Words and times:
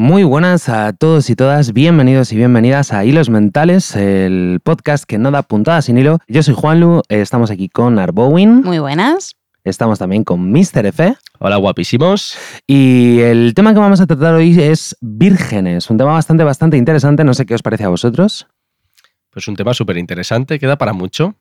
Muy 0.00 0.22
buenas 0.22 0.68
a 0.68 0.92
todos 0.92 1.28
y 1.28 1.34
todas, 1.34 1.72
bienvenidos 1.72 2.32
y 2.32 2.36
bienvenidas 2.36 2.92
a 2.92 3.04
Hilos 3.04 3.30
Mentales, 3.30 3.96
el 3.96 4.60
podcast 4.62 5.02
que 5.02 5.18
no 5.18 5.32
da 5.32 5.42
puntada 5.42 5.82
sin 5.82 5.98
hilo. 5.98 6.20
Yo 6.28 6.44
soy 6.44 6.54
Juanlu, 6.54 7.02
estamos 7.08 7.50
aquí 7.50 7.68
con 7.68 7.98
Arbowin, 7.98 8.62
Muy 8.62 8.78
buenas. 8.78 9.34
estamos 9.64 9.98
también 9.98 10.22
con 10.22 10.52
Mr. 10.52 10.86
F. 10.86 11.16
Hola 11.40 11.56
guapísimos. 11.56 12.38
Y 12.64 13.18
el 13.22 13.54
tema 13.54 13.74
que 13.74 13.80
vamos 13.80 14.00
a 14.00 14.06
tratar 14.06 14.34
hoy 14.34 14.56
es 14.60 14.96
vírgenes, 15.00 15.90
un 15.90 15.98
tema 15.98 16.12
bastante, 16.12 16.44
bastante 16.44 16.76
interesante, 16.76 17.24
no 17.24 17.34
sé 17.34 17.44
qué 17.44 17.56
os 17.56 17.62
parece 17.62 17.82
a 17.82 17.88
vosotros. 17.88 18.46
Pues 19.30 19.48
un 19.48 19.56
tema 19.56 19.74
súper 19.74 19.96
interesante, 19.98 20.60
queda 20.60 20.78
para 20.78 20.92
mucho. 20.92 21.34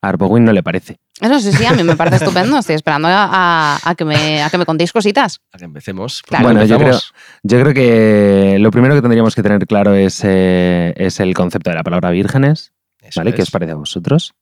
A 0.00 0.08
Arbowin 0.10 0.44
no 0.44 0.52
le 0.52 0.62
parece. 0.62 1.00
Eso 1.20 1.40
sí, 1.40 1.52
sí, 1.52 1.66
a 1.66 1.72
mí 1.72 1.82
me 1.82 1.96
parece 1.96 2.16
estupendo. 2.24 2.58
Estoy 2.58 2.76
esperando 2.76 3.08
a, 3.08 3.24
a- 3.30 3.78
a 3.82 3.94
que, 3.96 4.04
me, 4.04 4.42
a 4.42 4.48
que 4.50 4.58
me 4.58 4.64
contéis 4.66 4.92
cositas. 4.92 5.40
A 5.52 5.58
que 5.58 5.64
empecemos. 5.64 6.22
Claro. 6.22 6.44
¿Por 6.44 6.52
Bueno, 6.54 6.66
yo 6.68 6.78
creo, 6.78 6.98
yo 7.42 7.60
creo 7.60 7.74
que 7.74 8.58
lo 8.60 8.70
primero 8.70 8.94
que 8.94 9.00
tendríamos 9.02 9.34
que 9.34 9.42
tener 9.42 9.66
claro 9.66 9.94
es, 9.94 10.20
eh, 10.24 10.94
es 10.96 11.18
el 11.20 11.34
concepto 11.34 11.70
de 11.70 11.76
la 11.76 11.82
palabra 11.82 12.10
vírgenes, 12.10 12.72
Eso 13.00 13.18
¿vale? 13.20 13.34
¿Qué 13.34 13.42
os 13.42 13.50
parece 13.50 13.72
a 13.72 13.76
vosotros? 13.76 14.34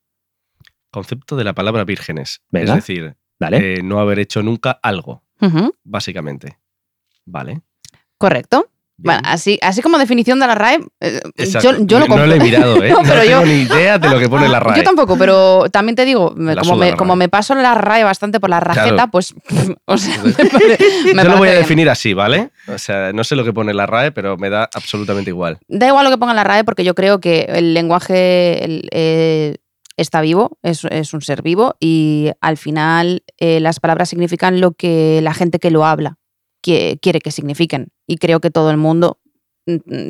Concepto 0.90 1.36
de 1.36 1.44
la 1.44 1.54
palabra 1.54 1.84
vírgenes. 1.84 2.40
Venga. 2.50 2.72
Es 2.74 2.76
decir, 2.86 3.16
¿Vale? 3.40 3.74
eh, 3.74 3.82
no 3.82 3.98
haber 3.98 4.18
hecho 4.18 4.42
nunca 4.42 4.78
algo, 4.82 5.22
básicamente. 5.84 6.58
Vale. 7.24 7.62
Correcto. 8.18 8.68
Bueno, 8.98 9.20
así, 9.24 9.58
así 9.62 9.82
como 9.82 9.98
definición 9.98 10.40
de 10.40 10.46
la 10.46 10.54
RAE, 10.54 10.78
eh, 11.00 11.20
yo, 11.62 11.72
yo 11.84 11.98
lo 12.00 12.06
no, 12.06 12.16
no 12.16 12.26
lo 12.26 12.34
he 12.34 12.40
mirado, 12.40 12.82
¿eh? 12.82 12.88
No, 12.92 13.02
pero 13.02 13.20
tengo 13.20 13.40
yo- 13.40 13.44
ni 13.46 13.52
idea 13.62 13.98
de 13.98 14.08
lo 14.08 14.18
que 14.18 14.28
pone 14.28 14.48
la 14.48 14.58
RAE. 14.60 14.78
Yo 14.78 14.82
tampoco, 14.84 15.18
pero 15.18 15.68
también 15.70 15.96
te 15.96 16.04
digo, 16.06 16.34
La 16.36 16.56
como, 16.56 16.76
me, 16.76 16.94
como 16.96 17.12
RAE. 17.12 17.18
me 17.18 17.28
paso 17.28 17.54
la 17.54 17.74
RAE 17.74 18.04
bastante 18.04 18.40
por 18.40 18.48
la 18.48 18.60
rajeta, 18.60 18.88
Claro. 18.94 19.10
pues, 19.10 19.34
o 19.84 19.98
sea, 19.98 20.16
me 20.24 20.32
pare- 20.32 20.78
me 21.14 21.22
Yo 21.22 21.28
lo 21.28 21.36
voy 21.36 21.48
a 21.48 21.52
bien. 21.52 21.62
definir 21.62 21.90
así, 21.90 22.14
¿vale? 22.14 22.50
O 22.68 22.78
sea, 22.78 23.12
no 23.12 23.22
sé 23.22 23.36
lo 23.36 23.44
que 23.44 23.52
pone 23.52 23.74
la 23.74 23.84
RAE, 23.86 24.12
pero 24.12 24.36
me 24.38 24.48
da 24.48 24.68
absolutamente 24.72 25.30
igual. 25.30 25.58
Da 25.68 25.86
igual 25.88 26.04
lo 26.04 26.10
que 26.10 26.18
ponga 26.18 26.32
en 26.32 26.36
la 26.36 26.44
RAE 26.44 26.64
porque 26.64 26.82
yo 26.84 26.94
creo 26.94 27.20
que 27.20 27.46
el 27.50 27.74
lenguaje 27.74 28.64
el, 28.64 28.88
eh, 28.92 29.56
está 29.98 30.20
vivo, 30.20 30.58
es, 30.62 30.84
es 30.84 31.12
un 31.14 31.20
ser 31.22 31.42
vivo 31.42 31.74
y 31.80 32.30
al 32.40 32.56
final 32.56 33.22
eh, 33.38 33.60
las 33.60 33.78
palabras 33.80 34.08
significan 34.08 34.60
lo 34.60 34.72
que 34.72 35.20
la 35.22 35.34
gente 35.34 35.58
que 35.58 35.70
lo 35.70 35.84
habla 35.86 36.16
que- 36.62 36.98
quiere 37.00 37.20
que 37.20 37.30
signifiquen. 37.30 37.88
Y 38.06 38.16
creo 38.16 38.40
que 38.40 38.50
todo 38.50 38.70
el 38.70 38.76
mundo, 38.76 39.18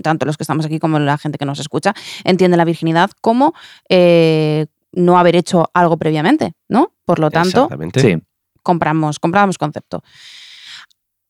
tanto 0.02 0.26
los 0.26 0.36
que 0.36 0.42
estamos 0.42 0.66
aquí 0.66 0.78
como 0.78 0.98
la 0.98 1.16
gente 1.18 1.38
que 1.38 1.44
nos 1.46 1.58
escucha, 1.60 1.94
entiende 2.24 2.56
la 2.56 2.64
virginidad 2.64 3.10
como 3.20 3.54
eh, 3.88 4.66
no 4.92 5.18
haber 5.18 5.36
hecho 5.36 5.70
algo 5.74 5.96
previamente, 5.96 6.52
¿no? 6.68 6.92
Por 7.04 7.18
lo 7.18 7.30
tanto. 7.30 7.68
Sí. 7.96 8.16
compramos, 8.62 9.18
compramos 9.18 9.58
concepto. 9.58 10.02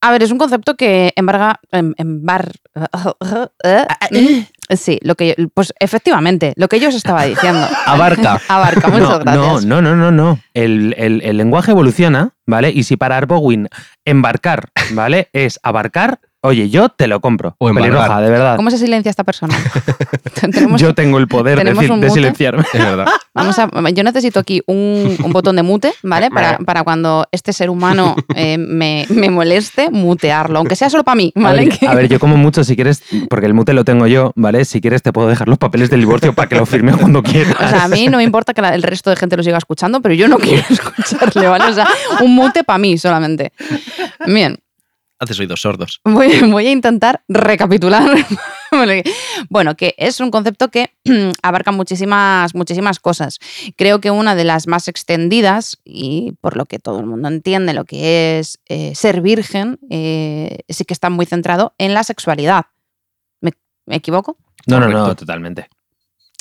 A 0.00 0.10
ver, 0.10 0.22
es 0.22 0.30
un 0.30 0.38
concepto 0.38 0.76
que 0.76 1.12
embarga, 1.16 1.58
em- 1.72 1.94
embar, 1.96 2.52
sí, 4.76 4.98
lo 5.02 5.14
que, 5.14 5.48
pues 5.54 5.72
efectivamente, 5.80 6.52
lo 6.56 6.68
que 6.68 6.78
yo 6.80 6.88
os 6.88 6.94
estaba 6.94 7.24
diciendo. 7.24 7.66
Abarca. 7.86 8.40
Abarca, 8.48 8.88
muchas 8.88 9.08
No, 9.08 9.18
no, 9.18 9.24
gracias. 9.24 9.64
no, 9.64 9.82
no, 9.82 9.96
no, 9.96 10.10
no. 10.12 10.38
El, 10.54 10.94
el- 10.96 11.22
el 11.22 11.36
lenguaje 11.36 11.72
evoluciona, 11.72 12.34
¿vale? 12.46 12.70
Y 12.70 12.84
si 12.84 12.96
para 12.96 13.16
Arbowin 13.16 13.68
embarcar, 14.04 14.70
¿vale? 14.92 15.28
Es 15.32 15.60
abarcar, 15.62 16.20
oye, 16.42 16.68
yo 16.70 16.88
te 16.88 17.06
lo 17.08 17.20
compro. 17.20 17.56
O 17.58 17.68
embargar. 17.68 17.92
Pelirroja, 17.92 18.20
de 18.20 18.30
verdad. 18.30 18.56
¿Cómo 18.56 18.70
se 18.70 18.78
silencia 18.78 19.10
esta 19.10 19.24
persona? 19.24 19.54
Tenemos- 20.40 20.80
Yo 20.80 20.94
tengo 20.94 21.18
el 21.18 21.26
poder 21.28 21.56
de, 21.58 21.64
tenemos 21.64 21.84
ci- 21.84 21.90
un 21.92 22.00
de 22.00 22.06
mute. 22.08 22.20
silenciarme. 22.20 22.62
Es 22.72 22.80
verdad. 22.80 23.06
vamos 23.34 23.58
a, 23.58 23.68
yo 23.92 24.02
necesito 24.04 24.38
aquí 24.40 24.62
un, 24.66 25.16
un 25.22 25.32
botón 25.32 25.56
de 25.56 25.62
mute, 25.62 25.92
¿vale? 26.02 26.30
Para, 26.30 26.58
para 26.58 26.84
cuando 26.84 27.26
este 27.32 27.52
ser 27.52 27.70
humano 27.70 28.14
eh, 28.34 28.58
me, 28.58 29.06
me 29.08 29.28
moleste, 29.30 29.90
mutearlo, 29.90 30.58
aunque 30.58 30.76
sea 30.76 30.88
solo 30.90 31.04
para 31.04 31.16
mí, 31.16 31.32
A 31.36 31.40
¿vale? 31.40 31.64
ver, 31.66 31.78
Que- 31.78 31.86
a 31.88 31.94
ver, 31.94 32.08
yo 32.08 32.18
como 32.20 32.36
mucho, 32.36 32.64
si 32.64 32.74
quieres, 32.76 33.02
porque 33.28 33.46
el 33.46 33.54
mute 33.54 33.72
lo 33.72 33.84
tengo 33.84 34.06
yo, 34.06 34.32
¿vale? 34.36 34.64
Si 34.64 34.80
quieres 34.80 35.02
te 35.02 35.12
puedo 35.12 35.28
dejar 35.28 35.48
los 35.48 35.58
papeles 35.58 35.90
del 35.90 36.00
divorcio 36.00 36.32
para 36.34 36.48
que 36.48 36.54
lo 36.56 36.66
firme 36.66 36.92
cuando 36.92 37.22
quieras. 37.22 37.54
O 37.54 37.68
sea, 37.68 37.84
a 37.84 37.88
mí 37.88 38.08
no 38.08 38.18
me 38.18 38.24
importa 38.24 38.54
que 38.54 38.62
la- 38.62 38.74
el 38.74 38.82
resto 38.82 39.10
de 39.10 39.16
gente 39.16 39.36
lo 39.36 39.42
siga 39.42 39.58
escuchando, 39.58 40.00
pero 40.00 40.14
yo 40.14 40.28
no 40.28 40.38
quiero 40.38 40.62
escucharle, 40.68 41.48
¿vale? 41.48 41.64
O 41.66 41.74
sea, 41.74 41.86
un 42.22 42.34
mute 42.34 42.62
para 42.62 42.78
mí 42.78 42.96
solamente. 42.98 43.52
Bien, 44.26 44.58
Haces 45.18 45.38
oídos 45.40 45.60
sordos. 45.62 46.00
voy, 46.04 46.28
voy 46.50 46.66
a 46.66 46.70
intentar 46.72 47.22
recapitular. 47.28 48.10
Bueno, 49.48 49.76
que 49.76 49.94
es 49.96 50.20
un 50.20 50.30
concepto 50.30 50.70
que 50.70 50.90
abarca 51.42 51.70
muchísimas, 51.72 52.54
muchísimas 52.54 52.98
cosas. 53.00 53.38
Creo 53.76 54.00
que 54.00 54.10
una 54.10 54.34
de 54.34 54.44
las 54.44 54.66
más 54.66 54.88
extendidas, 54.88 55.78
y 55.84 56.32
por 56.40 56.56
lo 56.56 56.66
que 56.66 56.78
todo 56.78 57.00
el 57.00 57.06
mundo 57.06 57.28
entiende 57.28 57.72
lo 57.72 57.84
que 57.84 58.38
es 58.38 58.58
eh, 58.68 58.94
ser 58.94 59.20
virgen, 59.22 59.78
eh, 59.88 60.58
sí 60.68 60.84
que 60.84 60.92
está 60.92 61.08
muy 61.10 61.24
centrado 61.26 61.74
en 61.78 61.94
la 61.94 62.02
sexualidad. 62.04 62.66
¿Me, 63.40 63.52
me 63.86 63.96
equivoco? 63.96 64.36
No, 64.66 64.80
no, 64.80 64.88
no, 64.88 65.14
totalmente. 65.14 65.68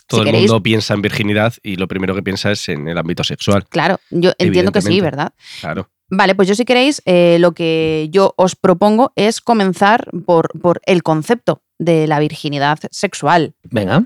Todo 0.08 0.24
Si 0.24 0.28
el 0.30 0.34
queréis- 0.36 0.50
mundo 0.50 0.64
piensa 0.64 0.94
en 0.94 1.02
virginidad 1.04 1.54
y 1.64 1.78
lo 1.78 1.88
primero 1.88 2.16
que 2.16 2.24
piensa 2.24 2.52
es 2.52 2.68
en 2.70 2.88
el 2.88 2.98
ámbito 2.98 3.24
sexual. 3.24 3.66
Claro, 3.70 4.00
yo 4.10 4.34
entiendo 4.40 4.72
que 4.72 4.82
sí. 4.82 5.00
¿verdad? 5.00 5.32
Claro. 5.62 5.90
Vale, 6.10 6.36
pues 6.36 6.48
yo 6.48 6.56
si 6.56 6.66
queréis, 6.66 7.02
eh, 7.06 7.38
lo 7.40 7.54
que 7.54 8.08
yo 8.12 8.34
os 8.38 8.56
propongo 8.56 9.12
es 9.16 9.42
comenzar 9.42 10.08
por, 10.26 10.50
por 10.62 10.82
el 10.86 11.02
concepto 11.04 11.62
de 11.80 12.08
la 12.08 12.20
virginidad 12.20 12.78
sexual. 12.92 13.56
Venga. 13.64 14.04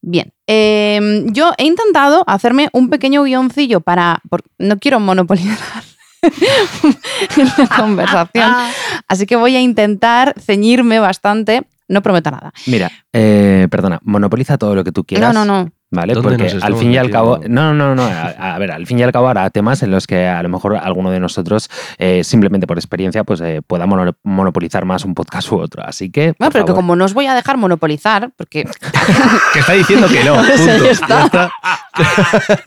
Bien, 0.00 0.32
eh, 0.46 1.24
yo 1.32 1.52
he 1.58 1.64
intentado 1.64 2.22
hacerme 2.28 2.68
un 2.72 2.88
pequeño 2.90 3.24
guioncillo 3.24 3.80
para... 3.80 4.20
por- 4.30 4.42
no 4.58 4.78
quiero 4.78 5.00
monopolizar 5.00 5.82
la 7.36 7.76
conversación, 7.76 8.52
así 9.08 9.26
que 9.26 9.36
voy 9.36 9.56
a 9.56 9.60
intentar 9.60 10.34
ceñirme 10.40 10.98
bastante. 10.98 11.66
No 11.88 12.02
prometo 12.02 12.30
nada. 12.30 12.52
Mira, 12.66 12.90
eh, 13.14 13.66
perdona, 13.70 13.98
monopoliza 14.02 14.58
todo 14.58 14.74
lo 14.74 14.84
que 14.84 14.92
tú 14.92 15.04
quieras. 15.04 15.32
No, 15.32 15.44
no, 15.44 15.64
no. 15.64 15.72
¿Vale? 15.90 16.12
¿Dónde 16.12 16.28
Porque 16.36 16.54
nos 16.54 16.62
al 16.62 16.76
fin 16.76 16.92
y 16.92 16.98
al 16.98 17.10
cabo. 17.10 17.40
No, 17.48 17.72
no, 17.72 17.94
no. 17.94 18.02
A, 18.04 18.54
a 18.54 18.58
ver, 18.58 18.72
al 18.72 18.86
fin 18.86 18.98
y 18.98 19.02
al 19.02 19.10
cabo 19.12 19.26
habrá 19.28 19.48
temas 19.48 19.82
en 19.82 19.90
los 19.90 20.06
que 20.06 20.26
a 20.26 20.42
lo 20.42 20.50
mejor 20.50 20.76
alguno 20.76 21.10
de 21.10 21.18
nosotros, 21.18 21.70
eh, 21.96 22.22
simplemente 22.24 22.66
por 22.66 22.76
experiencia, 22.76 23.24
pues 23.24 23.40
eh, 23.40 23.62
pueda 23.66 23.86
mono- 23.86 24.14
monopolizar 24.22 24.84
más 24.84 25.06
un 25.06 25.14
podcast 25.14 25.50
u 25.50 25.56
otro. 25.58 25.82
Así 25.84 26.10
que. 26.10 26.34
Bueno, 26.38 26.52
pero 26.52 26.66
que 26.66 26.74
como 26.74 26.94
no 26.94 27.06
os 27.06 27.14
voy 27.14 27.24
a 27.26 27.34
dejar 27.34 27.56
monopolizar, 27.56 28.30
porque 28.36 28.64
Que 29.54 29.60
está 29.60 29.72
diciendo 29.72 30.08
que 30.08 30.24
no. 30.24 30.34
O 30.38 30.44
sea, 30.44 30.56
punto. 30.56 30.84
ya 30.84 30.90
está. 30.90 31.08
Ya 31.08 31.24
está. 31.24 31.52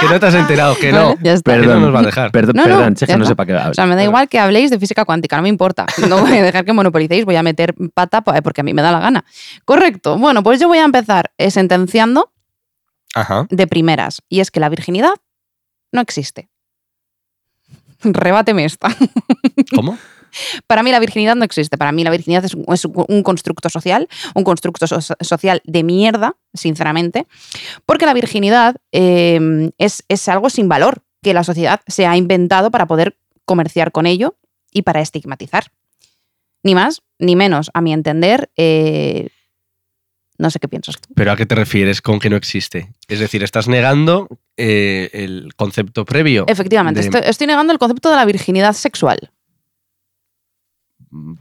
que 0.00 0.06
no 0.08 0.20
te 0.20 0.26
has 0.26 0.34
enterado, 0.34 0.74
que 0.76 0.92
no. 0.92 1.04
Vale, 1.10 1.18
ya 1.22 1.32
está. 1.34 1.52
Que 1.52 1.58
no 1.58 1.64
Perdón, 1.64 1.82
nos 1.82 1.94
va 1.94 2.00
a 2.00 2.02
dejar. 2.02 2.30
Perdón, 2.32 2.56
No, 2.56 2.62
no, 2.66 2.68
perdón, 2.76 2.94
ya 2.94 3.06
que 3.06 3.16
no 3.16 3.36
para 3.36 3.46
qué 3.46 3.52
hablo. 3.58 3.70
O 3.70 3.74
sea, 3.74 3.86
me 3.86 3.94
da 3.96 4.02
igual 4.04 4.28
que 4.28 4.38
habléis 4.38 4.70
de 4.70 4.78
física 4.78 5.04
cuántica, 5.04 5.36
no 5.36 5.42
me 5.42 5.48
importa. 5.48 5.86
No 6.08 6.18
voy 6.18 6.36
a 6.36 6.42
dejar 6.42 6.64
que 6.64 6.72
monopolicéis, 6.72 7.24
voy 7.24 7.36
a 7.36 7.42
meter 7.42 7.74
pata 7.94 8.22
pa- 8.22 8.40
porque 8.42 8.60
a 8.60 8.64
mí 8.64 8.74
me 8.74 8.82
da 8.82 8.92
la 8.92 9.00
gana. 9.00 9.24
Correcto. 9.64 10.18
Bueno, 10.18 10.42
pues 10.42 10.60
yo 10.60 10.68
voy 10.68 10.78
a 10.78 10.84
empezar 10.84 11.30
eh, 11.38 11.50
Ajá. 13.14 13.46
de 13.50 13.66
primeras. 13.66 14.22
Y 14.28 14.40
es 14.40 14.50
que 14.50 14.60
la 14.60 14.68
virginidad 14.68 15.14
no 15.92 16.00
existe. 16.00 16.48
Rebáteme 18.02 18.64
esta. 18.64 18.88
¿Cómo? 19.74 19.98
Para 20.66 20.82
mí 20.82 20.90
la 20.90 20.98
virginidad 20.98 21.36
no 21.36 21.44
existe. 21.44 21.76
Para 21.76 21.92
mí 21.92 22.04
la 22.04 22.10
virginidad 22.10 22.44
es 22.44 22.54
un, 22.54 22.64
es 22.72 22.84
un 22.86 23.22
constructo 23.22 23.68
social, 23.68 24.08
un 24.34 24.44
constructo 24.44 24.86
so- 24.86 25.00
social 25.20 25.60
de 25.64 25.82
mierda, 25.82 26.36
sinceramente, 26.54 27.26
porque 27.84 28.06
la 28.06 28.14
virginidad 28.14 28.76
eh, 28.92 29.70
es, 29.76 30.04
es 30.08 30.26
algo 30.28 30.48
sin 30.48 30.68
valor 30.70 31.02
que 31.22 31.34
la 31.34 31.44
sociedad 31.44 31.82
se 31.86 32.06
ha 32.06 32.16
inventado 32.16 32.70
para 32.70 32.86
poder 32.86 33.18
comerciar 33.44 33.92
con 33.92 34.06
ello 34.06 34.36
y 34.72 34.82
para 34.82 35.02
estigmatizar. 35.02 35.70
Ni 36.62 36.74
más 36.74 37.02
ni 37.18 37.36
menos, 37.36 37.70
a 37.74 37.82
mi 37.82 37.92
entender. 37.92 38.50
eh, 38.56 39.28
no 40.42 40.50
sé 40.50 40.58
qué 40.58 40.68
piensas 40.68 40.96
tú. 41.00 41.08
¿Pero 41.14 41.32
a 41.32 41.36
qué 41.36 41.46
te 41.46 41.54
refieres 41.54 42.02
con 42.02 42.18
que 42.18 42.28
no 42.28 42.36
existe? 42.36 42.92
Es 43.08 43.18
decir, 43.20 43.42
estás 43.42 43.68
negando 43.68 44.28
eh, 44.58 45.08
el 45.14 45.52
concepto 45.56 46.04
previo. 46.04 46.44
Efectivamente, 46.48 47.00
de- 47.00 47.06
estoy, 47.06 47.22
estoy 47.24 47.46
negando 47.46 47.72
el 47.72 47.78
concepto 47.78 48.10
de 48.10 48.16
la 48.16 48.24
virginidad 48.26 48.74
sexual. 48.74 49.30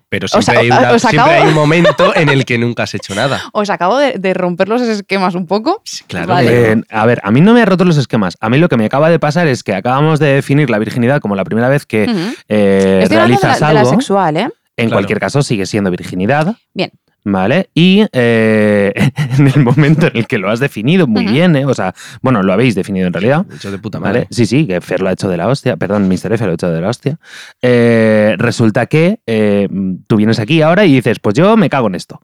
Pero 0.10 0.28
siempre, 0.28 0.58
hay, 0.58 0.68
una- 0.70 0.92
os 0.92 1.02
siempre 1.02 1.20
acabo- 1.22 1.32
hay 1.32 1.48
un 1.48 1.54
momento 1.56 2.14
en 2.16 2.28
el 2.28 2.44
que 2.44 2.58
nunca 2.58 2.84
has 2.84 2.94
hecho 2.94 3.16
nada. 3.16 3.42
Os 3.54 3.70
acabo 3.70 3.98
de, 3.98 4.14
de 4.20 4.34
romper 4.34 4.68
los 4.68 4.82
esquemas 4.82 5.34
un 5.34 5.48
poco. 5.48 5.82
Sí, 5.86 6.04
Claro. 6.08 6.28
Vale. 6.28 6.72
Eh, 6.74 6.82
a 6.90 7.06
ver, 7.06 7.22
a 7.24 7.32
mí 7.32 7.40
no 7.40 7.54
me 7.54 7.62
ha 7.62 7.66
roto 7.66 7.86
los 7.86 7.96
esquemas. 7.98 8.36
A 8.42 8.50
mí 8.50 8.58
lo 8.58 8.68
que 8.68 8.76
me 8.76 8.84
acaba 8.86 9.10
de 9.10 9.18
pasar 9.18 9.48
es 9.48 9.64
que 9.64 9.74
acabamos 9.74 10.20
de 10.20 10.28
definir 10.28 10.70
la 10.70 10.78
virginidad 10.78 11.22
como 11.22 11.36
la 11.36 11.46
primera 11.46 11.70
vez 11.70 11.86
que 11.86 12.04
eh, 12.50 13.00
Estoy 13.04 13.16
hablando 13.16 13.16
de 13.16 13.16
la, 13.16 13.26
realizas 13.26 13.60
de 13.60 13.74
la 13.74 13.80
algo. 13.80 13.92
sexual, 13.92 14.38
¿eh? 14.38 14.50
En 14.78 14.88
Claro. 14.88 14.92
cualquier 14.98 15.20
caso, 15.20 15.42
sigue 15.42 15.66
siendo 15.66 15.90
virginidad. 15.92 16.56
Bien. 16.74 16.92
¿Vale? 17.24 17.70
Y 17.74 18.04
eh, 18.14 18.94
en 19.38 19.48
el 19.48 19.64
momento 19.64 20.08
en 20.08 20.18
el 20.18 20.28
que 20.28 20.40
lo 20.40 20.50
has 20.50 20.60
definido 20.60 21.08
muy 21.08 21.26
bien, 21.26 21.56
¿eh? 21.56 21.66
o 21.66 21.74
sea, 21.74 21.94
bueno, 22.22 22.42
lo 22.42 22.52
habéis 22.52 22.74
definido 22.74 23.08
en 23.08 23.14
realidad. 23.14 23.46
Hecho 23.54 23.72
de 23.72 23.78
puta 23.78 24.00
¿Vale? 24.00 24.20
madre. 24.22 24.28
Sí, 24.32 24.46
sí, 24.46 24.66
que 24.66 24.82
Fer 24.82 25.02
lo 25.02 25.10
ha 25.10 25.14
hecho 25.14 25.30
de 25.30 25.38
la 25.38 25.48
hostia, 25.48 25.78
perdón, 25.78 26.08
Mr. 26.08 26.34
F 26.34 26.46
lo 26.46 26.52
ha 26.52 26.54
hecho 26.56 26.72
de 26.72 26.82
la 26.82 26.90
hostia. 26.90 27.20
Eh, 27.62 28.36
resulta 28.38 28.88
que 28.88 29.20
eh, 29.28 29.70
tú 30.08 30.16
vienes 30.16 30.40
aquí 30.40 30.62
ahora 30.62 30.86
y 30.86 30.96
dices, 30.96 31.20
pues 31.20 31.36
yo 31.36 31.56
me 31.58 31.70
cago 31.70 31.88
en 31.88 31.96
esto. 31.96 32.22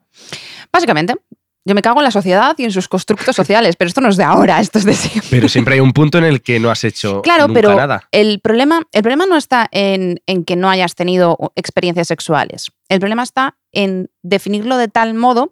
Básicamente, 0.72 1.16
Yo 1.68 1.75
me 1.75 1.81
cago 1.81 2.00
en 2.00 2.06
la 2.06 2.12
sociedad 2.12 2.56
y 2.58 2.64
en 2.64 2.72
sus 2.72 2.88
constructos 2.88 3.36
sociales, 3.42 3.75
pero 3.75 3.90
esto 3.90 4.00
no 4.02 4.10
es 4.10 4.16
de 4.18 4.24
ahora, 4.24 4.60
esto 4.62 4.80
es 4.80 4.86
de 4.86 4.94
siempre. 4.94 5.28
Pero 5.30 5.50
siempre 5.50 5.74
hay 5.75 5.80
un 5.81 5.92
punto 5.92 6.18
en 6.18 6.24
el 6.24 6.42
que 6.42 6.60
no 6.60 6.72
has 6.72 6.84
hecho 6.84 7.22
Claro, 7.22 7.48
nunca 7.48 7.60
pero 7.60 7.75
nada. 7.75 8.08
el 8.12 8.40
problema, 8.40 8.81
el 8.94 9.02
problema 9.02 9.25
no 9.25 9.36
está 9.36 9.68
en, 9.72 10.22
en 10.25 10.46
que 10.46 10.56
no 10.56 10.69
hayas 10.69 10.96
tenido 10.96 11.38
experiencias 11.56 12.08
sexuales. 12.08 12.72
El 12.90 13.00
problema 13.00 13.24
está 13.24 13.58
en 13.74 14.10
definirlo 14.24 14.78
de 14.78 14.88
tal 14.88 15.14
modo 15.14 15.52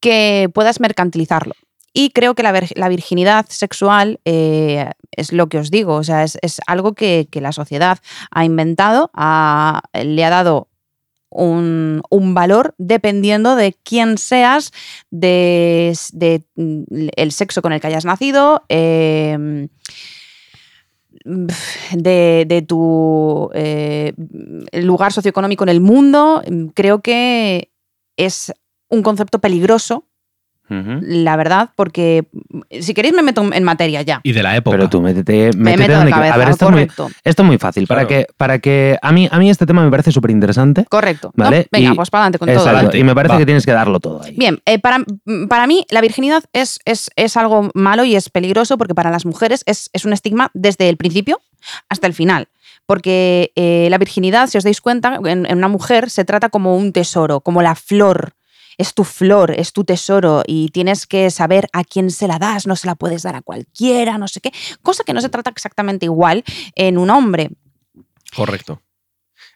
que 0.00 0.48
puedas 0.54 0.80
mercantilizarlo. 0.80 1.52
Y 1.94 2.10
creo 2.10 2.34
que 2.34 2.42
la, 2.42 2.52
vir- 2.54 2.72
la 2.74 2.88
virginidad 2.88 3.44
sexual 3.50 4.18
eh, 4.24 4.90
es 5.10 5.30
lo 5.32 5.48
que 5.50 5.58
os 5.58 5.70
digo, 5.70 5.96
o 5.96 6.02
sea, 6.04 6.24
es, 6.24 6.38
es 6.40 6.58
algo 6.66 6.94
que, 6.94 7.28
que 7.30 7.42
la 7.42 7.52
sociedad 7.52 7.98
ha 8.30 8.44
inventado, 8.46 9.10
ha- 9.12 9.82
le 9.92 10.24
ha 10.24 10.30
dado 10.30 10.68
un, 11.32 12.02
valor 12.34 12.74
dependiendo 12.78 13.56
de 13.56 13.74
quién 13.82 14.18
seas, 14.18 14.72
de, 15.10 15.94
mm, 16.56 16.82
el 17.16 17.32
sexo 17.32 17.62
con 17.62 17.72
el 17.72 17.80
que 17.80 17.86
hayas 17.88 18.04
nacido, 18.04 18.62
de, 18.68 19.68
de 22.46 22.64
tu 22.66 23.50
eh, 23.54 24.12
lugar 24.72 25.12
socioeconómico 25.12 25.64
en 25.64 25.70
el 25.70 25.80
mundo. 25.80 26.42
Creo 26.74 27.00
que 27.00 27.70
es 28.16 28.52
un 28.88 29.02
concepto 29.02 29.38
peligroso, 29.38 30.06
La 30.68 31.36
verdad, 31.36 31.70
porque 31.76 32.24
si 32.80 32.94
queréis 32.94 33.14
me 33.14 33.22
meto 33.22 33.42
en 33.52 33.62
materia 33.62 34.00
ya. 34.02 34.20
Y 34.22 34.32
de 34.32 34.42
la 34.42 34.56
época. 34.56 34.76
Pero 34.76 34.88
tú 34.88 35.02
métete, 35.02 35.50
Me 35.54 35.76
métete 35.76 35.78
meto 35.80 35.90
de 35.92 35.96
donde 35.98 36.10
cabeza. 36.12 36.34
A 36.34 36.38
ver, 36.38 36.48
esto 36.48 36.64
es, 36.64 36.70
muy, 36.70 36.80
correcto. 36.86 37.10
esto 37.24 37.42
es 37.42 37.46
muy 37.46 37.58
fácil. 37.58 37.86
Para 37.86 38.06
que, 38.06 38.26
para 38.38 38.58
que 38.58 38.96
a 39.02 39.12
mí, 39.12 39.28
a 39.30 39.38
mí 39.38 39.50
este 39.50 39.66
tema 39.66 39.84
me 39.84 39.90
parece 39.90 40.12
súper 40.12 40.30
interesante. 40.30 40.86
Correcto. 40.88 41.30
¿no? 41.34 41.44
Vale, 41.44 41.68
Venga, 41.70 41.92
y- 41.92 41.94
pues 41.94 42.08
para 42.08 42.22
adelante 42.24 42.38
con 42.38 42.48
Exacto, 42.48 42.64
todo. 42.70 42.76
Adelante, 42.76 42.98
Y 42.98 43.04
me 43.04 43.14
parece 43.14 43.34
va. 43.34 43.38
que 43.40 43.44
tienes 43.44 43.66
que 43.66 43.72
darlo 43.72 44.00
todo 44.00 44.22
ahí. 44.22 44.34
Bien, 44.36 44.60
eh, 44.64 44.78
para, 44.78 45.04
para 45.48 45.66
mí 45.66 45.84
la 45.90 46.00
virginidad 46.00 46.44
es, 46.54 46.78
es, 46.86 47.10
es 47.16 47.36
algo 47.36 47.70
malo 47.74 48.04
y 48.04 48.16
es 48.16 48.30
peligroso 48.30 48.78
porque 48.78 48.94
para 48.94 49.10
las 49.10 49.26
mujeres 49.26 49.62
es, 49.66 49.90
es 49.92 50.04
un 50.06 50.14
estigma 50.14 50.50
desde 50.54 50.88
el 50.88 50.96
principio 50.96 51.40
hasta 51.90 52.06
el 52.06 52.14
final. 52.14 52.48
Porque 52.86 53.52
eh, 53.56 53.88
la 53.90 53.98
virginidad, 53.98 54.48
si 54.48 54.58
os 54.58 54.64
dais 54.64 54.80
cuenta, 54.80 55.20
en, 55.24 55.44
en 55.46 55.58
una 55.58 55.68
mujer 55.68 56.08
se 56.10 56.24
trata 56.24 56.48
como 56.48 56.76
un 56.76 56.92
tesoro, 56.92 57.40
como 57.40 57.60
la 57.62 57.74
flor. 57.74 58.32
Es 58.78 58.94
tu 58.94 59.04
flor, 59.04 59.52
es 59.56 59.72
tu 59.72 59.84
tesoro 59.84 60.42
y 60.46 60.68
tienes 60.68 61.06
que 61.06 61.30
saber 61.30 61.68
a 61.72 61.84
quién 61.84 62.10
se 62.10 62.26
la 62.28 62.38
das, 62.38 62.66
no 62.66 62.76
se 62.76 62.86
la 62.86 62.94
puedes 62.94 63.22
dar 63.22 63.36
a 63.36 63.42
cualquiera, 63.42 64.18
no 64.18 64.28
sé 64.28 64.40
qué. 64.40 64.52
Cosa 64.82 65.04
que 65.04 65.12
no 65.12 65.20
se 65.20 65.28
trata 65.28 65.50
exactamente 65.50 66.06
igual 66.06 66.44
en 66.74 66.98
un 66.98 67.10
hombre. 67.10 67.50
Correcto. 68.34 68.80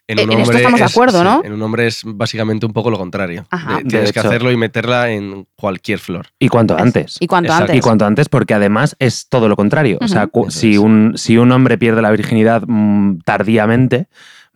En- 0.09 0.19
en 0.19 0.31
esto 0.39 0.53
estamos 0.55 0.79
de 0.79 0.85
acuerdo, 0.85 1.21
¿no? 1.21 1.41
En 1.43 1.51
un 1.51 1.61
hombre 1.61 1.85
es 1.87 2.01
básicamente 2.05 2.65
un 2.65 2.71
poco 2.71 2.89
lo 2.89 2.97
contrario. 2.97 3.45
Ajá. 3.49 3.79
Tienes 3.85 4.07
De 4.07 4.13
que 4.13 4.19
hacerlo 4.21 4.51
y 4.53 4.55
meterla 4.57 5.09
en 5.11 5.45
cualquier 5.57 5.99
flor. 5.99 6.27
Y 6.39 6.47
cuanto 6.47 6.77
antes. 6.77 7.17
Y 7.19 7.27
cuanto 7.27 7.47
Exacto. 7.47 7.63
antes. 7.63 7.75
Y 7.77 7.81
cuanto 7.81 8.05
antes, 8.05 8.29
porque 8.29 8.53
además 8.53 8.95
es 8.99 9.27
todo 9.27 9.49
lo 9.49 9.57
contrario. 9.57 9.97
O 9.99 10.07
sea, 10.07 10.29
si, 10.47 10.77
un, 10.77 11.13
si 11.17 11.37
un 11.37 11.51
hombre 11.51 11.77
pierde 11.77 12.01
la 12.01 12.11
virginidad 12.11 12.63
mm, 12.65 13.19
tardíamente, 13.25 14.07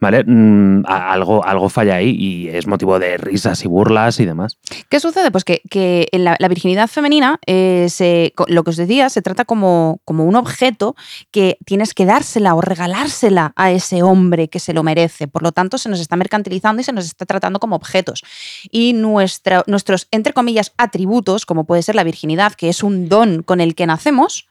¿vale? 0.01 0.23
Mm, 0.25 0.83
algo, 0.87 1.45
algo 1.45 1.69
falla 1.69 1.95
ahí 1.95 2.09
y 2.19 2.49
es 2.49 2.67
motivo 2.67 2.99
de 2.99 3.17
risas 3.17 3.63
y 3.63 3.67
burlas 3.67 4.19
y 4.19 4.25
demás. 4.25 4.57
¿Qué 4.89 4.99
sucede? 4.99 5.31
Pues 5.31 5.45
que, 5.45 5.61
que 5.69 6.09
en 6.11 6.25
la, 6.25 6.35
virginidad 6.49 6.87
femenina, 6.89 7.39
eh, 7.45 7.85
se- 7.89 8.33
lo 8.47 8.63
que 8.65 8.71
os 8.71 8.75
decía, 8.75 9.09
se 9.09 9.21
trata 9.21 9.45
como, 9.45 9.99
como 10.03 10.25
un 10.25 10.35
objeto 10.35 10.95
que 11.31 11.57
tienes 11.65 11.93
que 11.93 12.05
dársela 12.05 12.55
o 12.55 12.61
regalársela 12.61 13.53
a 13.55 13.71
ese 13.71 14.03
hombre 14.03 14.49
que 14.49 14.59
se 14.59 14.73
lo 14.73 14.83
merece. 14.83 15.27
Por 15.27 15.43
lo 15.43 15.51
tanto, 15.51 15.77
se 15.77 15.87
nos 15.87 15.99
está 16.01 16.15
mercantilizando 16.17 16.81
y 16.81 16.83
se 16.83 16.91
nos 16.91 17.05
está 17.05 17.25
tratando 17.25 17.59
como 17.59 17.75
objetos. 17.75 18.23
Y 18.71 18.93
nuestra- 18.93 19.63
nuestros, 19.67 20.07
entre 20.11 20.33
comillas, 20.33 20.73
atributos, 20.77 21.45
como 21.45 21.63
puede 21.65 21.83
ser 21.83 21.95
la 21.95 22.03
virginidad, 22.03 22.53
que 22.53 22.69
es 22.69 22.83
un 22.83 23.07
don 23.07 23.43
con 23.43 23.61
el 23.61 23.75
que 23.75 23.85
nacemos, 23.85 24.47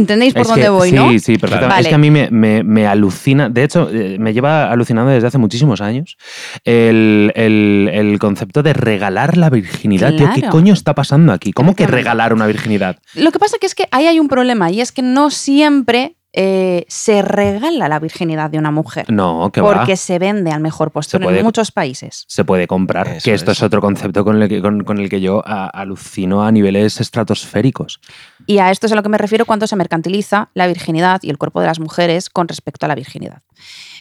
¿entendéis 0.00 0.32
por 0.34 0.42
Es 0.42 0.48
dónde 0.48 0.62
que- 0.62 0.68
voy, 0.68 0.90
sí, 0.90 0.96
no? 0.96 1.10
Sí, 1.18 1.38
perfectamente. 1.38 1.66
Vale. 1.68 1.80
Es 1.82 1.88
que 1.88 1.94
a 1.94 1.98
mí 1.98 2.10
me, 2.10 2.30
me- 2.30 2.62
me 2.64 2.86
alucina, 2.86 3.48
de 3.48 3.64
hecho, 3.64 3.88
eh, 3.92 4.16
me 4.18 4.32
lleva 4.32 4.70
alucinando 4.70 5.10
desde 5.10 5.26
hace 5.28 5.38
muchísimos 5.38 5.80
años 5.80 6.16
el, 6.64 7.32
el- 7.34 7.90
el 7.92 8.18
concepto 8.18 8.62
de 8.62 8.72
regalar 8.72 9.36
la 9.36 9.50
virginidad. 9.50 10.14
Tío, 10.16 10.28
¿qué 10.34 10.42
coño 10.48 10.72
está 10.74 10.94
pasando 10.94 11.32
aquí? 11.32 11.52
¿Cómo 11.52 11.74
que 11.74 11.86
regalar 11.86 12.32
una 12.32 12.46
virginidad? 12.46 12.98
Lo 13.14 13.30
que 13.32 13.38
pasa 13.38 13.56
que 13.60 13.66
es 13.66 13.74
que 13.74 13.86
ahí 13.90 14.06
hay 14.06 14.18
un 14.20 14.28
problema 14.28 14.70
y 14.70 14.80
es 14.80 14.92
que 14.92 15.02
no 15.02 15.30
siempre 15.30 16.16
eh, 16.32 16.84
se 16.88 17.22
regala 17.22 17.88
la 17.88 17.98
virginidad 17.98 18.50
de 18.50 18.58
una 18.58 18.70
mujer. 18.70 19.10
No, 19.10 19.50
que 19.52 19.60
va. 19.60 19.74
porque 19.74 19.96
se 19.96 20.18
vende 20.18 20.50
al 20.52 20.60
mejor 20.60 20.90
postor 20.92 21.20
puede- 21.22 21.38
en 21.40 21.44
muchos 21.44 21.72
países. 21.72 22.24
se 22.28 22.44
puede 22.44 22.66
comprar. 22.66 23.08
Eso 23.08 23.24
que 23.24 23.34
esto 23.34 23.50
es. 23.50 23.58
es. 23.58 23.62
otro 23.64 23.80
concepto 23.80 24.24
con 24.24 24.40
el 24.40 24.48
que, 24.48 24.62
con, 24.62 24.84
con 24.84 24.98
el 24.98 25.08
que 25.08 25.20
yo 25.20 25.42
a- 25.44 25.66
alucino 25.68 26.44
a 26.44 26.52
niveles 26.52 27.00
estratosféricos. 27.00 28.00
Y 28.46 28.58
a 28.58 28.70
esto 28.70 28.86
es 28.86 28.92
a 28.92 28.96
lo 28.96 29.02
que 29.02 29.08
me 29.08 29.18
refiero 29.18 29.44
cuando 29.44 29.66
se 29.66 29.76
mercantiliza 29.76 30.50
la 30.54 30.66
virginidad 30.66 31.20
y 31.22 31.30
el 31.30 31.38
cuerpo 31.38 31.60
de 31.60 31.66
las 31.66 31.80
mujeres 31.80 32.30
con 32.30 32.46
respecto 32.48 32.86
a 32.86 32.88
la 32.88 32.94
virginidad. 32.94 33.42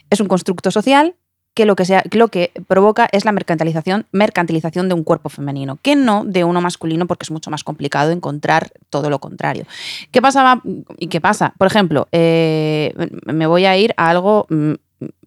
Es 0.09 0.19
un 0.19 0.27
constructo 0.27 0.71
social 0.71 1.15
que 1.53 1.65
lo 1.65 1.75
que, 1.75 1.85
sea, 1.85 2.03
lo 2.11 2.29
que 2.29 2.51
provoca 2.67 3.09
es 3.11 3.25
la 3.25 3.31
mercantilización, 3.31 4.05
mercantilización 4.11 4.87
de 4.87 4.95
un 4.95 5.03
cuerpo 5.03 5.29
femenino, 5.29 5.77
que 5.81 5.95
no 5.95 6.23
de 6.25 6.43
uno 6.43 6.61
masculino, 6.61 7.07
porque 7.07 7.23
es 7.23 7.31
mucho 7.31 7.51
más 7.51 7.63
complicado 7.63 8.11
encontrar 8.11 8.71
todo 8.89 9.09
lo 9.09 9.19
contrario. 9.19 9.65
¿Qué 10.11 10.21
pasaba 10.21 10.61
y 10.97 11.07
qué 11.07 11.19
pasa? 11.19 11.53
Por 11.57 11.67
ejemplo, 11.67 12.07
eh, 12.11 12.93
me 13.25 13.47
voy 13.47 13.65
a 13.65 13.77
ir 13.77 13.93
a 13.97 14.09
algo, 14.09 14.45
mm, 14.49 14.73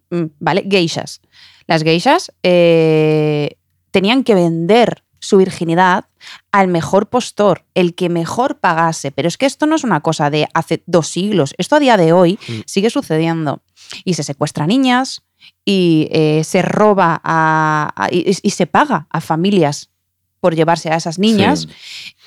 mm, 0.09 0.25
¿vale? 0.39 0.65
Geishas. 0.67 1.21
Las 1.67 1.83
geishas 1.83 2.31
eh, 2.43 3.57
tenían 3.91 4.23
que 4.23 4.35
vender 4.35 5.03
su 5.23 5.37
virginidad 5.37 6.05
al 6.51 6.67
mejor 6.67 7.07
postor, 7.07 7.63
el 7.75 7.95
que 7.95 8.09
mejor 8.09 8.59
pagase. 8.59 9.11
Pero 9.11 9.27
es 9.29 9.37
que 9.37 9.45
esto 9.45 9.65
no 9.65 9.75
es 9.75 9.83
una 9.85 10.01
cosa 10.01 10.29
de 10.29 10.47
hace 10.53 10.83
dos 10.85 11.07
siglos. 11.07 11.53
Esto 11.57 11.77
a 11.77 11.79
día 11.79 11.95
de 11.97 12.11
hoy 12.11 12.37
Mm. 12.47 12.59
sigue 12.65 12.89
sucediendo. 12.89 13.61
Y 14.03 14.15
se 14.15 14.23
secuestra 14.23 14.67
niñas 14.67 15.21
y 15.65 16.07
eh, 16.11 16.43
se 16.43 16.61
roba 16.61 17.21
a- 17.23 17.93
a- 17.95 18.09
y, 18.11 18.35
y 18.41 18.49
se 18.51 18.65
paga 18.67 19.07
a 19.09 19.21
familias 19.21 19.89
por 20.41 20.55
llevarse 20.55 20.89
a 20.89 20.95
esas 20.97 21.19
niñas 21.19 21.67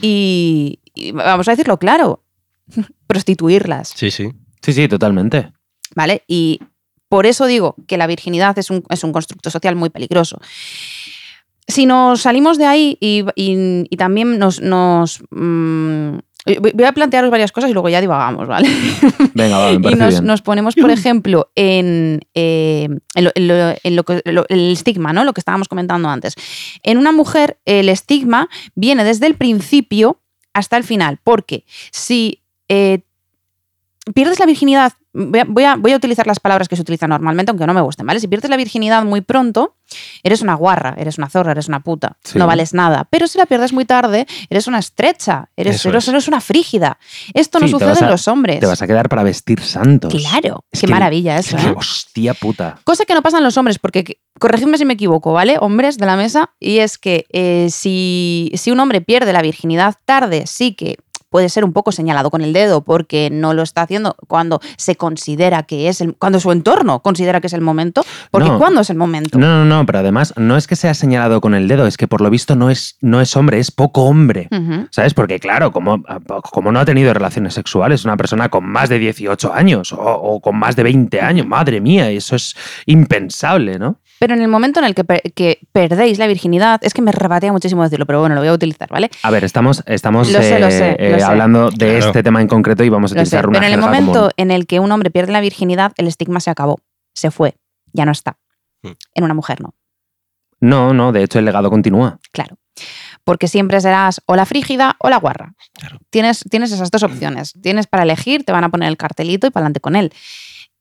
y, 0.00 0.78
y 0.94 1.12
vamos 1.12 1.48
a 1.48 1.50
decirlo 1.50 1.78
claro, 1.78 2.22
prostituirlas. 3.06 3.92
Sí, 3.94 4.10
sí. 4.10 4.32
Sí, 4.62 4.72
sí, 4.72 4.88
totalmente. 4.88 5.52
¿vale? 5.94 6.22
Y 6.26 6.60
por 7.08 7.26
eso 7.26 7.46
digo 7.46 7.76
que 7.86 7.96
la 7.98 8.06
virginidad 8.06 8.58
es 8.58 8.70
un, 8.70 8.82
es 8.90 9.04
un 9.04 9.12
constructo 9.12 9.50
social 9.50 9.76
muy 9.76 9.90
peligroso. 9.90 10.40
Si 11.68 11.86
nos 11.86 12.20
salimos 12.22 12.58
de 12.58 12.66
ahí 12.66 12.96
y, 13.00 13.24
y- 13.34 13.86
y 13.90 13.96
también 13.96 14.38
nos... 14.38 14.60
nos, 14.60 15.20
mm, 15.30 16.18
voy 16.74 16.84
a 16.84 16.92
plantearos 16.92 17.28
varias 17.30 17.50
cosas 17.50 17.70
y 17.70 17.72
luego 17.72 17.88
ya 17.88 18.00
divagamos, 18.00 18.46
¿vale? 18.46 18.68
Venga, 19.34 19.58
va, 19.58 19.72
me 19.72 19.74
y 19.90 19.94
nos, 19.96 20.10
bien. 20.14 20.24
nos 20.26 20.42
ponemos, 20.42 20.76
por 20.76 20.90
ejemplo, 20.92 21.50
en, 21.56 22.20
eh, 22.34 22.88
en 23.16 23.24
lo- 23.24 23.32
en 23.34 23.48
lo- 23.48 23.74
en 23.82 23.96
lo 23.96 24.04
que- 24.04 24.22
el 24.24 24.70
estigma, 24.72 25.12
¿no? 25.12 25.24
Lo 25.24 25.32
que 25.32 25.40
estábamos 25.40 25.66
comentando 25.66 26.08
antes. 26.08 26.34
En 26.84 26.98
una 26.98 27.10
mujer, 27.10 27.58
el 27.64 27.88
estigma 27.88 28.48
viene 28.76 29.02
desde 29.02 29.26
el 29.26 29.34
principio 29.34 30.20
hasta 30.54 30.76
el 30.76 30.84
final, 30.84 31.18
porque 31.24 31.64
si 31.90 32.42
eh, 32.68 33.00
pierdes 34.14 34.38
la 34.38 34.46
virginidad, 34.46 34.92
voy 35.16 35.40
a, 35.40 35.44
voy 35.46 35.64
a- 35.64 35.76
voy 35.76 35.92
a 35.92 35.96
utilizar 35.96 36.26
las 36.26 36.38
palabras 36.40 36.68
que 36.68 36.76
se 36.76 36.82
utilizan 36.82 37.10
normalmente, 37.10 37.50
aunque 37.50 37.66
no 37.66 37.74
me 37.74 37.80
gusten, 37.80 38.06
¿vale? 38.06 38.20
Si 38.20 38.28
pierdes 38.28 38.50
la 38.50 38.56
virginidad 38.56 39.02
muy 39.04 39.20
pronto, 39.22 39.74
eres 40.22 40.42
una 40.42 40.54
guarra, 40.54 40.94
eres 40.98 41.16
una 41.18 41.28
zorra, 41.30 41.52
eres 41.52 41.68
una 41.68 41.80
puta, 41.80 42.16
Sí. 42.24 42.38
no 42.38 42.46
vales 42.46 42.74
nada. 42.74 43.06
Pero 43.10 43.26
si 43.26 43.38
la 43.38 43.46
pierdes 43.46 43.72
muy 43.72 43.84
tarde, 43.84 44.26
eres 44.50 44.66
una 44.66 44.78
estrecha, 44.78 45.48
eres, 45.56 45.84
eres, 45.86 46.04
es. 46.04 46.08
eres 46.08 46.28
una 46.28 46.40
frígida. 46.40 46.98
Esto 47.34 47.58
no 47.60 47.66
Sí, 47.66 47.72
sucede 47.72 47.90
vas 47.90 47.98
en 48.02 48.08
a- 48.08 48.10
los 48.10 48.28
hombres. 48.28 48.60
Te 48.60 48.66
vas 48.66 48.82
a 48.82 48.86
quedar 48.86 49.08
para 49.08 49.22
vestir 49.22 49.60
santos. 49.60 50.12
Claro, 50.14 50.64
Es 50.70 50.80
qué 50.80 50.86
que- 50.86 50.92
maravilla 50.92 51.38
eso. 51.38 51.56
es 51.56 51.62
que, 51.64 51.70
¿eh? 51.70 51.74
hostia 51.76 52.34
puta. 52.34 52.78
Cosa 52.84 53.04
que 53.04 53.14
no 53.14 53.22
pasa 53.22 53.38
en 53.38 53.44
los 53.44 53.56
hombres, 53.56 53.78
porque 53.78 54.04
que- 54.04 54.20
corregidme 54.38 54.76
si 54.76 54.84
me 54.84 54.94
equivoco, 54.94 55.32
¿vale? 55.32 55.56
Hombres 55.60 55.96
de 55.98 56.06
la 56.06 56.16
mesa, 56.16 56.50
y 56.60 56.78
es 56.78 56.98
que 56.98 57.24
eh, 57.32 57.68
si, 57.70 58.50
si 58.54 58.70
un 58.70 58.80
hombre 58.80 59.00
pierde 59.00 59.32
la 59.32 59.40
virginidad 59.42 59.94
tarde, 60.04 60.46
sí 60.46 60.74
que 60.74 60.96
puede 61.36 61.50
ser 61.50 61.66
un 61.66 61.74
poco 61.74 61.92
señalado 61.92 62.30
con 62.30 62.40
el 62.40 62.54
dedo 62.54 62.80
porque 62.82 63.28
no 63.30 63.52
lo 63.52 63.62
está 63.62 63.82
haciendo 63.82 64.16
cuando 64.26 64.58
se 64.78 64.96
considera 64.96 65.64
que 65.64 65.90
es 65.90 66.00
el, 66.00 66.14
cuando 66.14 66.40
su 66.40 66.50
entorno 66.50 67.00
considera 67.00 67.42
que 67.42 67.48
es 67.48 67.52
el 67.52 67.60
momento, 67.60 68.06
porque 68.30 68.48
No. 68.48 68.56
¿cuándo 68.56 68.80
es 68.80 68.88
el 68.88 68.96
momento? 68.96 69.38
No, 69.38 69.46
no, 69.46 69.64
no, 69.66 69.84
pero 69.84 69.98
además 69.98 70.32
no 70.38 70.56
es 70.56 70.66
que 70.66 70.76
sea 70.76 70.94
señalado 70.94 71.42
con 71.42 71.54
el 71.54 71.68
dedo, 71.68 71.86
es 71.86 71.98
que 71.98 72.08
por 72.08 72.22
lo 72.22 72.30
visto 72.30 72.56
no 72.56 72.70
es, 72.70 72.96
no 73.02 73.20
es 73.20 73.36
hombre, 73.36 73.58
es 73.58 73.70
poco 73.70 74.04
hombre. 74.04 74.48
¿Sabes? 74.90 75.12
Porque 75.12 75.38
claro, 75.38 75.72
como, 75.72 76.02
como 76.52 76.72
no 76.72 76.80
ha 76.80 76.86
tenido 76.86 77.12
relaciones 77.12 77.52
sexuales, 77.52 78.06
una 78.06 78.16
persona 78.16 78.48
con 78.48 78.64
más 78.64 78.88
de 78.88 78.98
18 78.98 79.52
años 79.52 79.92
o, 79.92 79.98
o 79.98 80.40
con 80.40 80.56
más 80.56 80.74
de 80.74 80.84
20 80.84 81.20
años, 81.20 81.46
madre 81.46 81.82
mía, 81.82 82.08
eso 82.10 82.34
es 82.34 82.56
impensable, 82.86 83.78
¿no? 83.78 84.00
Pero 84.18 84.34
en 84.34 84.40
el 84.42 84.48
momento 84.48 84.80
en 84.80 84.86
el 84.86 84.94
que, 84.94 85.04
per- 85.04 85.22
que 85.34 85.60
perdéis 85.72 86.18
la 86.18 86.26
virginidad, 86.26 86.80
es 86.82 86.94
que 86.94 87.02
me 87.02 87.12
rebatea 87.12 87.52
muchísimo 87.52 87.82
decirlo, 87.82 88.06
pero 88.06 88.20
bueno, 88.20 88.34
lo 88.34 88.40
voy 88.40 88.48
a 88.48 88.52
utilizar, 88.52 88.88
¿vale? 88.88 89.10
A 89.22 89.30
ver, 89.30 89.44
estamos, 89.44 89.82
estamos 89.86 90.30
Lo 90.32 90.40
sé, 90.40 90.58
lo 90.58 90.68
eh, 90.68 90.70
sé, 90.70 90.96
eh, 90.98 91.10
lo 91.12 91.18
sé. 91.18 91.24
hablando 91.24 91.70
de 91.70 91.76
Claro. 91.76 92.06
este 92.06 92.22
tema 92.22 92.40
en 92.40 92.48
concreto 92.48 92.82
y 92.84 92.88
vamos 92.88 93.12
a 93.12 93.14
Lo 93.14 93.18
sé, 93.20 93.22
utilizar 93.36 93.46
una 93.48 93.58
pero 93.60 93.66
en 93.68 93.74
el 93.74 93.80
momento 93.80 94.12
común. 94.12 94.30
en 94.36 94.50
el 94.50 94.66
que 94.66 94.80
un 94.80 94.90
hombre 94.92 95.10
pierde 95.10 95.32
la 95.32 95.40
virginidad, 95.40 95.92
el 95.96 96.06
estigma 96.08 96.40
se 96.40 96.50
acabó, 96.50 96.80
se 97.14 97.30
fue, 97.30 97.56
ya 97.92 98.04
no 98.06 98.12
está. 98.12 98.38
Mm. 98.82 98.90
En 99.14 99.24
una 99.24 99.34
mujer 99.34 99.60
no. 99.60 99.74
No, 100.60 100.94
no, 100.94 101.12
de 101.12 101.22
hecho 101.22 101.38
el 101.38 101.44
legado 101.44 101.68
continúa. 101.70 102.18
Claro. 102.32 102.56
porque 103.24 103.48
siempre 103.48 103.80
serás 103.80 104.20
o 104.26 104.36
la 104.36 104.46
frígida 104.46 104.94
o 105.00 105.10
la 105.10 105.16
guarra. 105.18 105.54
Claro. 105.72 105.98
Tienes, 106.10 106.44
tienes 106.48 106.70
esas 106.72 106.90
dos 106.92 107.02
opciones. 107.02 107.54
Tienes 107.60 107.86
para 107.88 108.04
elegir, 108.04 108.44
te 108.44 108.52
van 108.52 108.62
a 108.64 108.68
poner 108.68 108.88
el 108.88 108.96
cartelito 108.96 109.46
y 109.46 109.50
para 109.50 109.62
adelante 109.64 109.80
con 109.80 109.96
él. 109.96 110.12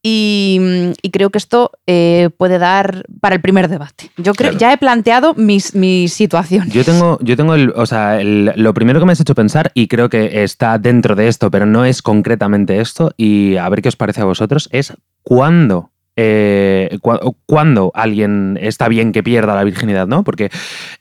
Y, 0.07 0.59
y 1.01 1.09
creo 1.09 1.31
que 1.31 1.39
esto 1.39 1.71
eh, 1.87 2.29
puede 2.37 2.59
dar 2.59 3.05
para 3.21 3.33
el 3.33 3.41
primer 3.41 3.67
debate. 3.69 4.11
Yo 4.17 4.33
creo, 4.35 4.51
Claro. 4.51 4.57
ya 4.59 4.71
he 4.71 4.77
planteado 4.77 5.33
mis, 5.33 5.73
mi 5.73 6.07
situación. 6.07 6.69
Yo 6.69 6.83
tengo, 6.85 7.17
yo 7.21 7.35
tengo 7.35 7.55
el, 7.55 7.71
o 7.75 7.87
sea, 7.87 8.21
el- 8.21 8.51
lo 8.55 8.73
primero 8.75 8.99
que 8.99 9.05
me 9.07 9.13
has 9.13 9.19
hecho 9.19 9.33
pensar, 9.33 9.71
y 9.73 9.87
creo 9.87 10.07
que 10.09 10.43
está 10.43 10.77
dentro 10.77 11.15
de 11.15 11.27
esto, 11.27 11.49
pero 11.49 11.65
no 11.65 11.85
es 11.85 12.03
concretamente 12.03 12.79
esto, 12.81 13.11
y 13.17 13.57
a 13.57 13.67
ver 13.69 13.81
qué 13.81 13.89
os 13.89 13.95
parece 13.95 14.21
a 14.21 14.25
vosotros, 14.25 14.69
es 14.71 14.93
cuándo. 15.23 15.89
Eh, 16.15 16.97
cua- 17.01 17.35
cuándo 17.45 17.91
alguien 17.93 18.57
está 18.61 18.87
bien 18.87 19.11
que 19.11 19.23
pierda 19.23 19.55
la 19.55 19.63
virginidad, 19.63 20.07
¿no? 20.07 20.23
Porque 20.23 20.49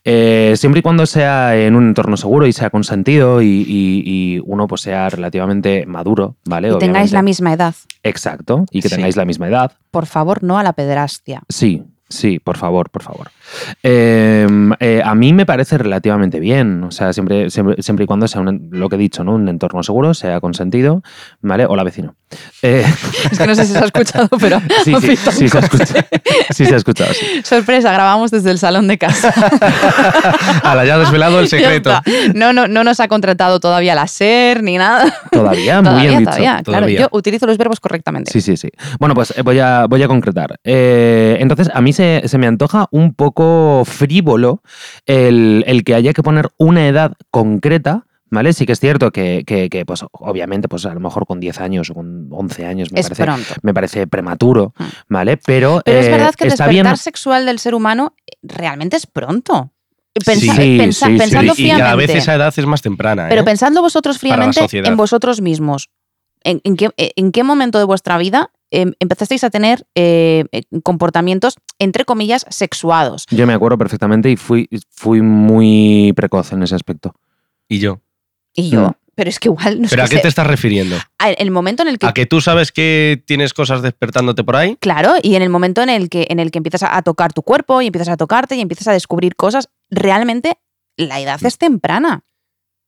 eh, 0.05 0.55
siempre 0.57 0.81
y 0.81 0.83
cuando 0.83 1.07
sea 1.07 1.57
en 1.57 1.77
un 1.77 1.89
entorno 1.89 2.17
seguro 2.17 2.47
y 2.47 2.53
sea 2.53 2.71
consentido 2.71 3.41
y, 3.43 3.47
y- 3.47 4.03
y 4.05 4.41
uno 4.45 4.67
pues 4.67 4.81
sea 4.83 5.09
relativamente 5.11 5.87
maduro, 5.87 6.37
¿vale? 6.45 6.71
y 6.71 6.79
tengáis 6.79 7.13
la 7.13 7.23
misma 7.23 7.53
edad. 7.53 7.75
Exacto, 8.03 8.65
y 8.71 8.83
que 8.83 8.89
Sí. 8.89 8.95
tengáis 8.97 9.17
la 9.17 9.25
misma 9.25 9.49
edad. 9.49 9.73
Por 9.91 10.07
favor, 10.07 10.43
no 10.43 10.59
a 10.59 10.63
la 10.63 10.73
pederastia. 10.73 11.43
Sí, 11.49 11.83
sí, 12.09 12.39
por 12.39 12.57
favor, 12.59 12.91
por 12.91 13.03
favor. 13.03 13.31
Eh, 13.83 14.47
eh, 14.81 15.03
a 15.05 15.15
mí 15.15 15.33
me 15.33 15.47
parece 15.47 15.79
relativamente 15.79 16.41
bien, 16.41 16.83
o 16.85 16.91
sea, 16.91 17.13
siempre, 17.13 17.51
siempre, 17.51 17.83
siempre 17.83 18.05
y 18.05 18.07
cuando 18.07 18.27
sea 18.29 18.41
un- 18.41 18.69
lo 18.73 18.89
que 18.89 18.97
he 18.97 18.99
dicho, 18.99 19.25
¿no? 19.25 19.35
Un 19.35 19.49
entorno 19.49 19.83
seguro, 19.83 20.15
sea 20.15 20.41
consentido, 20.41 21.03
¿vale? 21.41 21.67
Hola, 21.67 21.85
vecino. 21.85 22.15
Eh, 22.63 22.85
Es 23.31 23.39
que 23.39 23.47
no 23.47 23.55
sé 23.55 23.67
si 23.67 23.73
se 23.73 23.79
ha 23.79 23.85
escuchado, 23.85 24.29
pero. 24.41 24.61
sí, 24.85 24.95
sí, 25.01 25.17
sí 25.17 25.49
se 25.49 25.59
ha 25.59 25.61
escuchado. 25.61 26.01
Sí 26.51 26.65
se 26.67 26.75
ha 26.75 26.77
escuchado, 26.77 27.13
sí. 27.15 27.27
Sorpresa, 27.45 27.93
grabamos 27.93 28.31
desde 28.31 28.51
el 28.51 28.59
salón 28.59 28.89
de 28.89 28.99
casa. 28.99 29.33
Ahora 30.63 30.85
ya 30.85 30.99
desvelado 30.99 31.41
el 31.41 31.49
secreto. 31.49 31.93
No, 32.35 32.53
no, 32.53 32.67
no 32.69 32.85
nos 32.85 33.01
ha 33.01 33.09
contratado 33.09 33.61
todavía 33.61 33.95
la 33.95 34.07
SER 34.07 34.63
ni 34.63 34.79
nada. 34.79 35.13
Todavía, 35.31 35.77
muy 35.83 35.85
todavía, 35.91 36.09
bien 36.09 36.19
dicho. 36.21 36.31
todavía, 36.31 36.63
claro. 36.63 36.81
Todavía. 36.87 37.01
Yo 37.01 37.09
utilizo 37.13 37.47
los 37.47 37.59
verbos 37.59 37.81
correctamente. 37.81 38.31
Sí, 38.33 38.41
sí, 38.41 38.57
sí. 38.57 38.71
Bueno, 38.99 39.15
pues 39.15 39.33
eh, 39.37 39.43
voy 39.43 39.59
a, 39.59 39.87
voy 39.87 40.03
a 40.03 40.09
concretar. 40.09 40.59
Eh, 40.65 41.37
entonces, 41.41 41.71
a 41.75 41.81
mí 41.81 41.93
se, 41.93 42.23
se 42.27 42.39
me 42.39 42.47
antoja 42.47 42.87
un 42.91 43.15
poco 43.15 43.83
frívolo 43.85 44.63
el, 45.07 45.65
el 45.67 45.85
que 45.85 45.95
haya 45.95 46.13
que 46.13 46.23
poner 46.23 46.49
una 46.57 46.87
edad 46.89 47.13
concreta. 47.31 48.05
¿Vale? 48.35 48.53
Sí 48.53 48.67
que 48.67 48.73
es 48.73 48.81
cierto 48.81 49.11
que, 49.13 49.45
que- 49.47 49.69
que, 49.71 49.87
pues, 49.87 50.05
obviamente, 50.13 50.69
pues 50.69 50.85
a 50.87 50.93
lo 50.95 51.01
mejor 51.01 51.27
con 51.27 51.41
10 51.41 51.61
años 51.61 51.91
o 51.91 51.95
con 51.95 52.29
11 52.31 52.67
años 52.67 52.91
me, 52.93 53.01
es 53.01 53.07
parece, 53.07 53.25
pronto. 53.25 53.55
me 53.63 53.73
parece 53.73 54.07
prematuro, 54.07 54.75
Mm. 54.79 54.85
¿vale? 55.09 55.37
Pero, 55.37 55.81
Pero 55.85 55.99
es 56.01 56.07
eh, 56.07 56.11
verdad 56.11 56.35
que 56.35 56.45
el 56.45 56.51
despertar 56.51 56.71
bien. 56.85 56.97
sexual 56.97 57.47
del 57.47 57.59
ser 57.59 57.75
humano 57.75 58.15
eh, 58.27 58.33
realmente 58.43 58.97
es 58.97 59.07
pronto. 59.07 59.71
Pensa- 60.15 60.55
Sí, 60.55 60.79
pensa- 60.79 61.07
sí, 61.07 61.15
y 61.15 61.19
cada 61.19 61.55
fríamente. 61.55 61.97
vez 61.97 62.11
esa 62.23 62.35
edad 62.37 62.53
es 62.57 62.67
más 62.67 62.83
temprana. 62.83 63.27
Pero 63.29 63.43
¿eh? 63.43 63.45
pensadlo 63.45 63.83
vosotros 63.83 64.19
fríamente 64.19 64.61
en 64.73 64.97
vosotros 64.97 65.41
mismos. 65.41 65.89
¿En, 66.45 66.61
en 66.65 66.77
qué, 66.77 66.91
en 66.97 67.33
qué 67.33 67.43
momento 67.43 67.79
de 67.79 67.85
vuestra 67.85 68.19
vida 68.19 68.51
em, 68.71 68.93
empezasteis 69.01 69.43
a 69.45 69.51
tener 69.51 69.87
eh, 69.95 70.45
comportamientos, 70.83 71.57
entre 71.79 72.05
comillas, 72.05 72.45
sexuados? 72.51 73.27
Yo 73.31 73.47
me 73.47 73.55
acuerdo 73.55 73.79
perfectamente 73.79 74.31
y 74.31 74.37
fui, 74.37 74.69
fui 74.91 75.21
muy 75.23 76.13
precoz 76.15 76.53
en 76.53 76.63
ese 76.63 76.75
aspecto. 76.75 77.15
Y 77.69 77.79
yo. 77.79 78.01
Y 78.55 78.71
yo, 78.71 78.89
Mm. 78.89 78.93
pero 79.15 79.29
es 79.31 79.39
que 79.39 79.49
igual 79.49 79.83
no 79.83 79.89
¿Pero 79.89 80.05
a 80.05 80.09
qué 80.09 80.19
te 80.19 80.29
estás 80.29 80.47
refiriendo? 80.47 80.97
a- 81.19 81.31
el 81.31 81.51
momento 81.51 81.83
en 81.83 81.89
el 81.89 81.99
que 81.99 82.07
¿A 82.07 82.13
que 82.13 82.27
tú 82.27 82.41
sabes 82.41 82.73
que 82.73 83.23
tienes 83.27 83.53
cosas 83.53 83.83
despertándote 83.83 84.45
por 84.45 84.57
ahí? 84.57 84.77
Claro, 84.81 85.15
y 85.23 85.35
en 85.35 85.43
el 85.43 85.51
momento 85.51 85.83
en 85.83 85.89
el 85.91 86.09
que, 86.09 86.27
en 86.31 86.39
el 86.41 86.51
que 86.51 86.59
empiezas 86.59 86.83
a, 86.85 87.03
tocar 87.03 87.33
tu 87.33 87.43
cuerpo 87.43 87.83
y 87.83 87.87
empiezas 87.87 88.09
a 88.09 88.17
tocarte 88.17 88.55
y 88.57 88.61
empiezas 88.61 88.89
a 88.89 88.93
descubrir 88.93 89.35
cosas, 89.37 89.69
realmente 89.91 90.59
la 90.97 91.21
edad 91.21 91.45
es 91.45 91.59
temprana. 91.59 92.23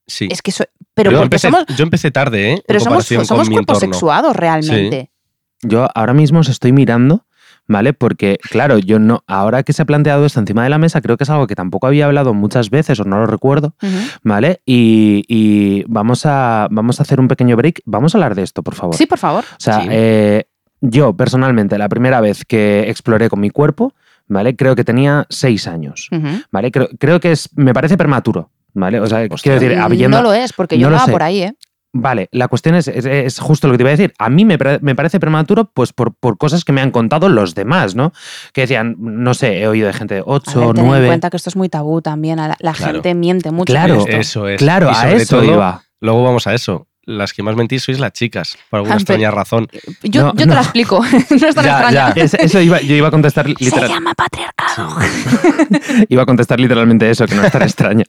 Sí. 0.07 0.29
Es 0.31 0.41
que 0.41 0.53
so- 0.53 0.65
pero 0.95 1.11
yo, 1.11 1.21
empecé, 1.23 1.49
somos, 1.51 1.67
yo 1.77 1.83
empecé 1.83 2.11
tarde, 2.13 2.53
¿eh? 2.53 2.63
pero 2.67 2.79
en 2.79 2.85
somos, 2.85 3.07
somos 3.27 3.51
cuerpos 3.51 3.81
sexuados 3.81 4.35
realmente. 4.37 5.11
Yo 5.63 5.89
ahora 5.95 6.15
mismo 6.15 6.39
os 6.41 6.49
estoy 6.49 6.71
mirando, 6.73 7.26
¿vale? 7.69 7.93
Porque, 7.93 8.39
claro, 8.51 8.79
yo 8.79 8.99
no. 8.99 9.23
Ahora 9.27 9.63
que 9.63 9.73
se 9.73 9.83
ha 9.83 9.85
planteado 9.85 10.25
esto 10.27 10.41
encima 10.41 10.63
de 10.65 10.71
la 10.71 10.79
mesa, 10.79 11.01
creo 11.01 11.17
que 11.17 11.25
es 11.25 11.31
algo 11.31 11.47
que 11.47 11.55
tampoco 11.55 11.87
había 11.87 12.07
hablado 12.07 12.35
muchas 12.35 12.71
veces 12.71 12.99
o 13.01 13.05
no 13.05 13.19
lo 13.19 13.27
recuerdo. 13.27 13.75
¿Vale? 14.23 14.61
Y, 14.67 15.25
y 15.29 15.85
vamos, 15.89 16.27
a, 16.27 16.69
vamos 16.71 17.01
a 17.01 17.03
hacer 17.03 17.21
un 17.21 17.29
pequeño 17.29 17.57
break. 17.57 17.81
Vamos 17.85 18.15
a 18.15 18.19
hablar 18.19 18.35
de 18.35 18.43
esto, 18.43 18.63
por 18.63 18.75
favor. 18.75 18.95
Sí, 18.97 19.07
por 19.07 19.19
favor. 19.19 19.45
O 19.45 19.57
sea, 19.59 19.81
Sí. 19.83 19.89
eh, 19.91 20.45
yo 20.81 21.15
personalmente, 21.17 21.79
la 21.79 21.89
primera 21.89 22.21
vez 22.21 22.45
que 22.45 22.89
exploré 22.89 23.29
con 23.31 23.41
mi 23.41 23.51
cuerpo, 23.51 23.95
¿vale? 24.29 24.55
Creo 24.57 24.77
que 24.77 24.85
tenía 24.85 25.27
seis 25.31 25.67
años. 25.67 26.09
¿Vale? 26.51 26.71
Creo, 26.71 26.89
creo 26.99 27.21
que 27.21 27.33
es. 27.33 27.49
Me 27.57 27.73
parece 27.73 27.97
prematuro. 27.97 28.51
¿Vale? 28.75 29.01
O 29.01 29.07
sea, 29.07 29.21
Hostia. 29.31 29.39
quiero 29.55 29.59
decir, 29.61 29.79
habiendo. 29.79 30.19
No 30.19 30.23
lo 30.23 30.35
es, 30.35 30.53
porque 30.53 30.79
yo 30.79 30.91
no 30.91 30.99
sé. 31.03 31.11
por 31.11 31.23
ahí, 31.23 31.43
¿eh? 31.45 31.55
Vale, 31.93 32.29
la 32.33 32.49
cuestión 32.49 32.75
es, 32.75 32.89
es, 32.89 33.07
es 33.07 33.39
justo 33.39 33.69
lo 33.69 33.73
que 33.73 33.79
te 33.79 33.83
iba 33.85 33.89
a 33.91 33.97
decir. 33.97 34.13
A 34.19 34.29
mí 34.29 34.45
me, 34.45 34.59
me 34.83 34.95
parece 34.95 35.19
prematuro 35.19 35.71
pues 35.73 35.93
por, 35.95 36.15
por 36.15 36.37
cosas 36.37 36.63
que 36.65 36.73
me 36.73 36.83
han 36.83 36.91
contado 36.91 37.29
los 37.31 37.55
demás, 37.55 37.95
¿no? 37.95 38.13
Que 38.53 38.63
decían, 38.63 38.97
no 38.99 39.33
sé, 39.33 39.61
he 39.61 39.67
oído 39.69 39.87
de 39.87 39.95
gente 39.95 40.15
de 40.15 40.21
A 40.21 40.25
8, 40.27 40.61
ver, 40.61 40.69
ten 40.75 40.85
en 40.85 40.91
9. 40.91 41.07
cuenta 41.07 41.31
que 41.31 41.37
esto 41.39 41.49
es 41.49 41.57
muy 41.57 41.69
tabú 41.71 42.03
también. 42.03 42.37
La, 42.37 42.49
la 42.59 42.73
Claro. 42.75 42.95
gente 42.95 43.15
miente 43.15 43.51
mucho. 43.51 43.73
Claro. 43.73 44.05
Eso 44.07 44.47
es. 44.47 44.59
Claro, 44.59 44.91
Y 44.91 44.95
a 44.95 45.13
eso 45.13 45.37
todo, 45.41 45.45
iba. 45.47 45.83
Luego 46.01 46.23
vamos 46.23 46.47
a 46.47 46.53
eso. 46.55 46.87
Las 47.07 47.33
que 47.33 47.43
más 47.45 47.55
mentís 47.55 47.85
sois 47.85 48.01
las 48.01 48.13
chicas, 48.13 48.59
por 48.69 48.79
alguna 48.79 48.97
Ah, 48.97 48.99
extraña 48.99 49.31
razón. 49.31 49.69
Yo, 50.03 50.23
No, 50.23 50.29
yo 50.33 50.39
te 50.39 50.47
no. 50.47 50.55
la 50.55 50.61
explico. 50.63 51.01
no 51.41 51.47
es 51.49 51.55
tan 51.55 51.65
Ya, 51.65 51.71
extraño. 51.81 51.93
ya. 51.93 52.09
Es- 52.23 52.35
eso 52.35 52.61
iba, 52.61 52.81
yo 52.81 52.97
iba 52.97 53.09
a 53.09 53.11
contestar 53.13 53.47
Se 53.47 53.55
literal, 53.65 53.89
llama 53.89 54.13
patriarcado. 54.15 54.97
iba 56.09 56.23
a 56.23 56.27
contestar 56.27 56.59
literalmente 56.59 57.09
eso, 57.09 57.27
que 57.27 57.35
no 57.37 57.45
es 57.45 57.53
tan 57.53 57.63
extraño. 57.63 58.05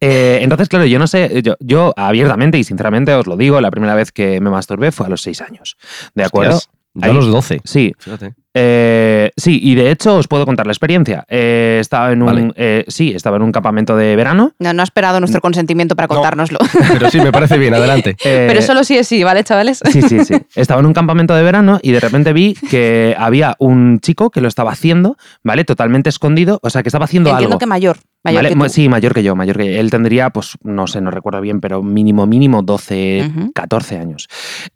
Eh, 0.00 0.40
entonces, 0.42 0.68
claro, 0.68 0.84
yo 0.86 0.98
no 0.98 1.06
sé, 1.06 1.42
yo, 1.42 1.54
yo 1.60 1.94
abiertamente 1.96 2.58
y 2.58 2.64
sinceramente 2.64 3.14
os 3.14 3.26
lo 3.28 3.36
digo, 3.36 3.60
la 3.60 3.70
primera 3.70 3.94
vez 3.94 4.10
que 4.12 4.40
me 4.40 4.50
masturbé 4.50 4.90
fue 4.92 5.06
a 5.06 5.08
los 5.08 5.22
6 5.22 5.40
años. 5.42 5.76
¿De 6.14 6.24
acuerdo? 6.24 6.56
Hostias, 6.56 6.74
yo 6.94 7.04
Ahí- 7.04 7.10
a 7.10 7.14
los 7.14 7.26
12. 7.30 7.60
Sí, 7.64 7.92
Fíjate. 7.98 8.34
Eh, 8.52 9.30
sí, 9.36 9.60
y 9.62 9.76
de 9.76 9.92
hecho 9.92 10.16
os 10.16 10.26
puedo 10.26 10.44
contar 10.44 10.66
la 10.66 10.72
experiencia. 10.72 11.24
Eh, 11.28 11.78
estaba 11.80 12.10
en 12.10 12.20
un, 12.20 12.26
Vale. 12.26 12.52
eh, 12.56 12.84
sí, 12.88 13.12
estaba 13.14 13.36
en 13.36 13.42
un 13.44 13.52
campamento 13.52 13.96
de 13.96 14.16
verano. 14.16 14.54
No, 14.58 14.72
no 14.72 14.82
ha 14.82 14.84
esperado 14.84 15.20
nuestro 15.20 15.40
consentimiento 15.40 15.94
para 15.94 16.08
No. 16.08 16.14
contárnoslo. 16.16 16.58
Pero 16.98 17.10
sí, 17.10 17.20
me 17.20 17.30
parece 17.30 17.58
bien, 17.58 17.74
adelante. 17.74 18.16
Eh, 18.24 18.46
Pero 18.48 18.60
solo 18.62 18.82
sí 18.82 18.98
es 18.98 19.06
sí, 19.06 19.22
¿vale, 19.22 19.44
chavales? 19.44 19.80
Sí, 19.92 20.02
sí, 20.02 20.24
sí. 20.24 20.34
Estaba 20.56 20.80
en 20.80 20.86
un 20.86 20.92
campamento 20.92 21.32
de 21.34 21.44
verano 21.44 21.78
y 21.80 21.92
de 21.92 22.00
repente 22.00 22.32
vi 22.32 22.54
que 22.54 23.14
había 23.16 23.54
un 23.60 24.00
chico 24.00 24.30
que 24.30 24.40
lo 24.40 24.48
estaba 24.48 24.72
haciendo, 24.72 25.16
¿vale? 25.44 25.64
Totalmente 25.64 26.08
escondido, 26.08 26.58
o 26.62 26.70
sea, 26.70 26.82
que 26.82 26.88
estaba 26.88 27.04
haciendo 27.04 27.30
Entiendo 27.30 27.50
algo. 27.54 27.58
que 27.60 27.66
mayor. 27.66 27.98
mayor 28.24 28.38
¿vale? 28.42 28.48
que 28.54 28.60
tú. 28.60 28.68
Sí, 28.68 28.88
mayor 28.88 29.14
que 29.14 29.22
yo, 29.22 29.36
mayor 29.36 29.56
que 29.58 29.78
él 29.78 29.90
tendría, 29.92 30.30
pues 30.30 30.58
no 30.64 30.88
sé, 30.88 31.00
no 31.00 31.12
recuerdo 31.12 31.40
bien, 31.40 31.60
pero 31.60 31.82
mínimo, 31.84 32.26
mínimo 32.26 32.62
12, 32.62 33.30
Ujú. 33.32 33.52
14 33.52 33.96
años. 33.98 34.26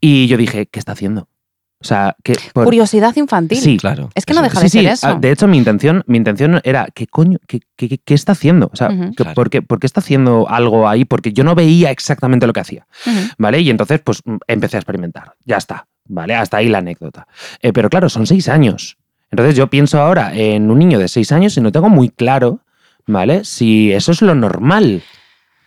Y 0.00 0.28
yo 0.28 0.36
dije, 0.36 0.66
¿qué 0.66 0.78
está 0.78 0.92
haciendo? 0.92 1.28
O 1.84 1.86
sea, 1.86 2.16
que... 2.24 2.34
por- 2.54 2.64
Curiosidad 2.64 3.14
infantil. 3.16 3.58
Sí, 3.58 3.76
Claro. 3.76 4.08
Es 4.14 4.24
que 4.24 4.32
no 4.32 4.40
eso 4.40 4.48
deja 4.48 4.60
Sí, 4.60 4.64
de 4.64 4.70
ser 4.70 4.80
sí. 4.80 4.86
eso. 4.86 5.06
ah, 5.08 5.14
De 5.20 5.30
hecho, 5.30 5.46
mi 5.46 5.58
intención, 5.58 6.02
mi 6.06 6.16
intención 6.16 6.58
era, 6.64 6.88
¿qué 6.94 7.06
coño? 7.06 7.38
¿Qué, 7.46 7.60
qué- 7.76 8.00
está 8.14 8.32
haciendo? 8.32 8.70
O 8.72 8.76
sea, 8.76 8.88
Ujú. 8.88 9.10
que- 9.10 9.16
Claro. 9.24 9.34
¿por, 9.34 9.50
qué, 9.50 9.60
por 9.60 9.78
qué 9.80 9.86
está 9.86 10.00
haciendo 10.00 10.48
algo 10.48 10.88
ahí? 10.88 11.04
Porque 11.04 11.34
yo 11.34 11.44
no 11.44 11.54
veía 11.54 11.90
exactamente 11.90 12.46
lo 12.46 12.54
que 12.54 12.60
hacía. 12.60 12.86
¿vale? 13.36 13.60
Y 13.60 13.68
entonces, 13.68 14.00
pues, 14.02 14.22
mm, 14.24 14.36
empecé 14.46 14.78
a 14.78 14.80
experimentar. 14.80 15.34
Ya 15.44 15.58
está, 15.58 15.86
¿vale? 16.08 16.34
Hasta 16.34 16.56
ahí 16.56 16.68
la 16.68 16.78
anécdota. 16.78 17.26
Eh, 17.60 17.72
pero 17.74 17.90
claro, 17.90 18.08
son 18.08 18.26
seis 18.26 18.48
años. 18.48 18.96
Entonces 19.30 19.54
yo 19.54 19.68
pienso 19.68 20.00
ahora 20.00 20.34
en 20.34 20.70
un 20.70 20.78
niño 20.78 20.98
de 20.98 21.08
seis 21.08 21.32
años 21.32 21.54
y 21.56 21.60
no 21.60 21.70
tengo 21.70 21.90
muy 21.90 22.08
claro, 22.08 22.60
¿vale? 23.06 23.44
Si 23.44 23.92
eso 23.92 24.12
es 24.12 24.22
lo 24.22 24.34
normal. 24.34 25.02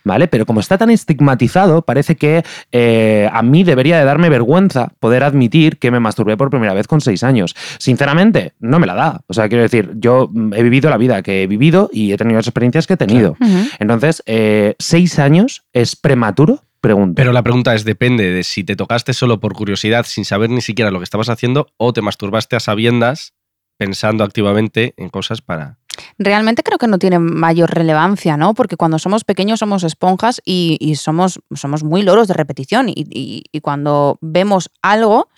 ¿Vale? 0.08 0.30
Pero 0.30 0.46
como 0.46 0.62
está 0.62 0.78
tan 0.78 0.90
estigmatizado, 0.90 1.82
parece 1.82 2.16
que 2.16 2.44
eh, 2.72 3.30
a 3.32 3.42
mí 3.44 3.64
debería 3.64 4.00
de 4.00 4.06
darme 4.06 4.30
vergüenza 4.30 4.94
poder 5.00 5.24
admitir 5.24 5.78
que 5.78 5.92
me 5.92 6.00
masturbé 6.00 6.38
por 6.38 6.50
primera 6.50 6.74
vez 6.74 6.88
con 6.88 7.02
seis 7.02 7.24
años. 7.24 7.56
Sinceramente, 7.78 8.54
no 8.60 8.80
me 8.80 8.88
la 8.88 8.96
da. 8.96 9.22
O 9.28 9.34
sea, 9.34 9.50
quiero 9.50 9.64
decir, 9.64 9.92
yo 9.96 10.30
mm, 10.32 10.54
he 10.54 10.64
vivido 10.64 10.90
la 10.90 10.98
vida 10.98 11.22
que 11.22 11.44
he 11.44 11.48
vivido 11.48 11.90
y 11.92 12.14
he 12.14 12.18
tenido 12.18 12.38
las 12.38 12.48
experiencias 12.48 12.88
que 12.88 12.94
he 12.94 12.98
tenido. 12.98 13.36
Entonces, 13.80 14.24
eh, 14.26 14.76
¿seis 14.80 15.20
años 15.20 15.66
es 15.74 15.98
prematuro? 15.98 16.64
Pregunto. 16.80 17.16
Pero 17.16 17.34
la 17.34 17.44
pregunta 17.44 17.76
es, 17.76 17.84
depende 17.84 18.32
de 18.32 18.44
si 18.44 18.64
te 18.64 18.76
tocaste 18.76 19.14
solo 19.14 19.42
por 19.42 19.54
curiosidad 19.54 20.06
sin 20.06 20.24
saber 20.24 20.50
ni 20.50 20.62
siquiera 20.62 20.90
lo 20.90 21.00
que 21.00 21.04
estabas 21.04 21.28
haciendo 21.28 21.68
o 21.76 21.92
te 21.92 22.02
masturbaste 22.02 22.56
a 22.56 22.60
sabiendas 22.60 23.34
pensando 23.78 24.24
activamente 24.24 24.94
en 24.98 25.10
cosas 25.10 25.42
para... 25.42 25.78
Realmente 26.18 26.64
creo 26.64 26.78
que 26.78 26.88
no 26.88 27.00
tiene 27.00 27.20
mayor 27.20 27.72
relevancia, 27.74 28.38
¿no? 28.38 28.54
Porque 28.54 28.78
cuando 28.78 29.00
somos 29.00 29.24
pequeños 29.24 29.60
somos 29.60 29.84
esponjas 29.84 30.42
y, 30.46 30.78
y 30.80 30.96
somos, 30.96 31.40
somos 31.56 31.84
muy 31.84 32.04
loros 32.04 32.28
de 32.28 32.34
repetición. 32.34 32.90
Y, 32.90 32.94
y- 33.10 33.44
y 33.52 33.60
cuando 33.62 34.18
vemos 34.22 34.70
algo, 34.82 35.30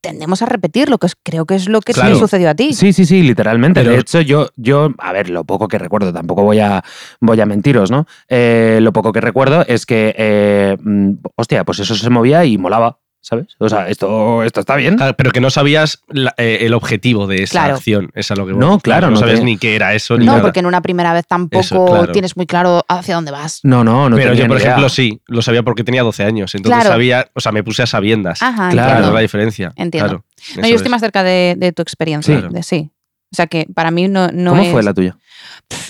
tendemos 0.00 0.42
a 0.42 0.46
repetir 0.46 0.90
lo 0.90 0.98
que 0.98 1.06
es- 1.06 1.16
creo 1.22 1.46
que 1.46 1.54
es 1.54 1.66
lo 1.66 1.80
que 1.80 1.94
te 1.94 2.00
Claro. 2.00 2.16
sucedió 2.18 2.50
a 2.50 2.54
ti. 2.54 2.74
Sí, 2.74 2.92
sí, 2.92 3.06
sí, 3.06 3.22
literalmente. 3.22 3.80
Pero- 3.80 3.92
de 3.94 4.00
hecho, 4.00 4.20
yo, 4.20 4.50
yo, 4.56 4.90
a 4.98 5.12
ver, 5.12 5.30
lo 5.30 5.44
poco 5.44 5.66
que 5.66 5.78
recuerdo, 5.78 6.12
tampoco 6.12 6.42
voy 6.42 6.58
a, 6.60 6.84
voy 7.20 7.40
a 7.40 7.46
mentiros, 7.46 7.90
¿no? 7.90 8.06
Eh, 8.28 8.80
lo 8.82 8.92
poco 8.92 9.12
que 9.12 9.22
recuerdo 9.22 9.64
es 9.66 9.86
que, 9.86 10.14
eh, 10.18 10.76
mm, 10.78 11.12
hostia, 11.36 11.64
pues 11.64 11.78
eso 11.78 11.94
se 11.94 12.10
movía 12.10 12.44
y 12.44 12.58
molaba. 12.58 12.98
¿Sabes? 13.24 13.46
O 13.58 13.68
sea, 13.68 13.88
esto, 13.88 14.42
esto 14.42 14.60
está 14.60 14.76
bien. 14.76 14.96
Claro, 14.96 15.14
pero 15.16 15.30
que 15.32 15.40
no 15.40 15.50
sabías 15.50 16.02
la- 16.08 16.34
eh, 16.36 16.58
el 16.60 16.74
objetivo 16.74 17.26
de 17.26 17.42
esa 17.42 17.52
Claro. 17.60 17.74
acción. 17.76 18.10
Es 18.14 18.30
a 18.30 18.34
lo 18.36 18.46
que 18.46 18.52
No, 18.52 18.78
claro, 18.78 19.06
no, 19.08 19.14
no 19.14 19.16
sabías 19.18 19.40
te- 19.40 19.44
ni 19.44 19.56
qué 19.56 19.74
era 19.76 19.94
eso 19.94 20.16
ni 20.18 20.26
No, 20.26 20.32
nada. 20.32 20.42
porque 20.42 20.60
en 20.60 20.66
una 20.66 20.80
primera 20.82 21.12
vez 21.12 21.26
tampoco 21.26 21.60
Eso, 21.60 21.84
claro. 21.86 22.12
tienes 22.12 22.36
muy 22.36 22.46
claro 22.46 22.84
hacia 22.88 23.14
dónde 23.14 23.30
vas. 23.30 23.60
No, 23.64 23.82
no, 23.82 24.08
no 24.10 24.16
pero 24.16 24.30
tenía 24.30 24.44
yo, 24.44 24.48
por 24.48 24.58
idea. 24.58 24.68
ejemplo, 24.68 24.88
sí, 24.88 25.20
lo 25.26 25.42
sabía 25.42 25.62
porque 25.62 25.82
tenía 25.84 26.02
12 26.02 26.22
años. 26.24 26.54
Entonces 26.54 26.78
Claro. 26.80 26.90
sabía, 26.94 27.28
o 27.34 27.40
sea, 27.40 27.52
me 27.52 27.64
puse 27.64 27.82
a 27.82 27.86
sabiendas. 27.86 28.42
Ajá, 28.42 28.68
Claro. 28.70 28.90
Entiendo. 28.90 29.12
la 29.14 29.20
diferencia. 29.20 29.72
Entiendo. 29.76 30.08
Claro, 30.08 30.24
No, 30.56 30.68
yo 30.68 30.74
estoy 30.76 30.86
es. 30.86 30.90
más 30.90 31.00
cerca 31.00 31.22
de, 31.24 31.54
de 31.56 31.72
tu 31.72 31.82
experiencia. 31.82 32.40
Sí. 32.40 32.46
de- 32.50 32.62
sí. 32.62 32.90
O 33.34 33.36
sea 33.36 33.48
que 33.48 33.66
para 33.74 33.90
mí 33.90 34.06
no, 34.06 34.28
no 34.28 34.52
¿Cómo 34.52 34.62
es- 34.62 34.70
fue 34.70 34.84
la 34.84 34.94
tuya? 34.94 35.18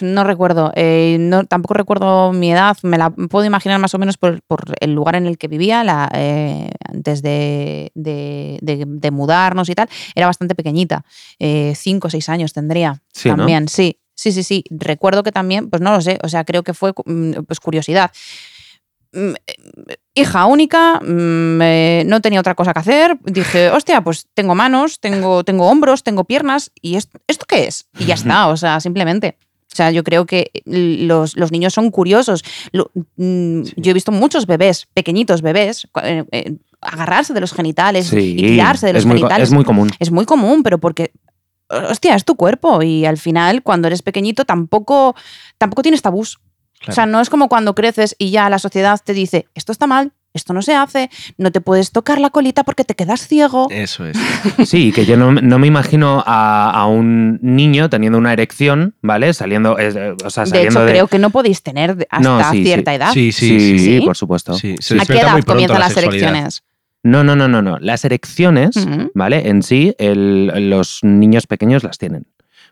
No 0.00 0.24
recuerdo. 0.24 0.72
eh, 0.76 1.18
no, 1.20 1.44
tampoco 1.44 1.74
recuerdo 1.74 2.32
mi 2.32 2.50
edad. 2.50 2.74
Me 2.82 2.96
la 2.96 3.10
puedo 3.10 3.44
imaginar 3.44 3.78
más 3.80 3.92
o 3.94 3.98
menos 3.98 4.16
por, 4.16 4.40
por 4.46 4.62
el 4.80 4.94
lugar 4.94 5.14
en 5.16 5.26
el 5.26 5.36
que 5.36 5.46
vivía 5.46 5.84
la, 5.84 6.10
eh, 6.14 6.70
antes 6.88 7.20
de, 7.20 7.92
de- 7.94 8.58
de- 8.62 8.86
de 8.88 9.10
mudarnos 9.10 9.68
y 9.68 9.74
tal. 9.74 9.90
Era 10.14 10.26
bastante 10.26 10.54
pequeñita. 10.54 11.04
Eh, 11.38 11.74
cinco 11.76 12.06
o 12.08 12.10
seis 12.10 12.30
años 12.30 12.54
tendría. 12.54 13.02
Sí, 13.12 13.28
¿no? 13.28 13.36
también, 13.36 13.68
sí. 13.68 13.98
Sí, 14.14 14.32
sí, 14.32 14.42
sí. 14.42 14.64
Recuerdo 14.70 15.22
que 15.22 15.32
también, 15.32 15.68
pues 15.68 15.82
no 15.82 15.92
lo 15.92 16.00
sé. 16.00 16.18
O 16.22 16.28
sea, 16.30 16.44
creo 16.44 16.62
que 16.62 16.72
fue 16.72 16.94
mm, 17.04 17.42
pues 17.46 17.60
curiosidad. 17.60 18.10
Mm, 19.14 19.35
eh, 19.47 19.97
Hija 20.16 20.47
única, 20.47 21.00
mm, 21.00 21.61
eh, 21.62 22.04
no 22.06 22.21
tenía 22.21 22.40
otra 22.40 22.54
cosa 22.54 22.73
que 22.73 22.80
hacer. 22.80 23.18
Dije, 23.25 23.71
hostia, 23.71 24.00
pues 24.02 24.26
tengo 24.35 24.54
manos, 24.54 25.00
tengo, 25.00 25.42
tengo 25.44 25.66
hombros, 25.68 26.02
tengo 26.02 26.25
piernas. 26.25 26.71
¿Y 26.80 26.97
esto, 26.97 27.18
esto 27.26 27.47
qué 27.49 27.66
es? 27.66 27.87
Y 27.99 28.04
ya 28.06 28.14
está, 28.14 28.49
o 28.49 28.56
sea, 28.56 28.78
simplemente. 28.80 29.37
O 29.73 29.76
sea, 29.76 29.90
yo 29.90 30.04
creo 30.04 30.25
que 30.25 30.52
los, 30.66 31.37
los 31.37 31.50
niños 31.50 31.75
son 31.75 31.90
curiosos. 31.90 32.44
Lo- 32.71 32.92
mm, 33.16 33.62
Yo 33.76 33.90
he 33.90 33.94
visto 33.94 34.12
muchos 34.12 34.47
bebés, 34.47 34.87
pequeñitos 34.94 35.42
bebés, 35.42 35.88
eh, 36.04 36.25
eh, 36.30 36.54
agarrarse 36.80 37.33
de 37.35 37.40
los 37.40 37.52
genitales 37.52 38.06
Sí, 38.06 38.35
y 38.38 38.42
tirarse 38.42 38.87
de 38.87 38.92
los 38.92 39.00
es 39.02 39.06
muy, 39.06 39.14
co- 39.16 39.26
genitales. 39.26 39.49
es 39.49 39.52
muy 39.54 39.64
común. 39.64 39.90
Es 39.99 40.11
muy 40.12 40.26
común, 40.26 40.62
pero 40.62 40.78
porque, 40.78 41.11
hostia, 41.68 42.14
es 42.14 42.25
tu 42.25 42.37
cuerpo 42.37 42.83
y 42.83 43.04
al 43.04 43.16
final, 43.18 43.64
cuando 43.64 43.88
eres 43.88 44.02
pequeñito, 44.02 44.44
tampoco, 44.44 45.16
tampoco 45.59 45.83
tienes 45.83 46.02
tabús. 46.02 46.38
O 46.88 46.93
sea, 46.93 47.07
no 47.07 47.21
es 47.21 47.31
como 47.31 47.49
cuando 47.49 47.75
creces 47.75 48.14
y 48.19 48.31
ya 48.31 48.49
la 48.50 48.59
sociedad 48.59 49.00
te 49.05 49.12
dice, 49.14 49.47
esto 49.55 49.73
está 49.73 49.87
mal, 49.87 50.12
esto 50.35 50.53
no 50.53 50.62
se 50.62 50.75
hace, 50.75 51.11
no 51.38 51.53
te 51.53 51.61
puedes 51.61 51.93
tocar 51.93 52.19
la 52.21 52.31
colita 52.31 52.64
porque 52.64 52.85
te 52.85 52.95
quedas 52.97 53.26
ciego. 53.29 53.69
Eso 53.71 54.05
es. 54.07 54.17
Sí, 54.69 54.91
que 54.93 55.07
yo 55.07 55.17
no, 55.17 55.33
no 55.33 55.59
me 55.59 55.67
imagino 55.69 56.23
a, 56.26 56.71
a 56.71 56.87
un 56.87 57.38
niño 57.43 57.88
teniendo 57.88 58.19
una 58.19 58.33
erección, 58.33 58.95
¿vale? 59.00 59.33
Saliendo, 59.33 59.79
eh, 59.79 60.14
o 60.25 60.31
sea, 60.31 60.45
de 60.45 60.50
saliendo 60.50 60.81
hecho, 60.81 60.85
de... 60.87 60.91
creo 60.93 61.07
que 61.07 61.19
no 61.19 61.31
podéis 61.31 61.62
tener 61.62 61.97
de- 61.97 62.07
hasta 62.11 62.29
No, 62.29 62.50
sí, 62.50 62.59
sí. 62.59 62.64
cierta 62.64 62.95
edad. 62.95 63.12
Sí, 63.12 63.31
sí, 63.33 63.49
sí, 63.61 63.79
sí. 63.79 63.99
sí. 64.00 64.00
por 64.05 64.17
supuesto. 64.17 64.55
sí. 64.55 64.75
Se 64.81 64.95
¿A 64.95 64.99
qué 64.99 65.00
despierta 65.00 65.26
edad 65.26 65.33
muy 65.33 65.43
pronto 65.43 65.53
comienzan 65.55 65.79
la 65.81 65.87
las 65.88 65.97
erecciones? 65.97 66.64
No, 67.05 67.23
no, 67.23 67.37
no, 67.37 67.47
no, 67.49 67.61
no. 67.62 67.79
Las 67.79 68.05
erecciones. 68.05 68.75
¿vale? 69.14 69.49
En 69.49 69.62
sí, 69.62 69.95
el- 69.99 70.71
los 70.71 71.00
niños 71.03 71.47
pequeños 71.47 71.85
las 71.85 71.99
tienen. 71.99 72.26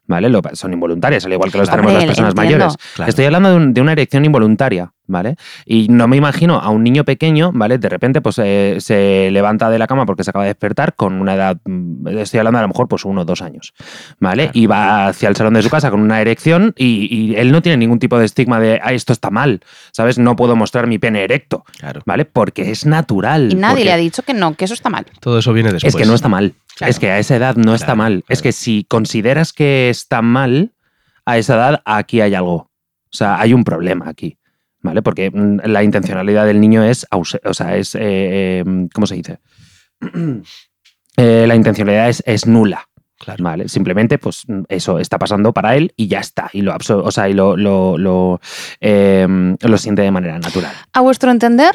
¿Vale? 0.07 0.29
Lo- 0.29 0.43
son 0.55 0.73
involuntarias, 0.73 1.25
al 1.25 1.33
igual 1.33 1.51
que 1.53 1.59
los 1.59 1.71
tenemos 1.71 1.93
las 1.93 2.05
personas 2.05 2.35
entiendo. 2.35 2.59
mayores. 2.67 2.77
Claro. 2.95 3.09
Estoy 3.09 3.25
hablando 3.27 3.51
de, 3.51 3.57
un- 3.57 3.73
de 3.75 3.81
una 3.81 3.93
erección 3.93 4.25
involuntaria, 4.25 4.93
¿vale? 5.07 5.37
Y 5.67 5.89
no 5.89 6.07
me 6.09 6.17
imagino 6.17 6.59
a 6.59 6.71
un 6.71 6.83
niño 6.85 7.05
pequeño, 7.05 7.51
¿vale? 7.53 7.79
De 7.79 7.89
repente, 7.89 8.21
pues 8.21 8.39
eh, 8.39 8.77
se 8.81 9.31
levanta 9.31 9.69
de 9.71 9.79
la 9.79 9.87
cama 9.87 10.07
porque 10.07 10.25
se 10.25 10.31
acaba 10.31 10.45
de 10.45 10.51
despertar 10.51 10.95
con 10.95 11.21
una 11.21 11.35
edad, 11.35 11.59
mm, 11.65 12.09
estoy 12.19 12.39
hablando 12.39 12.59
a 12.59 12.63
lo 12.63 12.69
mejor, 12.69 12.89
pues 12.89 13.05
uno 13.05 13.23
o 13.23 13.25
dos 13.25 13.43
años, 13.43 13.75
¿vale? 14.21 14.45
Claro. 14.45 14.59
Y 14.59 14.67
va 14.67 15.07
hacia 15.09 15.29
el 15.29 15.37
salón 15.37 15.55
de 15.55 15.63
su 15.63 15.71
casa 15.71 15.91
con 15.91 16.01
una 16.01 16.21
erección 16.21 16.73
y, 16.77 17.09
y 17.15 17.35
él 17.37 17.53
no 17.53 17.63
tiene 17.63 17.77
ningún 17.79 17.99
tipo 17.99 18.19
de 18.19 18.25
estigma 18.25 18.61
de, 18.61 18.81
ah, 18.83 18.93
esto 18.93 19.13
está 19.13 19.31
mal, 19.31 19.61
¿sabes? 19.93 20.19
No 20.19 20.37
puedo 20.37 20.57
mostrar 20.57 20.87
mi 20.87 20.99
pene 20.99 21.25
erecto, 21.25 21.65
Claro. 21.79 22.01
¿vale? 22.07 22.25
Porque 22.25 22.71
es 22.71 22.87
natural. 22.87 23.53
Y 23.53 23.57
nadie 23.57 23.73
porque- 23.75 23.85
le 23.85 23.93
ha 23.93 23.97
dicho 23.97 24.23
que 24.23 24.35
no, 24.35 24.55
que 24.55 24.65
eso 24.65 24.75
está 24.75 24.89
mal. 24.91 25.07
Todo 25.21 25.39
eso 25.39 25.53
viene 25.53 25.73
después. 25.73 25.95
es 25.95 26.01
que 26.01 26.07
no 26.07 26.15
está 26.15 26.29
mal. 26.29 26.55
Claro. 26.77 26.91
Es 26.91 26.99
que 26.99 27.11
a 27.11 27.19
esa 27.19 27.37
edad 27.37 27.57
no 27.57 27.75
está 27.75 27.87
Claro, 27.87 27.99
mal. 27.99 28.25
Es 28.29 28.41
que 28.41 28.53
si 28.53 28.85
consideras 28.89 29.53
que 29.53 29.91
está 29.91 30.23
mal, 30.23 30.73
a 31.27 31.37
esa 31.39 31.55
edad 31.57 31.83
aquí 31.85 32.21
hay 32.21 32.35
algo. 32.35 32.55
O 32.55 32.71
sea, 33.15 33.39
hay 33.39 33.53
un 33.53 33.63
problema 33.63 34.09
aquí. 34.09 34.39
¿Vale? 34.83 35.01
Porque 35.03 35.31
mm, 35.31 35.61
la 35.65 35.83
intencionalidad 35.83 36.45
del 36.47 36.61
niño 36.61 36.83
es. 36.85 37.07
O 37.11 37.25
sea, 37.55 37.77
es. 37.77 37.95
eh, 37.95 38.01
eh, 38.03 38.65
¿Cómo 38.93 39.07
se 39.07 39.15
dice? 39.17 39.39
Eh, 41.19 41.45
la 41.47 41.55
intencionalidad 41.55 42.09
es, 42.09 42.23
es 42.27 42.47
nula. 42.47 42.89
Claro. 43.19 43.45
¿Vale? 43.45 43.69
Simplemente, 43.69 44.17
pues 44.19 44.45
eso 44.69 44.99
está 44.99 45.19
pasando 45.19 45.53
para 45.53 45.77
él 45.77 45.93
y 45.95 46.09
ya 46.09 46.21
está. 46.21 46.49
Y 46.55 46.63
lo, 46.63 46.73
absor- 46.73 47.03
o 47.05 47.11
sea, 47.13 47.29
y 47.29 47.35
lo, 47.35 47.55
lo, 47.57 47.99
lo, 47.99 48.41
eh, 48.81 49.29
lo 49.61 49.79
siente 49.79 50.01
de 50.01 50.11
manera 50.11 50.39
natural. 50.39 50.73
A 50.95 51.03
vuestro 51.03 51.31
entender, 51.31 51.73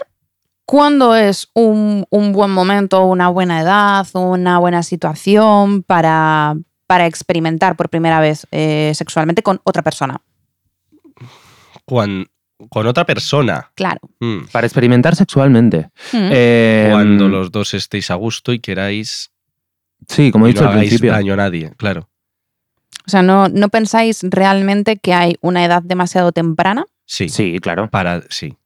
¿cuándo 0.65 1.15
es 1.15 1.49
un, 1.53 2.05
un 2.09 2.33
buen 2.33 2.49
momento, 2.49 3.05
una 3.05 3.29
buena 3.29 3.61
edad, 3.61 4.07
una 4.15 4.57
buena 4.57 4.81
situación 4.81 5.83
para, 5.83 6.55
para 6.87 7.05
experimentar 7.05 7.75
por 7.77 7.89
primera 7.89 8.19
vez 8.19 8.47
eh, 8.51 8.91
sexualmente 8.95 9.43
con 9.43 9.61
otra 9.63 9.83
persona? 9.83 10.19
Cuan- 11.85 12.25
con 12.69 12.87
otra 12.87 13.05
persona. 13.05 13.71
Claro. 13.75 13.99
Mm. 14.19 14.45
Para 14.51 14.65
experimentar 14.67 15.15
sexualmente. 15.15 15.89
Mm. 16.11 16.29
Eh, 16.31 16.87
Cuando 16.91 17.27
los 17.27 17.51
dos 17.51 17.73
estéis 17.73 18.09
a 18.11 18.15
gusto 18.15 18.51
y 18.53 18.59
queráis 18.59 19.31
Sí, 20.07 20.31
como 20.31 20.45
he 20.45 20.49
dicho 20.49 20.63
no 20.63 20.69
al 20.71 20.79
principio. 20.79 21.11
daño 21.11 21.33
a 21.33 21.37
nadie, 21.37 21.73
claro. 21.77 22.07
O 23.05 23.09
sea, 23.09 23.21
¿no, 23.21 23.47
¿no 23.49 23.69
pensáis 23.69 24.19
realmente 24.23 24.97
que 24.97 25.13
hay 25.13 25.35
una 25.41 25.63
edad 25.63 25.81
demasiado 25.83 26.31
temprana? 26.31 26.85
Sí. 27.05 27.29
Sí, 27.29 27.57
claro. 27.61 27.89
Para, 27.89 28.21
sí. 28.29 28.57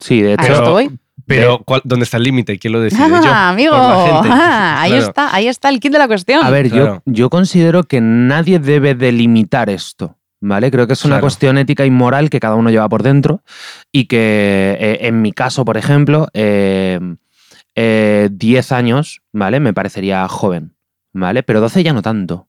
Sí, 0.00 0.20
de 0.20 0.30
Ahí 0.30 0.34
hecho. 0.34 0.42
Pero- 0.46 0.78
estoy. 0.80 0.98
Pero 1.26 1.58
¿cuál- 1.64 1.82
¿dónde 1.84 2.04
está 2.04 2.16
el 2.16 2.22
límite? 2.22 2.58
¿Quién 2.58 2.72
lo 2.72 2.80
decide? 2.80 3.06
Yo. 3.08 3.16
Ah, 3.26 3.50
amigo. 3.50 3.72
La 3.76 4.06
gente. 4.22 4.28
Ah, 4.32 4.80
ahí 4.80 4.90
Claro. 4.92 5.06
está, 5.06 5.34
ahí 5.34 5.46
está 5.48 5.68
el 5.68 5.78
kit 5.78 5.92
de 5.92 5.98
la 5.98 6.06
cuestión. 6.08 6.42
A 6.44 6.48
ver, 6.50 6.70
Claro. 6.70 7.02
yo, 7.04 7.12
yo 7.12 7.30
considero 7.30 7.82
que 7.84 8.00
nadie 8.00 8.58
debe 8.58 8.94
delimitar 8.94 9.68
esto. 9.68 10.16
¿Vale? 10.40 10.70
Creo 10.70 10.86
que 10.86 10.92
es 10.92 11.04
una 11.04 11.14
Claro. 11.16 11.22
cuestión 11.22 11.58
ética 11.58 11.84
y 11.84 11.90
moral 11.90 12.30
que 12.30 12.38
cada 12.40 12.54
uno 12.54 12.70
lleva 12.70 12.88
por 12.88 13.02
dentro. 13.02 13.42
Y 13.92 14.06
que 14.06 14.76
eh, 14.78 14.98
en 15.02 15.20
mi 15.22 15.32
caso, 15.32 15.64
por 15.64 15.76
ejemplo, 15.76 16.28
eh, 16.32 17.00
eh, 17.74 18.28
10 18.32 18.72
años, 18.72 19.20
¿vale? 19.32 19.58
Me 19.60 19.72
parecería 19.72 20.26
joven. 20.28 20.74
¿Vale? 21.12 21.42
Pero 21.42 21.60
12 21.60 21.82
ya 21.82 21.92
no 21.92 22.02
tanto. 22.02 22.46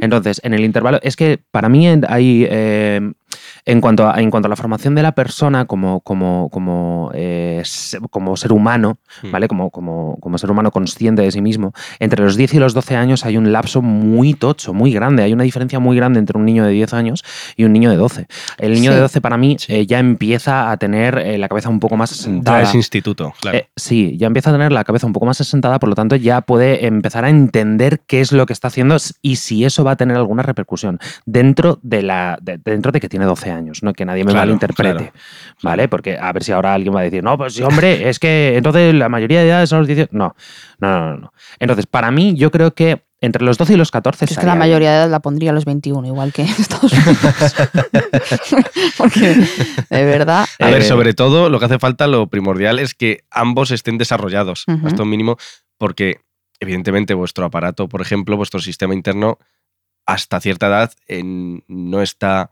Entonces, 0.00 0.40
en 0.42 0.54
el 0.54 0.64
intervalo, 0.64 0.98
es 1.02 1.16
que 1.16 1.38
para 1.50 1.68
mí 1.68 1.86
hay, 2.08 2.46
eh, 2.48 3.12
en, 3.66 3.80
cuanto 3.80 4.08
a, 4.08 4.20
en 4.22 4.30
cuanto 4.30 4.46
a 4.46 4.50
la 4.50 4.56
formación 4.56 4.94
de 4.94 5.02
la 5.02 5.12
persona 5.12 5.66
como, 5.66 6.00
como, 6.00 6.48
como, 6.50 7.10
eh, 7.14 7.62
como 8.10 8.36
ser 8.36 8.52
humano, 8.52 8.98
Mm. 9.22 9.30
¿vale? 9.30 9.48
Como, 9.48 9.70
como, 9.70 10.18
como 10.20 10.36
ser 10.38 10.50
humano 10.50 10.70
consciente 10.70 11.22
de 11.22 11.30
sí 11.32 11.40
mismo, 11.40 11.72
entre 12.00 12.22
los 12.22 12.36
10 12.36 12.54
y 12.54 12.58
los 12.58 12.74
12 12.74 12.96
años 12.96 13.24
hay 13.24 13.36
un 13.38 13.50
lapso 13.52 13.80
muy 13.82 14.34
tocho, 14.34 14.74
muy 14.74 14.92
grande. 14.92 15.22
Hay 15.22 15.32
una 15.32 15.44
diferencia 15.44 15.78
muy 15.78 15.96
grande 15.96 16.18
entre 16.18 16.36
un 16.38 16.44
niño 16.44 16.64
de 16.64 16.72
10 16.72 16.92
años 16.94 17.24
y 17.56 17.64
un 17.64 17.72
niño 17.72 17.90
de 17.90 17.96
12. 17.96 18.26
El 18.58 18.72
niño 18.74 18.90
Sí. 18.90 18.94
de 18.96 19.00
12 19.00 19.20
para 19.20 19.36
mí 19.38 19.56
Sí. 19.58 19.74
eh, 19.74 19.86
ya 19.86 19.98
empieza 19.98 20.70
a 20.70 20.76
tener 20.76 21.18
eh, 21.18 21.38
la 21.38 21.48
cabeza 21.48 21.68
un 21.70 21.80
poco 21.80 21.96
más 21.96 22.10
Ya 22.10 22.16
asentada. 22.20 22.62
es 22.62 22.74
instituto, 22.74 23.32
claro. 23.40 23.58
Eh, 23.58 23.68
sí, 23.76 24.16
ya 24.18 24.26
empieza 24.26 24.50
a 24.50 24.52
tener 24.52 24.70
la 24.72 24.84
cabeza 24.84 25.06
un 25.06 25.12
poco 25.12 25.26
más 25.26 25.40
asentada, 25.40 25.78
por 25.78 25.88
lo 25.88 25.94
tanto 25.94 26.14
ya 26.16 26.40
puede 26.42 26.86
empezar 26.86 27.24
a 27.24 27.30
entender 27.30 28.00
qué 28.06 28.20
es 28.20 28.32
lo 28.32 28.44
que 28.46 28.52
está 28.52 28.68
haciendo 28.68 28.96
y 29.22 29.36
si 29.36 29.64
eso 29.64 29.82
va 29.82 29.92
a 29.92 29.96
tener 29.96 30.16
alguna 30.16 30.42
repercusión 30.42 30.98
dentro 31.24 31.78
de 31.82 32.02
la 32.02 32.38
de- 32.42 32.58
dentro 32.58 32.92
de 32.92 33.00
que 33.00 33.08
tiene 33.08 33.24
12 33.24 33.50
años, 33.50 33.55
no 33.82 33.92
que 33.92 34.04
nadie 34.04 34.24
me 34.24 34.32
Claro, 34.32 34.46
malinterprete, 34.46 34.96
claro. 34.96 35.12
¿vale? 35.62 35.88
Porque 35.88 36.16
a 36.18 36.32
ver 36.32 36.44
si 36.44 36.52
ahora 36.52 36.74
alguien 36.74 36.94
va 36.94 37.00
a 37.00 37.04
decir, 37.04 37.22
"No, 37.22 37.36
pues 37.36 37.54
sí, 37.54 37.62
hombre, 37.62 38.08
es 38.08 38.18
que 38.18 38.56
entonces 38.56 38.94
la 38.94 39.08
mayoría 39.08 39.40
de 39.40 39.48
edades 39.48 39.68
son 39.68 39.78
los 39.80 39.88
18". 39.88 40.08
No, 40.12 40.34
no, 40.78 40.88
no, 41.00 41.10
no, 41.10 41.16
no. 41.18 41.32
Entonces, 41.58 41.86
para 41.86 42.10
mí 42.10 42.34
yo 42.36 42.50
creo 42.50 42.74
que 42.74 43.04
entre 43.22 43.42
los 43.44 43.56
12 43.56 43.72
y 43.72 43.76
los 43.76 43.90
14 43.90 44.26
Es 44.26 44.38
que 44.38 44.44
la 44.46 44.54
mayoría 44.54 44.90
de 44.90 44.96
edad 44.98 45.10
la 45.10 45.20
pondría 45.20 45.50
a 45.50 45.54
los 45.54 45.64
21, 45.64 46.06
igual 46.06 46.32
que 46.34 46.42
en 46.42 46.48
Estados 46.58 46.92
Unidos. 46.92 47.54
Porque, 48.98 49.20
de 49.90 50.04
verdad. 50.04 50.46
A 50.58 50.66
ver, 50.70 50.82
Eh, 50.82 50.84
sobre 50.84 51.14
todo 51.14 51.48
lo 51.48 51.58
que 51.58 51.64
hace 51.64 51.78
falta, 51.78 52.06
lo 52.06 52.26
primordial 52.28 52.78
es 52.78 52.94
que 52.94 53.24
ambos 53.30 53.70
estén 53.70 53.98
desarrollados, 53.98 54.64
hasta 54.84 55.02
un 55.02 55.10
mínimo, 55.10 55.36
porque 55.78 56.20
evidentemente 56.60 57.14
vuestro 57.14 57.44
aparato, 57.46 57.88
por 57.88 58.00
ejemplo, 58.02 58.36
vuestro 58.36 58.60
sistema 58.60 58.94
interno, 58.94 59.38
hasta 60.06 60.40
cierta 60.40 60.66
edad 60.68 60.92
en- 61.08 61.64
no 61.68 62.02
está 62.02 62.50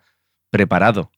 preparado, 0.55 1.11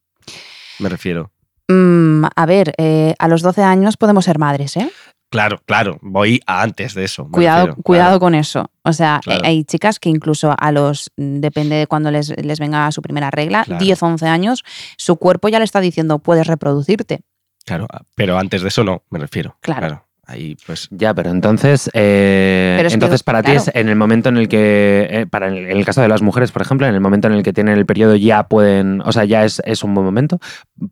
me 0.78 0.88
refiero. 0.88 1.30
mm, 1.68 2.24
a 2.34 2.46
ver, 2.46 2.72
eh, 2.78 3.14
a 3.18 3.28
los 3.28 3.42
12 3.42 3.62
años 3.62 3.98
podemos 3.98 4.24
ser 4.24 4.38
madres, 4.38 4.78
¿eh? 4.78 4.90
Claro, 5.28 5.60
claro, 5.66 5.98
voy 6.00 6.40
a 6.46 6.62
antes 6.62 6.94
de 6.94 7.04
eso. 7.04 7.28
Cuidado, 7.30 7.66
refiero, 7.66 7.82
cuidado 7.82 8.08
claro. 8.12 8.20
con 8.20 8.34
eso. 8.34 8.70
O 8.82 8.92
sea, 8.94 9.20
Claro. 9.22 9.40
eh, 9.44 9.48
hay 9.48 9.64
chicas 9.64 9.98
que 9.98 10.08
incluso 10.08 10.54
a 10.56 10.72
los, 10.72 11.10
depende 11.16 11.76
de 11.76 11.86
cuando 11.86 12.10
les, 12.10 12.30
les 12.42 12.58
venga 12.60 12.90
su 12.92 13.02
primera 13.02 13.30
regla, 13.30 13.64
Claro. 13.64 13.84
10, 13.84 14.02
11 14.02 14.26
años, 14.26 14.64
su 14.96 15.16
cuerpo 15.16 15.48
ya 15.50 15.58
le 15.58 15.66
está 15.66 15.80
diciendo, 15.80 16.18
puedes 16.20 16.46
reproducirte. 16.46 17.20
Claro, 17.66 17.86
pero 18.14 18.38
antes 18.38 18.62
de 18.62 18.68
eso 18.68 18.84
no, 18.84 19.02
me 19.10 19.18
refiero. 19.18 19.58
Claro. 19.60 20.05
Ahí, 20.28 20.56
pues. 20.66 20.88
Ya, 20.90 21.14
pero 21.14 21.30
entonces, 21.30 21.88
eh, 21.94 22.74
Pero 22.78 22.88
es 22.88 22.92
que, 22.92 22.94
entonces 22.94 23.22
para 23.22 23.44
ti 23.44 23.52
es 23.52 23.70
en 23.72 23.88
el 23.88 23.94
momento 23.94 24.28
en 24.28 24.36
el 24.38 24.48
que, 24.48 25.06
eh, 25.08 25.26
para 25.26 25.46
el, 25.46 25.58
en 25.58 25.76
el 25.76 25.84
caso 25.84 26.02
de 26.02 26.08
las 26.08 26.20
mujeres, 26.20 26.50
por 26.50 26.62
ejemplo, 26.62 26.84
en 26.88 26.94
el 26.94 27.00
momento 27.00 27.28
en 27.28 27.34
el 27.34 27.44
que 27.44 27.52
tienen 27.52 27.78
el 27.78 27.86
periodo 27.86 28.16
ya 28.16 28.48
pueden, 28.48 29.00
o 29.02 29.12
sea, 29.12 29.24
ya 29.24 29.44
es, 29.44 29.62
es 29.64 29.84
un 29.84 29.94
buen 29.94 30.04
momento. 30.04 30.40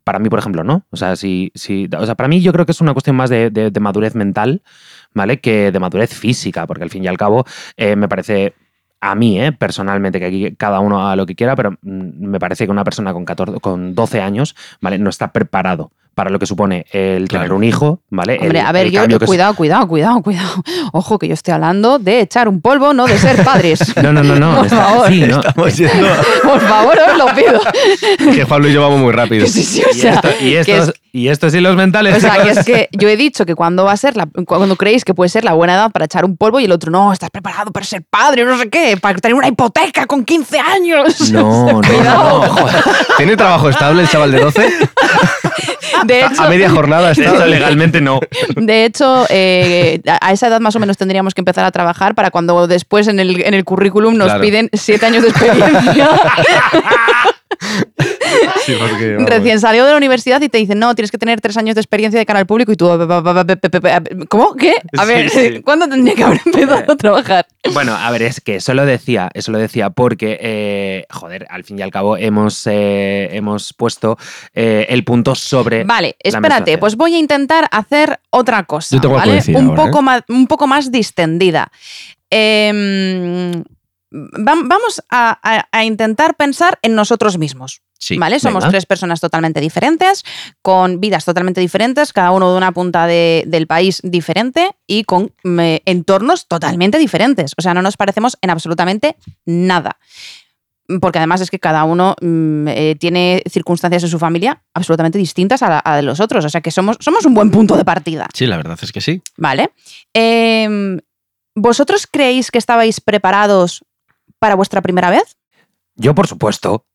Para 0.05 0.19
mí, 0.19 0.29
por 0.29 0.39
ejemplo, 0.39 0.63
no. 0.63 0.85
O 0.89 0.95
sea, 0.95 1.17
si, 1.17 1.51
si, 1.53 1.89
o 1.97 2.05
sea, 2.05 2.15
para 2.15 2.29
mí 2.29 2.39
yo 2.39 2.53
creo 2.53 2.65
que 2.65 2.71
es 2.71 2.79
una 2.79 2.93
cuestión 2.93 3.17
más 3.17 3.29
de, 3.29 3.49
de- 3.49 3.71
de 3.71 3.79
madurez 3.81 4.15
mental, 4.15 4.61
¿vale? 5.13 5.41
Que 5.41 5.69
de 5.73 5.79
madurez 5.79 6.13
física, 6.13 6.65
porque 6.65 6.83
al 6.83 6.89
fin 6.89 7.03
y 7.03 7.07
al 7.07 7.17
cabo 7.17 7.43
eh, 7.75 7.97
me 7.97 8.07
parece 8.07 8.53
a 9.01 9.15
mí, 9.15 9.39
eh, 9.41 9.51
personalmente, 9.51 10.17
que 10.19 10.25
aquí 10.27 10.55
cada 10.55 10.79
uno 10.79 11.01
haga 11.05 11.17
lo 11.17 11.25
que 11.25 11.35
quiera, 11.35 11.57
pero 11.57 11.71
mm, 11.81 12.25
me 12.29 12.39
parece 12.39 12.65
que 12.65 12.71
una 12.71 12.85
persona 12.85 13.11
con, 13.11 13.25
14, 13.25 13.59
con 13.59 13.95
12 13.95 14.21
años, 14.21 14.55
¿vale? 14.79 14.97
No 14.97 15.09
está 15.09 15.33
preparado 15.33 15.91
para 16.15 16.29
lo 16.29 16.39
que 16.39 16.45
supone 16.45 16.85
el 16.91 17.27
tener 17.27 17.45
Claro. 17.47 17.55
un 17.57 17.63
hijo, 17.63 17.99
¿vale? 18.09 18.37
Hombre, 18.41 18.59
El- 18.61 18.65
a 18.65 18.71
ver, 18.71 18.89
yo, 18.89 19.03
es- 19.03 19.17
cuidado, 19.25 19.53
cuidado, 19.53 19.87
cuidado, 19.87 20.21
cuidado. 20.21 20.63
Ojo, 20.93 21.19
que 21.19 21.27
yo 21.27 21.33
estoy 21.33 21.53
hablando 21.53 21.99
de 21.99 22.21
echar 22.21 22.47
un 22.47 22.61
polvo, 22.61 22.93
no 22.93 23.05
de 23.05 23.17
ser 23.19 23.43
padres. 23.43 23.79
No, 24.01 24.13
no, 24.13 24.23
no, 24.23 24.35
no. 24.35 24.55
Por 24.57 24.65
está- 24.65 24.77
favor. 24.85 25.07
sí, 25.09 25.21
no. 25.21 25.39
Estamos 25.39 25.77
yendo 25.77 26.07
a- 26.07 26.17
Por 26.43 26.61
favor, 26.61 26.97
os 27.11 27.17
lo 27.17 27.25
pido. 27.35 27.59
que 28.33 28.45
Pablo 28.45 28.67
y 28.69 28.73
yo 28.73 28.81
vamos 28.81 28.99
muy 28.99 29.11
rápido. 29.11 29.45
Sí, 29.45 29.63
sí, 29.63 29.83
o 29.85 29.89
Y, 29.91 29.93
sea, 29.99 30.13
esto, 30.15 30.29
y, 30.39 30.51
que 30.51 30.59
estos, 30.59 30.87
es- 30.89 30.93
y 31.11 31.27
estos 31.27 31.53
hilos 31.53 31.75
mentales. 31.75 32.15
O 32.17 32.19
sea, 32.19 32.41
que 32.43 32.49
es 32.51 32.63
que 32.65 32.89
yo 32.91 33.07
he 33.09 33.17
dicho 33.17 33.45
que 33.45 33.55
cuando 33.55 33.83
va 33.85 33.91
a 33.91 33.97
ser 33.97 34.15
la, 34.15 34.27
cuando 34.45 34.75
creéis 34.77 35.03
que 35.05 35.13
puede 35.13 35.29
ser 35.29 35.43
la 35.43 35.53
buena 35.53 35.73
edad 35.75 35.91
para 35.91 36.05
echar 36.05 36.23
un 36.25 36.37
polvo 36.37 36.59
y 36.59 36.65
el 36.65 36.71
otro 36.71 36.91
no, 36.91 37.11
estás 37.13 37.29
preparado 37.29 37.71
para 37.71 37.85
ser 37.85 38.03
padre, 38.09 38.45
no 38.45 38.57
sé 38.57 38.69
qué, 38.69 38.95
para 38.97 39.17
tener 39.19 39.35
una 39.35 39.47
hipoteca 39.49 40.05
con 40.07 40.23
15 40.23 40.59
años. 40.59 41.31
No, 41.31 41.71
no, 41.71 41.81
Cuidado. 41.81 42.45
no, 42.45 42.53
joder. 42.53 42.83
¿Tiene 43.17 43.35
trabajo 43.37 43.69
estable 43.69 44.01
el 44.03 44.09
chaval 44.09 44.31
de 44.31 44.39
12? 44.39 44.69
De 46.07 46.21
A 46.23 46.27
hecho, 46.27 46.49
media 46.49 46.69
jornada 46.69 47.11
está. 47.11 47.45
Legalmente 47.47 48.01
no. 48.01 48.19
de 48.55 48.85
hecho 48.85 49.25
eh, 49.29 50.01
a 50.07 50.27
a 50.27 50.31
esa 50.31 50.47
edad 50.47 50.59
más 50.59 50.75
o 50.75 50.79
menos 50.79 50.97
tendríamos 50.97 51.33
que 51.33 51.41
empezar 51.41 51.65
a 51.65 51.71
trabajar 51.71 52.15
para 52.15 52.31
cuando 52.31 52.67
después 52.67 53.07
en 53.07 53.19
el, 53.19 53.41
en 53.41 53.53
el 53.53 53.63
currículum 53.63 54.15
nos 54.17 54.27
Claro. 54.27 54.41
piden 54.41 54.69
siete 54.73 55.05
años 55.05 55.23
de 55.23 55.29
experiencia. 55.29 56.09
Sí, 58.65 58.73
porque, 58.79 59.13
vamos. 59.15 59.29
Recién 59.29 59.59
salió 59.59 59.85
de 59.85 59.91
la 59.91 59.97
universidad 59.97 60.41
y 60.41 60.49
te 60.49 60.57
dicen, 60.57 60.79
no, 60.79 60.95
tienes 60.95 61.11
que 61.11 61.17
tener 61.17 61.41
tres 61.41 61.55
años 61.57 61.75
de 61.75 61.81
experiencia 61.81 62.19
de 62.19 62.25
cara 62.25 62.39
al 62.39 62.45
público 62.45 62.71
y 62.71 62.75
tú... 62.75 62.87
¿Cómo? 64.29 64.55
¿Qué? 64.55 64.75
A 64.97 65.05
ver, 65.05 65.29
sí. 65.29 65.61
¿cuándo 65.65 65.87
tendría 65.87 66.15
que 66.15 66.23
haber 66.23 66.41
empezado 66.45 66.91
a 66.91 66.95
trabajar? 66.95 67.47
Bueno, 67.73 67.93
a 67.95 68.09
ver, 68.11 68.23
es 68.23 68.41
que 68.41 68.55
eso 68.57 68.73
lo 68.73 68.85
decía, 68.85 69.29
eso 69.33 69.51
lo 69.51 69.57
decía 69.57 69.89
porque, 69.89 70.37
eh, 70.41 71.05
joder, 71.11 71.47
al 71.49 71.63
fin 71.63 71.79
y 71.79 71.81
al 71.81 71.91
cabo 71.91 72.17
hemos, 72.17 72.65
eh, 72.67 73.29
hemos 73.31 73.73
puesto 73.73 74.17
eh, 74.53 74.85
el 74.89 75.03
punto 75.03 75.35
sobre. 75.35 75.83
Vale, 75.83 76.15
espérate, 76.19 76.77
pues 76.77 76.95
voy 76.95 77.15
a 77.15 77.19
intentar 77.19 77.67
hacer 77.71 78.19
otra 78.29 78.63
cosa, 78.63 78.95
Yo 78.95 79.01
tengo 79.01 79.15
¿vale? 79.15 79.41
un, 79.47 79.69
ahora, 79.69 79.83
poco 79.85 79.99
¿eh? 79.99 80.03
más, 80.03 80.21
un 80.29 80.47
poco 80.47 80.67
más 80.67 80.91
distendida. 80.91 81.71
Vam- 82.31 83.63
vamos 84.37 85.01
a, 85.09 85.39
a- 85.43 85.67
a 85.71 85.83
intentar 85.85 86.35
pensar 86.35 86.79
en 86.81 86.95
nosotros 86.95 87.37
mismos. 87.37 87.81
Sí. 87.97 88.17
¿Vale? 88.17 88.39
Somos 88.39 88.63
venga. 88.63 88.71
tres 88.71 88.85
personas 88.85 89.19
totalmente 89.21 89.61
diferentes, 89.61 90.23
con 90.61 90.99
vidas 90.99 91.25
totalmente 91.25 91.61
diferentes, 91.61 92.13
cada 92.13 92.31
uno 92.31 92.51
de 92.51 92.57
una 92.57 92.71
punta 92.71 93.07
de- 93.07 93.43
del 93.47 93.67
país 93.67 94.01
diferente 94.03 94.71
y 94.85 95.03
con 95.05 95.33
entornos 95.85 96.47
totalmente 96.47 96.97
diferentes. 96.97 97.53
O 97.57 97.61
sea, 97.61 97.73
no 97.73 97.81
nos 97.81 97.97
parecemos 97.97 98.37
en 98.41 98.49
absolutamente 98.49 99.15
nada. 99.45 99.97
Porque 101.01 101.17
además 101.17 101.41
es 101.41 101.49
que 101.49 101.57
cada 101.59 101.83
uno 101.83 102.15
mm, 102.21 102.67
eh, 102.67 102.95
tiene 102.99 103.41
circunstancias 103.49 104.03
en 104.03 104.09
su 104.09 104.19
familia 104.19 104.61
absolutamente 104.75 105.17
distintas 105.17 105.63
a, 105.63 105.69
la- 105.69 105.81
a 105.83 105.95
de 105.95 106.03
los 106.03 106.19
otros. 106.19 106.45
O 106.45 106.49
sea 106.49 106.61
que 106.61 106.69
somos, 106.69 106.97
somos 106.99 107.25
un 107.25 107.33
buen 107.33 107.49
punto 107.49 107.75
de 107.75 107.85
partida. 107.85 108.27
Sí, 108.35 108.45
la 108.45 108.57
verdad 108.57 108.77
es 108.79 108.91
que 108.91 109.01
sí. 109.01 109.21
¿Vale? 109.37 109.71
Em, 110.13 110.99
¿Vosotros 111.55 112.05
creéis 112.11 112.51
que 112.51 112.57
estabais 112.59 112.99
preparados 113.01 113.83
para 114.39 114.55
vuestra 114.55 114.81
primera 114.81 115.09
vez? 115.09 115.37
Yo, 115.95 116.13
por 116.15 116.27
supuesto, 116.27 116.85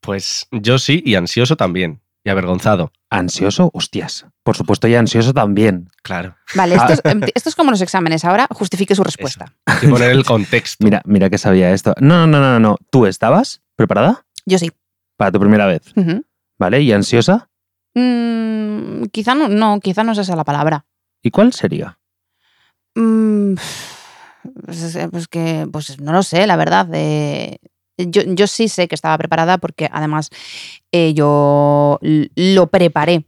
Pues 0.00 0.46
yo 0.50 0.78
sí 0.78 1.02
y 1.04 1.14
ansioso 1.16 1.56
también. 1.56 2.00
Y 2.24 2.30
avergonzado. 2.30 2.92
ansioso, 3.10 3.70
hostias. 3.74 4.24
Por 4.42 4.56
supuesto, 4.56 4.86
y 4.88 4.94
ansioso 4.94 5.32
también. 5.34 5.90
Claro. 6.02 6.36
Vale, 6.54 6.76
Ah. 6.76 6.86
esto 6.86 6.92
es, 6.94 7.00
em, 7.12 7.20
esto 7.34 7.48
es 7.48 7.54
como 7.56 7.70
los 7.70 7.80
exámenes. 7.82 8.24
Ahora 8.24 8.46
justifique 8.50 8.94
su 8.94 9.02
respuesta. 9.04 9.52
Hay 9.66 9.78
que 9.80 9.88
poner 9.88 10.10
el 10.12 10.24
contexto. 10.24 10.84
Mira, 10.84 11.02
mira 11.04 11.28
que 11.28 11.36
sabía 11.38 11.70
esto. 11.72 11.94
No, 12.00 12.26
no, 12.26 12.40
no, 12.40 12.52
no, 12.52 12.60
no. 12.60 12.76
¿Tú 12.90 13.06
estabas 13.06 13.62
preparada 13.76 14.24
Yo 14.46 14.58
sí. 14.58 14.70
para 15.16 15.32
tu 15.32 15.40
primera 15.40 15.66
vez? 15.66 15.82
¿Vale? 16.58 16.80
¿Y 16.82 16.92
ansiosa? 16.92 17.50
Mm, 17.94 19.04
quizá 19.12 19.34
no, 19.34 19.48
no, 19.48 19.80
quizá 19.80 20.04
no 20.04 20.12
es 20.12 20.18
esa 20.18 20.36
la 20.36 20.44
palabra. 20.44 20.84
¿Y 21.22 21.30
cuál 21.30 21.52
sería? 21.52 21.98
Mm, 22.94 23.54
pues, 24.64 24.82
es- 24.82 25.08
pues 25.10 25.28
que, 25.28 25.66
pues 25.72 26.00
no 26.00 26.12
lo 26.12 26.22
sé, 26.22 26.46
la 26.46 26.56
verdad. 26.56 26.88
eh, 26.92 27.58
yo, 27.98 28.22
yo 28.24 28.46
sí 28.46 28.68
sé 28.68 28.88
que 28.88 28.94
estaba 28.94 29.18
preparada 29.18 29.58
porque 29.58 29.88
además 29.92 30.30
eh, 30.90 31.12
yo 31.12 31.98
lo 32.02 32.66
preparé 32.68 33.26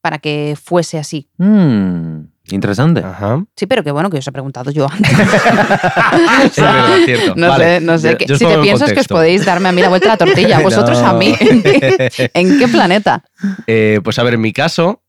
para 0.00 0.18
que 0.18 0.56
fuese 0.60 0.98
así. 0.98 1.28
Mm, 1.38 2.22
interesante. 2.50 3.00
Ajá. 3.04 3.44
Sí, 3.54 3.66
pero 3.66 3.84
que 3.84 3.92
bueno 3.92 4.10
que 4.10 4.18
os 4.18 4.26
he 4.26 4.32
preguntado 4.32 4.70
yo 4.72 4.88
antes. 4.90 5.12
Es 5.12 6.56
verdad, 6.56 6.96
cierto. 7.04 7.34
No 7.36 7.48
Vale. 7.48 7.64
sé, 7.64 7.80
no 7.80 7.98
sé. 7.98 8.10
Yo- 8.12 8.18
que- 8.18 8.26
yo 8.26 8.36
si 8.38 8.46
te 8.46 8.58
piensas 8.58 8.92
que 8.92 9.00
os 9.00 9.08
podéis 9.08 9.44
darme 9.44 9.68
a 9.68 9.72
mí 9.72 9.82
la 9.82 9.88
vuelta 9.88 10.08
a 10.08 10.12
la 10.12 10.16
tortilla, 10.16 10.60
vosotros 10.62 10.98
a 10.98 11.12
mí. 11.12 11.34
¿En 11.38 11.62
qué, 11.62 12.30
en 12.34 12.58
qué 12.58 12.68
planeta? 12.68 13.22
Eh, 13.66 14.00
pues 14.02 14.18
a 14.18 14.22
ver, 14.24 14.34
en 14.34 14.40
mi 14.40 14.52
caso, 14.52 15.02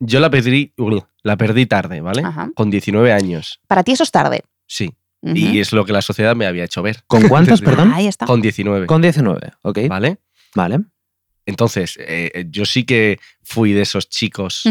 yo 0.00 0.20
la 0.20 0.30
perdí, 0.30 0.72
la 1.22 1.36
perdí 1.36 1.66
tarde, 1.66 2.00
¿vale? 2.00 2.22
Ajá. 2.24 2.50
Con 2.54 2.70
19 2.70 3.12
años. 3.12 3.60
Para 3.68 3.82
ti 3.84 3.92
eso 3.92 4.02
es 4.02 4.10
tarde. 4.10 4.42
Sí. 4.66 4.92
Y 5.22 5.58
es 5.58 5.72
lo 5.72 5.86
que 5.86 5.92
la 5.94 6.02
sociedad 6.02 6.36
me 6.36 6.44
había 6.46 6.64
hecho 6.64 6.82
ver. 6.82 7.02
¿Con 7.06 7.22
cuántos, 7.28 7.62
perdón? 7.62 7.92
Ahí 7.94 8.06
está. 8.06 8.26
Con 8.26 8.42
19. 8.42 8.86
Con 8.86 9.00
19, 9.00 9.52
ok. 9.62 9.78
¿Vale? 9.88 10.18
Vale. 10.54 10.80
Entonces, 11.46 11.96
eh, 11.98 12.44
yo 12.50 12.66
sí 12.66 12.84
que 12.84 13.18
fui 13.42 13.72
de 13.72 13.82
esos 13.82 14.08
chicos, 14.10 14.64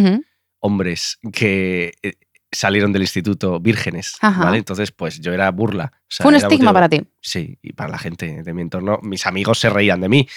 hombres, 0.59 1.17
que 1.31 1.93
eh, 2.03 2.13
salieron 2.51 2.93
del 2.93 3.01
instituto 3.01 3.59
vírgenes, 3.59 4.15
Ajá. 4.21 4.45
¿vale? 4.45 4.57
Entonces, 4.59 4.91
pues 4.91 5.19
yo 5.19 5.33
era 5.33 5.49
burla. 5.51 5.91
O 5.95 6.05
sea, 6.07 6.23
Fue 6.23 6.29
un 6.31 6.35
estigma 6.35 6.71
motivo- 6.71 6.73
para 6.73 6.89
ti. 6.89 7.01
Sí, 7.21 7.57
y 7.63 7.73
para 7.73 7.89
la 7.91 7.97
gente 7.97 8.43
de 8.43 8.53
mi 8.53 8.61
entorno, 8.61 8.99
mis 9.01 9.25
amigos 9.25 9.59
se 9.59 9.69
reían 9.71 10.01
de 10.01 10.09
mí. 10.09 10.27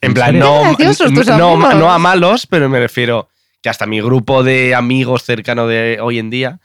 En 0.00 0.08
¿En 0.10 0.14
plan, 0.14 0.36
no, 0.36 0.64
no, 0.64 0.70
amigos. 0.70 1.76
no 1.76 1.90
a 1.92 1.98
malos, 1.98 2.46
pero 2.48 2.68
me 2.68 2.80
refiero 2.80 3.28
que 3.62 3.68
hasta 3.68 3.86
mi 3.86 4.00
grupo 4.00 4.42
de 4.42 4.74
amigos 4.74 5.22
cercano 5.22 5.68
de 5.68 5.98
hoy 6.00 6.18
en 6.18 6.28
día 6.30 6.60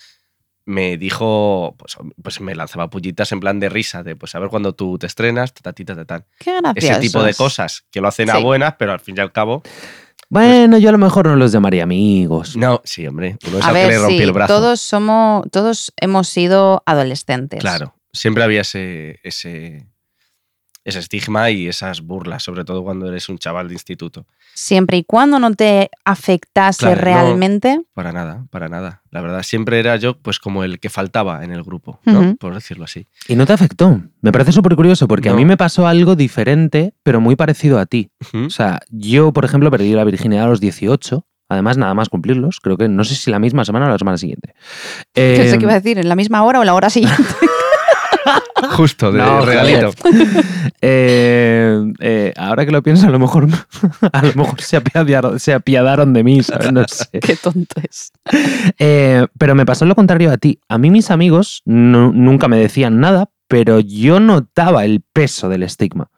me 0.68 0.98
dijo, 0.98 1.76
pues, 1.80 1.96
pues 2.22 2.42
me 2.42 2.54
lanzaba 2.54 2.90
pullitas 2.90 3.32
en 3.32 3.40
plan 3.40 3.58
de 3.60 3.70
risa, 3.70 4.04
de 4.04 4.16
pues 4.18 4.36
a 4.36 4.40
ver 4.40 4.50
cuando 4.50 4.74
tú 4.76 4.98
te 5.00 5.08
estrenas, 5.08 5.54
ta, 5.54 5.72
ta, 5.72 5.84
ta, 5.86 6.06
ta. 6.06 6.26
Qué. 6.40 6.60
Ese 6.76 7.00
tipo 7.00 7.24
de 7.24 7.34
cosas 7.34 7.86
que 7.90 8.02
lo 8.02 8.10
hacen 8.10 8.30
a 8.30 8.36
Sí. 8.36 8.44
buenas, 8.44 8.76
pero 8.78 8.92
al 8.92 9.00
fin 9.00 9.16
y 9.18 9.22
al 9.22 9.32
cabo, 9.32 9.64
Bueno, 10.30 10.78
yo 10.78 10.90
a 10.90 10.92
lo 10.92 10.98
mejor 10.98 11.26
no 11.28 11.38
los 11.38 11.54
llamaría 11.54 11.84
amigos. 11.84 12.58
no, 12.58 12.82
sí, 12.84 13.08
hombre, 13.08 13.38
uno 13.48 13.60
es 13.60 13.64
A 13.66 13.70
al 13.70 13.74
que 13.76 13.80
ver, 13.80 13.90
le 13.92 13.98
rompí 14.00 14.18
sí, 14.18 14.24
el 14.24 14.32
brazo. 14.34 14.54
todos 14.56 14.82
somos, 14.82 15.46
todos 15.52 15.94
hemos 16.02 16.28
sido 16.28 16.84
adolescentes. 16.86 17.62
Claro, 17.62 17.96
siempre 18.12 18.44
había 18.44 18.60
ese, 18.62 19.22
ese, 19.24 19.88
ese 20.84 21.00
estigma 21.00 21.50
y 21.50 21.70
esas 21.70 22.02
burlas, 22.02 22.44
sobre 22.44 22.66
todo 22.66 22.84
cuando 22.84 23.08
eres 23.08 23.30
un 23.30 23.38
chaval 23.38 23.70
de 23.70 23.76
instituto. 23.76 24.26
Siempre 24.60 24.98
y 24.98 25.04
cuando 25.04 25.38
no 25.38 25.54
te 25.54 25.92
afectase 26.04 26.80
Claro, 26.80 26.96
no- 26.96 27.02
realmente. 27.04 27.82
Para 27.94 28.12
nada, 28.12 28.48
para 28.50 28.68
nada. 28.70 29.04
La 29.12 29.22
verdad, 29.22 29.44
siempre 29.44 29.80
era 29.80 29.96
yo 29.98 30.18
pues 30.18 30.40
como 30.40 30.64
el 30.64 30.80
que 30.80 30.90
faltaba 30.90 31.44
en 31.44 31.52
el 31.52 31.62
grupo, 31.62 32.00
¿no? 32.06 32.36
Por 32.38 32.56
decirlo 32.56 32.86
así. 32.86 33.06
Y 33.28 33.36
no 33.36 33.46
te 33.46 33.54
afectó. 33.54 34.02
Me 34.22 34.32
parece 34.32 34.52
súper 34.52 34.76
curioso 34.76 35.08
porque 35.08 35.30
a 35.30 35.36
mí 35.36 35.46
me 35.46 35.58
pasó 35.58 35.86
algo 35.86 36.16
diferente, 36.16 36.96
pero 37.04 37.22
muy 37.22 37.36
parecido 37.36 37.78
a 37.78 37.86
ti. 37.86 38.10
O 38.34 38.50
sea, 38.50 38.80
yo, 38.90 39.32
por 39.32 39.46
ejemplo, 39.46 39.70
perdí 39.70 39.94
la 39.94 40.04
virginidad 40.04 40.46
a 40.46 40.48
los 40.48 40.60
18. 40.60 41.24
Además, 41.50 41.78
nada 41.78 41.94
más 41.94 42.10
cumplirlos. 42.10 42.60
Creo 42.60 42.78
que 42.78 42.90
no 42.90 43.04
sé 43.04 43.14
si 43.14 43.30
la 43.30 43.38
misma 43.38 43.64
semana 43.64 43.86
o 43.86 43.90
la 43.90 43.98
semana 44.00 44.18
siguiente. 44.18 44.56
Pensé 45.14 45.54
Eh, 45.54 45.58
que 45.60 45.64
iba 45.66 45.72
a 45.74 45.80
decir 45.80 46.00
en 46.00 46.10
la 46.10 46.16
misma 46.16 46.42
hora 46.44 46.58
o 46.60 46.64
en 46.64 46.66
la 46.66 46.74
hora 46.74 46.90
siguiente. 46.90 47.22
Justo, 48.72 49.12
de 49.12 49.20
No, 49.24 49.46
regalito. 49.46 49.92
eh, 50.82 51.94
eh, 52.00 52.34
ahora 52.38 52.66
que 52.66 52.72
lo 52.72 52.82
pienso, 52.84 53.08
a 53.08 53.10
lo 53.10 53.20
mejor, 53.20 53.48
a 54.12 54.22
lo 54.24 54.34
mejor 54.36 54.62
se, 54.62 54.78
apiadaron, 54.78 55.40
se 55.40 55.54
apiadaron 55.54 56.14
de 56.14 56.24
mí, 56.24 56.44
¿sabes? 56.44 56.72
No 56.72 56.84
sé. 56.88 57.08
Qué 57.20 57.36
tonto 57.36 57.82
es. 57.90 58.12
Eh, 58.80 59.26
pero 59.38 59.56
me 59.56 59.66
pasó 59.66 59.86
lo 59.86 59.96
contrario 59.96 60.32
a 60.32 60.38
ti. 60.38 60.60
A 60.70 60.78
mí 60.78 60.90
mis 60.92 61.12
amigos 61.12 61.62
nu- 61.66 62.12
nunca 62.14 62.48
me 62.48 62.58
decían 62.58 63.00
nada 63.00 63.30
pero 63.48 63.80
yo 63.80 64.20
notaba 64.20 64.86
el 64.86 65.02
peso 65.14 65.50
del 65.50 65.64
estigma. 65.64 66.10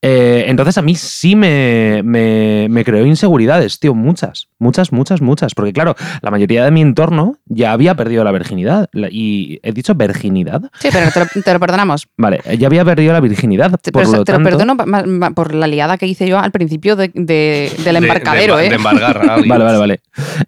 Eh, 0.00 0.44
entonces 0.48 0.76
a 0.76 0.82
mí 0.82 0.96
sí 0.96 1.36
me, 1.36 2.02
me, 2.04 2.66
me 2.68 2.84
creó 2.84 3.06
inseguridades, 3.06 3.78
tío, 3.78 3.94
muchas, 3.94 4.48
muchas, 4.58 4.90
muchas, 4.92 5.20
muchas. 5.20 5.54
Porque 5.54 5.72
claro, 5.72 5.94
la 6.20 6.30
mayoría 6.32 6.64
de 6.64 6.70
mi 6.72 6.80
entorno 6.80 7.36
ya 7.46 7.72
había 7.72 7.94
perdido 7.94 8.24
la 8.24 8.32
virginidad. 8.32 8.88
La- 8.92 9.08
y 9.10 9.60
he 9.62 9.72
dicho 9.72 9.94
virginidad. 9.94 10.62
Sí, 10.80 10.88
pero 10.92 11.10
te 11.12 11.20
lo, 11.20 11.42
te 11.42 11.52
lo 11.52 11.60
perdonamos. 11.60 12.08
Vale, 12.16 12.40
ya 12.58 12.66
había 12.66 12.84
perdido 12.84 13.12
la 13.12 13.20
virginidad. 13.20 13.70
Te, 13.80 13.92
por 13.92 14.02
pero 14.04 14.16
lo 14.18 14.24
te 14.24 14.32
lo 14.32 14.42
perdono 14.42 14.76
pa- 14.76 14.86
ma- 14.86 15.04
ma- 15.04 15.30
por 15.30 15.54
la 15.54 15.66
liada 15.68 15.96
que 15.96 16.06
hice 16.06 16.26
yo 16.26 16.38
al 16.38 16.50
principio 16.50 16.96
de- 16.96 17.12
de- 17.14 17.70
del 17.84 17.94
De- 17.94 17.98
embarcadero, 17.98 18.56
de, 18.56 18.66
¿eh? 18.66 18.70
de 18.70 18.76
embargar 18.76 19.18
a. 19.30 19.36
Vale, 19.46 19.64
vale, 19.64 19.78
vale. 19.78 20.00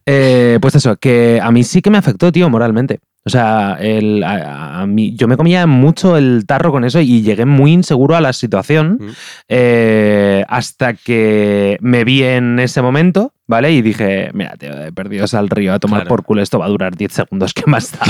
Eh, 0.07 0.59
pues 0.61 0.75
eso, 0.75 0.97
que 0.97 1.39
a 1.43 1.51
mí 1.53 1.63
sí 1.63 1.83
que 1.83 1.91
me 1.91 1.99
afectó, 1.99 2.33
tío, 2.33 2.49
moralmente. 2.51 2.99
O 3.27 3.31
sea, 3.31 3.79
el, 3.81 4.23
a, 4.23 4.83
a 4.83 4.87
mí, 4.87 5.15
yo 5.17 5.27
me 5.29 5.37
comía 5.39 5.67
mucho 5.67 6.17
el 6.19 6.45
tarro 6.47 6.71
con 6.73 6.85
eso 6.85 7.01
y 7.01 7.23
llegué 7.23 7.47
muy 7.47 7.73
inseguro 7.73 8.17
a 8.17 8.21
la 8.21 8.33
situación 8.35 8.99
Mm. 9.01 9.09
eh, 9.49 10.45
hasta 10.49 10.95
que 10.95 11.79
me 11.81 12.05
vi 12.05 12.23
en 12.23 12.59
ese 12.59 12.83
momento, 12.83 13.33
¿vale? 13.47 13.73
Y 13.73 13.83
dije, 13.83 14.31
mira, 14.33 14.57
tío, 14.57 14.73
he 14.83 14.93
perdido 14.93 15.25
al 15.33 15.49
río 15.51 15.73
a 15.75 15.79
tomar 15.79 16.01
Claro. 16.03 16.09
por 16.09 16.25
culo, 16.25 16.43
esto 16.43 16.59
va 16.59 16.67
a 16.67 16.69
durar 16.69 16.97
10 16.97 17.13
segundos, 17.13 17.53
¿qué 17.55 17.65
más 17.67 17.93
da? 17.93 18.01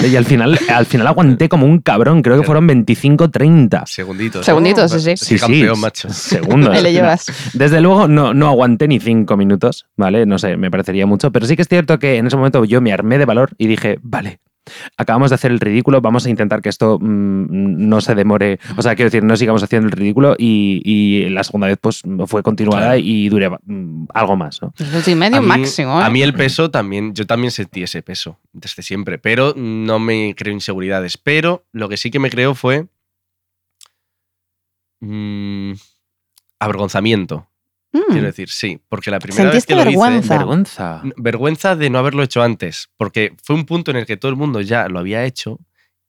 y 0.06 0.16
al 0.16 0.24
final, 0.24 0.58
al 0.68 0.86
final 0.86 1.06
aguanté 1.06 1.48
como 1.48 1.66
un 1.66 1.80
cabrón, 1.80 2.22
creo 2.22 2.40
que 2.40 2.44
fueron 2.46 2.66
25, 2.66 3.30
30 3.30 3.84
Segunditos. 3.86 4.44
Segunditos, 4.44 4.92
¿no? 4.92 4.98
sí, 4.98 5.16
sí. 5.16 5.16
Sí, 5.16 5.38
sí, 5.38 5.40
campeón, 5.40 5.80
macho. 5.80 6.08
segundos. 6.10 6.70
Ahí 6.74 6.82
le 6.82 6.92
llevas. 6.92 7.26
Desde 7.54 7.80
luego 7.80 8.08
no, 8.08 8.34
no 8.34 8.48
aguanté 8.48 8.88
ni 8.88 9.00
cinco 9.00 9.36
minutos, 9.36 9.86
¿vale? 9.96 10.26
No 10.26 10.38
sé, 10.38 10.56
me 10.56 10.70
parecería 10.70 11.06
mucho, 11.06 11.30
pero 11.32 11.46
sí 11.46 11.56
que 11.56 11.62
es 11.62 11.68
cierto 11.68 11.98
que 11.98 12.16
en 12.16 12.26
ese 12.26 12.36
momento 12.36 12.64
yo 12.64 12.80
me 12.80 12.92
armé 12.92 13.18
de 13.18 13.24
valor 13.24 13.50
y 13.58 13.66
dije, 13.66 13.98
vale, 14.02 14.40
acabamos 14.96 15.30
de 15.30 15.34
hacer 15.34 15.50
el 15.50 15.60
ridículo, 15.60 16.00
vamos 16.00 16.26
a 16.26 16.30
intentar 16.30 16.60
que 16.62 16.68
esto 16.68 16.98
mm, 17.00 17.88
no 17.88 18.00
se 18.00 18.14
demore, 18.14 18.58
o 18.76 18.82
sea, 18.82 18.94
quiero 18.94 19.06
decir, 19.10 19.22
no 19.24 19.36
sigamos 19.36 19.62
haciendo 19.62 19.86
el 19.86 19.92
ridículo 19.92 20.34
y, 20.38 20.80
y 20.84 21.28
la 21.30 21.44
segunda 21.44 21.66
vez 21.68 21.78
pues 21.80 22.02
fue 22.26 22.42
continuada 22.42 22.78
Claro. 22.94 23.00
y 23.02 23.28
duré 23.28 23.50
mm, 23.50 24.06
algo 24.14 24.36
más, 24.36 24.60
¿no? 24.62 24.72
Minuto 24.78 25.10
y 25.10 25.14
medio 25.14 25.38
A 25.38 25.40
mí- 25.40 25.46
máximo. 25.48 26.00
¿eh? 26.00 26.04
A 26.04 26.10
mí 26.10 26.22
el 26.22 26.34
peso 26.34 26.70
también, 26.70 27.14
yo 27.14 27.26
también 27.26 27.50
sentí 27.50 27.82
ese 27.82 28.02
peso 28.02 28.38
desde 28.52 28.82
siempre, 28.82 29.18
pero 29.18 29.54
no 29.56 29.98
me 29.98 30.34
creo 30.36 30.52
inseguridades. 30.54 31.18
Pero 31.18 31.64
lo 31.72 31.88
que 31.88 31.96
sí 31.96 32.10
que 32.10 32.18
me 32.18 32.30
creo 32.30 32.54
fue 32.54 32.86
mm, 35.00 35.72
avergonzamiento. 36.60 37.46
Mm. 37.92 38.00
Quiero 38.10 38.26
decir, 38.26 38.50
sí, 38.50 38.80
porque 38.88 39.10
la 39.10 39.18
primera 39.18 39.44
vez 39.44 39.52
Sentiste 39.52 39.72
que 39.72 39.78
lo 39.78 39.84
vergüenza. 39.84 40.18
hice, 40.18 40.38
Vergüenza. 40.38 41.02
vergüenza 41.16 41.76
de 41.76 41.90
no 41.90 41.98
haberlo 41.98 42.22
hecho 42.22 42.42
antes, 42.42 42.90
porque 42.96 43.34
fue 43.42 43.56
un 43.56 43.64
punto 43.64 43.90
en 43.90 43.96
el 43.96 44.06
que 44.06 44.16
todo 44.16 44.30
el 44.30 44.36
mundo 44.36 44.60
ya 44.60 44.88
lo 44.88 44.98
había 44.98 45.24
hecho 45.24 45.58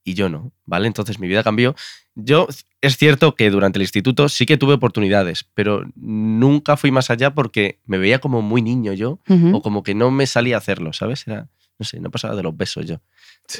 y 0.03 0.13
yo 0.13 0.27
no, 0.29 0.51
¿vale? 0.65 0.87
Entonces 0.87 1.19
mi 1.19 1.27
vida 1.27 1.43
cambió. 1.43 1.75
Yo 2.15 2.47
es 2.81 2.97
cierto 2.97 3.35
que 3.35 3.49
durante 3.49 3.77
el 3.77 3.83
instituto 3.83 4.27
sí 4.27 4.45
que 4.45 4.57
tuve 4.57 4.73
oportunidades, 4.73 5.45
pero 5.53 5.85
nunca 5.95 6.75
fui 6.75 6.91
más 6.91 7.09
allá 7.09 7.33
porque 7.33 7.79
me 7.85 7.97
veía 7.97 8.19
como 8.19 8.41
muy 8.41 8.61
niño 8.61 8.91
yo 8.93 9.19
o 9.53 9.61
como 9.61 9.83
que 9.83 9.95
no 9.95 10.11
me 10.11 10.27
salía 10.27 10.55
a 10.55 10.59
hacerlo, 10.59 10.91
¿sabes? 10.91 11.25
Era, 11.27 11.47
no 11.77 11.85
sé, 11.85 11.99
no 12.01 12.11
pasaba 12.11 12.35
de 12.35 12.43
los 12.43 12.57
besos 12.57 12.85
yo. 12.85 12.99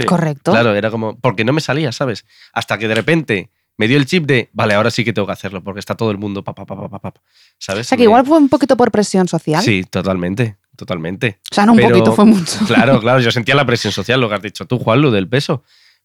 Correcto. 0.05 0.51
Claro, 0.51 0.75
era 0.75 0.91
como, 0.91 1.17
porque 1.19 1.45
no 1.45 1.53
me 1.53 1.61
salía, 1.61 1.91
¿sabes? 1.93 2.25
Hasta 2.53 2.77
que 2.77 2.87
de 2.87 2.95
repente 2.95 3.49
me 3.79 3.87
dio 3.87 3.97
el 3.97 4.05
chip 4.05 4.25
de, 4.27 4.49
vale, 4.53 4.73
ahora 4.75 4.91
sí 4.91 5.03
que 5.05 5.13
tengo 5.13 5.25
que 5.25 5.31
hacerlo, 5.31 5.63
porque 5.63 5.79
está 5.79 5.95
todo 5.95 6.11
el 6.11 6.17
mundo, 6.17 6.43
pa, 6.43 6.53
pa, 6.53 6.65
pa, 6.65 6.75
pa, 6.75 6.89
pa, 6.89 6.99
pa, 6.99 7.13
¿sabes? 7.57 7.87
O 7.87 7.89
sea, 7.89 7.95
que 7.97 8.01
Me- 8.01 8.09
igual 8.09 8.25
fue 8.25 8.37
un 8.37 8.49
poquito 8.49 8.75
por 8.77 8.91
presión 8.91 9.27
social. 9.27 9.63
Sí, 9.63 9.83
totalmente, 9.89 10.57
totalmente. 10.75 11.39
O 11.51 11.55
sea, 11.55 11.65
no 11.65 11.71
un 11.71 11.77
Pero- 11.77 11.89
poquito, 11.89 12.13
fue 12.13 12.25
mucho. 12.25 12.59
Claro, 12.67 12.99
claro, 12.99 13.19
yo 13.21 13.31
sentía 13.31 13.55
la 13.55 13.65
presión 13.65 13.91
social, 13.93 14.19
lo 14.21 14.27
que 14.29 14.35
has 14.35 14.41
dicho 14.41 14.65
tú, 14.67 14.77
Juan, 14.79 15.01
lo 15.01 15.11
del 15.11 15.27
peso. 15.29 15.63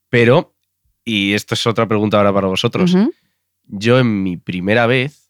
Pero, 0.09 0.55
y 1.05 1.33
esto 1.35 1.55
es 1.55 1.67
otra 1.67 1.87
pregunta 1.89 2.17
ahora 2.17 2.33
para 2.33 2.47
vosotros, 2.47 2.95
yo 3.67 3.99
en 3.99 4.23
mi 4.23 4.37
primera 4.37 4.87
vez, 4.87 5.24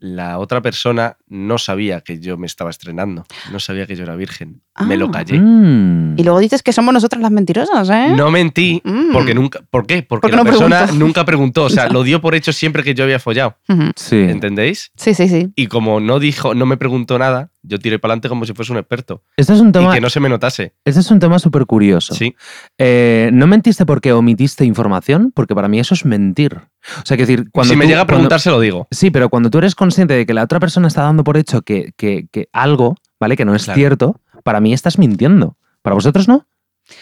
la 0.00 0.38
otra 0.38 0.60
persona 0.62 1.16
no 1.28 1.58
sabía 1.58 2.00
que 2.00 2.18
yo 2.20 2.36
me 2.38 2.46
estaba 2.46 2.70
estrenando, 2.70 3.24
no 3.52 3.60
sabía 3.60 3.86
que 3.86 3.94
yo 3.96 4.02
era 4.04 4.16
virgen. 4.16 4.62
Me 4.86 4.96
lo 4.96 5.06
Ah. 5.06 5.10
callé. 5.12 5.38
Mm. 5.38 6.18
Y 6.18 6.24
luego 6.24 6.38
dices 6.40 6.62
que 6.62 6.72
somos 6.72 6.92
nosotras 6.94 7.20
las 7.20 7.30
mentirosas, 7.30 7.88
¿eh? 7.90 8.14
No 8.16 8.30
mentí, 8.30 8.80
Mm. 8.84 9.12
porque 9.12 9.34
nunca. 9.34 9.60
¿Por 9.70 9.86
qué? 9.86 10.02
Porque 10.02 10.22
Porque 10.22 10.36
la 10.36 10.42
no 10.42 10.50
persona 10.50 10.78
preguntó. 10.84 10.98
nunca 11.06 11.24
preguntó. 11.24 11.64
O 11.64 11.70
sea, 11.70 11.88
lo 11.90 12.02
dio 12.02 12.20
por 12.22 12.34
hecho 12.34 12.52
siempre 12.52 12.82
que 12.82 12.94
yo 12.94 13.04
había 13.04 13.18
follado. 13.18 13.56
Sí. 13.94 14.16
¿Entendéis? 14.16 14.90
Sí, 14.96 15.12
sí, 15.14 15.28
sí. 15.28 15.50
Y 15.54 15.66
como 15.66 16.00
no 16.00 16.18
dijo, 16.18 16.54
no 16.54 16.64
me 16.66 16.76
preguntó 16.78 17.18
nada, 17.18 17.50
yo 17.62 17.78
tiré 17.78 17.98
para 17.98 18.12
adelante 18.12 18.28
como 18.28 18.44
si 18.44 18.52
fuese 18.54 18.72
un 18.72 18.78
experto. 18.78 19.22
Este 19.36 19.52
es 19.52 19.60
un 19.60 19.68
Y 19.68 19.72
tema, 19.72 19.94
que 19.94 20.00
no 20.00 20.08
se 20.10 20.20
me 20.20 20.28
notase. 20.28 20.74
este 20.84 21.00
es 21.00 21.10
un 21.10 21.18
tema 21.18 21.38
súper 21.38 21.66
curioso. 21.66 22.14
Sí. 22.14 22.34
Eh, 22.78 23.30
¿No 23.32 23.46
mentiste 23.46 23.84
porque 23.86 24.12
omitiste 24.12 24.64
información? 24.64 25.32
Porque 25.34 25.54
para 25.54 25.68
mí 25.68 25.78
eso 25.80 25.94
es 25.94 26.04
mentir. 26.04 26.54
O 26.54 27.04
sea, 27.04 27.16
que 27.16 27.24
decir, 27.26 27.50
cuando 27.52 27.72
si 27.72 27.76
me 27.78 27.86
llega 27.86 28.00
a 28.02 28.06
preguntar, 28.06 28.40
se 28.40 28.50
lo 28.50 28.60
digo. 28.60 28.88
Sí, 28.90 29.10
pero 29.10 29.28
cuando 29.28 29.50
tú 29.50 29.58
eres 29.58 29.74
consciente 29.74 30.14
de 30.14 30.26
que 30.26 30.34
la 30.34 30.42
otra 30.44 30.60
persona 30.60 30.88
está 30.88 31.02
dando 31.02 31.24
por 31.24 31.36
hecho 31.36 31.62
que, 31.62 31.92
que- 31.96 32.26
que 32.32 32.48
algo, 32.52 32.96
¿vale? 33.18 33.36
Que 33.36 33.44
no 33.44 33.54
es 33.54 33.64
Claro. 33.64 33.76
cierto, 33.78 34.20
para 34.42 34.60
mí 34.60 34.72
estás 34.72 34.98
mintiendo. 34.98 35.56
¿Para 35.82 35.94
vosotros 35.94 36.28
no? 36.28 36.46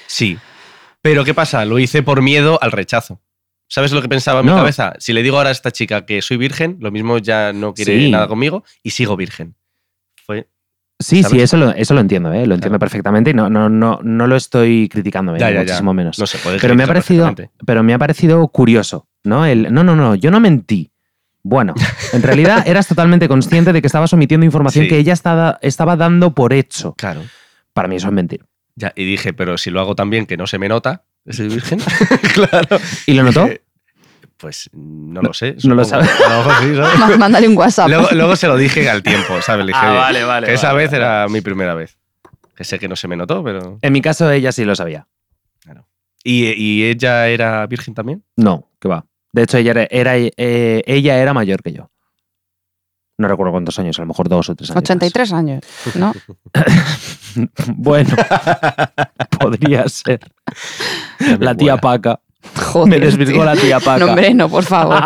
Sí. 0.06 0.38
Pero 1.02 1.24
¿qué 1.24 1.34
pasa? 1.34 1.64
Lo 1.64 1.78
hice 1.78 2.02
por 2.02 2.22
miedo 2.22 2.58
al 2.60 2.72
rechazo. 2.72 3.20
¿Sabes 3.70 3.92
lo 3.92 4.00
que 4.02 4.08
pensaba 4.08 4.40
en 4.40 4.46
mi 4.46 4.52
cabeza? 4.52 4.94
Si 4.98 5.12
le 5.12 5.22
digo 5.22 5.36
ahora 5.36 5.50
a 5.50 5.52
esta 5.52 5.70
chica 5.70 6.06
que 6.06 6.22
soy 6.22 6.38
virgen, 6.38 6.78
lo 6.80 6.90
mismo 6.90 7.18
ya 7.18 7.52
no 7.52 7.74
quiere 7.74 7.98
Sí. 8.00 8.10
nada 8.10 8.26
conmigo 8.26 8.64
y 8.82 8.90
sigo 8.90 9.14
virgen. 9.16 9.56
Fue. 10.28 10.46
Sí, 11.00 11.22
¿Sabes? 11.22 11.36
sí, 11.36 11.40
eso 11.42 11.56
lo, 11.56 11.70
eso 11.70 11.94
lo 11.94 12.00
entiendo, 12.00 12.30
¿eh? 12.32 12.44
Lo 12.46 12.54
entiendo 12.54 12.78
Claro. 12.78 12.78
perfectamente 12.80 13.30
y 13.30 13.34
no, 13.34 13.48
no, 13.48 13.68
no, 13.68 14.00
no 14.02 14.26
lo 14.26 14.36
estoy 14.36 14.88
criticando, 14.88 15.34
¿eh? 15.34 15.38
Ya, 15.38 15.48
ya, 15.48 15.54
ya. 15.54 15.60
muchísimo 15.62 15.94
menos. 15.94 16.18
No 16.18 16.26
se 16.26 16.38
puede 16.38 16.58
pero, 16.58 16.74
me 16.74 16.82
ha 16.82 16.86
parecido, 16.86 17.34
pero 17.64 17.82
me 17.82 17.94
ha 17.94 17.98
parecido 17.98 18.46
curioso, 18.48 19.06
¿no? 19.24 19.46
El, 19.46 19.72
no, 19.72 19.84
no, 19.84 19.96
no, 19.96 20.14
yo 20.16 20.30
no 20.30 20.38
mentí. 20.40 20.90
Bueno, 21.44 21.72
en 22.12 22.22
realidad 22.22 22.66
eras 22.68 22.88
totalmente 22.88 23.26
consciente 23.28 23.72
de 23.72 23.80
que 23.80 23.86
estabas 23.86 24.12
omitiendo 24.12 24.44
información 24.44 24.84
Sí. 24.84 24.88
que 24.90 24.98
ella 24.98 25.12
estaba, 25.14 25.58
estaba 25.62 25.96
dando 25.96 26.34
por 26.34 26.52
hecho. 26.52 26.94
Claro. 26.98 27.22
Para 27.72 27.88
mí 27.88 27.96
eso 27.96 28.08
es 28.08 28.12
mentir. 28.12 28.44
Ya, 28.74 28.92
y 28.96 29.04
dije, 29.04 29.32
pero 29.32 29.56
si 29.56 29.70
lo 29.70 29.80
hago 29.80 29.94
tan 29.94 30.10
bien 30.10 30.26
que 30.26 30.36
no 30.36 30.46
se 30.46 30.58
me 30.58 30.68
nota, 30.68 31.04
soy 31.30 31.48
virgen. 31.48 31.78
claro. 32.34 32.78
¿Y 33.06 33.14
lo 33.14 33.22
notó? 33.22 33.48
Pues 34.38 34.70
no 34.72 35.20
lo 35.20 35.34
sé. 35.34 35.56
no 35.64 35.74
lo 35.74 35.84
supongo. 35.84 36.04
sabe. 36.06 36.24
A 36.24 36.28
lo 36.30 36.44
mejor 36.44 36.62
sí, 36.62 36.76
¿sabes? 36.76 36.98
Má- 37.10 37.16
Mándale 37.18 37.48
un 37.48 37.56
WhatsApp. 37.58 37.88
luego, 37.88 38.08
luego 38.12 38.36
se 38.36 38.46
lo 38.46 38.56
dije 38.56 38.88
al 38.88 39.02
tiempo, 39.02 39.42
¿sabes? 39.42 39.66
Le 39.66 39.72
dije, 39.72 39.80
Ah, 39.84 39.90
"Oye, 39.90 39.98
vale, 39.98 40.24
vale, 40.24 40.46
que 40.46 40.54
esa 40.54 40.68
vale, 40.68 40.78
vez 40.84 40.90
vale. 40.92 41.04
era 41.04 41.28
mi 41.28 41.40
primera 41.40 41.74
vez. 41.74 41.98
Que 42.54 42.64
sé 42.64 42.78
que 42.78 42.88
no 42.88 42.96
se 42.96 43.08
me 43.08 43.16
notó, 43.16 43.42
pero. 43.44 43.78
En 43.82 43.92
mi 43.92 44.00
caso 44.00 44.30
ella 44.30 44.52
sí 44.52 44.64
lo 44.64 44.74
sabía. 44.76 45.06
¿Y, 46.24 46.46
y 46.52 46.84
ella 46.84 47.28
era 47.28 47.64
virgen 47.66 47.94
también? 47.94 48.24
No, 48.36 48.68
que 48.80 48.88
va. 48.88 49.06
De 49.32 49.42
hecho, 49.42 49.56
ella 49.58 49.70
era, 49.70 49.86
era, 49.90 50.16
eh, 50.16 50.82
ella 50.84 51.16
era 51.16 51.32
mayor 51.32 51.62
que 51.62 51.72
yo. 51.72 51.90
No 53.18 53.28
recuerdo 53.28 53.52
cuántos 53.52 53.78
años, 53.78 53.98
a 53.98 54.02
lo 54.02 54.06
mejor 54.08 54.28
dos 54.28 54.48
o 54.48 54.54
tres 54.56 54.70
años. 54.70 54.76
más. 54.76 54.82
83 54.84 55.32
años, 55.32 55.60
¿no? 55.94 56.12
Bueno, 57.76 58.14
podría 59.38 59.88
ser. 59.88 60.20
La 61.38 61.54
tía 61.54 61.76
Paca. 61.76 62.20
Joder. 62.54 62.88
Me 62.88 63.04
desvirgó 63.04 63.44
la 63.44 63.56
tía 63.56 63.80
Paca. 63.80 63.98
No, 63.98 64.06
hombre, 64.06 64.32
no, 64.32 64.48
por 64.48 64.62
favor. 64.64 65.02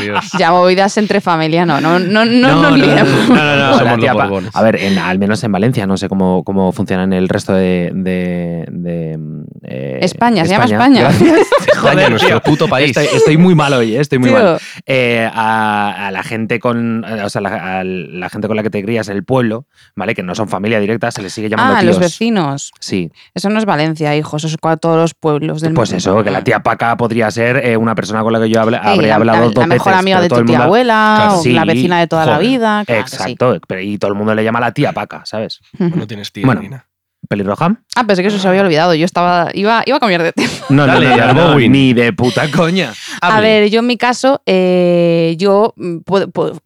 Dios. 0.00 0.24
Ya 0.38 0.50
movidas 0.52 0.96
entre 0.98 1.20
familia, 1.20 1.66
no, 1.66 1.80
no, 1.80 1.98
no, 1.98 2.24
no, 2.24 2.76
no, 2.76 2.76
no. 2.76 4.40
A 4.52 4.62
ver, 4.62 4.76
en- 4.76 4.98
al 4.98 5.18
menos 5.18 5.42
en 5.44 5.52
Valencia, 5.52 5.86
no 5.86 5.96
sé 5.96 6.08
cómo, 6.08 6.44
cómo 6.44 6.70
funciona 6.72 7.02
en 7.04 7.12
el 7.12 7.28
resto 7.28 7.52
de. 7.52 7.90
de- 7.92 8.66
de, 8.70 9.18
eh, 9.64 9.98
España, 10.02 10.44
se 10.44 10.52
llama 10.52 10.64
España. 10.66 11.00
Gracias. 11.02 11.40
Joder, 11.80 12.10
nuestro 12.10 12.40
puto 12.40 12.68
país. 12.68 12.96
Estoy, 12.96 13.16
estoy 13.16 13.36
muy 13.36 13.54
mal 13.54 13.72
hoy, 13.72 13.96
eh, 13.96 14.00
estoy 14.00 14.18
muy 14.18 14.30
Tío, 14.30 14.38
mal. 14.38 14.58
Eh, 14.86 15.28
a, 15.32 16.06
a 16.06 16.10
la 16.12 16.22
gente 16.22 16.60
con. 16.60 17.04
O 17.04 17.28
sea, 17.28 17.40
la, 17.40 17.80
a 17.80 17.84
la 17.84 18.28
gente 18.30 18.46
con 18.46 18.56
la 18.56 18.62
que 18.62 18.70
te 18.70 18.82
crías 18.84 19.08
en 19.08 19.16
el 19.16 19.24
pueblo, 19.24 19.66
¿vale? 19.96 20.14
Que 20.14 20.22
no 20.22 20.34
son 20.34 20.48
familia 20.48 20.78
directa, 20.78 21.10
se 21.10 21.22
les 21.22 21.32
sigue 21.32 21.48
llamando 21.48 21.74
Ah, 21.76 21.80
tíos. 21.80 21.96
los 21.96 22.00
vecinos. 22.00 22.70
Sí. 22.80 23.10
Eso 23.34 23.50
no 23.50 23.58
es 23.58 23.64
Valencia, 23.64 24.14
hijo. 24.16 24.36
Eso 24.36 24.46
es 24.46 24.56
todos 24.80 24.96
los 24.96 25.14
pueblos 25.14 25.60
del 25.60 25.74
Pues 25.74 25.90
mundo. 25.90 25.98
eso, 25.98 26.24
que 26.24 26.30
la 26.30 26.42
tía 26.44 26.60
Paca 26.60 26.75
podría 26.98 27.30
ser 27.30 27.56
eh, 27.64 27.76
una 27.76 27.94
persona 27.94 28.22
con 28.22 28.32
la 28.32 28.40
que 28.40 28.48
yo 28.48 28.60
hable- 28.60 28.80
Sí, 28.80 28.88
habría 28.88 29.08
la, 29.08 29.14
hablado 29.16 29.38
la- 29.40 29.44
dos 29.46 29.54
la 29.56 29.66
mejor 29.66 29.92
veces, 29.92 30.00
amiga 30.00 30.20
de 30.20 30.28
tu 30.28 30.34
tía 30.36 30.44
mundo- 30.44 30.62
abuela 30.64 31.14
Claro, 31.18 31.38
o 31.38 31.42
sí, 31.42 31.52
la 31.52 31.64
vecina 31.64 31.98
de 32.00 32.06
toda 32.06 32.26
la 32.26 32.38
vida. 32.38 32.84
claro 32.86 33.04
que 33.04 33.10
sí. 33.10 33.16
Exacto, 33.16 33.58
pero- 33.66 33.80
y 33.80 33.98
todo 33.98 34.10
el 34.10 34.16
mundo 34.16 34.34
le 34.34 34.44
llama 34.44 34.60
la 34.60 34.72
tía 34.72 34.92
Paca, 34.92 35.22
¿sabes? 35.24 35.60
No 35.78 36.06
tienes 36.06 36.32
tía, 36.32 36.46
Bueno. 36.46 36.82
¿Pelirroja? 37.28 37.76
Ah, 37.96 38.04
pensé 38.04 38.22
que 38.22 38.28
eso 38.28 38.38
se 38.38 38.46
había 38.46 38.60
olvidado. 38.60 38.94
Yo 38.94 39.04
estaba. 39.04 39.48
Iba, 39.52 39.82
iba 39.84 39.96
a 39.96 40.00
cambiar 40.00 40.22
de 40.22 40.32
tema. 40.32 40.48
No, 40.68 40.86
Dale, 40.86 41.08
no, 41.08 41.32
no, 41.34 41.48
no, 41.54 41.58
ni 41.58 41.92
de 41.92 42.12
puta 42.12 42.48
coña. 42.52 42.92
A 43.20 43.40
ver, 43.40 43.68
yo 43.68 43.80
en 43.80 43.86
mi 43.88 43.96
caso, 43.96 44.42
eh, 44.46 45.34
yo 45.36 45.74
mm, 45.76 45.96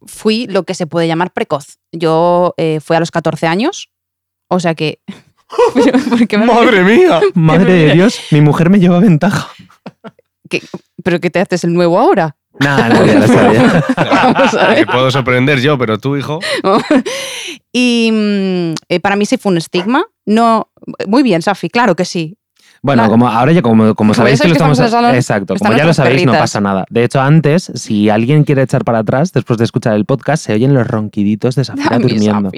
fui 0.06 0.46
lo 0.48 0.64
que 0.64 0.74
se 0.74 0.86
puede 0.86 1.06
llamar 1.06 1.32
precoz. 1.32 1.78
Yo 1.92 2.52
eh, 2.58 2.80
fui 2.84 2.94
a 2.94 3.00
los 3.00 3.10
14 3.10 3.46
años, 3.46 3.90
o 4.48 4.60
sea 4.60 4.74
que... 4.74 5.00
Pero, 5.74 5.98
¿por 6.10 6.28
qué 6.28 6.36
me- 6.36 6.44
¡Madre 6.46 6.82
mía! 6.82 7.20
Madre 7.34 7.72
de 7.72 7.92
Dios, 7.94 8.20
mi 8.30 8.42
mujer 8.42 8.68
me 8.68 8.78
lleva 8.78 8.98
ventaja. 9.00 9.48
¿Qué- 10.48 10.62
¿Pero 11.02 11.20
qué 11.20 11.30
te 11.30 11.40
haces 11.40 11.64
el 11.64 11.72
nuevo 11.72 11.98
ahora? 11.98 12.36
Nah, 12.58 12.88
no, 12.88 13.06
ya 13.06 13.18
lo 13.20 13.26
sabía. 13.26 13.84
A. 13.96 14.74
Que 14.74 14.86
puedo 14.86 15.10
sorprender 15.10 15.60
yo, 15.60 15.78
pero 15.78 15.98
tú, 15.98 16.16
hijo. 16.16 16.40
y 17.72 18.10
mm, 18.12 18.74
eh, 18.88 19.00
para 19.00 19.16
mí 19.16 19.24
sí 19.26 19.36
fue 19.38 19.52
un 19.52 19.58
estigma. 19.58 20.04
No, 20.26 20.70
muy 21.06 21.22
bien, 21.22 21.42
Safi, 21.42 21.68
claro 21.70 21.94
que 21.94 22.04
sí. 22.04 22.36
Bueno, 22.82 23.02
Nada. 23.02 23.10
como 23.12 23.28
ahora 23.28 23.52
ya 23.52 23.60
como, 23.60 23.94
como 23.94 24.14
sabéis 24.14 24.38
ya 24.38 24.44
que 24.44 24.48
lo 24.48 24.52
estamos 24.54 24.78
estamos 24.78 24.92
salón, 24.92 25.14
exacto, 25.14 25.54
como 25.56 25.76
ya 25.76 25.84
lo 25.84 25.92
sabéis 25.92 26.24
no 26.24 26.32
pasa 26.32 26.62
nada. 26.62 26.86
De 26.88 27.04
hecho, 27.04 27.20
antes 27.20 27.70
si 27.74 28.08
alguien 28.08 28.44
quiere 28.44 28.62
echar 28.62 28.84
para 28.84 29.00
atrás 29.00 29.34
después 29.34 29.58
de 29.58 29.64
escuchar 29.64 29.94
el 29.96 30.06
podcast 30.06 30.46
se 30.46 30.54
oyen 30.54 30.72
los 30.72 30.86
ronquiditos 30.86 31.56
de 31.56 31.64
Safira 31.64 31.98
Mi 31.98 32.04
durmiendo. 32.08 32.50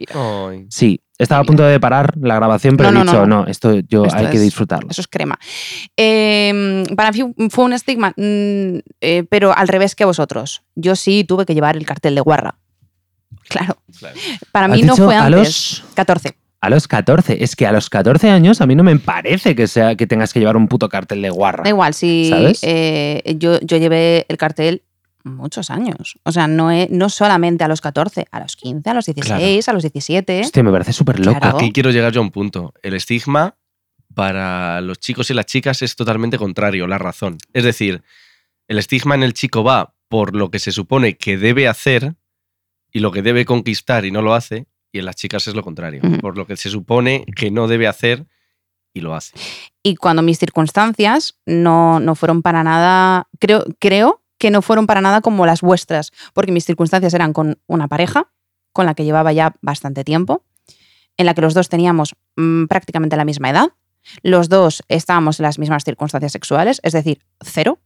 Sí, 0.68 1.00
estaba 1.22 1.40
a 1.42 1.44
punto 1.44 1.62
de 1.62 1.78
parar 1.80 2.14
la 2.20 2.35
grabación, 2.37 2.76
pero 2.76 2.90
No, 2.92 3.02
he 3.02 3.04
no, 3.04 3.11
dicho, 3.12 3.26
no, 3.26 3.42
no, 3.42 3.46
esto 3.46 3.78
yo 3.88 4.04
Esto 4.04 4.16
hay 4.18 4.26
que 4.28 4.38
disfrutarlo. 4.40 4.88
Eso 4.90 5.00
es 5.00 5.08
crema. 5.08 5.38
Eh, 5.96 6.85
para 6.96 7.12
mí 7.12 7.35
fue 7.50 7.64
un 7.64 7.72
estigma, 7.72 8.11
mm, 8.16 8.78
eh, 9.00 9.24
pero 9.28 9.56
al 9.56 9.68
revés 9.68 9.94
que 9.94 10.04
vosotros. 10.04 10.62
Yo 10.74 10.96
sí 10.96 11.24
tuve 11.24 11.46
que 11.46 11.54
llevar 11.54 11.76
el 11.76 11.87
cartel 11.87 12.14
de 12.14 12.20
guarra. 12.20 12.56
Claro. 13.48 13.76
Claro. 13.98 14.16
Para 14.52 14.66
¿Has 14.66 14.72
mí 14.72 14.82
no 14.82 14.96
fue 14.96 15.14
a 15.16 15.26
antes. 15.26 15.38
los- 15.80 15.85
14. 15.94 16.37
A 16.61 16.70
los 16.70 16.87
14, 16.87 17.42
es 17.42 17.56
que 17.56 17.66
a 17.66 17.72
los 17.72 17.90
14 17.90 18.30
años 18.30 18.61
a 18.61 18.66
mí 18.66 18.76
no 18.76 18.85
me 18.85 18.96
parece 18.96 19.56
que 19.56 19.66
sea 19.66 19.96
que 19.96 20.06
tengas 20.06 20.32
que 20.32 20.38
llevar 20.38 20.56
un 20.56 20.68
puto 20.68 20.88
cartel 20.88 21.20
de 21.20 21.28
guarra. 21.30 21.64
Da 21.64 21.70
igual, 21.70 21.92
si 21.92 22.28
¿Sabes? 22.30 22.61
eh, 22.62 23.35
yo, 23.37 23.58
yo 23.62 23.78
llevé 23.78 24.26
el 24.28 24.37
cartel 24.37 24.82
muchos 25.24 25.70
años. 25.70 26.18
O 26.24 26.32
sea, 26.32 26.46
no, 26.46 26.70
he- 26.70 26.88
no 26.90 27.08
solamente 27.08 27.64
a 27.64 27.68
los 27.68 27.80
14, 27.80 28.26
a 28.30 28.40
los 28.40 28.56
15, 28.56 28.90
a 28.90 28.94
los 28.94 29.06
16, 29.06 29.68
a 29.68 29.72
los 29.72 29.82
17. 29.82 30.40
Hostia, 30.40 30.62
me 30.62 30.70
parece 30.72 30.92
súper 30.92 31.18
loco. 31.24 31.38
Claro. 31.40 31.56
Aquí 31.58 31.72
quiero 31.72 31.90
llegar 31.90 32.12
yo 32.12 32.20
a 32.20 32.24
un 32.24 32.30
punto. 32.30 32.72
El 32.82 32.94
estigma 32.94 33.56
para 34.14 34.80
los 34.80 34.98
chicos 34.98 35.30
y 35.30 35.35
las 35.35 35.46
chicas 35.46 35.82
es 35.82 35.96
totalmente 35.96 36.38
contrario, 36.38 36.87
la 36.87 36.98
razón. 36.98 37.38
Es 37.52 37.64
decir, 37.64 38.02
el 38.68 38.78
estigma 38.78 39.14
en 39.14 39.22
el 39.22 39.32
chico 39.35 39.64
va 39.64 39.94
por 40.08 40.37
lo 40.37 40.50
que 40.50 40.58
se 40.58 40.72
supone 40.72 41.16
que 41.16 41.38
debe 41.38 41.68
hacer 41.68 42.14
y 42.92 43.00
lo 43.00 43.11
que 43.11 43.22
debe 43.22 43.44
conquistar 43.46 44.04
y 44.04 44.11
no 44.11 44.20
lo 44.20 44.35
hace, 44.35 44.66
y 44.92 44.98
en 44.98 45.06
las 45.06 45.16
chicas 45.16 45.48
es 45.48 45.54
lo 45.54 45.62
contrario, 45.62 46.02
por 46.20 46.37
lo 46.37 46.46
que 46.46 46.56
se 46.58 46.68
supone 46.68 47.24
que 47.35 47.50
no 47.50 47.66
debe 47.66 47.88
hacer 47.88 48.26
y 48.92 49.00
lo 49.00 49.14
hace. 49.14 49.32
Y 49.82 49.96
cuando 49.96 50.20
mis 50.20 50.38
circunstancias 50.38 51.38
no, 51.46 51.98
no 51.98 52.14
fueron 52.14 52.42
para 52.42 52.62
nada, 52.62 53.28
creo, 53.40 53.64
creo 53.78 54.21
que 54.42 54.50
no 54.50 54.61
fueron 54.61 54.88
para 54.88 55.00
nada 55.00 55.20
como 55.20 55.46
las 55.46 55.61
vuestras, 55.61 56.11
porque 56.35 56.50
mis 56.50 56.64
circunstancias 56.64 57.14
eran 57.14 57.33
con 57.33 57.61
una 57.68 57.87
pareja 57.87 58.33
con 58.72 58.87
la 58.87 58.94
que 58.94 59.05
llevaba 59.05 59.33
ya 59.33 59.55
bastante 59.62 60.02
tiempo, 60.02 60.42
en 61.16 61.26
la 61.26 61.35
que 61.35 61.42
los 61.42 61.55
dos 61.55 61.68
teníamos 61.68 62.16
mm, 62.35 62.64
prácticamente 62.64 63.16
la 63.16 63.24
misma 63.24 63.50
edad, 63.50 63.68
los 64.24 64.48
dos 64.48 64.83
estábamos 64.88 65.38
en 65.38 65.44
las 65.44 65.61
mismas 65.61 65.85
circunstancias 65.85 66.33
sexuales, 66.33 66.81
es 66.83 66.92
decir, 66.92 67.20
cero. 67.40 67.78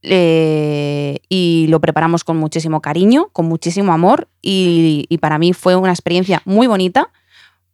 Eh, 0.00 1.18
y 1.28 1.66
lo 1.68 1.80
preparamos 1.82 2.24
con 2.24 2.38
muchísimo 2.38 2.80
cariño, 2.80 3.28
con 3.34 3.44
muchísimo 3.44 3.92
amor 3.92 4.26
y, 4.40 5.04
y 5.10 5.18
para 5.18 5.36
mí 5.36 5.52
fue 5.52 5.76
una 5.76 5.92
experiencia 5.92 6.40
muy 6.46 6.66
bonita 6.66 7.10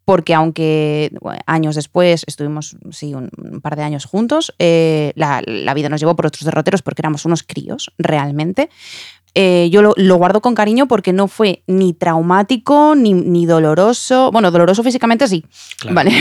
porque 0.04 0.34
aunque 0.34 1.10
bueno, 1.20 1.40
años 1.46 1.74
después 1.74 2.24
estuvimos 2.26 2.76
sí, 2.90 3.14
un, 3.14 3.30
un 3.36 3.60
par 3.60 3.76
de 3.76 3.82
años 3.82 4.04
juntos, 4.04 4.54
eh, 4.58 5.12
la, 5.16 5.42
la 5.46 5.74
vida 5.74 5.88
nos 5.88 6.00
llevó 6.00 6.14
por 6.16 6.26
otros 6.26 6.44
derroteros 6.44 6.82
porque 6.82 7.02
éramos 7.02 7.24
unos 7.24 7.42
críos 7.42 7.92
realmente. 7.98 8.68
Eh, 9.36 9.68
yo 9.72 9.82
lo, 9.82 9.94
lo 9.96 10.16
guardo 10.16 10.40
con 10.40 10.54
cariño 10.54 10.86
porque 10.86 11.12
no 11.12 11.26
fue 11.26 11.64
ni 11.66 11.92
traumático 11.92 12.94
ni, 12.94 13.14
ni 13.14 13.46
doloroso. 13.46 14.30
Bueno, 14.30 14.52
doloroso 14.52 14.84
físicamente 14.84 15.26
sí, 15.26 15.44
Claro, 15.80 15.94
¿vale? 15.96 16.12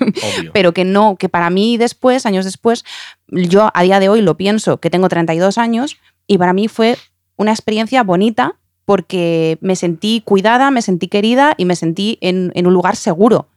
Pero 0.54 0.72
que 0.72 0.84
no, 0.84 1.16
que 1.16 1.28
para 1.28 1.50
mí 1.50 1.76
después, 1.76 2.24
años 2.24 2.46
después, 2.46 2.84
yo 3.28 3.70
a 3.74 3.82
día 3.82 4.00
de 4.00 4.08
hoy 4.08 4.22
lo 4.22 4.38
pienso, 4.38 4.78
que 4.78 4.88
tengo 4.88 5.08
32 5.10 5.58
años, 5.58 5.98
y 6.26 6.38
para 6.38 6.54
mí 6.54 6.68
fue 6.68 6.96
una 7.36 7.50
experiencia 7.50 8.02
bonita 8.02 8.56
porque 8.84 9.58
me 9.60 9.76
sentí 9.76 10.20
cuidada, 10.24 10.70
me 10.70 10.82
sentí 10.82 11.08
querida 11.08 11.54
y 11.56 11.64
me 11.64 11.76
sentí 11.76 12.18
en, 12.20 12.52
en 12.54 12.66
un 12.66 12.74
lugar 12.74 12.96
seguro. 12.96 13.48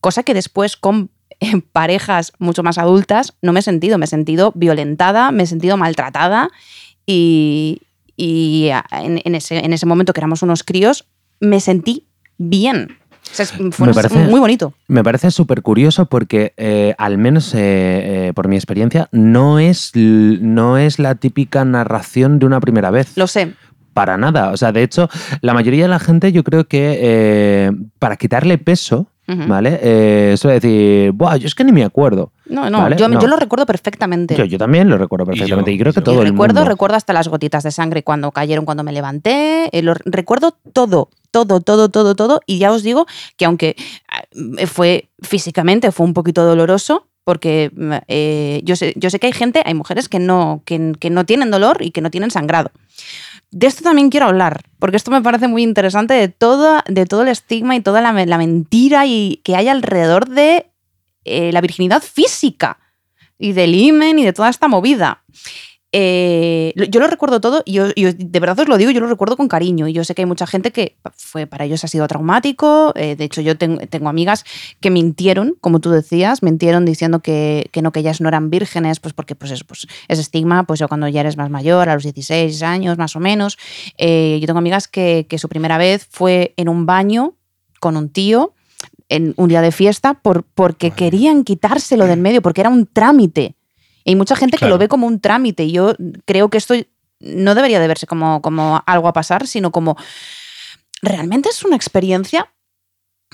Cosa 0.00 0.22
que 0.22 0.34
después 0.34 0.76
con 0.76 1.10
eh, 1.40 1.60
parejas 1.72 2.32
mucho 2.38 2.62
más 2.62 2.78
adultas 2.78 3.34
no 3.42 3.52
me 3.52 3.60
he 3.60 3.62
sentido, 3.62 3.98
me 3.98 4.04
he 4.04 4.08
sentido 4.08 4.52
violentada, 4.54 5.30
me 5.32 5.42
he 5.42 5.46
sentido 5.46 5.76
maltratada 5.76 6.50
y, 7.06 7.80
en, 8.16 9.20
en 9.24 9.34
ese, 9.34 9.58
en 9.64 9.72
ese 9.72 9.86
momento 9.86 10.12
que 10.12 10.20
éramos 10.20 10.42
unos 10.42 10.62
críos, 10.62 11.06
me 11.40 11.60
sentí 11.60 12.06
bien. 12.38 12.96
O 13.32 13.34
sea, 13.34 13.44
es- 13.44 13.52
fue 13.52 13.86
Me 13.86 13.92
una- 13.92 13.92
parece- 13.94 14.18
muy 14.28 14.40
bonito. 14.40 14.74
Me 14.88 15.02
parece 15.04 15.30
súper 15.30 15.62
curioso 15.62 16.06
porque, 16.06 16.52
eh, 16.56 16.94
al 16.98 17.18
menos 17.18 17.54
eh, 17.54 17.58
eh, 18.28 18.32
por 18.34 18.48
mi 18.48 18.56
experiencia, 18.56 19.08
no 19.12 19.58
es, 19.58 19.92
no 19.94 20.78
es 20.78 20.98
la 20.98 21.14
típica 21.14 21.64
narración 21.64 22.38
de 22.38 22.46
una 22.46 22.60
primera 22.60 22.90
vez. 22.90 23.16
Lo 23.16 23.26
sé. 23.26 23.54
Para 23.94 24.16
nada. 24.16 24.50
O 24.50 24.56
sea, 24.56 24.72
de 24.72 24.82
hecho, 24.82 25.08
la 25.40 25.52
mayoría 25.54 25.84
de 25.84 25.88
la 25.88 25.98
gente 25.98 26.32
yo 26.32 26.44
creo 26.44 26.64
que 26.66 26.98
eh, 27.00 27.72
para 27.98 28.16
quitarle 28.16 28.56
peso, 28.58 29.08
Ujú. 29.28 29.46
¿vale? 29.46 29.78
Eh, 29.82 30.34
suele 30.36 30.60
decir, 30.60 31.12
Buah, 31.12 31.36
yo 31.36 31.46
es 31.46 31.54
que 31.54 31.64
ni 31.64 31.72
me 31.72 31.84
acuerdo. 31.84 32.32
No, 32.46 32.68
no, 32.70 32.80
Vale, 32.82 32.96
yo, 32.96 33.08
no. 33.08 33.20
yo 33.20 33.28
lo 33.28 33.36
recuerdo 33.36 33.64
perfectamente. 33.66 34.34
Yo, 34.36 34.44
yo 34.44 34.58
también 34.58 34.88
lo 34.88 34.98
recuerdo 34.98 35.26
perfectamente 35.26 35.70
y, 35.72 35.76
yo, 35.76 35.82
creo 35.82 35.92
que 35.92 36.00
yo. 36.00 36.04
todo 36.04 36.14
Y 36.16 36.18
el 36.26 36.30
recuerdo, 36.32 36.60
mundo. 36.60 36.68
recuerdo 36.70 36.96
hasta 36.96 37.12
las 37.12 37.28
gotitas 37.28 37.62
de 37.62 37.70
sangre 37.70 38.02
cuando 38.02 38.30
cayeron, 38.32 38.64
cuando 38.64 38.82
me 38.82 38.92
levanté. 38.92 39.68
eh, 39.76 39.82
lo- 39.82 39.94
recuerdo 40.04 40.56
todo, 40.72 41.10
todo, 41.30 41.60
todo, 41.60 41.88
todo, 41.90 42.14
todo. 42.16 42.40
Y 42.46 42.58
ya 42.58 42.72
os 42.72 42.82
digo 42.82 43.06
que 43.36 43.44
aunque 43.44 43.76
eh, 44.58 44.66
fue 44.66 45.08
físicamente, 45.22 45.92
fue 45.92 46.06
un 46.06 46.14
poquito 46.14 46.44
doloroso, 46.44 47.06
porque 47.22 47.70
eh, 48.08 48.60
yo, 48.64 48.74
sé, 48.74 48.94
yo 48.96 49.10
sé 49.10 49.20
que 49.20 49.28
hay 49.28 49.32
gente, 49.32 49.62
hay 49.64 49.74
mujeres 49.74 50.08
que 50.08 50.18
no, 50.18 50.62
que, 50.64 50.92
que 50.98 51.10
no 51.10 51.24
tienen 51.26 51.50
dolor 51.52 51.78
y 51.82 51.92
que 51.92 52.00
no 52.00 52.10
tienen 52.10 52.30
sangrado. 52.32 52.72
De 53.52 53.66
esto 53.66 53.82
también 53.82 54.10
quiero 54.10 54.26
hablar, 54.26 54.62
porque 54.78 54.96
esto 54.96 55.10
me 55.10 55.22
parece 55.22 55.48
muy 55.48 55.62
interesante 55.62 56.14
de 56.14 56.28
todo, 56.28 56.80
de 56.86 57.04
todo 57.06 57.22
el 57.22 57.28
estigma 57.28 57.74
y 57.74 57.80
toda 57.80 58.00
la, 58.00 58.12
la 58.12 58.38
mentira 58.38 59.06
y, 59.06 59.40
que 59.42 59.56
hay 59.56 59.66
alrededor 59.66 60.28
de 60.28 60.70
eh, 61.24 61.52
la 61.52 61.60
virginidad 61.60 62.02
física 62.02 62.78
y 63.38 63.52
del 63.52 63.74
himen 63.74 64.18
y 64.20 64.24
de 64.24 64.32
toda 64.32 64.50
esta 64.50 64.68
movida. 64.68 65.24
Eh, 65.92 66.72
yo 66.88 67.00
lo 67.00 67.08
recuerdo 67.08 67.40
todo 67.40 67.62
y 67.64 67.72
yo, 67.72 67.92
yo 67.96 68.12
de 68.12 68.40
verdad 68.40 68.60
os 68.60 68.68
lo 68.68 68.76
digo, 68.76 68.92
yo 68.92 69.00
lo 69.00 69.08
recuerdo 69.08 69.36
con 69.36 69.48
cariño. 69.48 69.88
Y 69.88 69.92
yo 69.92 70.04
sé 70.04 70.14
que 70.14 70.22
hay 70.22 70.26
mucha 70.26 70.46
gente 70.46 70.70
que 70.70 70.96
fue 71.14 71.46
para 71.46 71.64
ellos 71.64 71.82
ha 71.84 71.88
sido 71.88 72.06
traumático, 72.06 72.92
eh, 72.94 73.16
de 73.16 73.24
hecho 73.24 73.40
yo 73.40 73.56
tengo, 73.56 73.80
tengo 73.88 74.08
amigas 74.08 74.44
que 74.80 74.90
mintieron, 74.90 75.56
como 75.60 75.80
tú 75.80 75.90
decías, 75.90 76.42
mintieron 76.42 76.84
diciendo 76.84 77.20
que, 77.20 77.68
que 77.72 77.82
no, 77.82 77.92
que 77.92 78.00
ellas 78.00 78.20
no 78.20 78.28
eran 78.28 78.50
vírgenes, 78.50 79.00
pues 79.00 79.14
porque 79.14 79.34
pues 79.34 79.50
eso, 79.50 79.64
pues 79.66 79.86
ese 80.08 80.20
estigma, 80.20 80.64
pues 80.64 80.78
yo 80.78 80.88
cuando 80.88 81.08
ya 81.08 81.20
eres 81.20 81.36
más 81.36 81.50
mayor, 81.50 81.88
a 81.88 81.94
los 81.94 82.04
16 82.04 82.62
años 82.62 82.98
más 82.98 83.16
o 83.16 83.20
menos, 83.20 83.58
eh, 83.98 84.38
yo 84.40 84.46
tengo 84.46 84.58
amigas 84.58 84.86
que, 84.86 85.26
que 85.28 85.38
su 85.38 85.48
primera 85.48 85.78
vez 85.78 86.06
fue 86.10 86.54
en 86.56 86.68
un 86.68 86.86
baño 86.86 87.34
con 87.80 87.96
un 87.96 88.10
tío 88.10 88.54
en 89.08 89.34
un 89.36 89.48
día 89.48 89.60
de 89.60 89.72
fiesta 89.72 90.14
por, 90.14 90.44
porque 90.44 90.92
querían 90.92 91.44
quitárselo 91.44 92.06
del 92.06 92.20
medio, 92.20 92.40
porque 92.40 92.62
era 92.62 92.70
un 92.70 92.86
trámite. 92.86 93.56
Y 94.04 94.10
hay 94.10 94.16
mucha 94.16 94.36
gente 94.36 94.56
que 94.56 94.66
lo 94.66 94.78
ve 94.78 94.88
como 94.88 95.06
un 95.06 95.20
trámite. 95.20 95.64
Y 95.64 95.72
yo 95.72 95.94
creo 96.24 96.48
que 96.48 96.58
esto 96.58 96.74
no 97.20 97.54
debería 97.54 97.80
de 97.80 97.88
verse 97.88 98.06
como, 98.06 98.40
como 98.40 98.82
algo 98.86 99.08
a 99.08 99.12
pasar, 99.12 99.46
sino 99.46 99.70
como 99.70 99.96
realmente 101.02 101.48
es 101.48 101.64
una 101.64 101.76
experiencia 101.76 102.52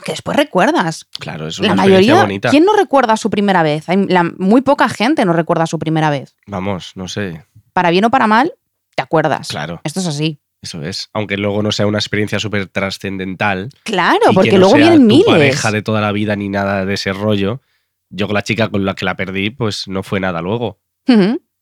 que 0.05 0.13
después 0.13 0.37
recuerdas. 0.37 1.07
Claro, 1.19 1.47
es 1.49 1.59
una 1.59 1.69
La 1.69 1.75
experiencia 1.75 2.13
mayoría, 2.15 2.23
bonita. 2.23 2.51
¿quién 2.51 2.65
no 2.65 2.75
recuerda 2.77 3.17
su 3.17 3.31
primera 3.31 3.63
vez? 3.63 3.89
Hay, 3.89 4.07
la- 4.07 4.25
muy 4.39 4.61
poca 4.61 4.89
gente 4.89 5.25
no 5.25 5.33
recuerda 5.33 5.67
su 5.67 5.79
primera 5.79 6.11
vez. 6.11 6.37
Vamos, 6.47 6.93
no 6.97 7.09
sé. 7.09 7.45
Para 7.73 7.91
bien 7.91 8.05
o 8.05 8.11
para 8.11 8.27
mal, 8.27 8.53
te 8.95 9.03
acuerdas. 9.03 9.49
Claro, 9.49 9.81
Esto 9.85 10.01
es 10.01 10.07
así. 10.07 10.39
eso 10.61 10.83
es. 10.83 11.09
Aunque 11.15 11.37
luego 11.37 11.63
no 11.63 11.73
sea 11.73 11.87
una 11.87 11.99
experiencia 11.99 12.39
súper 12.39 12.67
trascendental. 12.67 13.71
Claro, 13.85 14.19
porque 14.35 14.51
que 14.51 14.57
no 14.57 14.61
luego 14.61 14.77
sea 14.77 14.81
vienen 14.91 15.01
tu 15.09 15.15
miles. 15.15 15.27
pareja 15.27 15.71
de 15.71 15.83
toda 15.83 16.01
la 16.01 16.13
vida 16.13 16.37
ni 16.37 16.49
nada 16.49 16.85
de 16.85 16.95
ese 16.95 17.13
rollo. 17.13 17.61
Yo 18.11 18.27
con 18.27 18.35
la 18.35 18.43
chica 18.43 18.69
con 18.69 18.85
la 18.85 18.95
que 18.95 19.05
la 19.05 19.17
perdí, 19.17 19.51
pues 19.51 19.89
no 19.89 20.03
fue 20.03 20.21
nada 20.21 20.41
luego. 20.41 20.79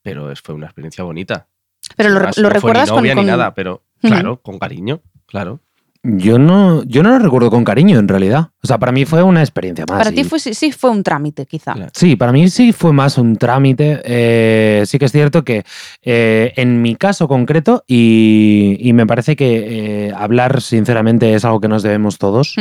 Pero 0.02 0.33
fue 0.42 0.54
una 0.54 0.66
experiencia 0.66 1.04
bonita. 1.04 1.48
Pero 1.96 2.11
lo, 2.11 2.16
Además, 2.16 2.37
lo 2.38 2.42
no 2.44 2.48
fue 2.48 2.54
recuerdas 2.54 2.90
ni 2.90 2.96
novia 2.96 3.14
con, 3.14 3.24
ni 3.24 3.30
con- 3.30 3.38
nada, 3.38 3.54
pero 3.54 3.83
claro, 4.00 4.40
con 4.42 4.59
cariño, 4.59 5.00
claro. 5.26 5.61
Yo 6.07 6.38
no, 6.38 6.83
yo 6.85 7.02
no 7.02 7.09
lo 7.09 7.18
recuerdo 7.18 7.50
con 7.50 7.64
cariño, 7.64 7.98
en 7.98 8.09
realidad. 8.09 8.50
O 8.62 8.66
sea, 8.66 8.76
para 8.76 8.92
mí 8.92 9.07
fue 9.07 9.22
una 9.22 9.40
experiencia 9.40 9.87
más. 9.88 9.96
Para 9.96 10.11
y- 10.11 10.16
ti 10.16 10.24
fue, 10.24 10.38
sí, 10.38 10.52
sí 10.52 10.70
fue 10.70 10.90
un 10.90 11.02
trámite, 11.02 11.46
quizá. 11.46 11.72
Claro. 11.72 11.90
Sí, 11.94 12.14
para 12.14 12.30
mí 12.30 12.50
sí 12.50 12.72
fue 12.74 12.92
más 12.92 13.16
un 13.16 13.37
trámite. 13.37 14.02
Eh, 14.04 14.83
sí 14.85 14.98
que 14.98 15.07
es 15.07 15.12
cierto 15.12 15.44
que 15.44 15.64
eh, 16.02 16.52
en 16.57 16.83
mi 16.83 16.94
caso 16.96 17.26
concreto, 17.26 17.85
y, 17.87 18.76
y 18.80 18.92
me 18.92 19.07
parece 19.07 19.35
que 19.35 20.09
eh, 20.09 20.12
hablar 20.14 20.61
sinceramente 20.61 21.33
es 21.33 21.42
algo 21.46 21.59
que 21.62 21.68
nos 21.68 21.83
debemos 21.83 22.18
todos. 22.18 22.54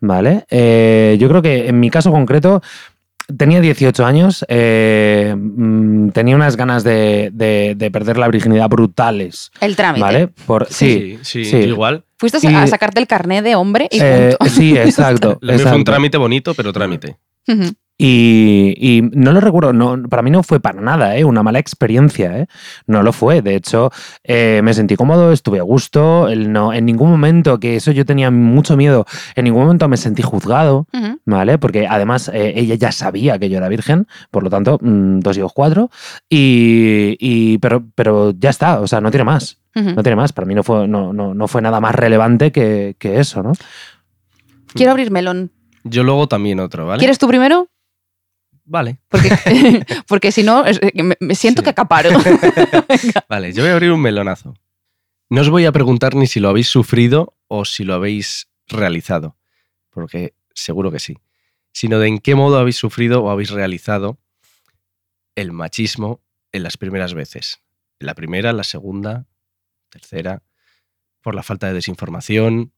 ¿vale? 0.00 0.46
Eh, 0.48 1.18
yo 1.20 1.28
creo 1.28 1.42
que 1.42 1.68
en 1.68 1.78
mi 1.78 1.90
caso 1.90 2.10
concreto 2.10 2.62
tenía 3.36 3.60
18 3.60 4.04
años, 4.04 4.44
eh, 4.48 5.34
mm, 5.36 6.10
tenía 6.10 6.36
unas 6.36 6.56
ganas 6.56 6.84
de, 6.84 7.30
de- 7.32 7.74
de 7.76 7.90
perder 7.90 8.18
la 8.18 8.28
virginidad 8.28 8.68
brutales, 8.68 9.50
El 9.60 9.76
trámite. 9.76 10.02
¿vale? 10.04 10.28
Por, 10.28 10.66
sí, 10.70 11.18
sí, 11.22 11.44
sí. 11.44 11.56
igual. 11.56 12.04
Fuiste 12.18 12.38
Y- 12.42 12.54
a 12.54 12.66
sacarte 12.66 13.00
el 13.00 13.06
carné 13.06 13.42
de 13.42 13.54
hombre 13.56 13.88
y 13.90 13.98
Eh, 14.00 14.36
punto. 14.38 14.54
sí, 14.54 14.76
exacto. 14.76 15.28
Mío 15.42 15.52
fue 15.52 15.54
un 15.54 15.60
exacto. 15.60 15.84
trámite 15.84 16.16
bonito, 16.18 16.54
pero 16.54 16.72
trámite. 16.72 17.16
Y, 17.98 18.74
y 18.76 19.02
no 19.02 19.32
lo 19.32 19.40
recuerdo, 19.40 19.72
no, 19.72 20.02
para 20.10 20.20
mí 20.22 20.30
no 20.30 20.42
fue 20.42 20.60
para 20.60 20.80
nada 20.82 21.16
¿eh? 21.16 21.24
una 21.24 21.42
mala 21.42 21.58
experiencia, 21.58 22.40
¿eh? 22.40 22.46
no 22.86 23.02
lo 23.02 23.12
fue. 23.12 23.40
De 23.40 23.54
hecho, 23.54 23.90
eh, 24.22 24.60
me 24.62 24.74
sentí 24.74 24.96
cómodo, 24.96 25.32
estuve 25.32 25.58
a 25.60 25.62
gusto, 25.62 26.28
el 26.28 26.52
no, 26.52 26.74
en 26.74 26.84
ningún 26.84 27.08
momento, 27.10 27.58
que 27.58 27.76
eso 27.76 27.92
yo 27.92 28.04
tenía 28.04 28.30
mucho 28.30 28.76
miedo, 28.76 29.06
en 29.34 29.44
ningún 29.44 29.62
momento 29.62 29.88
me 29.88 29.96
sentí 29.96 30.20
juzgado. 30.22 30.86
¿vale? 31.24 31.56
Porque 31.58 31.86
además 31.86 32.30
eh, 32.34 32.52
ella 32.56 32.74
ya 32.74 32.92
sabía 32.92 33.38
que 33.38 33.48
yo 33.48 33.56
era 33.56 33.68
virgen, 33.68 34.06
por 34.30 34.42
lo 34.42 34.50
tanto, 34.50 34.78
mm, 34.80 35.20
dos 35.20 35.36
y 35.38 35.40
dos, 35.40 35.52
cuatro, 35.54 35.90
y, 36.28 37.16
y- 37.18 37.58
pero, 37.58 37.82
pero 37.94 38.32
ya 38.38 38.50
está, 38.50 38.80
o 38.80 38.86
sea, 38.86 39.00
no 39.00 39.10
tiene 39.10 39.24
más, 39.24 39.58
no 39.74 40.02
tiene 40.02 40.16
más. 40.16 40.32
Para 40.34 40.46
mí 40.46 40.54
no 40.54 40.62
fue, 40.62 40.86
no, 40.86 41.12
no, 41.14 41.32
no 41.34 41.48
fue 41.48 41.62
nada 41.62 41.80
más 41.80 41.94
relevante 41.94 42.52
que, 42.52 42.94
que 42.98 43.20
eso, 43.20 43.42
¿no? 43.42 43.52
Quiero 44.74 44.92
abrir 44.92 45.10
melón. 45.10 45.50
Yo 45.84 46.02
luego 46.02 46.26
también 46.28 46.60
otro, 46.60 46.86
¿vale? 46.86 46.98
¿Quieres 46.98 47.18
tú 47.18 47.26
primero? 47.28 47.68
Vale. 48.66 48.98
Porque, 49.08 49.30
porque 50.08 50.32
si 50.32 50.42
no, 50.42 50.66
eh, 50.66 50.78
me, 51.02 51.16
me 51.20 51.34
siento 51.34 51.60
Sí. 51.62 51.64
que 51.64 51.70
acaparo. 51.70 52.10
Vale, 53.28 53.52
yo 53.52 53.62
voy 53.62 53.70
a 53.70 53.74
abrir 53.74 53.92
un 53.92 54.00
melonazo. 54.02 54.54
No 55.30 55.40
os 55.40 55.48
voy 55.50 55.64
a 55.64 55.72
preguntar 55.72 56.14
ni 56.14 56.26
si 56.26 56.38
lo 56.40 56.48
habéis 56.48 56.68
sufrido 56.68 57.36
o 57.48 57.64
si 57.64 57.84
lo 57.84 57.94
habéis 57.94 58.48
realizado, 58.68 59.36
porque 59.90 60.34
seguro 60.54 60.90
que 60.92 60.98
sí, 61.00 61.16
sino 61.72 61.98
de 61.98 62.08
en 62.08 62.18
qué 62.18 62.34
modo 62.34 62.58
habéis 62.58 62.76
sufrido 62.76 63.22
o 63.24 63.30
habéis 63.30 63.50
realizado 63.50 64.18
el 65.34 65.52
machismo 65.52 66.20
en 66.52 66.62
las 66.62 66.76
primeras 66.76 67.14
veces. 67.14 67.60
En 67.98 68.06
la 68.06 68.14
primera, 68.14 68.52
la 68.52 68.64
segunda, 68.64 69.26
tercera, 69.90 70.42
por 71.22 71.34
la 71.34 71.42
falta 71.42 71.66
de 71.66 71.74
desinformación, 71.74 72.72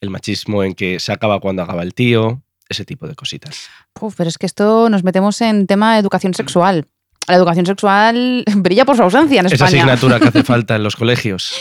el 0.00 0.10
machismo 0.10 0.62
en 0.62 0.74
que 0.74 1.00
se 1.00 1.12
acaba 1.12 1.40
cuando 1.40 1.62
acaba 1.62 1.82
el 1.82 1.94
tío, 1.94 2.42
ese 2.68 2.84
tipo 2.84 3.06
de 3.06 3.14
cositas. 3.14 3.68
Uf, 4.00 4.14
pero 4.16 4.28
es 4.28 4.38
que 4.38 4.46
esto 4.46 4.88
nos 4.90 5.04
metemos 5.04 5.40
en 5.40 5.66
tema 5.66 5.94
de 5.94 6.00
educación 6.00 6.34
sexual. 6.34 6.86
La 7.28 7.34
educación 7.36 7.66
sexual 7.66 8.44
brilla 8.56 8.84
por 8.84 8.96
su 8.96 9.02
ausencia 9.02 9.40
en 9.40 9.46
Esa 9.46 9.54
España. 9.56 9.82
asignatura 9.82 10.20
que 10.20 10.28
hace 10.28 10.42
falta 10.44 10.76
en 10.76 10.82
los 10.84 10.96
colegios. 10.96 11.52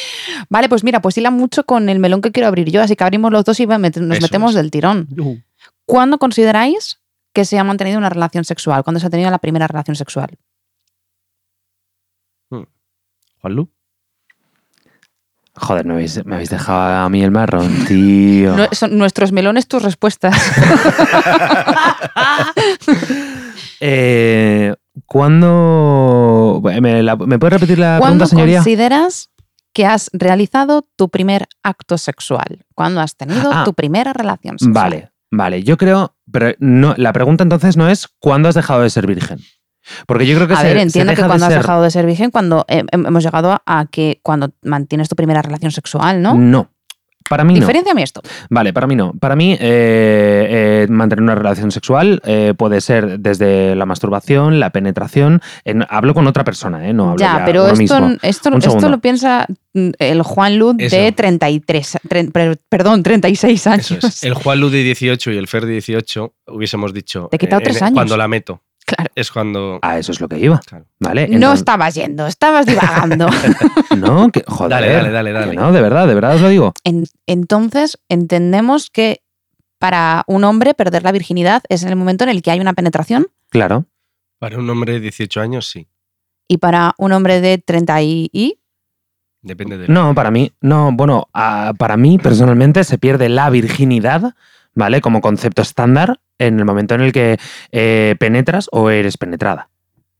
Vale, 0.49 0.69
pues 0.69 0.83
mira, 0.83 1.01
pues 1.01 1.17
hila 1.17 1.31
mucho 1.31 1.63
con 1.65 1.89
el 1.89 1.99
melón 1.99 2.21
que 2.21 2.31
quiero 2.31 2.47
abrir 2.47 2.69
yo, 2.71 2.81
así 2.81 2.95
que 2.95 3.03
abrimos 3.03 3.31
los 3.31 3.43
dos 3.43 3.59
y 3.59 3.65
nos 3.65 3.79
Eso 3.83 4.01
metemos 4.21 4.51
es. 4.51 4.55
del 4.55 4.71
tirón. 4.71 5.07
¿Cuándo 5.85 6.17
consideráis 6.17 6.99
que 7.33 7.45
se 7.45 7.57
ha 7.59 7.63
mantenido 7.63 7.97
una 7.97 8.09
relación 8.09 8.43
sexual? 8.45 8.83
¿Cuándo 8.83 8.99
se 8.99 9.07
ha 9.07 9.09
tenido 9.09 9.29
la 9.31 9.39
primera 9.39 9.67
relación 9.67 9.95
sexual? 9.95 10.37
Juanlu. 13.41 13.69
Joder, 15.57 15.85
me 15.85 15.93
habéis, 15.93 16.25
me 16.25 16.35
habéis 16.35 16.49
dejado 16.49 17.05
a 17.05 17.09
mí 17.09 17.23
el 17.23 17.31
marrón, 17.31 17.85
tío. 17.87 18.55
No- 18.55 18.67
son 18.71 18.97
nuestros 18.97 19.31
melones, 19.31 19.67
tus 19.67 19.81
respuestas. 19.83 20.35
Eh, 23.79 24.73
¿Cuándo. 25.05 26.61
¿Me, 26.81 27.03
la- 27.03 27.15
¿me 27.17 27.37
puede 27.39 27.51
repetir 27.51 27.77
la 27.79 27.97
¿Cuándo 27.99 28.19
pregunta, 28.19 28.25
señoría? 28.27 28.57
consideras 28.59 29.29
que 29.73 29.85
has 29.85 30.09
realizado 30.13 30.87
tu 30.95 31.09
primer 31.09 31.47
acto 31.63 31.97
sexual? 31.97 32.65
¿Cuándo 32.73 33.01
has 33.01 33.15
tenido 33.17 33.51
Ah. 33.53 33.63
tu 33.65 33.73
primera 33.73 34.13
relación 34.13 34.57
sexual? 34.57 34.73
Vale, 34.73 35.11
vale. 35.31 35.63
Yo 35.63 35.77
creo. 35.77 36.15
Pero 36.31 36.53
no, 36.59 36.93
la 36.97 37.11
pregunta 37.13 37.43
entonces 37.43 37.75
no 37.77 37.87
es 37.89 38.07
¿cuándo 38.19 38.49
has 38.49 38.55
dejado 38.55 38.81
de 38.81 38.89
ser 38.89 39.05
virgen? 39.07 39.39
Porque 40.07 40.25
yo 40.25 40.35
creo 40.35 40.47
que 40.47 40.53
A 40.53 40.57
se- 40.57 40.63
ver, 40.67 40.77
se 40.77 40.81
entiendo 40.83 41.13
que 41.15 41.21
de 41.21 41.27
cuando 41.27 41.45
has 41.45 41.51
ser- 41.51 41.61
dejado 41.61 41.83
de 41.83 41.91
ser 41.91 42.05
virgen, 42.05 42.31
cuando 42.31 42.65
eh, 42.67 42.83
hem- 42.91 43.07
hemos 43.07 43.23
llegado 43.23 43.61
a 43.65 43.85
que 43.89 44.19
cuando 44.23 44.51
mantienes 44.63 45.09
tu 45.09 45.15
primera 45.15 45.41
relación 45.41 45.71
sexual, 45.71 46.21
¿no? 46.21 46.33
No. 46.35 46.69
Para 47.27 47.43
mí 47.43 47.55
no. 47.55 47.61
Diferenciame 47.61 48.03
esto. 48.03 48.21
Vale, 48.51 48.71
para 48.71 48.85
mí 48.85 48.95
no. 48.95 49.11
Para 49.13 49.35
mí, 49.35 49.53
eh, 49.53 49.57
eh, 50.83 50.87
mantener 50.91 51.23
una 51.23 51.33
relación 51.33 51.71
sexual 51.71 52.21
eh, 52.23 52.53
puede 52.55 52.81
ser 52.81 53.19
desde 53.19 53.75
la 53.75 53.87
masturbación, 53.87 54.59
la 54.59 54.69
penetración. 54.69 55.41
en- 55.63 55.83
hablo 55.89 56.13
con 56.13 56.27
otra 56.27 56.43
persona, 56.43 56.87
¿eh? 56.87 56.93
No 56.93 57.05
hablo 57.11 57.17
Ya, 57.17 57.39
ya 57.39 57.45
pero 57.45 57.63
uno 57.63 57.69
esto, 57.73 57.81
mismo. 57.99 58.17
esto, 58.21 58.49
esto 58.55 58.89
lo 58.89 58.99
piensa 58.99 59.47
mm, 59.73 59.89
el 59.97 60.21
Juan 60.21 60.57
Luz 60.59 60.77
de 60.77 60.85
Eso. 60.85 61.15
33, 61.15 61.97
tre- 62.07 62.31
per- 62.31 62.59
perdón, 62.69 63.01
36 63.01 63.65
años. 63.65 63.89
Eso 63.91 64.07
es. 64.07 64.23
El 64.23 64.35
Juan 64.35 64.59
Lu 64.59 64.69
de 64.69 64.83
18 64.83 65.31
y 65.31 65.37
el 65.37 65.47
Fer 65.47 65.65
de 65.65 65.71
18 65.71 66.33
hubiésemos 66.47 66.93
dicho. 66.93 67.27
Te 67.31 67.37
he 67.37 67.39
quitado 67.39 67.61
eh, 67.61 67.65
tres 67.65 67.81
años. 67.81 67.95
Cuando 67.95 68.17
la 68.17 68.27
meto. 68.27 68.61
Claro. 68.85 69.09
Es 69.15 69.31
cuando. 69.31 69.79
A 69.81 69.97
eso 69.97 70.11
es 70.11 70.21
lo 70.21 70.27
que 70.27 70.37
iba. 70.37 70.59
Claro. 70.65 70.85
¿Vale? 70.99 71.27
No 71.27 71.33
Entonces- 71.35 71.59
estabas 71.59 71.95
yendo, 71.95 72.27
estabas 72.27 72.65
divagando. 72.65 73.27
No, 73.97 74.29
que, 74.29 74.43
joder. 74.45 74.69
Dale, 74.69 75.11
dale, 75.11 75.31
dale, 75.31 75.49
que. 75.51 75.55
No, 75.55 75.71
de 75.71 75.81
verdad, 75.81 76.07
de 76.07 76.13
verdad 76.15 76.35
os 76.35 76.41
lo 76.41 76.49
digo. 76.49 76.73
En- 76.83 77.05
entonces, 77.27 77.97
entendemos 78.09 78.89
que 78.89 79.21
para 79.79 80.23
un 80.27 80.43
hombre 80.43 80.73
perder 80.73 81.03
la 81.03 81.11
virginidad 81.11 81.63
es 81.69 81.83
en 81.83 81.89
el 81.89 81.95
momento 81.95 82.23
en 82.23 82.29
el 82.29 82.41
que 82.41 82.51
hay 82.51 82.59
una 82.59 82.73
penetración 82.73 83.27
Claro. 83.49 83.85
Para 84.39 84.57
un 84.57 84.69
hombre 84.69 84.93
de 84.93 84.99
18 84.99 85.39
años, 85.41 85.67
sí. 85.67 85.87
y 86.47 86.57
para 86.57 86.93
un 86.97 87.11
hombre 87.13 87.39
de 87.41 87.57
30 87.57 88.01
y... 88.03 88.29
y- 88.33 88.59
Depende 89.41 89.77
de. 89.77 89.87
No, 89.87 90.13
para 90.15 90.31
mí, 90.31 90.51
no, 90.61 90.91
bueno, 90.93 91.27
ah, 91.33 91.73
para 91.77 91.97
mí 91.97 92.17
personalmente 92.17 92.83
se 92.83 92.97
pierde 92.97 93.29
la 93.29 93.49
virginidad, 93.49 94.33
¿vale? 94.73 95.01
Como 95.01 95.21
concepto 95.21 95.61
estándar 95.61 96.19
en 96.39 96.59
el 96.59 96.65
momento 96.65 96.95
en 96.95 97.01
el 97.01 97.11
que 97.11 97.37
eh, 97.71 98.15
penetras 98.19 98.67
o 98.71 98.89
eres 98.89 99.17
penetrada. 99.17 99.69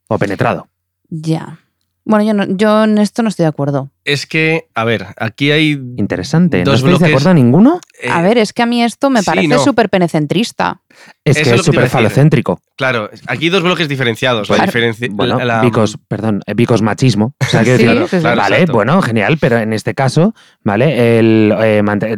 O 0.08 0.18
penetrado. 0.18 0.68
Ya. 1.10 1.60
Bueno, 2.08 2.24
yo, 2.24 2.34
no- 2.36 2.46
yo 2.56 2.84
en 2.84 3.00
esto 3.00 3.24
no 3.24 3.30
estoy 3.30 3.44
de 3.46 3.50
acuerdo. 3.50 3.90
Es 4.04 4.28
que, 4.28 4.68
a 4.76 4.84
ver, 4.84 5.08
aquí 5.18 5.50
hay. 5.52 5.72
Interesante. 5.98 6.64
¿No 6.64 6.74
estáis 6.74 6.84
de 6.84 6.90
bloques- 7.08 7.08
acuerdo 7.10 7.34
ninguno? 7.34 7.80
eh, 8.02 8.10
A 8.12 8.22
ver, 8.22 8.38
es 8.38 8.54
que 8.54 8.62
a 8.62 8.68
mí 8.68 8.84
esto 8.84 9.10
me 9.10 9.22
sí, 9.22 9.26
parece 9.26 9.48
no. 9.48 9.60
súper 9.60 9.90
penecentrista. 9.90 10.82
Es 11.24 11.38
eso 11.38 11.50
que 11.52 11.56
es 11.56 11.66
súper 11.66 11.90
falocéntrico. 11.90 12.60
Claro, 12.78 13.10
aquí 13.28 13.46
hay 13.46 13.50
dos 13.50 13.64
bloques 13.64 13.88
diferenciados. 13.90 14.50
La 14.50 14.66
diferencia. 14.66 15.08
Bueno, 15.12 15.38
la- 15.40 15.46
la- 15.46 15.62
bicos, 15.62 15.98
perdón, 16.08 16.42
eh, 16.46 16.54
bicos 16.54 16.82
machismo. 16.82 17.34
O 17.40 17.46
sea, 17.46 17.64
quiero 17.64 17.78
Sí, 17.80 17.86
decir, 18.02 18.20
claro, 18.22 18.38
vale, 18.42 18.56
exacto. 18.58 18.74
bueno, 18.74 19.02
genial, 19.02 19.38
pero 19.40 19.58
en 19.58 19.74
este 19.74 19.94
caso, 19.96 20.34
¿vale? 20.64 21.18
El, 21.20 21.54
eh, 21.62 21.82
mante- 21.84 22.16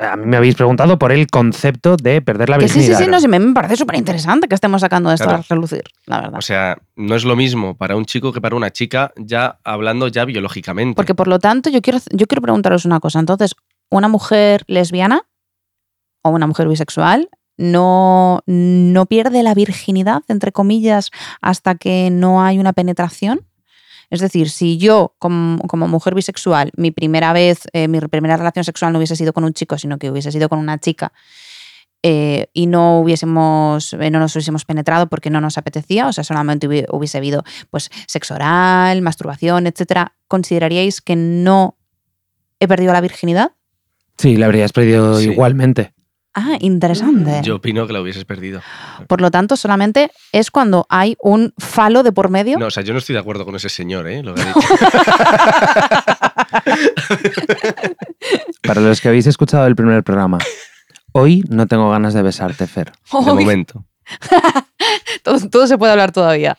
a 0.00 0.16
mí 0.16 0.26
me 0.26 0.36
habéis 0.36 0.54
preguntado 0.54 0.98
por 0.98 1.12
el 1.12 1.26
concepto 1.26 1.96
de 1.96 2.22
perder 2.22 2.48
la 2.48 2.58
Que 2.58 2.68
sí, 2.68 2.74
sí, 2.74 2.78
virginidad. 2.88 3.04
sí, 3.04 3.10
no, 3.10 3.20
sí, 3.20 3.28
me 3.28 3.38
me 3.38 3.52
parece 3.54 3.76
súper 3.76 3.96
interesante 3.96 4.48
que 4.48 4.54
estemos 4.54 4.80
sacando 4.80 5.12
esto 5.12 5.24
Claro. 5.26 5.40
a 5.40 5.54
relucir, 5.54 5.82
la 6.06 6.20
verdad. 6.20 6.38
O 6.38 6.42
sea, 6.42 6.78
no 6.96 7.14
es 7.14 7.24
lo 7.24 7.36
mismo 7.36 7.76
para 7.76 7.96
un 7.96 8.04
chico 8.06 8.32
que 8.32 8.40
para 8.40 8.56
una 8.56 8.70
chica, 8.70 9.12
ya 9.16 9.58
hablando 9.64 10.08
ya 10.08 10.24
biológicamente. 10.24 10.96
Porque 10.96 11.14
por 11.14 11.28
lo 11.28 11.38
tanto, 11.38 11.70
yo 11.70 11.80
quiero, 11.82 11.98
yo 12.12 12.26
quiero 12.26 12.42
preguntaros 12.42 12.84
una 12.84 13.00
cosa. 13.00 13.18
Entonces, 13.20 13.54
¿una 13.90 14.08
mujer 14.08 14.64
lesbiana 14.68 15.22
o 16.22 16.30
una 16.30 16.46
mujer 16.46 16.68
bisexual 16.68 17.28
no, 17.58 18.40
no 18.46 19.06
pierde 19.06 19.42
la 19.42 19.52
virginidad, 19.54 20.22
entre 20.28 20.52
comillas, 20.52 21.10
hasta 21.42 21.74
que 21.74 22.08
no 22.10 22.42
hay 22.42 22.58
una 22.58 22.72
penetración? 22.72 23.42
Es 24.10 24.20
decir, 24.20 24.48
si 24.48 24.78
yo, 24.78 25.14
como, 25.18 25.58
como 25.68 25.86
mujer 25.86 26.14
bisexual, 26.14 26.70
mi 26.76 26.90
primera 26.90 27.34
vez, 27.34 27.60
eh, 27.74 27.88
mi 27.88 28.00
primera 28.00 28.38
relación 28.38 28.64
sexual 28.64 28.92
no 28.92 28.98
hubiese 28.98 29.16
sido 29.16 29.34
con 29.34 29.44
un 29.44 29.52
chico, 29.52 29.76
sino 29.76 29.98
que 29.98 30.10
hubiese 30.10 30.32
sido 30.32 30.48
con 30.48 30.58
una 30.60 30.78
chica, 30.78 31.12
eh, 32.02 32.46
y 32.54 32.66
no 32.68 33.00
hubiésemos, 33.00 33.92
eh, 33.92 34.10
no 34.10 34.18
nos 34.20 34.34
hubiésemos 34.34 34.64
penetrado 34.64 35.08
porque 35.08 35.30
no 35.30 35.40
nos 35.40 35.58
apetecía, 35.58 36.06
o 36.06 36.12
sea, 36.12 36.22
solamente 36.24 36.68
hubi- 36.68 36.86
hubiese 36.90 37.18
habido 37.18 37.42
pues, 37.70 37.90
sexo 38.06 38.34
oral, 38.36 39.02
masturbación, 39.02 39.66
etcétera, 39.66 40.14
¿consideraríais 40.28 41.00
que 41.00 41.16
no 41.16 41.76
he 42.60 42.68
perdido 42.68 42.92
la 42.92 43.00
virginidad? 43.00 43.50
Sí, 44.16 44.36
la 44.36 44.46
habrías 44.46 44.72
perdido 44.72 45.18
Sí. 45.18 45.30
igualmente. 45.30 45.92
Ah, 46.40 46.56
interesante. 46.60 47.40
Yo 47.42 47.56
opino 47.56 47.88
que 47.88 47.92
lo 47.92 48.00
hubieses 48.00 48.24
perdido. 48.24 48.62
Por 49.08 49.20
lo 49.20 49.32
tanto, 49.32 49.56
solamente 49.56 50.12
es 50.30 50.52
cuando 50.52 50.86
hay 50.88 51.16
un 51.20 51.52
falo 51.58 52.04
de 52.04 52.12
por 52.12 52.30
medio. 52.30 52.56
No, 52.58 52.66
o 52.66 52.70
sea, 52.70 52.84
yo 52.84 52.92
no 52.92 53.00
estoy 53.00 53.14
de 53.14 53.18
acuerdo 53.18 53.44
con 53.44 53.56
ese 53.56 53.68
señor, 53.68 54.06
¿eh? 54.06 54.22
Lo 54.22 54.34
que 54.34 54.42
ha 54.42 54.44
dicho. 54.46 54.60
Para 58.62 58.80
los 58.80 59.00
que 59.00 59.08
habéis 59.08 59.26
escuchado 59.26 59.66
el 59.66 59.74
primer 59.74 60.04
programa, 60.04 60.38
hoy 61.10 61.42
no 61.48 61.66
tengo 61.66 61.90
ganas 61.90 62.14
de 62.14 62.22
besarte, 62.22 62.68
Fer. 62.68 62.92
De 63.12 63.20
momento. 63.20 63.84
todo, 65.24 65.40
todo 65.50 65.66
se 65.66 65.76
puede 65.76 65.90
hablar 65.90 66.12
todavía. 66.12 66.56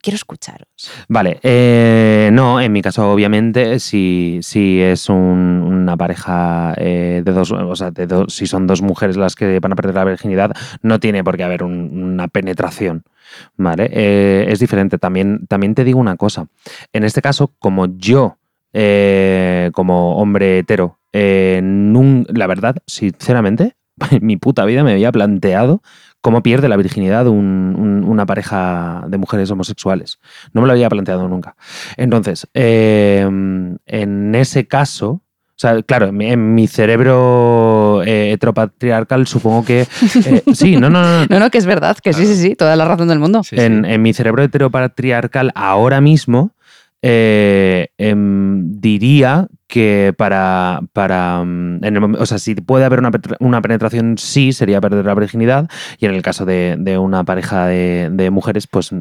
Quiero 0.00 0.16
escucharos. 0.16 0.68
Vale, 1.08 1.38
eh, 1.42 2.30
no, 2.32 2.60
en 2.60 2.72
mi 2.72 2.82
caso, 2.82 3.10
obviamente, 3.10 3.78
si, 3.80 4.38
si 4.42 4.80
es 4.80 5.08
un- 5.08 5.62
una 5.66 5.96
pareja 5.96 6.74
eh, 6.76 7.22
de 7.24 7.32
dos, 7.32 7.50
o 7.52 7.76
sea, 7.76 7.90
de 7.90 8.06
dos, 8.06 8.34
si 8.34 8.46
son 8.46 8.66
dos 8.66 8.82
mujeres 8.82 9.16
las 9.16 9.34
que 9.34 9.58
van 9.60 9.72
a 9.72 9.76
perder 9.76 9.94
la 9.94 10.04
virginidad, 10.04 10.52
no 10.82 11.00
tiene 11.00 11.22
por 11.24 11.36
qué 11.36 11.44
haber 11.44 11.62
un- 11.62 11.90
una 12.12 12.28
penetración. 12.28 13.04
¿Vale? 13.56 13.88
Eh, 13.92 14.46
es 14.48 14.60
diferente. 14.60 14.98
También, 14.98 15.46
también 15.48 15.74
te 15.74 15.82
digo 15.84 15.98
una 15.98 16.16
cosa. 16.16 16.46
En 16.92 17.02
este 17.04 17.20
caso, 17.22 17.52
como 17.58 17.86
yo, 17.98 18.38
como 19.72 20.16
hombre 20.18 20.58
hetero, 20.60 20.98
la 21.12 22.46
verdad, 22.46 22.76
sinceramente, 22.86 23.74
en 24.10 24.20
mi 24.26 24.36
puta 24.36 24.64
vida 24.64 24.84
me 24.84 24.92
había 24.92 25.10
planteado 25.12 25.82
cómo 26.26 26.42
pierde 26.42 26.68
la 26.68 26.76
virginidad 26.76 27.28
un- 27.28 27.76
un- 27.78 28.02
una 28.04 28.26
pareja 28.26 29.04
de 29.06 29.16
mujeres 29.16 29.48
homosexuales. 29.52 30.18
No 30.52 30.60
me 30.60 30.66
lo 30.66 30.72
había 30.72 30.88
planteado 30.88 31.28
nunca. 31.28 31.54
Entonces, 31.96 32.48
eh, 32.52 33.20
en 33.22 34.34
ese 34.34 34.66
caso, 34.66 35.20
O 35.48 35.58
sea, 35.58 35.80
claro, 35.84 36.08
en 36.08 36.16
mi- 36.18 36.26
en 36.30 36.54
mi 36.54 36.66
cerebro 36.66 38.02
eh, 38.04 38.32
heteropatriarcal 38.32 39.26
supongo 39.26 39.64
que... 39.64 39.86
eh, 40.26 40.42
sí, 40.52 40.76
no, 40.76 40.90
no, 40.90 41.00
no. 41.00 41.24
No, 41.30 41.38
no, 41.38 41.48
que 41.50 41.56
es 41.58 41.64
verdad, 41.64 41.96
que 41.96 42.12
sí, 42.12 42.26
sí, 42.26 42.36
sí, 42.36 42.54
toda 42.56 42.76
la 42.76 42.84
razón 42.84 43.08
del 43.08 43.20
mundo. 43.20 43.42
Sí, 43.42 43.56
sí. 43.56 43.62
en, 43.62 44.02
mi 44.02 44.12
cerebro 44.12 44.42
heteropatriarcal 44.42 45.52
ahora 45.54 46.02
mismo 46.02 46.50
eh, 47.00 47.88
em, 47.96 48.80
diría 48.80 49.46
que 49.66 50.14
para, 50.16 50.80
para 50.92 51.42
mm, 51.44 51.84
en 51.84 51.96
el 51.96 52.04
o 52.16 52.26
sea, 52.26 52.38
si 52.38 52.54
puede 52.54 52.84
haber 52.84 53.00
una, 53.00 53.10
una 53.40 53.62
penetración, 53.62 54.18
sí, 54.18 54.52
sería 54.52 54.80
perder 54.80 55.04
la 55.04 55.14
virginidad, 55.14 55.68
y 55.98 56.06
en 56.06 56.14
el 56.14 56.22
caso 56.22 56.44
de, 56.44 56.76
de 56.78 56.98
una 56.98 57.24
pareja 57.24 57.66
de, 57.66 58.08
de 58.10 58.30
mujeres, 58.30 58.66
pues 58.66 58.92
mm, 58.92 58.98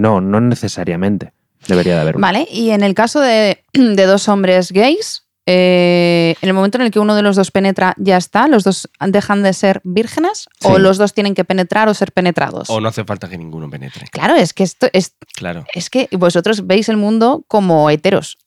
no, 0.00 0.20
no 0.20 0.40
necesariamente 0.40 1.32
debería 1.66 1.94
de 1.94 2.00
haber 2.00 2.16
una. 2.16 2.26
Vale, 2.26 2.46
y 2.50 2.70
en 2.70 2.82
el 2.82 2.94
caso 2.94 3.20
de, 3.20 3.64
de 3.72 4.06
dos 4.06 4.28
hombres 4.28 4.72
gays, 4.72 5.24
eh, 5.46 6.36
en 6.40 6.48
el 6.48 6.54
momento 6.54 6.78
en 6.78 6.84
el 6.84 6.90
que 6.90 6.98
uno 6.98 7.14
de 7.14 7.22
los 7.22 7.36
dos 7.36 7.50
penetra, 7.50 7.94
ya 7.98 8.16
está, 8.16 8.48
los 8.48 8.64
dos 8.64 8.88
dejan 9.00 9.42
de 9.42 9.52
ser 9.52 9.82
vírgenes 9.84 10.48
o 10.62 10.78
los 10.78 10.96
dos 10.96 11.12
tienen 11.12 11.34
que 11.34 11.44
penetrar 11.44 11.88
o 11.88 11.94
ser 11.94 12.12
penetrados. 12.12 12.70
O 12.70 12.80
no 12.80 12.88
hace 12.88 13.04
falta 13.04 13.28
que 13.28 13.36
ninguno 13.36 13.68
penetre. 13.68 14.06
Claro, 14.10 14.36
es 14.36 14.54
que 14.54 14.62
esto 14.62 14.88
es, 14.92 15.16
Claro, 15.34 15.66
es 15.74 15.90
que 15.90 16.08
vosotros 16.12 16.66
veis 16.66 16.88
el 16.88 16.96
mundo 16.96 17.44
como 17.46 17.90
heteros, 17.90 18.38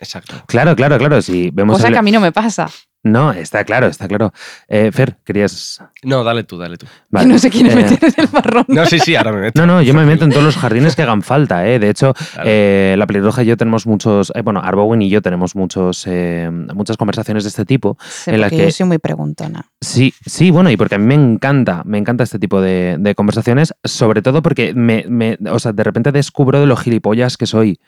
exacto. 0.00 0.42
Claro, 0.46 0.74
claro, 0.76 0.98
claro. 0.98 1.20
Si 1.22 1.50
vemos 1.52 1.76
cosa 1.76 1.88
el- 1.88 1.94
que 1.94 1.98
a 1.98 2.02
mí 2.02 2.10
no 2.12 2.20
me 2.20 2.32
pasa. 2.32 2.68
No, 3.04 3.32
está 3.32 3.64
claro, 3.64 3.86
está 3.86 4.08
claro. 4.08 4.32
Eh, 4.66 4.90
Fer, 4.92 5.16
querías. 5.24 5.80
No, 6.02 6.24
dale 6.24 6.42
tú, 6.44 6.58
dale 6.58 6.76
tú. 6.78 6.86
Vale. 7.10 7.28
No 7.28 7.38
se 7.38 7.50
quiere 7.50 7.72
Eh, 7.72 7.76
meter 7.76 7.98
en 8.02 8.24
el 8.24 8.28
marrón. 8.32 8.64
No, 8.68 8.86
sí, 8.86 8.98
sí, 8.98 9.14
ahora 9.14 9.30
me 9.32 9.40
meto. 9.42 9.60
No, 9.60 9.66
no, 9.74 9.82
yo 9.82 9.94
me 9.94 10.04
meto 10.06 10.24
en 10.24 10.30
todos 10.30 10.42
los 10.44 10.56
jardines 10.64 10.96
que 10.96 11.02
hagan 11.02 11.22
falta, 11.22 11.68
¿eh? 11.68 11.78
De 11.78 11.90
hecho, 11.90 12.14
Claro. 12.14 12.48
eh, 12.50 12.94
la 12.98 13.06
pelirroja 13.06 13.42
y 13.42 13.46
yo 13.46 13.56
tenemos 13.56 13.86
muchos. 13.86 14.32
eh, 14.34 14.40
bueno, 14.42 14.60
Arbowen 14.64 15.02
y 15.02 15.08
yo 15.10 15.22
tenemos 15.22 15.54
muchos, 15.54 16.04
eh, 16.06 16.48
muchas 16.74 16.96
conversaciones 16.96 17.44
de 17.44 17.48
este 17.50 17.64
tipo. 17.64 17.96
Sí, 18.08 18.30
en 18.30 18.40
la 18.40 18.48
que- 18.50 18.56
yo 18.64 18.70
soy 18.70 18.86
muy 18.86 18.98
preguntona. 18.98 19.66
Sí, 19.80 20.14
sí, 20.24 20.50
bueno, 20.50 20.70
y 20.70 20.76
porque 20.76 20.94
a 20.94 20.98
mí 20.98 21.04
me 21.06 21.14
encanta, 21.14 21.82
me 21.84 21.98
encanta 21.98 22.24
este 22.24 22.38
tipo 22.38 22.60
de, 22.60 22.96
de 22.98 23.14
conversaciones, 23.14 23.74
sobre 23.84 24.22
todo 24.22 24.40
porque 24.40 24.72
me, 24.74 25.04
me- 25.08 25.36
o 25.50 25.58
sea, 25.58 25.72
de 25.72 25.84
repente 25.84 26.10
descubro 26.10 26.58
de 26.58 26.66
lo 26.66 26.76
gilipollas 26.76 27.36
que 27.36 27.44
soy, 27.46 27.78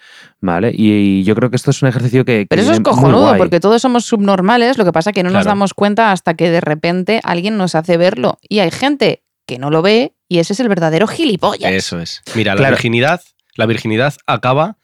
¿vale? 0.41 0.73
Y, 0.75 1.25
yo 1.25 1.35
creo 1.35 1.49
que 1.49 1.57
esto 1.57 1.71
es 1.71 1.81
un 1.81 1.89
ejercicio 1.89 2.25
que. 2.27 2.47
Pero 2.49 2.61
que 2.61 2.65
eso 2.65 2.73
es 2.75 2.81
cojonudo, 2.81 3.37
porque 3.39 3.61
todos 3.61 3.81
somos 3.81 4.05
subnormales, 4.05 4.77
lo 4.77 4.85
que 4.85 4.93
pasa 4.93 5.06
que 5.13 5.23
no 5.23 5.31
nos 5.31 5.45
damos 5.45 5.75
cuenta 5.75 6.13
hasta 6.13 6.35
que 6.35 6.51
de 6.51 6.61
repente 6.61 7.21
alguien 7.25 7.57
nos 7.57 7.75
hace 7.75 7.97
verlo. 7.97 8.39
Y 8.49 8.59
hay 8.61 8.71
gente 8.71 9.23
que 9.47 9.59
no 9.59 9.71
lo 9.71 9.83
ve 9.83 10.15
y 10.29 10.39
ese 10.39 10.53
es 10.55 10.61
el 10.61 10.69
verdadero 10.69 11.07
gilipollas. 11.07 11.71
Eso 11.73 12.01
es. 12.01 12.23
Mira, 12.35 12.55
la 12.55 12.71
virginidad, 12.71 13.23
la 13.57 13.67
virginidad 13.67 14.15
acaba 14.27 14.79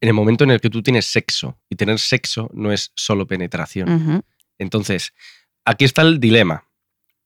en 0.00 0.08
el 0.08 0.14
momento 0.14 0.44
en 0.44 0.50
el 0.50 0.60
que 0.60 0.70
tú 0.70 0.82
tienes 0.82 1.06
sexo. 1.06 1.58
Y 1.68 1.76
tener 1.76 1.98
sexo 1.98 2.50
no 2.54 2.72
es 2.72 2.92
solo 2.94 3.26
penetración. 3.26 4.24
Entonces, 4.58 5.12
aquí 5.64 5.84
está 5.84 6.02
el 6.02 6.20
dilema. 6.20 6.64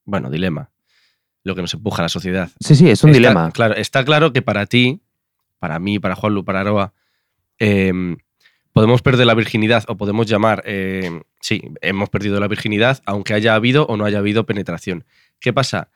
Bueno, 0.04 0.30
dilema. 0.30 0.70
Lo 1.44 1.54
que 1.54 1.62
nos 1.62 1.74
empuja 1.74 2.02
a 2.02 2.04
la 2.04 2.08
sociedad. 2.08 2.50
Sí, 2.60 2.74
sí, 2.74 2.88
es 2.90 3.02
un 3.04 3.10
Está- 3.10 3.18
dilema. 3.18 3.50
Claro, 3.52 3.74
está 3.74 4.04
claro 4.04 4.32
que 4.32 4.42
para 4.42 4.66
ti, 4.66 5.02
para 5.58 5.78
mí, 5.78 5.98
para 5.98 6.14
Juanlu, 6.14 6.44
para 6.44 6.60
Aroa, 6.60 6.92
em, 7.58 8.16
podemos 8.72 9.02
perder 9.02 9.26
la 9.26 9.34
virginidad 9.34 9.84
o 9.88 9.96
podemos 9.96 10.26
llamar, 10.26 10.62
em, 10.66 11.22
sí, 11.40 11.62
hemos 11.80 12.08
perdido 12.08 12.40
la 12.40 12.48
virginidad 12.48 13.02
aunque 13.06 13.34
haya 13.34 13.54
habido 13.54 13.86
o 13.86 13.96
no 13.96 14.04
haya 14.04 14.18
habido 14.18 14.46
penetración. 14.46 15.04
¿Qué 15.40 15.52
pasa? 15.52 15.90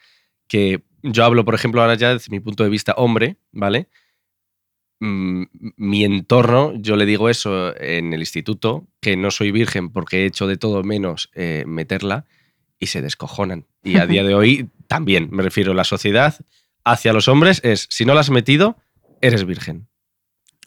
Que 0.47 0.83
yo 1.03 1.25
hablo, 1.25 1.45
por 1.45 1.55
ejemplo, 1.55 1.81
ahora 1.81 1.95
ya 1.95 2.13
desde 2.13 2.31
mi 2.31 2.41
punto 2.41 2.65
de 2.65 2.71
vista 2.71 2.95
hombre, 2.97 3.37
¿vale? 3.53 3.89
Mm, 5.01 5.45
mi 5.77 6.05
entorno, 6.05 6.73
yo 6.77 6.97
le 6.97 7.07
digo 7.07 7.29
eso 7.29 7.77
en 7.79 8.13
el 8.13 8.21
instituto, 8.21 8.87
que 9.01 9.17
no 9.17 9.31
soy 9.31 9.53
virgen 9.53 9.91
porque 9.91 10.23
he 10.23 10.27
hecho 10.27 10.47
de 10.47 10.57
todo 10.57 10.83
menos 10.83 11.31
eh, 11.35 11.65
meterla 11.67 12.25
y 12.79 12.87
se 12.87 13.03
descojonan. 13.03 13.67
Y 13.83 13.99
a 13.99 14.07
día 14.07 14.25
de 14.25 14.35
hoy 14.35 14.71
también, 14.87 15.29
me 15.31 15.43
refiero, 15.43 15.75
la 15.75 15.85
sociedad 15.85 16.35
hacia 16.85 17.13
los 17.13 17.29
hombres 17.29 17.61
es, 17.65 17.87
si 17.91 18.05
no 18.05 18.15
la 18.15 18.21
has 18.21 18.31
metido, 18.31 18.77
eres 19.21 19.45
virgen. 19.45 19.89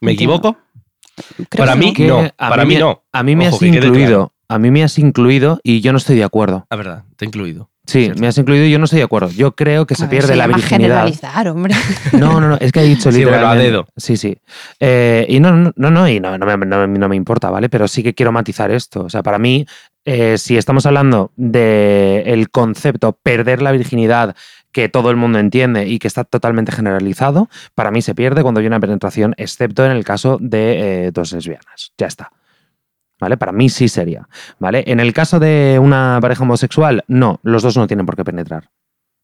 ¿Me 0.01 0.11
Entiendo. 0.11 0.35
equivoco? 0.35 0.59
Creo 1.49 1.65
para 1.65 1.73
que 1.73 1.79
mí 1.79 1.85
no. 1.87 1.93
Que 1.93 2.07
no, 2.07 2.19
a 2.37 2.49
para 2.49 2.65
mí 2.65 2.75
no. 2.75 3.03
A 3.11 3.23
mí 3.23 3.35
me 3.35 3.47
Ojo, 3.47 3.55
has 3.57 3.61
incluido, 3.63 4.07
claro. 4.07 4.33
a 4.49 4.59
mí 4.59 4.71
me 4.71 4.83
has 4.83 4.97
incluido 4.99 5.59
y 5.63 5.81
yo 5.81 5.91
no 5.91 5.97
estoy 5.97 6.15
de 6.17 6.23
acuerdo. 6.23 6.65
Ah, 6.69 6.75
verdad, 6.75 7.03
te 7.15 7.25
he 7.25 7.27
incluido. 7.27 7.69
Sí, 7.85 8.03
Cierto. 8.03 8.21
me 8.21 8.27
has 8.27 8.37
incluido 8.37 8.65
y 8.65 8.69
yo 8.71 8.77
no 8.77 8.85
estoy 8.85 8.99
de 8.99 9.05
acuerdo. 9.05 9.31
Yo 9.31 9.55
creo 9.55 9.87
que 9.87 9.95
se 9.95 10.03
A 10.03 10.07
ver, 10.07 10.19
pierde 10.19 10.35
la 10.35 10.45
virginidad. 10.45 10.69
generalizar, 11.05 11.47
hombre. 11.47 11.73
No, 12.13 12.39
no, 12.39 12.49
no, 12.49 12.57
es 12.59 12.71
que 12.71 12.81
ha 12.81 12.83
dicho 12.83 13.11
Sí, 13.11 13.23
bueno, 13.23 13.37
a 13.49 13.55
literalmente. 13.55 13.71
dedo. 13.71 13.87
Sí, 13.97 14.15
sí. 14.15 14.37
Eh, 14.79 15.25
y 15.27 15.39
no, 15.39 15.51
no, 15.53 15.73
no, 15.75 15.89
no, 15.89 16.07
y 16.07 16.19
no, 16.19 16.37
no 16.37 16.45
me, 16.45 16.65
no 16.67 16.87
me- 16.87 16.99
no 16.99 17.09
me 17.09 17.15
importa, 17.15 17.49
¿vale? 17.49 17.67
Pero 17.67 17.87
sí 17.87 18.03
que 18.03 18.13
quiero 18.13 18.31
matizar 18.31 18.69
esto. 18.69 19.05
O 19.05 19.09
sea, 19.09 19.23
para 19.23 19.39
mí, 19.39 19.65
eh, 20.05 20.37
si 20.37 20.55
estamos 20.55 20.85
hablando 20.85 21.31
del 21.35 22.27
el 22.27 22.49
concepto 22.51 23.17
perder 23.23 23.63
la 23.63 23.71
virginidad 23.71 24.35
que 24.71 24.89
todo 24.89 25.11
el 25.11 25.17
mundo 25.17 25.39
entiende 25.39 25.87
y 25.87 25.99
que 25.99 26.07
está 26.07 26.23
totalmente 26.23 26.71
generalizado, 26.71 27.49
para 27.75 27.91
mí 27.91 28.01
se 28.01 28.15
pierde 28.15 28.43
cuando 28.43 28.59
hay 28.59 28.67
una 28.67 28.79
penetración, 28.79 29.33
excepto 29.37 29.85
en 29.85 29.91
el 29.91 30.03
caso 30.03 30.37
de 30.39 31.05
eh, 31.07 31.11
dos 31.11 31.33
lesbianas. 31.33 31.93
Ya 31.97 32.07
está. 32.07 32.31
¿Vale? 33.19 33.37
Para 33.37 33.51
mí 33.51 33.69
sí 33.69 33.89
sería. 33.89 34.27
¿Vale? 34.59 34.83
En 34.87 34.99
el 34.99 35.13
caso 35.13 35.39
de 35.39 35.77
una 35.81 36.19
pareja 36.21 36.43
homosexual, 36.43 37.03
no, 37.07 37.39
los 37.43 37.63
dos 37.63 37.75
no 37.75 37.87
tienen 37.87 38.05
por 38.05 38.15
qué 38.15 38.23
penetrar. 38.23 38.69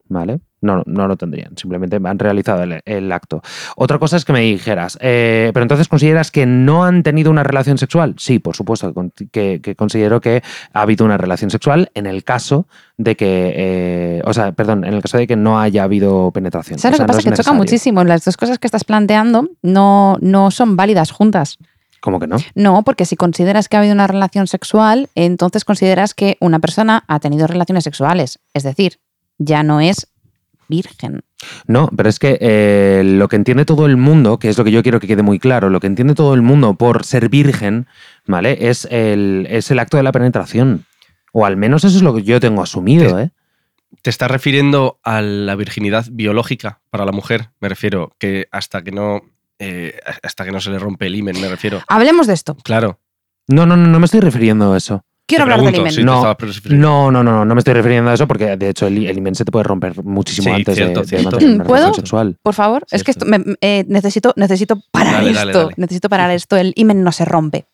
¿Vale? 0.07 0.39
No, 0.61 0.81
no 0.85 1.07
lo 1.07 1.15
tendrían, 1.15 1.55
simplemente 1.57 1.99
han 2.03 2.17
realizado 2.19 2.63
el, 2.63 2.81
el 2.85 3.11
acto. 3.11 3.41
Otra 3.75 3.99
cosa 3.99 4.17
es 4.17 4.25
que 4.25 4.33
me 4.33 4.39
dijeras, 4.41 4.97
eh, 5.01 5.51
pero 5.53 5.63
entonces 5.63 5.87
consideras 5.87 6.31
que 6.31 6.45
no 6.47 6.83
han 6.85 7.03
tenido 7.03 7.29
una 7.29 7.43
relación 7.43 7.77
sexual? 7.77 8.15
Sí, 8.17 8.39
por 8.39 8.55
supuesto, 8.55 8.93
que, 9.31 9.61
que 9.61 9.75
considero 9.75 10.21
que 10.21 10.41
ha 10.73 10.81
habido 10.81 11.05
una 11.05 11.17
relación 11.17 11.51
sexual 11.51 11.91
en 11.93 12.05
el 12.07 12.23
caso 12.23 12.67
de 12.97 13.15
que, 13.15 13.53
eh, 13.55 14.21
o 14.25 14.33
sea, 14.33 14.53
perdón, 14.53 14.85
en 14.85 14.93
el 14.93 15.01
caso 15.01 15.17
de 15.17 15.27
que 15.27 15.35
no 15.35 15.59
haya 15.59 15.83
habido 15.83 16.31
penetración. 16.31 16.79
¿Sabes 16.79 16.95
O 16.95 16.97
sea, 16.97 17.05
lo 17.05 17.07
que 17.07 17.07
pasa? 17.07 17.17
no 17.17 17.19
es 17.19 17.23
que 17.23 17.29
choca 17.29 17.51
necesario. 17.51 17.57
muchísimo. 17.59 18.03
Las 18.03 18.25
dos 18.25 18.37
cosas 18.37 18.57
que 18.59 18.67
estás 18.67 18.83
planteando 18.83 19.49
no, 19.61 20.17
no 20.21 20.49
son 20.51 20.75
válidas 20.75 21.11
juntas. 21.11 21.57
¿Cómo 22.01 22.19
que 22.19 22.27
no? 22.27 22.37
No, 22.53 22.83
porque 22.83 23.05
si 23.05 23.15
consideras 23.15 23.67
que 23.67 23.77
ha 23.77 23.79
habido 23.79 23.95
una 23.95 24.05
relación 24.07 24.45
sexual, 24.47 25.09
entonces 25.15 25.65
consideras 25.65 26.13
que 26.13 26.37
una 26.39 26.59
persona 26.59 27.03
ha 27.07 27.19
tenido 27.19 27.47
relaciones 27.47 27.83
sexuales. 27.83 28.39
Es 28.53 28.61
decir, 28.63 28.99
ya 29.37 29.63
no 29.63 29.81
es 29.81 30.07
virgen. 30.67 31.23
No, 31.67 31.89
pero 31.95 32.09
es 32.09 32.19
que 32.19 32.37
eh, 32.41 33.03
lo 33.05 33.27
que 33.27 33.35
entiende 33.35 33.65
todo 33.65 33.85
el 33.85 33.97
mundo, 33.97 34.39
que 34.39 34.49
es 34.49 34.57
lo 34.57 34.63
que 34.63 34.71
yo 34.71 34.81
quiero 34.83 34.99
que 34.99 35.07
quede 35.07 35.21
muy 35.21 35.39
claro, 35.39 35.69
lo 35.69 35.79
que 35.79 35.87
entiende 35.87 36.15
todo 36.15 36.33
el 36.33 36.41
mundo 36.41 36.75
por 36.75 37.05
ser 37.05 37.29
virgen, 37.29 37.87
¿vale? 38.25 38.69
Es 38.69 38.87
el, 38.89 39.47
es 39.49 39.69
el 39.71 39.79
acto 39.79 39.97
de 39.97 40.03
la 40.03 40.11
penetración. 40.11 40.85
O 41.33 41.45
al 41.45 41.57
menos 41.57 41.83
eso 41.83 41.97
es 41.97 42.03
lo 42.03 42.15
que 42.15 42.23
yo 42.23 42.39
tengo 42.39 42.63
asumido, 42.63 43.19
¿eh? 43.19 43.31
¿Te 44.01 44.09
estás 44.09 44.29
refiriendo 44.29 44.99
a 45.03 45.21
la 45.21 45.55
virginidad 45.55 46.05
biológica 46.11 46.79
para 46.89 47.05
la 47.05 47.11
mujer? 47.11 47.49
Me 47.59 47.69
refiero 47.69 48.13
que 48.19 48.47
hasta 48.51 48.83
que 48.83 48.91
no, 48.91 49.21
eh, 49.59 49.99
hasta 50.23 50.45
que 50.45 50.51
no 50.51 50.59
se 50.59 50.71
le 50.71 50.79
rompe 50.79 51.07
el 51.07 51.15
himen, 51.15 51.39
me 51.39 51.47
refiero. 51.47 51.81
Hablemos 51.87 52.27
de 52.27 52.33
esto. 52.33 52.55
Claro. 52.63 52.99
No, 53.47 53.65
no, 53.65 53.77
no, 53.77 53.87
no 53.87 53.99
me 53.99 54.05
estoy 54.05 54.19
refiriendo 54.19 54.73
a 54.73 54.77
eso. 54.77 55.05
Quiero 55.27 55.45
Te 55.45 55.53
hablar 55.53 55.71
del 55.71 55.81
imen. 55.81 55.91
si 55.91 56.03
No. 56.03 56.35
No, 56.69 57.11
no, 57.11 57.23
no, 57.23 57.45
no 57.45 57.55
me 57.55 57.59
estoy 57.59 57.73
refiriendo 57.73 58.11
a 58.11 58.13
eso 58.13 58.27
porque 58.27 58.57
de 58.57 58.69
hecho 58.69 58.85
el, 58.85 59.05
el 59.07 59.17
himen 59.17 59.33
se 59.33 59.43
te 59.43 59.51
puede 59.51 59.63
romper 59.63 60.03
muchísimo 60.03 60.49
Sí, 60.49 60.55
antes 60.59 60.75
cierto, 60.75 60.99
de, 60.99 61.05
de 61.05 61.09
cierto. 61.09 61.31
mantener 61.31 61.55
una 61.55 61.63
¿Puedo? 61.63 61.81
relación 61.85 61.95
sexual. 62.05 62.37
Por 62.43 62.53
favor, 62.53 62.85
es 62.91 63.03
que 63.03 63.11
esto, 63.11 63.25
Cierto. 63.25 63.45
me- 63.49 63.55
eh, 63.61 63.85
necesito, 63.87 64.33
necesito 64.35 64.81
parar 64.91 65.13
Dale, 65.15 65.29
esto. 65.31 65.39
dale, 65.39 65.53
dale. 65.53 65.73
Necesito 65.77 66.09
parar 66.09 66.29
esto. 66.31 66.57
El 66.57 66.73
imen 66.75 67.03
no 67.03 67.11
se 67.11 67.25
rompe. 67.25 67.65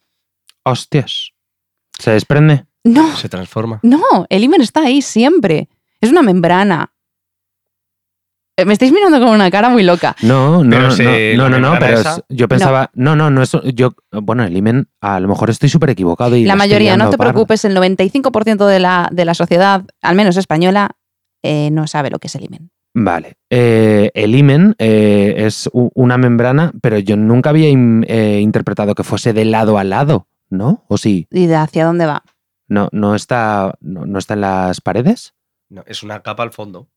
Hostias. 0.63 1.31
¿Se 1.99 2.11
desprende? 2.11 2.65
No, 2.83 3.15
Se 3.17 3.29
transforma. 3.29 3.79
no, 3.83 3.99
el 4.29 4.43
imen 4.43 4.61
está 4.61 4.81
ahí 4.83 5.01
siempre. 5.01 5.67
Es 5.99 6.09
una 6.09 6.21
membrana. 6.21 6.91
Eh, 8.61 8.65
Me 8.65 8.73
estáis 8.73 8.91
mirando 8.91 9.19
con 9.19 9.29
una 9.29 9.49
cara 9.51 9.69
muy 9.69 9.83
loca. 9.83 10.15
No, 10.21 10.63
no, 10.63 10.69
Pero 10.69 10.89
no, 10.89 11.49
no, 11.49 11.59
no, 11.59 11.73
no, 11.73 11.79
pero 11.79 11.99
es- 11.99 12.23
yo 12.29 12.47
pensaba, 12.47 12.89
no, 12.93 13.15
no, 13.15 13.29
no, 13.29 13.41
eso, 13.41 13.61
yo, 13.63 13.93
bueno, 14.11 14.43
el 14.43 14.55
himen, 14.55 14.87
a 15.01 15.19
lo 15.19 15.27
mejor 15.27 15.49
estoy 15.49 15.69
súper 15.69 15.89
equivocado 15.91 16.35
y 16.35 16.45
La 16.45 16.55
mayoría, 16.55 16.97
no 16.97 17.09
te 17.09 17.17
parda. 17.17 17.31
preocupes, 17.33 17.65
el 17.65 17.75
95% 17.75 18.65
de 18.67 18.79
la, 18.79 19.09
de 19.11 19.25
la 19.25 19.33
sociedad, 19.33 19.83
al 20.01 20.15
menos 20.15 20.37
española, 20.37 20.91
eh, 21.43 21.69
no 21.71 21.87
sabe 21.87 22.09
lo 22.09 22.19
que 22.19 22.27
es 22.27 22.35
el 22.35 22.45
imen. 22.45 22.69
Vale. 22.93 23.37
Eh, 23.49 24.11
el 24.13 24.35
himen 24.35 24.75
eh, 24.77 25.33
es 25.37 25.69
una 25.73 26.17
membrana, 26.17 26.73
pero 26.81 26.99
yo 26.99 27.15
nunca 27.15 27.49
había 27.51 27.67
eh, 27.69 28.39
interpretado 28.41 28.95
que 28.95 29.03
fuese 29.03 29.31
de 29.33 29.45
lado 29.45 29.77
a 29.77 29.83
lado, 29.85 30.27
¿no? 30.49 30.83
¿O 30.89 30.97
sí? 30.97 31.25
¿Y 31.31 31.47
de 31.47 31.55
hacia 31.55 31.85
dónde 31.85 32.05
va? 32.05 32.23
¿No, 32.67 32.89
no, 32.91 33.15
está, 33.15 33.73
no, 33.79 34.05
no 34.05 34.19
está 34.19 34.33
en 34.33 34.41
las 34.41 34.81
paredes? 34.81 35.33
No, 35.69 35.83
es 35.87 36.03
una 36.03 36.21
capa 36.21 36.43
al 36.43 36.51
fondo. 36.51 36.89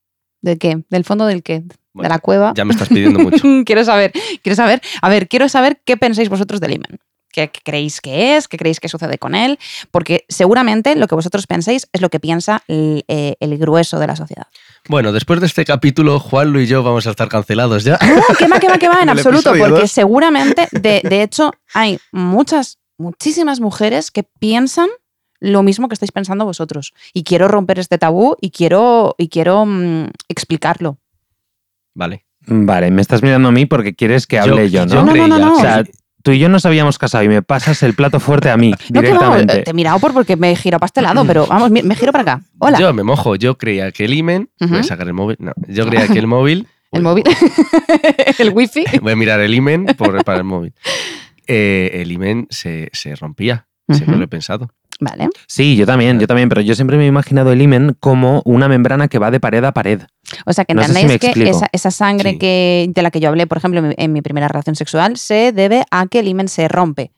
¿De 0.45 0.59
qué? 0.59 0.83
¿Del 0.91 1.05
fondo 1.05 1.25
del 1.25 1.43
qué? 1.43 1.63
¿De 1.95 2.09
la 2.09 2.19
cueva? 2.19 2.53
Ya 2.55 2.67
me 2.67 2.75
estás 2.75 2.89
pidiendo 2.89 3.19
mucho. 3.21 3.43
quiero 3.65 3.83
saber, 3.83 4.13
quiero 4.43 4.55
saber. 4.55 4.83
A 5.01 5.09
ver, 5.09 5.27
quiero 5.27 5.49
saber 5.49 5.81
qué 5.87 5.97
pensáis 5.97 6.29
vosotros 6.29 6.61
del 6.61 6.73
imen. 6.73 6.99
¿Qué, 7.33 7.49
qué 7.49 7.61
creéis 7.65 8.03
que 8.03 8.37
es? 8.37 8.47
¿Qué 8.47 8.59
creéis 8.59 8.79
que 8.79 8.91
sucede 8.91 9.17
con 9.17 9.35
él? 9.35 9.59
Porque 9.91 10.27
seguramente 10.29 10.97
lo 10.97 11.09
que 11.09 11.15
vosotros 11.15 11.47
pensáis 11.47 11.89
es 11.95 12.03
lo 12.03 12.11
que 12.11 12.21
piensa 12.21 12.63
el, 12.69 13.07
eh, 13.09 13.37
el 13.41 13.57
grueso 13.57 13.99
de 13.99 14.07
la 14.07 14.17
sociedad. 14.17 14.47
Bueno, 14.87 15.13
después 15.13 15.41
de 15.41 15.47
este 15.47 15.65
capítulo, 15.65 16.21
Juanlu 16.21 16.61
y 16.61 16.67
yo 16.67 16.83
vamos 16.83 17.07
a 17.07 17.11
estar 17.11 17.29
cancelados 17.31 17.83
ya. 17.83 17.99
No, 18.03 18.37
que 18.37 18.47
va, 18.47 18.61
que 18.61 18.69
va, 18.69 18.77
que 18.77 18.89
va, 18.89 19.01
en 19.01 19.09
absoluto, 19.17 19.55
porque 19.59 19.81
dos. 19.81 19.91
seguramente, 19.91 20.69
de, 20.73 21.01
de 21.03 21.23
hecho, 21.23 21.53
hay 21.73 21.99
muchas, 22.13 22.79
muchísimas 22.99 23.61
mujeres 23.61 24.11
que 24.11 24.25
piensan 24.39 24.91
lo 25.41 25.63
mismo 25.63 25.89
que 25.89 25.95
estáis 25.95 26.13
pensando 26.13 26.45
vosotros. 26.45 26.93
Y 27.13 27.25
quiero 27.25 27.49
romper 27.49 27.79
este 27.79 27.99
tabú 27.99 28.37
y 28.41 28.51
quiero, 28.51 29.15
y 29.19 29.29
quiero 29.29 29.67
mm, 29.67 30.09
explicarlo. 30.29 30.99
Vale. 31.95 32.25
Vale, 32.47 32.91
me 32.91 33.01
estás 33.01 33.23
mirando 33.23 33.49
a 33.49 33.53
mí 33.53 33.65
porque 33.67 33.95
quieres 33.95 34.27
que 34.27 34.39
hable 34.39 34.69
yo, 34.71 34.85
yo 34.87 34.87
¿no? 34.87 34.95
No, 34.97 35.05
no, 35.07 35.13
creía 35.13 35.29
no, 35.29 35.39
no. 35.39 35.53
O 35.55 35.57
que- 35.57 35.63
sea, 35.63 35.85
tú 36.23 36.33
y 36.33 36.39
yo 36.39 36.49
nos 36.51 36.67
habíamos 36.67 36.99
casado 36.99 37.25
y 37.25 37.29
me 37.29 37.41
pasas 37.43 37.83
el 37.83 37.95
plato 37.95 38.21
fuerte 38.21 38.51
a 38.51 38.57
mí 38.59 38.71
No, 38.91 39.01
que 39.01 39.07
directamente. 39.07 39.63
te 39.63 39.71
he 39.71 39.75
mirado 39.75 39.99
por 39.99 40.13
porque 40.13 40.37
me 40.37 40.51
he 40.53 40.57
girado 40.57 40.81
para 40.81 40.87
este 40.89 41.01
lado, 41.03 41.25
pero 41.27 41.47
vamos, 41.47 41.71
me, 41.71 41.83
giro 41.95 42.13
para 42.13 42.23
acá. 42.35 42.43
Hola. 42.59 42.79
Yo 42.79 42.93
me 42.93 43.03
mojo. 43.03 43.37
Yo 43.37 43.57
creía 43.57 43.91
que 43.93 44.05
el 44.05 44.13
imen. 44.15 44.51
Voy 44.61 44.79
a 44.79 44.83
sacar 44.83 45.07
el 45.07 45.15
móvil. 45.15 45.37
No. 45.41 45.53
Yo 45.69 45.87
creía 45.87 46.07
que 46.09 46.19
el 46.19 46.27
móvil. 46.27 46.69
el 46.93 47.03
móvil. 47.03 47.25
el 48.39 48.51
wifi. 48.51 48.85
Voy 49.01 49.13
a 49.13 49.17
mirar 49.17 49.41
el 49.41 49.55
imen 49.55 49.87
por, 49.97 50.23
para 50.25 50.39
el 50.39 50.45
móvil. 50.45 50.75
Eh, 51.47 51.91
el 51.95 52.13
imen 52.13 52.47
se, 52.51 52.91
se 52.93 53.15
rompía. 53.17 53.67
Siempre 53.89 54.13
Ujú. 54.13 54.19
lo 54.19 54.25
he 54.25 54.29
pensado. 54.29 54.71
Vale. 55.01 55.29
Sí, 55.47 55.77
yo 55.77 55.87
también, 55.87 56.21
yo 56.21 56.27
también, 56.27 56.49
pero 56.49 56.61
yo 56.61 56.75
siempre 56.75 56.97
me 56.97 57.05
he 57.05 57.09
imaginado 57.09 57.53
el 57.53 57.61
himen 57.61 57.97
como 58.01 58.43
una 58.45 58.69
membrana 58.69 59.09
que 59.09 59.19
va 59.19 59.31
de 59.31 59.41
pared 59.41 59.65
a 59.65 59.73
pared. 59.73 60.01
O 60.47 60.53
sea, 60.53 60.65
que 60.65 60.75
No 60.75 60.83
sé 60.83 60.93
si 60.93 61.01
entendáis 61.01 61.23
me 61.23 61.33
que 61.33 61.51
esa, 61.51 61.69
esa 61.73 61.91
sangre 61.91 62.31
Sí. 62.33 62.39
que, 62.39 62.91
de 62.95 63.03
la 63.03 63.11
que 63.11 63.21
yo 63.21 63.29
hablé, 63.29 63.47
por 63.47 63.59
ejemplo, 63.59 63.81
en 63.81 63.89
mi, 63.89 63.95
en 63.97 64.13
mi 64.13 64.23
primera 64.23 64.49
relación 64.49 64.77
sexual, 64.77 65.17
se 65.17 65.53
debe 65.53 65.85
a 65.91 66.07
que 66.07 66.21
el 66.21 66.29
himen 66.29 66.49
se 66.49 66.69
rompe. 66.69 67.11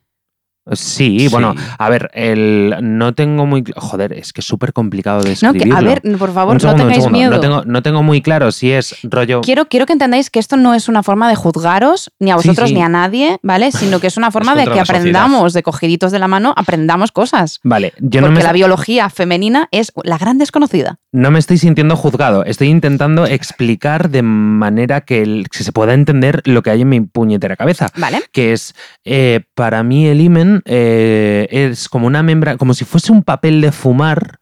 Sí, 0.72 1.20
Sí. 1.20 1.28
bueno, 1.28 1.54
a 1.78 1.88
ver, 1.88 2.10
el 2.14 2.74
no 2.82 3.14
tengo 3.14 3.46
muy... 3.46 3.62
Joder, 3.76 4.12
es 4.12 4.32
que 4.32 4.40
es 4.40 4.46
súper 4.46 4.72
complicado 4.72 5.22
de 5.22 5.36
No, 5.42 5.52
que, 5.52 5.58
escribirlo. 5.58 5.78
a 5.78 5.80
ver, 5.82 6.02
por 6.18 6.32
favor, 6.34 6.54
Un 6.54 6.60
segundo, 6.60 6.84
no 6.84 6.90
tengáis 6.90 7.10
miedo. 7.12 7.30
No 7.30 7.40
tengo, 7.40 7.62
no 7.64 7.82
tengo 7.82 8.02
muy 8.02 8.20
claro 8.22 8.50
si 8.52 8.72
es 8.72 8.96
rollo... 9.04 9.40
Quiero, 9.42 9.66
quiero 9.66 9.86
que 9.86 9.92
entendáis 9.92 10.30
que 10.30 10.38
esto 10.40 10.56
no 10.56 10.74
es 10.74 10.88
una 10.88 11.02
forma 11.02 11.28
de 11.28 11.36
juzgaros 11.36 12.10
ni 12.18 12.30
a 12.30 12.36
vosotros 12.36 12.68
sí. 12.70 12.74
ni 12.74 12.82
a 12.82 12.88
nadie, 12.88 13.38
¿vale? 13.42 13.70
Sino 13.72 14.00
que 14.00 14.08
es 14.08 14.16
una 14.16 14.30
forma 14.30 14.54
de 14.56 14.64
que 14.66 14.80
aprendamos, 14.80 15.52
de 15.52 15.62
cogiditos 15.62 16.10
de 16.12 16.18
la 16.18 16.28
mano, 16.28 16.52
aprendamos 16.56 17.12
cosas. 17.12 17.60
Vale, 17.62 17.92
yo 18.00 18.20
no 18.20 18.26
porque 18.28 18.38
me, 18.40 18.44
la 18.44 18.52
biología 18.52 19.08
femenina 19.10 19.68
es 19.70 19.92
la 20.02 20.18
gran 20.18 20.38
desconocida. 20.38 20.98
no 21.12 21.30
me 21.30 21.38
estoy 21.38 21.58
sintiendo 21.58 21.96
juzgado. 21.96 22.44
Estoy 22.44 22.68
intentando 22.68 23.24
explicar 23.26 24.10
de 24.10 24.22
manera 24.22 25.00
que, 25.02 25.22
el- 25.22 25.46
que 25.50 25.62
se 25.64 25.72
pueda 25.72 25.94
entender 25.94 26.42
lo 26.44 26.62
que 26.62 26.70
hay 26.70 26.82
en 26.82 26.88
mi 26.88 27.00
puñetera 27.00 27.56
cabeza. 27.56 27.88
¿Vale? 27.96 28.20
que 28.32 28.52
es, 28.52 28.74
eh, 29.04 29.40
para 29.54 29.82
mí 29.82 30.06
el 30.06 30.20
eh, 30.64 31.46
es 31.50 31.88
como 31.88 32.06
una 32.06 32.22
membrana, 32.22 32.58
como 32.58 32.74
si 32.74 32.84
fuese 32.84 33.12
un 33.12 33.22
papel 33.22 33.60
de 33.60 33.72
fumar, 33.72 34.38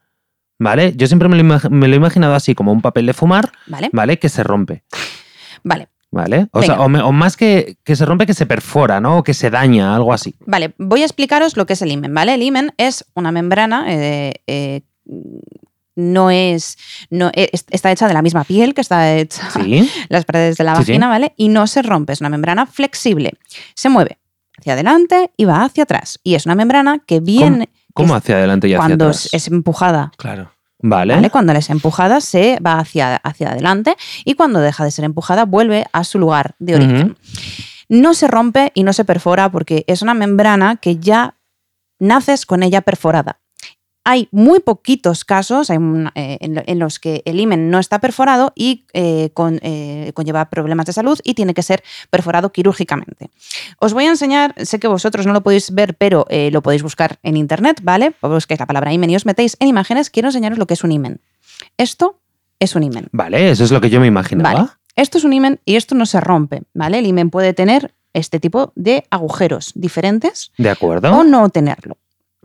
¿vale? 0.58 0.92
Yo 0.96 1.06
siempre 1.06 1.28
me 1.28 1.36
lo, 1.36 1.42
imag- 1.42 1.70
me 1.70 1.88
lo 1.88 1.94
he 1.94 1.96
imaginado 1.96 2.34
así, 2.34 2.54
como 2.54 2.72
un 2.72 2.80
papel 2.82 3.06
de 3.06 3.12
fumar, 3.12 3.50
¿Vale? 3.66 3.90
¿vale? 3.92 4.18
Que 4.18 4.28
se 4.28 4.42
rompe, 4.44 4.84
Vale. 5.62 5.88
¿vale? 6.10 6.46
O, 6.52 6.62
sea, 6.62 6.74
Venga. 6.74 6.84
o, 6.84 6.88
me- 6.88 7.00
o 7.02 7.12
más 7.12 7.36
que, 7.36 7.76
que 7.84 7.96
se 7.96 8.04
rompe, 8.06 8.26
que 8.26 8.34
se 8.34 8.46
perfora, 8.46 9.00
¿no? 9.00 9.18
O 9.18 9.22
que 9.22 9.34
se 9.34 9.50
daña, 9.50 9.94
algo 9.96 10.12
así. 10.12 10.34
Vale, 10.46 10.74
voy 10.78 11.02
a 11.02 11.04
explicaros 11.04 11.56
lo 11.56 11.66
que 11.66 11.72
es 11.72 11.82
el 11.82 11.90
himen, 11.90 12.14
¿vale? 12.14 12.34
El 12.34 12.42
himen 12.42 12.72
es 12.78 13.04
una 13.14 13.32
membrana, 13.32 13.84
eh, 13.88 14.34
eh, 14.46 14.82
no 15.96 16.30
es, 16.30 16.76
no 17.10 17.30
es- 17.34 17.64
está 17.70 17.92
hecha 17.92 18.08
de 18.08 18.14
la 18.14 18.22
misma 18.22 18.42
piel 18.44 18.74
que 18.74 18.80
está 18.80 19.14
hecha 19.16 19.48
¿Sí? 19.50 19.88
las 20.08 20.24
paredes 20.24 20.56
de 20.56 20.64
la 20.64 20.74
Sí, 20.76 20.84
sí. 20.84 20.92
vagina, 20.92 21.08
¿vale? 21.08 21.34
Y 21.36 21.48
no 21.48 21.66
se 21.68 21.82
rompe, 21.82 22.12
es 22.12 22.20
una 22.20 22.30
membrana 22.30 22.66
flexible. 22.66 23.32
Se 23.74 23.88
mueve 23.88 24.18
hacia 24.58 24.74
adelante 24.74 25.32
y 25.36 25.44
va 25.44 25.62
hacia 25.62 25.84
atrás. 25.84 26.18
Y 26.22 26.34
es 26.34 26.46
una 26.46 26.54
membrana 26.54 27.00
que 27.00 27.20
viene 27.20 27.70
¿Cómo 27.92 28.14
hacia 28.14 28.36
adelante 28.36 28.68
y 28.68 28.74
hacia 28.74 28.86
cuando 28.86 29.06
atrás? 29.06 29.28
es 29.32 29.48
empujada. 29.48 30.12
Claro. 30.16 30.50
Vale. 30.80 31.14
¿vale? 31.14 31.30
Cuando 31.30 31.52
es 31.52 31.70
empujada 31.70 32.20
se 32.20 32.58
va 32.64 32.78
hacia, 32.78 33.16
hacia 33.16 33.52
adelante 33.52 33.96
y 34.24 34.34
cuando 34.34 34.60
deja 34.60 34.84
de 34.84 34.90
ser 34.90 35.04
empujada 35.06 35.46
vuelve 35.46 35.86
a 35.92 36.04
su 36.04 36.18
lugar 36.18 36.56
de 36.58 36.74
origen. 36.74 37.16
No 37.88 38.12
se 38.12 38.28
rompe 38.28 38.72
y 38.74 38.82
no 38.82 38.92
se 38.92 39.04
perfora 39.04 39.50
porque 39.50 39.84
es 39.86 40.02
una 40.02 40.14
membrana 40.14 40.76
que 40.76 40.98
ya 40.98 41.36
naces 41.98 42.44
con 42.44 42.62
ella 42.62 42.82
perforada. 42.82 43.40
Hay 44.06 44.28
muy 44.32 44.60
poquitos 44.60 45.24
casos 45.24 45.70
hay 45.70 45.78
eh, 46.14 46.38
en, 46.40 46.54
lo- 46.54 46.62
en 46.66 46.78
los 46.78 46.98
que 46.98 47.22
el 47.24 47.40
himen 47.40 47.70
no 47.70 47.78
está 47.78 48.00
perforado 48.00 48.52
y 48.54 48.84
eh, 48.92 49.30
con- 49.34 49.58
eh, 49.62 50.12
conlleva 50.14 50.50
problemas 50.50 50.86
de 50.86 50.92
salud 50.92 51.18
y 51.24 51.34
tiene 51.34 51.54
que 51.54 51.62
ser 51.62 51.82
perforado 52.10 52.52
quirúrgicamente. 52.52 53.30
Os 53.78 53.94
voy 53.94 54.04
a 54.04 54.10
enseñar, 54.10 54.54
sé 54.62 54.78
que 54.78 54.88
vosotros 54.88 55.26
no 55.26 55.32
lo 55.32 55.42
podéis 55.42 55.70
ver, 55.72 55.94
pero 55.94 56.26
lo 56.30 56.62
podéis 56.62 56.82
buscar 56.82 57.18
en 57.22 57.36
internet, 57.36 57.80
¿vale? 57.82 58.14
Busquéis 58.20 58.60
la 58.60 58.66
palabra 58.66 58.92
himen 58.92 59.10
y 59.10 59.16
os 59.16 59.24
metéis 59.26 59.56
en 59.60 59.68
imágenes. 59.68 60.10
Quiero 60.10 60.28
enseñaros 60.28 60.58
lo 60.58 60.66
que 60.66 60.74
es 60.74 60.84
un 60.84 60.92
himen. 60.92 61.20
Esto 61.78 62.20
es 62.60 62.74
un 62.76 62.82
himen. 62.82 63.08
Vale, 63.12 63.50
eso 63.50 63.64
es 63.64 63.70
lo 63.70 63.80
que 63.80 63.90
yo 63.90 64.00
me 64.00 64.06
imaginaba. 64.06 64.52
Vale. 64.52 64.68
Esto 64.96 65.18
es 65.18 65.24
un 65.24 65.32
himen 65.32 65.60
y 65.64 65.76
esto 65.76 65.94
no 65.94 66.06
se 66.06 66.20
rompe, 66.20 66.62
¿vale? 66.72 66.98
El 66.98 67.06
himen 67.06 67.30
puede 67.30 67.52
tener 67.54 67.94
este 68.12 68.38
tipo 68.38 68.72
de 68.76 69.04
agujeros 69.10 69.72
diferentes 69.74 70.52
¿De 70.56 70.70
acuerdo? 70.70 71.10
o 71.12 71.24
no 71.24 71.48
tenerlo, 71.48 71.96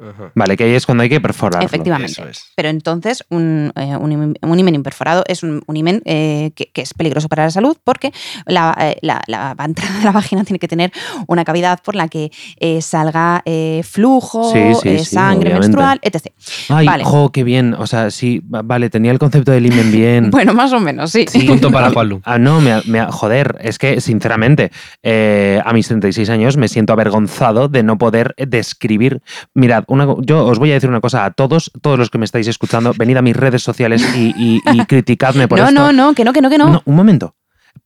Ajá. 0.01 0.31
Vale, 0.35 0.55
que 0.57 0.63
ahí 0.65 0.73
es 0.75 0.85
cuando 0.85 1.03
hay 1.03 1.09
que 1.09 1.19
perforarlo. 1.21 1.65
efectivamente. 1.65 2.11
Eso 2.13 2.27
es. 2.27 2.45
Pero 2.55 2.69
entonces 2.69 3.23
un, 3.29 3.71
eh, 3.75 3.95
un 3.97 4.59
himen 4.59 4.75
imperforado 4.75 5.23
es 5.27 5.43
un, 5.43 5.61
un 5.67 5.75
himen 5.77 6.01
eh, 6.05 6.51
que, 6.55 6.71
que 6.71 6.81
es 6.81 6.93
peligroso 6.93 7.27
para 7.29 7.43
la 7.43 7.51
salud 7.51 7.77
porque 7.83 8.11
la, 8.45 8.75
eh, 8.79 8.97
la- 9.01 9.21
la 9.27 9.55
entrada 9.65 9.97
de 9.99 10.05
la 10.05 10.11
vagina 10.19 10.43
tiene 10.43 10.59
que 10.59 10.67
tener 10.67 10.91
una 11.27 11.43
cavidad 11.43 11.79
por 11.83 11.95
la 11.95 12.07
que 12.07 12.31
eh, 12.59 12.81
salga 12.81 13.41
eh, 13.45 13.81
flujo, 13.83 14.51
Sí, 14.51 14.59
sí, 14.81 14.89
eh, 14.89 14.99
sí, 14.99 15.05
sangre 15.05 15.49
obviamente. 15.53 15.59
menstrual, 15.77 15.99
etc. 16.01 16.27
Ay, 16.69 16.85
Vale. 16.85 17.03
jo, 17.03 17.31
qué 17.31 17.43
bien. 17.43 17.73
O 17.73 17.87
sea, 17.87 18.11
sí, 18.11 18.39
va- 18.41 18.61
vale, 18.61 18.89
tenía 18.89 19.11
el 19.11 19.19
concepto 19.19 19.51
del 19.51 19.65
himen 19.65 19.91
bien. 19.91 20.29
Bueno, 20.39 20.53
más 20.53 20.71
o 20.73 20.79
menos, 20.79 21.11
sí. 21.11 21.25
Sí. 21.27 21.41
Punto 21.41 21.69
para 21.71 21.91
Juanlu. 21.91 22.21
Ah, 22.23 22.37
no, 22.37 22.61
me, 22.61 22.81
me- 22.85 23.05
joder, 23.11 23.57
es 23.61 23.77
que 23.77 23.99
sinceramente, 23.99 24.71
eh, 25.03 25.61
a 25.65 25.73
mis 25.73 25.87
36 25.87 26.29
años 26.29 26.55
me 26.55 26.67
siento 26.67 26.93
avergonzado 26.93 27.67
de 27.67 27.83
no 27.83 27.97
poder 27.97 28.35
describir. 28.37 29.21
Mirad, 29.53 29.83
una 29.89 30.07
yo 30.21 30.45
os 30.45 30.57
voy 30.59 30.71
a 30.71 30.75
decir 30.75 30.89
una 30.89 31.01
cosa 31.01 31.25
a 31.25 31.31
todos, 31.31 31.71
todos 31.81 31.97
los 31.99 32.09
que 32.09 32.17
me 32.17 32.25
estáis 32.25 32.47
escuchando, 32.47 32.93
venid 32.97 33.17
a 33.17 33.21
mis 33.21 33.35
redes 33.35 33.61
sociales 33.63 34.03
y, 34.15 34.33
y- 34.37 34.61
y 34.71 34.85
criticadme 34.87 35.47
por 35.47 35.59
no, 35.59 35.65
esto. 35.67 35.79
no, 35.81 35.91
no, 35.91 36.13
que 36.13 36.23
no, 36.23 36.31
que 36.33 36.41
no, 36.41 36.49
que 36.49 36.57
no. 36.57 36.69
No, 36.69 36.81
un 36.85 36.95
momento. 36.95 37.35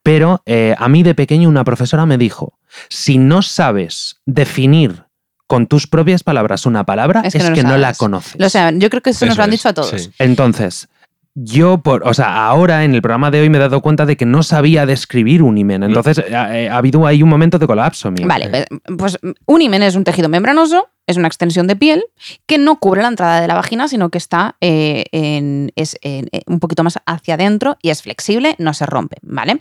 Pero 0.04 0.42
eh, 0.46 0.76
a 0.78 0.90
mí 0.90 1.02
de 1.04 1.16
pequeño 1.16 1.48
una 1.50 1.64
profesora 1.64 2.06
me 2.06 2.18
dijo, 2.18 2.58
si 2.90 3.18
no 3.18 3.42
sabes 3.42 4.22
definir 4.26 5.04
con 5.48 5.68
tus 5.68 5.88
propias 5.88 6.24
palabras 6.24 6.66
una 6.66 6.84
palabra, 6.86 7.22
es 7.26 7.34
que, 7.34 7.64
no 7.64 7.78
la 7.78 7.94
conoces. 7.94 8.36
Lo 8.40 8.50
saben, 8.50 8.80
yo 8.80 8.90
creo 8.90 9.02
que 9.02 9.12
eso, 9.12 9.26
nos 9.26 9.38
lo 9.38 9.44
han 9.44 9.50
es, 9.50 9.60
dicho 9.60 9.70
a 9.70 9.74
todos. 9.74 9.90
sí. 10.02 10.10
Entonces, 10.20 10.90
yo, 11.36 11.80
por, 11.80 12.08
o 12.08 12.14
sea, 12.14 12.46
ahora 12.48 12.84
en 12.84 12.94
el 12.96 13.02
programa 13.02 13.32
de 13.32 13.42
hoy 13.42 13.50
me 13.50 13.58
he 13.58 13.62
dado 13.62 13.82
cuenta 13.82 14.06
de 14.06 14.18
que 14.18 14.26
no 14.26 14.44
sabía 14.44 14.86
describir 14.86 15.42
un 15.44 15.58
himen. 15.58 15.84
Entonces, 15.84 16.20
ha, 16.34 16.58
eh, 16.58 16.70
ha 16.70 16.78
habido 16.78 17.06
ahí 17.08 17.24
un 17.24 17.30
momento 17.30 17.58
de 17.60 17.68
colapso 17.68 18.12
mío. 18.12 18.28
Vale, 18.28 18.50
pues- 18.50 18.98
pues 18.98 19.20
un 19.46 19.62
himen 19.62 19.84
es 19.84 19.96
un 19.96 20.04
tejido 20.04 20.30
membranoso, 20.30 20.90
es 21.08 21.18
una 21.18 21.28
extensión 21.28 21.68
de 21.68 21.76
piel 21.76 22.04
que 22.46 22.58
no 22.58 22.80
cubre 22.80 23.02
la 23.02 23.08
entrada 23.10 23.42
de 23.42 23.48
la 23.48 23.56
vagina, 23.56 23.88
sino 23.88 24.10
que 24.10 24.18
está 24.18 24.56
eh, 24.62 25.06
en- 25.12 25.72
es, 25.76 25.98
en- 26.02 26.30
eh, 26.32 26.42
un 26.48 26.60
poquito 26.60 26.84
más 26.84 27.00
hacia 27.06 27.34
adentro 27.36 27.78
y 27.82 27.90
es 27.90 28.02
flexible, 28.02 28.56
no 28.60 28.74
se 28.74 28.86
rompe, 28.86 29.18
¿vale? 29.22 29.60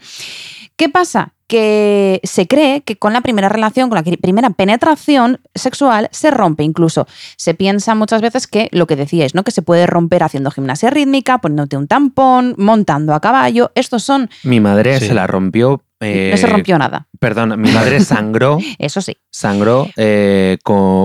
¿Qué 0.76 0.88
pasa? 0.88 1.32
Que 1.48 2.20
se 2.24 2.46
cree 2.46 2.80
que 2.82 2.96
con 2.96 3.12
la 3.12 3.20
primera 3.20 3.50
relación, 3.50 3.90
con 3.90 3.96
la 3.96 4.02
primera 4.16 4.48
penetración 4.50 5.40
sexual, 5.54 6.08
se 6.10 6.30
rompe. 6.30 6.62
Incluso 6.64 7.06
se 7.36 7.52
piensa 7.52 7.94
muchas 7.94 8.22
veces 8.22 8.46
que 8.46 8.68
lo 8.72 8.86
que 8.86 8.96
decíais, 8.96 9.34
¿no? 9.34 9.44
Que 9.44 9.50
se 9.50 9.60
puede 9.60 9.86
romper 9.86 10.22
haciendo 10.22 10.50
gimnasia 10.50 10.88
rítmica, 10.88 11.38
poniéndote 11.38 11.76
un 11.76 11.88
tampón, 11.88 12.54
montando 12.56 13.12
a 13.12 13.20
caballo. 13.20 13.70
Estos 13.74 14.02
son. 14.02 14.30
Mi 14.44 14.60
madre 14.60 14.98
Sí. 14.98 15.08
se 15.08 15.14
la 15.14 15.26
rompió. 15.26 15.82
Eh, 16.02 16.30
no 16.32 16.36
se 16.36 16.46
rompió 16.46 16.78
nada. 16.78 17.08
Perdón, 17.18 17.60
mi 17.60 17.70
madre 17.70 18.00
sangró, 18.04 18.58
Eso 18.78 19.00
sí. 19.00 19.16
sangró 19.30 19.88
eh, 19.96 20.58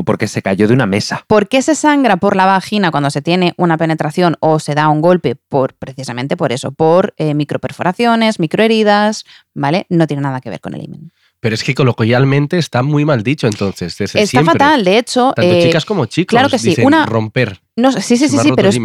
porque 0.05 0.27
se 0.27 0.41
cayó 0.41 0.67
de 0.67 0.73
una 0.73 0.85
mesa. 0.85 1.23
¿Por 1.27 1.47
qué 1.47 1.61
se 1.61 1.75
sangra 1.75 2.17
por 2.17 2.35
la 2.35 2.45
vagina 2.45 2.91
cuando 2.91 3.09
se 3.09 3.21
tiene 3.21 3.53
una 3.57 3.77
penetración 3.77 4.35
o 4.39 4.59
se 4.59 4.75
da 4.75 4.89
un 4.89 5.01
golpe? 5.01 5.35
Por, 5.35 5.73
precisamente 5.75 6.35
por 6.35 6.51
eso, 6.51 6.71
por 6.71 7.13
eh, 7.17 7.33
microperforaciones, 7.33 8.39
microheridas, 8.39 9.23
¿vale? 9.53 9.85
No 9.89 10.07
tiene 10.07 10.21
nada 10.23 10.41
que 10.41 10.49
ver 10.49 10.59
con 10.59 10.73
el 10.73 10.83
himen. 10.83 11.11
Pero 11.39 11.53
es 11.53 11.63
que 11.63 11.75
coloquialmente 11.75 12.57
está 12.57 12.81
muy 12.81 13.05
mal 13.05 13.21
dicho 13.21 13.45
entonces, 13.45 13.95
desde 13.97 14.21
Está 14.21 14.29
siempre. 14.31 14.53
fatal, 14.53 14.83
de 14.83 14.97
hecho. 14.97 15.33
Tanto 15.35 15.53
eh, 15.53 15.61
chicas 15.63 15.85
como 15.85 16.07
chicos 16.07 16.29
claro 16.31 16.49
que 16.49 16.57
sí, 16.57 16.69
dicen 16.69 16.85
una- 16.87 17.05
romper. 17.05 17.61
no 17.75 17.91
sí, 17.91 18.17
sí, 18.17 18.27
sí, 18.27 18.37
sí, 18.39 18.51
pero 18.55 18.69
es, 18.69 18.79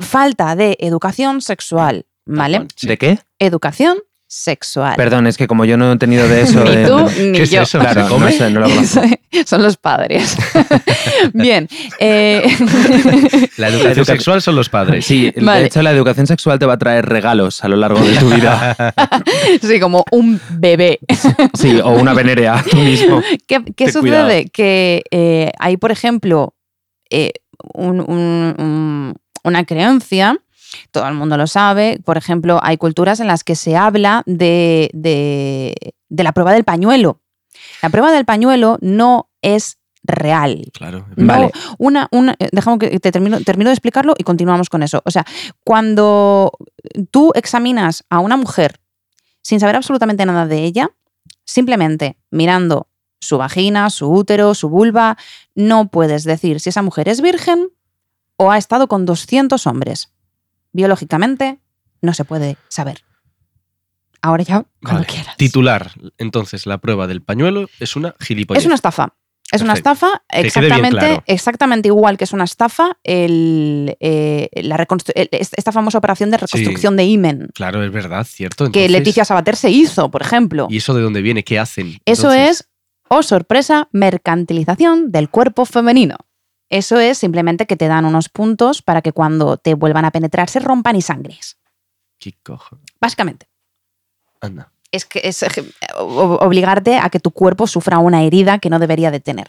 falta 0.00 0.56
de 0.56 0.76
educación 0.80 1.40
sexual, 1.40 2.06
¿vale? 2.26 2.66
¿De 2.82 2.98
qué? 2.98 3.18
Educación 3.38 3.98
sexual. 4.32 4.94
Perdón, 4.96 5.26
es 5.26 5.36
que 5.36 5.48
como 5.48 5.64
yo 5.64 5.76
no 5.76 5.90
he 5.92 5.98
tenido 5.98 6.28
de 6.28 6.42
eso. 6.42 6.62
Ni 6.64 6.76
de- 6.76 6.86
tú 6.86 6.98
ni 7.20 7.32
¿Qué 7.32 7.42
es 7.42 7.50
yo. 7.50 7.62
eso? 7.62 7.80
Claro, 7.80 8.04
¿Se 8.04 8.08
come? 8.08 8.26
no 8.26 8.32
sé, 8.32 8.50
no 8.50 8.60
lo 8.60 8.68
conozco. 8.68 9.00
Son 9.46 9.60
los 9.62 9.76
padres. 9.76 10.36
Bien. 11.34 11.68
eh, 11.98 12.42
La 13.56 13.68
educación 13.68 13.92
Educa- 13.92 14.04
sexual 14.04 14.40
son 14.42 14.54
los 14.56 14.68
padres. 14.68 15.04
Sí, 15.04 15.32
Vale. 15.40 15.60
de 15.62 15.66
hecho 15.66 15.82
la 15.82 15.90
educación 15.90 16.26
sexual 16.28 16.58
te 16.60 16.66
va 16.66 16.74
a 16.74 16.78
traer 16.78 17.06
regalos 17.06 17.62
a 17.64 17.68
lo 17.68 17.76
largo 17.76 18.00
de 18.00 18.16
tu 18.16 18.30
vida. 18.30 18.76
sí, 19.62 19.80
como 19.80 20.04
un 20.12 20.40
bebé. 20.50 21.00
Sí, 21.54 21.80
o 21.82 21.90
una 21.90 22.14
venerea 22.14 22.64
tú 22.70 22.76
mismo. 22.78 23.22
¿Qué, 23.48 23.62
sucede? 23.86 24.00
cuidado. 24.00 24.30
Que 24.52 25.02
eh, 25.10 25.50
hay, 25.58 25.76
por 25.76 25.90
ejemplo, 25.90 26.54
eh, 27.10 27.32
un- 27.74 28.00
un- 28.00 28.54
un- 28.58 29.14
una 29.42 29.64
creencia, 29.64 30.38
todo 30.90 31.06
el 31.08 31.14
mundo 31.14 31.36
lo 31.36 31.46
sabe, 31.46 32.00
por 32.04 32.16
ejemplo, 32.16 32.60
hay 32.62 32.76
culturas 32.76 33.20
en 33.20 33.26
las 33.26 33.44
que 33.44 33.56
se 33.56 33.76
habla 33.76 34.22
de, 34.26 34.90
de- 34.94 35.94
de 36.08 36.24
la 36.24 36.32
prueba 36.32 36.52
del 36.52 36.64
pañuelo. 36.64 37.20
La 37.82 37.90
prueba 37.90 38.10
del 38.12 38.24
pañuelo 38.24 38.78
no 38.80 39.28
es 39.42 39.78
real. 40.02 40.70
Claro. 40.72 41.06
No, 41.16 41.26
Vale. 41.26 41.52
una, 41.78 42.08
una, 42.10 42.34
eh, 42.38 42.48
déjame 42.52 42.78
que 42.78 42.98
te 43.00 43.12
termino, 43.12 43.40
termino 43.42 43.68
de 43.70 43.74
explicarlo 43.74 44.14
y 44.16 44.24
continuamos 44.24 44.68
con 44.70 44.82
eso. 44.82 45.02
O 45.04 45.10
sea, 45.10 45.24
cuando 45.64 46.52
tú 47.10 47.32
examinas 47.34 48.04
a 48.08 48.18
una 48.20 48.36
mujer 48.36 48.80
sin 49.42 49.60
saber 49.60 49.76
absolutamente 49.76 50.24
nada 50.24 50.46
de 50.46 50.64
ella, 50.64 50.90
simplemente 51.44 52.16
mirando 52.30 52.88
su 53.20 53.36
vagina, 53.38 53.90
su 53.90 54.10
útero, 54.10 54.54
su 54.54 54.68
vulva, 54.70 55.16
no 55.54 55.88
puedes 55.88 56.24
decir 56.24 56.60
si 56.60 56.70
esa 56.70 56.82
mujer 56.82 57.08
es 57.08 57.20
virgen 57.20 57.68
o 58.36 58.50
ha 58.50 58.56
estado 58.58 58.88
con 58.88 59.04
200 59.04 59.66
hombres. 59.66 60.10
Biológicamente 60.72 61.58
no 62.02 62.14
se 62.14 62.24
puede 62.24 62.56
saber. 62.68 63.02
Ahora 64.22 64.42
ya, 64.42 64.64
cuando 64.82 65.00
Vale. 65.00 65.06
quieras. 65.06 65.36
Titular. 65.36 65.92
Entonces, 66.18 66.66
la 66.66 66.78
prueba 66.78 67.06
del 67.06 67.22
pañuelo 67.22 67.68
es 67.80 67.96
una 67.96 68.14
gilipollez. 68.20 68.60
Es 68.62 68.66
una 68.66 68.74
estafa. 68.74 69.14
Es 69.52 69.62
una 69.62 69.72
estafa 69.72 70.22
exactamente, 70.28 70.90
claro. 70.90 71.24
exactamente 71.26 71.88
igual 71.88 72.16
que 72.16 72.22
es 72.22 72.32
una 72.32 72.44
estafa 72.44 72.98
el, 73.02 73.96
eh, 73.98 74.48
la 74.62 74.76
el- 74.76 75.28
esta 75.32 75.72
famosa 75.72 75.98
operación 75.98 76.30
de 76.30 76.36
reconstrucción 76.36 76.96
de 76.96 77.04
imen 77.06 77.48
Claro, 77.52 77.82
es 77.82 77.90
verdad, 77.90 78.24
cierto. 78.24 78.70
que 78.70 78.88
Leticia 78.88 79.24
Sabater 79.24 79.56
se 79.56 79.70
hizo, 79.70 80.08
por 80.08 80.22
ejemplo. 80.22 80.68
¿Y 80.70 80.76
eso 80.76 80.94
de 80.94 81.02
dónde 81.02 81.20
viene? 81.20 81.42
¿Qué 81.42 81.58
hacen? 81.58 81.98
Eso 82.04 82.30
Entonces, 82.32 82.60
es, 82.60 82.68
oh 83.08 83.24
sorpresa, 83.24 83.88
mercantilización 83.90 85.10
del 85.10 85.28
cuerpo 85.30 85.64
femenino. 85.64 86.16
Eso 86.70 86.98
es 87.00 87.18
simplemente 87.18 87.66
que 87.66 87.76
te 87.76 87.88
dan 87.88 88.04
unos 88.04 88.28
puntos 88.28 88.80
para 88.80 89.02
que 89.02 89.12
cuando 89.12 89.56
te 89.56 89.74
vuelvan 89.74 90.04
a 90.04 90.10
penetrar 90.12 90.48
se 90.48 90.60
rompan 90.60 90.96
y 90.96 91.02
sangres. 91.02 91.58
¿Qué 92.18 92.34
cojo? 92.42 92.78
Básicamente. 93.00 93.48
Anda. 94.40 94.70
Es 94.92 95.04
que 95.04 95.20
es 95.24 95.42
eh, 95.42 95.48
obligarte 95.98 96.98
a 96.98 97.10
que 97.10 97.20
tu 97.20 97.30
cuerpo 97.32 97.66
sufra 97.66 97.98
una 97.98 98.22
herida 98.22 98.58
que 98.58 98.70
no 98.70 98.78
debería 98.78 99.10
de 99.10 99.20
tener. 99.20 99.48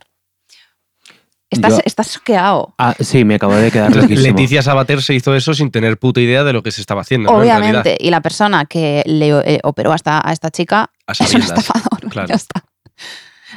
Estás, 1.49 1.73
Yo- 1.73 1.79
estás 1.83 2.13
choqueado. 2.13 2.73
Ah, 2.77 2.95
sí, 2.99 3.25
me 3.25 3.35
acabo 3.35 3.53
de 3.55 3.71
quedar. 3.71 3.93
Leticia 4.09 4.61
Sabater 4.61 5.01
se 5.01 5.13
hizo 5.13 5.35
eso 5.35 5.53
sin 5.53 5.69
tener 5.69 5.97
puta 5.99 6.21
idea 6.21 6.43
de 6.45 6.53
lo 6.53 6.63
que 6.63 6.71
se 6.71 6.79
estaba 6.81 7.01
haciendo. 7.01 7.29
Obviamente. 7.31 7.97
Y 7.99 8.09
la 8.09 8.21
persona 8.21 8.65
que 8.65 9.03
le 9.05 9.29
eh, 9.55 9.59
operó 9.63 9.91
a 9.91 9.95
esta, 9.95 10.21
a 10.25 10.31
esta 10.31 10.49
chica 10.49 10.89
a 11.07 11.11
es 11.11 11.33
un 11.33 11.41
estafador. 11.41 11.99
Claro. 12.09 12.27
Ya 12.29 12.35
está. 12.35 12.63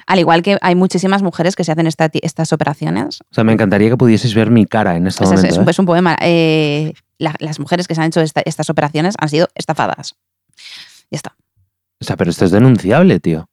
Al 0.07 0.19
igual 0.19 0.43
que 0.43 0.59
hay 0.61 0.75
muchísimas 0.75 1.23
mujeres 1.23 1.57
que 1.57 1.65
se 1.65 1.73
hacen 1.73 1.87
esta 1.87 2.11
estas 2.13 2.53
operaciones. 2.53 3.21
O 3.31 3.35
sea, 3.35 3.45
me 3.45 3.53
encantaría 3.53 3.91
que 3.91 3.97
pudieseis 3.97 4.35
ver 4.35 4.51
mi 4.51 4.67
cara 4.67 4.97
en 4.97 5.07
este 5.07 5.25
Es, 5.25 5.31
es- 5.31 5.37
momento. 5.37 5.53
es 5.55 5.59
un, 5.59 5.67
¿eh? 5.67 5.71
es 5.71 5.79
un 5.79 5.87
poema. 5.87 6.17
Eh, 6.21 6.93
la- 7.19 7.35
las 7.39 7.59
mujeres 7.61 7.87
que 7.89 7.95
se 7.95 8.01
han 8.01 8.09
hecho 8.09 8.21
esta- 8.21 8.43
estas 8.45 8.71
operaciones 8.71 9.15
han 9.21 9.29
sido 9.29 9.49
estafadas. 9.55 10.17
Ya 11.11 11.17
está. 11.17 11.37
O 12.01 12.05
sea, 12.05 12.17
pero 12.17 12.31
esto 12.31 12.45
es 12.45 12.51
denunciable, 12.51 13.21
tío. 13.21 13.49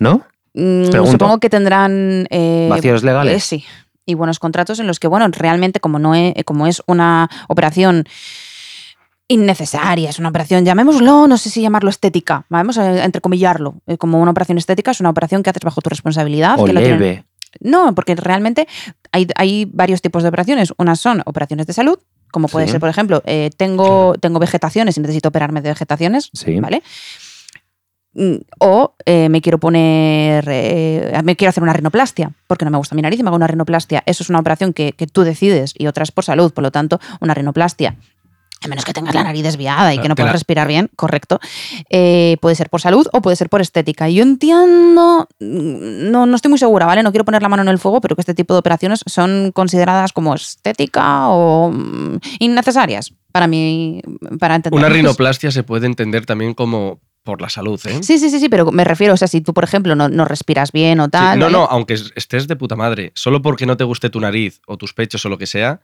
¿No? 0.00 0.22
Mm, 0.54 0.86
supongo 0.92 1.38
que 1.38 1.50
tendrán. 1.50 2.26
eh, 2.30 2.66
Vacíos 2.70 3.02
legales. 3.02 3.36
eh, 3.36 3.40
sí. 3.40 3.64
Y 4.06 4.14
buenos 4.14 4.38
contratos 4.38 4.80
en 4.80 4.86
los 4.86 4.98
que, 5.00 5.06
bueno, 5.06 5.28
realmente 5.30 5.80
como, 5.80 5.98
no 5.98 6.14
e- 6.14 6.34
como 6.46 6.66
es 6.66 6.82
una 6.86 7.28
operación 7.48 8.04
innecesaria, 9.28 10.08
es 10.10 10.18
una 10.18 10.30
operación, 10.30 10.64
llamémoslo, 10.64 11.26
no 11.28 11.36
sé 11.36 11.50
si 11.50 11.60
llamarlo 11.60 11.90
estética, 11.90 12.46
vamos 12.48 12.78
a 12.78 13.04
entrecomillarlo, 13.04 13.74
eh, 13.86 13.98
como 13.98 14.20
una 14.20 14.30
operación 14.30 14.56
estética, 14.58 14.90
es 14.92 15.00
una 15.00 15.10
operación 15.10 15.42
que 15.42 15.50
haces 15.50 15.62
bajo 15.62 15.80
tu 15.82 15.90
responsabilidad. 15.90 16.58
o 16.58 16.64
que 16.64 16.72
la 16.72 16.80
tienen-. 16.80 17.24
No, 17.60 17.94
porque 17.94 18.14
realmente 18.14 18.66
hay, 19.12 19.26
hay 19.36 19.64
varios 19.66 20.02
tipos 20.02 20.22
de 20.22 20.28
operaciones. 20.28 20.72
Unas 20.76 21.00
son 21.00 21.22
operaciones 21.26 21.66
de 21.66 21.72
salud, 21.72 21.98
como 22.30 22.48
puede 22.48 22.66
Sí. 22.66 22.72
ser, 22.72 22.80
por 22.80 22.88
ejemplo, 22.90 23.22
eh, 23.26 23.50
tengo, 23.56 24.14
tengo 24.20 24.38
vegetaciones 24.38 24.96
y 24.96 25.00
necesito 25.00 25.28
operarme 25.30 25.62
de 25.62 25.70
vegetaciones, 25.70 26.30
Sí. 26.34 26.60
¿vale? 26.60 26.82
Mm, 28.14 28.36
O 28.60 28.94
eh, 29.04 29.28
me 29.28 29.40
quiero 29.40 29.58
poner, 29.58 30.44
eh, 30.48 31.20
me 31.24 31.36
quiero 31.36 31.50
hacer 31.50 31.62
una 31.62 31.72
rinoplastia, 31.72 32.32
porque 32.46 32.64
no 32.64 32.70
me 32.70 32.78
gusta 32.78 32.94
mi 32.96 33.02
nariz 33.02 33.20
y 33.20 33.22
me 33.22 33.28
hago 33.28 33.36
una 33.36 33.46
rinoplastia. 33.46 34.02
Eso 34.06 34.22
es 34.22 34.30
una 34.30 34.40
operación 34.40 34.72
que, 34.72 34.92
que 34.92 35.06
tú 35.06 35.22
decides 35.22 35.72
y 35.76 35.86
otra 35.86 36.02
es 36.02 36.10
por 36.12 36.24
salud, 36.24 36.52
por 36.52 36.62
lo 36.62 36.70
tanto, 36.70 37.00
una 37.20 37.34
rinoplastia. 37.34 37.96
A 38.64 38.68
menos 38.68 38.84
que 38.84 38.92
tengas 38.92 39.14
la 39.14 39.22
nariz 39.22 39.42
desviada 39.44 39.94
y 39.94 39.98
que 39.98 40.08
no 40.08 40.10
la- 40.10 40.16
puedas 40.16 40.32
respirar 40.32 40.66
bien, 40.66 40.90
correcto. 40.96 41.38
eh, 41.90 42.36
puede 42.40 42.56
ser 42.56 42.68
por 42.70 42.80
salud 42.80 43.06
o 43.12 43.22
puede 43.22 43.36
ser 43.36 43.48
por 43.48 43.60
estética. 43.60 44.08
Y 44.08 44.14
Yo 44.16 44.22
entiendo, 44.24 45.28
mm, 45.38 46.10
no, 46.10 46.26
no 46.26 46.34
estoy 46.36 46.48
muy 46.48 46.58
segura, 46.58 46.84
¿vale? 46.86 47.02
No 47.02 47.12
quiero 47.12 47.24
poner 47.24 47.40
la 47.42 47.48
mano 47.48 47.62
en 47.62 47.68
el 47.68 47.78
fuego, 47.78 48.00
pero 48.00 48.16
que 48.16 48.22
este 48.22 48.34
tipo 48.34 48.54
de 48.54 48.58
operaciones 48.60 49.02
son 49.06 49.52
consideradas 49.52 50.12
como 50.12 50.34
estética 50.34 51.28
o 51.28 51.70
mm, 51.70 52.16
innecesarias 52.40 53.12
para 53.32 53.46
mí, 53.46 54.02
para 54.40 54.56
entender. 54.56 54.76
Una 54.78 54.88
rinoplastia 54.88 55.50
se 55.50 55.62
puede 55.62 55.86
entender 55.86 56.26
también 56.26 56.54
como 56.54 57.00
por 57.22 57.40
la 57.42 57.48
salud, 57.50 57.78
¿eh? 57.86 58.02
Sí, 58.02 58.18
sí, 58.18 58.30
sí, 58.30 58.40
sí, 58.40 58.48
pero 58.48 58.72
me 58.72 58.84
refiero, 58.84 59.12
o 59.14 59.16
sea, 59.16 59.28
si 59.28 59.40
tú, 59.42 59.52
por 59.52 59.62
ejemplo, 59.64 59.94
no, 59.94 60.08
no 60.08 60.24
respiras 60.24 60.72
bien 60.72 60.98
o 61.00 61.04
Sí, 61.04 61.10
tal. 61.12 61.38
no, 61.38 61.44
¿vale? 61.46 61.58
no, 61.58 61.64
aunque 61.66 61.94
es- 61.94 62.10
estés 62.16 62.48
de 62.48 62.56
puta 62.56 62.74
madre, 62.74 63.12
solo 63.14 63.42
porque 63.42 63.66
no 63.66 63.76
te 63.76 63.84
guste 63.84 64.08
tu 64.10 64.18
nariz 64.18 64.60
o 64.66 64.76
tus 64.78 64.94
pechos 64.94 65.24
o 65.26 65.28
lo 65.28 65.36
que 65.36 65.46
sea, 65.46 65.80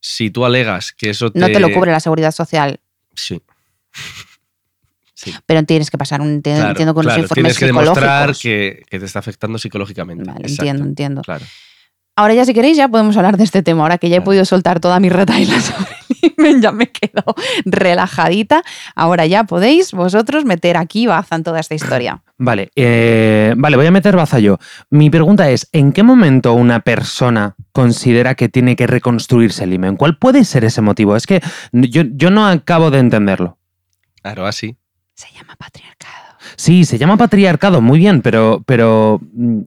si 0.00 0.30
tú 0.30 0.44
alegas 0.44 0.92
que 0.92 1.10
eso 1.10 1.30
te... 1.30 1.38
No 1.38 1.46
te 1.46 1.60
lo 1.60 1.70
cubre 1.72 1.92
la 1.92 2.00
seguridad 2.00 2.32
social, 2.32 2.80
Sí. 3.14 3.40
Sí, 5.12 5.34
pero 5.44 5.62
tienes 5.64 5.90
que 5.90 5.98
pasar 5.98 6.22
un 6.22 6.38
enti- 6.40 6.54
claro, 6.54 6.70
entiendo 6.70 6.94
con 6.94 7.02
claro, 7.02 7.18
los 7.20 7.24
informes 7.30 7.56
tienes 7.56 7.58
que 7.58 7.66
demostrar 7.66 8.34
que, 8.34 8.84
que 8.88 8.98
te 8.98 9.04
está 9.04 9.18
afectando 9.18 9.58
psicológicamente. 9.58 10.24
Vale, 10.24 10.46
entiendo, 10.48 10.84
entiendo. 10.84 11.20
Claro. 11.20 11.44
Ahora 12.16 12.32
ya 12.32 12.46
si 12.46 12.54
queréis 12.54 12.78
ya 12.78 12.88
podemos 12.88 13.14
hablar 13.18 13.36
de 13.36 13.44
este 13.44 13.62
tema, 13.62 13.82
ahora 13.82 13.98
que 13.98 14.08
ya 14.08 14.16
he 14.16 14.20
podido 14.22 14.46
soltar 14.46 14.80
toda 14.80 14.98
mi 14.98 15.10
sobre 15.10 15.26
el 16.08 16.34
himen, 16.38 16.62
ya 16.62 16.72
me 16.72 16.90
quedo 16.90 17.22
relajadita. 17.66 18.62
Ahora 18.94 19.26
ya 19.26 19.44
podéis 19.44 19.92
vosotros 19.92 20.46
meter 20.46 20.78
aquí 20.78 21.06
baza 21.06 21.36
en 21.36 21.44
toda 21.44 21.60
esta 21.60 21.74
historia. 21.74 22.22
Vale, 22.42 22.70
eh, 22.74 23.52
vale, 23.54 23.76
voy 23.76 23.84
a 23.84 23.90
meter 23.90 24.16
baza 24.16 24.38
yo. 24.38 24.56
Mi 24.88 25.10
pregunta 25.10 25.50
es, 25.50 25.68
¿en 25.72 25.92
qué 25.92 26.02
momento 26.02 26.54
una 26.54 26.80
persona 26.80 27.54
considera 27.72 28.34
que 28.34 28.48
tiene 28.48 28.76
que 28.76 28.86
reconstruirse 28.86 29.64
el 29.64 29.74
himen? 29.74 29.98
¿Cuál 29.98 30.16
puede 30.16 30.46
ser 30.46 30.64
ese 30.64 30.80
motivo? 30.80 31.16
Es 31.16 31.26
que 31.26 31.42
yo, 31.72 32.02
yo 32.06 32.30
no 32.30 32.46
acabo 32.46 32.90
de 32.90 32.98
entenderlo. 32.98 33.58
Claro, 34.22 34.46
así. 34.46 34.78
Se 35.12 35.28
llama 35.34 35.54
patriarcado. 35.56 36.29
Sí, 36.56 36.84
se 36.84 36.98
llama 36.98 37.16
patriarcado, 37.16 37.80
muy 37.80 37.98
bien, 37.98 38.22
pero, 38.22 38.62
pero 38.66 39.20
mm, 39.32 39.60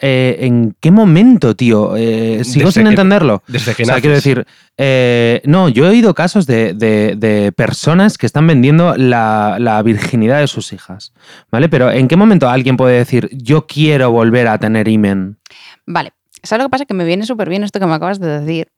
eh, 0.00 0.36
¿en 0.40 0.76
qué 0.80 0.90
momento, 0.90 1.54
tío? 1.54 1.96
Eh, 1.96 2.42
sigo 2.44 2.66
Desde 2.66 2.80
sin 2.80 2.84
que- 2.84 2.90
entenderlo. 2.90 3.42
Desde 3.46 3.74
que 3.74 3.82
O 3.82 3.86
sea, 3.86 3.94
naces. 3.94 4.00
quiero 4.02 4.14
decir, 4.16 4.46
eh, 4.78 5.40
no, 5.44 5.68
yo 5.68 5.86
he 5.86 5.88
oído 5.90 6.14
casos 6.14 6.46
de, 6.46 6.74
de- 6.74 7.14
de 7.16 7.52
personas 7.52 8.18
que 8.18 8.26
están 8.26 8.46
vendiendo 8.46 8.96
la, 8.96 9.56
la 9.58 9.82
virginidad 9.82 10.40
de 10.40 10.46
sus 10.48 10.72
hijas, 10.72 11.12
¿vale? 11.50 11.68
Pero 11.68 11.90
¿en 11.90 12.08
qué 12.08 12.16
momento 12.16 12.48
alguien 12.48 12.76
puede 12.76 12.96
decir, 12.98 13.28
yo 13.32 13.66
quiero 13.66 14.10
volver 14.10 14.48
a 14.48 14.58
tener 14.58 14.88
imen? 14.88 15.38
Vale, 15.86 16.12
¿sabes 16.42 16.62
lo 16.64 16.68
que 16.68 16.72
pasa? 16.72 16.84
Que 16.86 16.94
me 16.94 17.04
viene 17.04 17.26
súper 17.26 17.48
bien 17.48 17.64
esto 17.64 17.78
que 17.80 17.86
me 17.86 17.94
acabas 17.94 18.18
de 18.20 18.40
decir. 18.40 18.68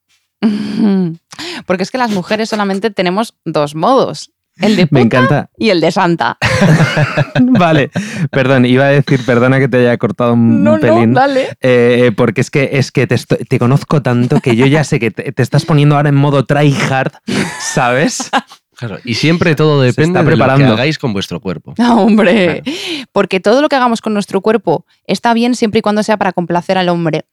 Porque 1.66 1.82
es 1.84 1.90
que 1.90 1.98
las 1.98 2.10
mujeres 2.10 2.48
solamente 2.48 2.90
tenemos 2.90 3.34
dos 3.44 3.74
modos. 3.76 4.31
El 4.60 4.76
de 4.76 4.82
Me 4.90 5.02
puta 5.04 5.18
encanta. 5.18 5.50
y 5.56 5.70
el 5.70 5.80
de 5.80 5.90
santa. 5.92 6.36
vale, 7.40 7.90
perdón, 8.30 8.66
iba 8.66 8.84
a 8.84 8.88
decir, 8.88 9.24
perdona 9.24 9.58
que 9.58 9.68
te 9.68 9.78
haya 9.78 9.96
cortado 9.98 10.34
un 10.34 10.62
No, 10.62 10.74
no, 10.74 10.80
pelín. 10.80 11.14
dale. 11.14 11.48
Eh, 11.60 12.12
porque 12.16 12.40
es 12.40 12.50
que, 12.50 12.70
es 12.72 12.92
que 12.92 13.06
te, 13.06 13.14
esto- 13.14 13.36
te 13.48 13.58
conozco 13.58 14.02
tanto 14.02 14.40
que 14.40 14.56
yo 14.56 14.66
ya 14.66 14.84
sé 14.84 14.98
que 15.00 15.10
te, 15.10 15.32
te 15.32 15.42
estás 15.42 15.64
poniendo 15.64 15.96
ahora 15.96 16.08
en 16.10 16.14
modo 16.16 16.44
tryhard, 16.44 17.12
¿sabes? 17.60 18.30
Claro, 18.74 18.98
y 19.04 19.14
siempre 19.14 19.54
todo 19.54 19.80
depende 19.80 20.18
de 20.18 20.24
lo 20.24 20.30
que 20.30 20.36
preparando. 20.36 20.72
hagáis 20.72 20.98
con 20.98 21.12
vuestro 21.12 21.38
cuerpo. 21.40 21.72
No, 21.78 22.02
hombre. 22.02 22.64
Porque 23.12 23.38
todo 23.38 23.62
lo 23.62 23.68
que 23.68 23.76
hagamos 23.76 24.00
con 24.00 24.12
nuestro 24.12 24.40
cuerpo 24.40 24.86
está 25.06 25.34
bien 25.34 25.54
siempre 25.54 25.78
y 25.78 25.82
cuando 25.82 26.02
sea 26.02 26.16
para 26.16 26.32
complacer 26.32 26.76
al 26.78 26.88
hombre. 26.88 27.26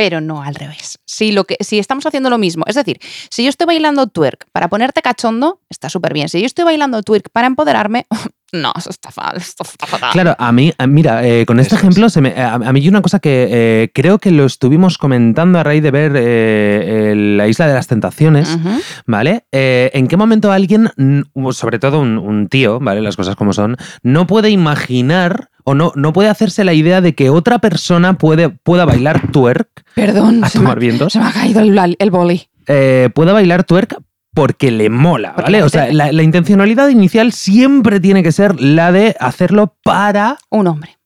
Pero 0.00 0.22
no 0.22 0.42
al 0.42 0.54
revés. 0.54 0.98
Si, 1.04 1.30
lo 1.30 1.44
que, 1.44 1.58
si 1.60 1.78
estamos 1.78 2.06
haciendo 2.06 2.30
lo 2.30 2.38
mismo, 2.38 2.64
es 2.66 2.74
decir, 2.74 2.98
si 3.28 3.42
yo 3.44 3.50
estoy 3.50 3.66
bailando 3.66 4.06
twerk 4.06 4.46
para 4.50 4.68
ponerte 4.68 5.02
cachondo, 5.02 5.60
está 5.68 5.90
súper 5.90 6.14
bien. 6.14 6.30
Si 6.30 6.40
yo 6.40 6.46
estoy 6.46 6.64
bailando 6.64 7.02
twerk 7.02 7.28
para 7.28 7.46
empoderarme, 7.46 8.06
no, 8.52 8.72
eso 8.76 8.90
está 8.90 9.10
fatal. 9.10 9.36
Esto 9.38 9.64
está 9.64 9.86
fatal. 9.86 10.10
Claro, 10.12 10.34
a 10.38 10.52
mí, 10.52 10.72
a- 10.78 10.86
mira, 10.86 11.26
eh, 11.26 11.46
con 11.46 11.60
este 11.60 11.74
Eso 11.74 11.76
es. 11.76 11.82
ejemplo, 11.82 12.08
se 12.10 12.20
me- 12.20 12.34
a, 12.40 12.54
a 12.54 12.72
mí 12.72 12.80
hay 12.80 12.88
una 12.88 13.02
cosa 13.02 13.18
que 13.20 13.48
eh, 13.50 13.90
creo 13.94 14.18
que 14.18 14.30
lo 14.30 14.44
estuvimos 14.44 14.98
comentando 14.98 15.58
a 15.58 15.62
raíz 15.62 15.82
de 15.82 15.90
ver 15.90 16.12
eh, 16.16 17.10
el- 17.12 17.36
la 17.36 17.48
Isla 17.48 17.66
de 17.68 17.74
las 17.74 17.86
Tentaciones. 17.86 18.58
¿vale? 19.06 19.44
Eh, 19.52 19.90
¿En 19.94 20.08
qué 20.08 20.16
momento 20.16 20.52
alguien, 20.52 20.90
mm, 20.96 21.50
sobre 21.52 21.78
todo 21.78 22.00
un, 22.00 22.18
un 22.18 22.48
tío, 22.48 22.78
¿vale? 22.80 23.00
Las 23.00 23.16
cosas 23.16 23.36
como 23.36 23.52
son, 23.52 23.76
no 24.02 24.26
puede 24.26 24.50
imaginar 24.50 25.50
o 25.64 25.74
no, 25.74 25.92
no 25.94 26.12
puede 26.12 26.28
hacerse 26.28 26.64
la 26.64 26.72
idea 26.72 27.00
de 27.00 27.14
que 27.14 27.30
otra 27.30 27.58
persona 27.58 28.14
puede, 28.14 28.48
pueda 28.48 28.84
bailar 28.84 29.30
twerk 29.30 29.68
Perdón, 29.94 30.42
a 30.42 30.48
se 30.48 30.58
me, 30.58 30.64
tomar 30.64 30.78
ha- 30.78 30.80
vientos? 30.80 31.12
se 31.12 31.18
me 31.18 31.26
ha 31.26 31.32
caído 31.32 31.60
el, 31.60 31.96
el 31.98 32.10
boli. 32.10 32.48
eh, 32.66 33.10
pueda 33.14 33.32
bailar 33.32 33.64
twerk 33.64 33.96
porque 34.34 34.70
le 34.70 34.88
mola, 34.90 35.30
Porque 35.34 35.42
¿vale? 35.44 35.58
le 35.58 35.64
O 35.64 35.68
sea, 35.68 35.92
la, 35.92 36.12
la 36.12 36.22
intencionalidad 36.22 36.88
inicial 36.88 37.32
siempre 37.32 38.00
tiene 38.00 38.22
que 38.22 38.32
ser 38.32 38.60
la 38.60 38.92
de 38.92 39.16
hacerlo 39.20 39.76
para... 39.82 40.38
Un 40.50 40.66
hombre. 40.68 40.98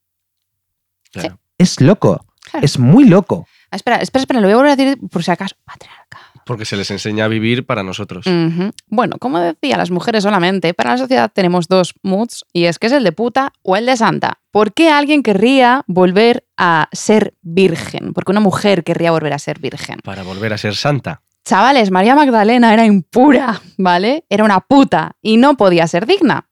Claro. 1.12 1.38
Es 1.58 1.80
loco, 1.80 2.24
Claro. 2.50 2.64
es 2.64 2.78
muy 2.78 3.04
loco. 3.04 3.46
Ah, 3.70 3.76
Espera, 3.76 3.96
espera, 3.96 4.22
espera, 4.22 4.40
lo 4.40 4.46
voy 4.46 4.52
a 4.52 4.56
volver 4.56 4.72
a 4.72 4.76
decir 4.76 4.98
por 5.10 5.22
si 5.24 5.30
acaso. 5.30 5.56
Patriarcado. 5.64 6.24
Porque 6.46 6.66
se 6.66 6.76
les 6.76 6.90
enseña 6.90 7.24
a 7.24 7.28
vivir 7.28 7.64
para 7.64 7.82
nosotros. 7.82 8.26
Bueno, 8.88 9.16
como 9.18 9.38
decía, 9.38 9.78
las 9.78 9.90
mujeres 9.90 10.24
solamente, 10.24 10.74
para 10.74 10.90
la 10.90 10.98
sociedad 10.98 11.30
tenemos 11.32 11.68
dos 11.68 11.94
moods 12.02 12.44
y 12.52 12.64
es 12.66 12.78
que 12.78 12.88
es 12.88 12.92
el 12.92 13.02
de 13.02 13.12
puta 13.12 13.52
o 13.62 13.76
el 13.76 13.86
de 13.86 13.96
santa. 13.96 14.40
¿Por 14.50 14.74
qué 14.74 14.90
alguien 14.90 15.22
querría 15.22 15.84
volver 15.86 16.44
a 16.58 16.90
ser 16.92 17.32
virgen? 17.40 18.12
Porque 18.12 18.30
una 18.32 18.40
mujer 18.40 18.84
querría 18.84 19.10
volver 19.10 19.32
a 19.32 19.38
ser 19.38 19.58
virgen. 19.58 20.00
Para 20.04 20.22
volver 20.22 20.52
a 20.52 20.58
ser 20.58 20.74
santa. 20.74 21.22
Chavales, 21.45 21.90
María 21.90 22.14
Magdalena 22.14 22.72
era 22.72 22.86
impura, 22.86 23.61
¿vale? 23.76 24.24
Era 24.30 24.45
una 24.45 24.61
puta 24.61 25.12
y 25.20 25.36
no 25.36 25.57
podía 25.57 25.86
ser 25.86 26.07
digna. 26.07 26.49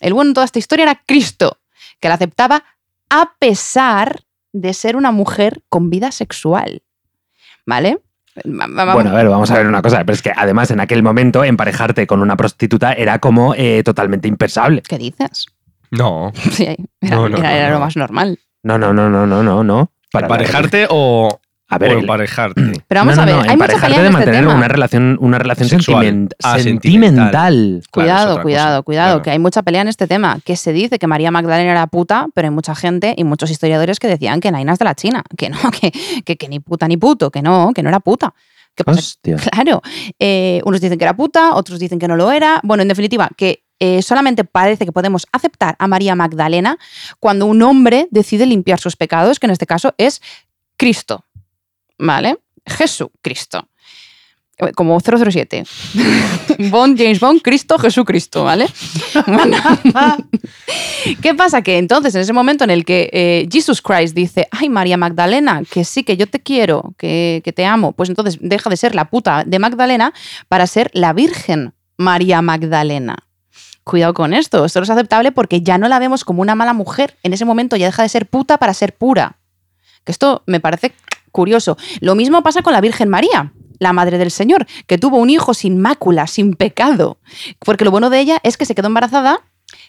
El 0.00 0.12
bueno 0.12 0.30
en 0.30 0.34
toda 0.34 0.44
esta 0.44 0.58
historia 0.58 0.82
era 0.84 1.00
Cristo, 1.06 1.60
que 2.00 2.08
la 2.08 2.14
aceptaba 2.14 2.62
a 3.08 3.32
pesar 3.38 4.20
de 4.52 4.74
ser 4.74 4.96
una 4.96 5.12
mujer 5.12 5.62
con 5.68 5.88
vida 5.90 6.12
sexual. 6.12 6.82
¿Vale? 7.66 8.00
Va- 8.46 8.66
va- 8.84 8.94
Bueno, 8.94 9.10
a 9.10 9.14
ver, 9.14 9.28
vamos 9.28 9.50
a 9.50 9.56
ver 9.56 9.66
una 9.66 9.80
cosa. 9.80 10.00
Pero 10.00 10.12
es 10.12 10.20
que 10.22 10.32
además 10.36 10.70
en 10.70 10.80
aquel 10.80 11.02
momento 11.02 11.42
emparejarte 11.44 12.06
con 12.06 12.20
una 12.20 12.36
prostituta 12.36 12.92
era 12.92 13.18
como 13.20 13.54
eh, 13.54 13.82
totalmente 13.84 14.28
impensable. 14.28 14.82
¿Qué 14.82 14.98
dices? 14.98 15.46
No. 15.90 16.32
Sí, 16.52 16.64
era, 17.00 17.16
No, 17.16 17.28
no, 17.28 17.38
era- 17.38 17.64
no, 17.64 17.68
lo 17.68 17.74
no. 17.74 17.80
más 17.80 17.96
normal. 17.96 18.38
No, 18.62 18.76
no, 18.78 18.92
no, 18.92 19.08
no, 19.08 19.26
no, 19.26 19.42
no, 19.42 19.64
no. 19.64 19.92
Para 20.10 20.26
¿Emparejarte 20.26 20.86
o, 20.90 21.40
A 21.74 21.78
ver, 21.78 21.90
o 21.90 21.94
el- 21.94 22.00
emparejarte? 22.00 22.60
Pero 22.88 23.00
vamos 23.00 23.16
no, 23.16 23.22
a 23.22 23.26
no, 23.26 23.32
ver, 23.36 23.44
no, 23.46 23.50
hay 23.52 23.56
mucha 23.56 23.66
pelea 23.80 23.88
de 23.88 23.94
en 23.94 24.00
este 24.06 24.12
mantener 24.12 24.40
tema. 24.42 24.54
una 24.54 24.68
relación, 24.68 25.16
una 25.20 25.38
relación 25.38 25.68
sentiment- 25.68 26.32
Ah, 26.42 26.58
sentimental. 26.58 27.30
Claro, 27.30 27.78
es 27.78 27.88
Cuidado, 27.88 28.42
cuidado, 28.42 28.68
cosa, 28.76 28.82
cuidado, 28.82 29.08
claro. 29.10 29.22
que 29.22 29.30
hay 29.30 29.38
mucha 29.38 29.62
pelea 29.62 29.82
en 29.82 29.88
este 29.88 30.06
tema, 30.06 30.38
que 30.44 30.56
se 30.56 30.72
dice 30.72 30.98
que 30.98 31.06
María 31.06 31.30
Magdalena 31.30 31.70
era 31.72 31.86
puta, 31.86 32.26
pero 32.34 32.48
hay 32.48 32.54
mucha 32.54 32.74
gente 32.74 33.14
y 33.16 33.24
muchos 33.24 33.50
historiadores 33.50 33.98
que 34.00 34.08
decían 34.08 34.40
que 34.40 34.50
Nainas 34.50 34.78
de 34.78 34.84
la 34.84 34.94
China, 34.94 35.22
que 35.36 35.50
no, 35.50 35.58
que, 35.80 35.92
que, 36.24 36.36
que 36.36 36.48
ni 36.48 36.60
puta 36.60 36.88
ni 36.88 36.96
puto, 36.96 37.30
que 37.30 37.42
no, 37.42 37.72
que 37.74 37.82
no 37.82 37.88
era 37.88 38.00
puta. 38.00 38.34
¿Qué 38.76 38.82
pasa? 38.82 38.98
Hostia. 38.98 39.36
Claro, 39.36 39.82
eh, 40.18 40.60
unos 40.64 40.80
dicen 40.80 40.98
que 40.98 41.04
era 41.04 41.14
puta, 41.14 41.54
otros 41.54 41.78
dicen 41.78 41.98
que 42.00 42.08
no 42.08 42.16
lo 42.16 42.32
era. 42.32 42.60
Bueno, 42.64 42.82
en 42.82 42.88
definitiva, 42.88 43.28
que 43.36 43.62
eh, 43.78 44.02
solamente 44.02 44.42
parece 44.44 44.84
que 44.84 44.90
podemos 44.92 45.26
aceptar 45.30 45.76
a 45.78 45.86
María 45.86 46.14
Magdalena 46.16 46.76
cuando 47.20 47.46
un 47.46 47.62
hombre 47.62 48.08
decide 48.10 48.46
limpiar 48.46 48.80
sus 48.80 48.96
pecados, 48.96 49.38
que 49.38 49.46
en 49.46 49.50
este 49.52 49.66
caso 49.66 49.94
es 49.96 50.20
Cristo, 50.76 51.24
¿vale? 51.98 52.38
Jesucristo. 52.66 53.68
Eh, 54.58 54.72
Como 54.72 54.98
007. 55.00 55.64
Bond, 56.70 56.96
James 56.98 57.20
Bond, 57.20 57.42
Cristo, 57.42 57.78
Jesucristo, 57.78 58.44
¿vale? 58.44 58.66
Bueno. 59.26 59.56
¿Qué 61.22 61.34
pasa? 61.34 61.62
Que 61.62 61.78
entonces, 61.78 62.14
en 62.14 62.22
ese 62.22 62.32
momento 62.32 62.64
en 62.64 62.70
el 62.70 62.84
que 62.84 63.10
eh, 63.12 63.48
Jesus 63.50 63.82
Christ 63.82 64.14
dice, 64.14 64.48
ay, 64.50 64.68
María 64.68 64.96
Magdalena, 64.96 65.62
que 65.70 65.84
sí, 65.84 66.02
que 66.02 66.16
yo 66.16 66.26
te 66.26 66.40
quiero, 66.40 66.94
que, 66.96 67.42
que 67.44 67.52
te 67.52 67.66
amo, 67.66 67.92
pues 67.92 68.08
entonces 68.08 68.38
deja 68.40 68.70
de 68.70 68.76
ser 68.76 68.94
la 68.94 69.10
puta 69.10 69.44
de 69.44 69.58
Magdalena 69.58 70.14
para 70.48 70.66
ser 70.66 70.90
la 70.94 71.12
Virgen 71.12 71.74
María 71.96 72.40
Magdalena. 72.42 73.16
Cuidado 73.84 74.14
con 74.14 74.32
esto, 74.32 74.64
esto 74.64 74.80
no 74.80 74.84
es 74.84 74.90
aceptable 74.90 75.30
porque 75.30 75.60
ya 75.60 75.76
no 75.76 75.88
la 75.88 75.98
vemos 75.98 76.24
como 76.24 76.40
una 76.40 76.54
mala 76.54 76.72
mujer. 76.72 77.18
En 77.22 77.34
ese 77.34 77.44
momento 77.44 77.76
ya 77.76 77.86
deja 77.86 78.02
de 78.02 78.08
ser 78.08 78.26
puta 78.26 78.56
para 78.56 78.72
ser 78.72 78.96
pura. 78.96 79.36
Que 80.04 80.12
esto 80.12 80.42
me 80.46 80.58
parece 80.58 80.94
curioso. 81.34 81.76
Lo 82.00 82.14
mismo 82.14 82.42
pasa 82.42 82.62
con 82.62 82.72
la 82.72 82.80
Virgen 82.80 83.08
María, 83.08 83.52
la 83.80 83.92
Madre 83.92 84.18
del 84.18 84.30
Señor, 84.30 84.66
que 84.86 84.98
tuvo 84.98 85.18
un 85.18 85.30
hijo 85.30 85.52
sin 85.52 85.78
mácula, 85.80 86.28
sin 86.28 86.54
pecado. 86.54 87.18
Porque 87.58 87.84
lo 87.84 87.90
bueno 87.90 88.08
de 88.08 88.20
ella 88.20 88.38
es 88.44 88.56
que 88.56 88.64
se 88.64 88.74
quedó 88.74 88.86
embarazada 88.86 89.40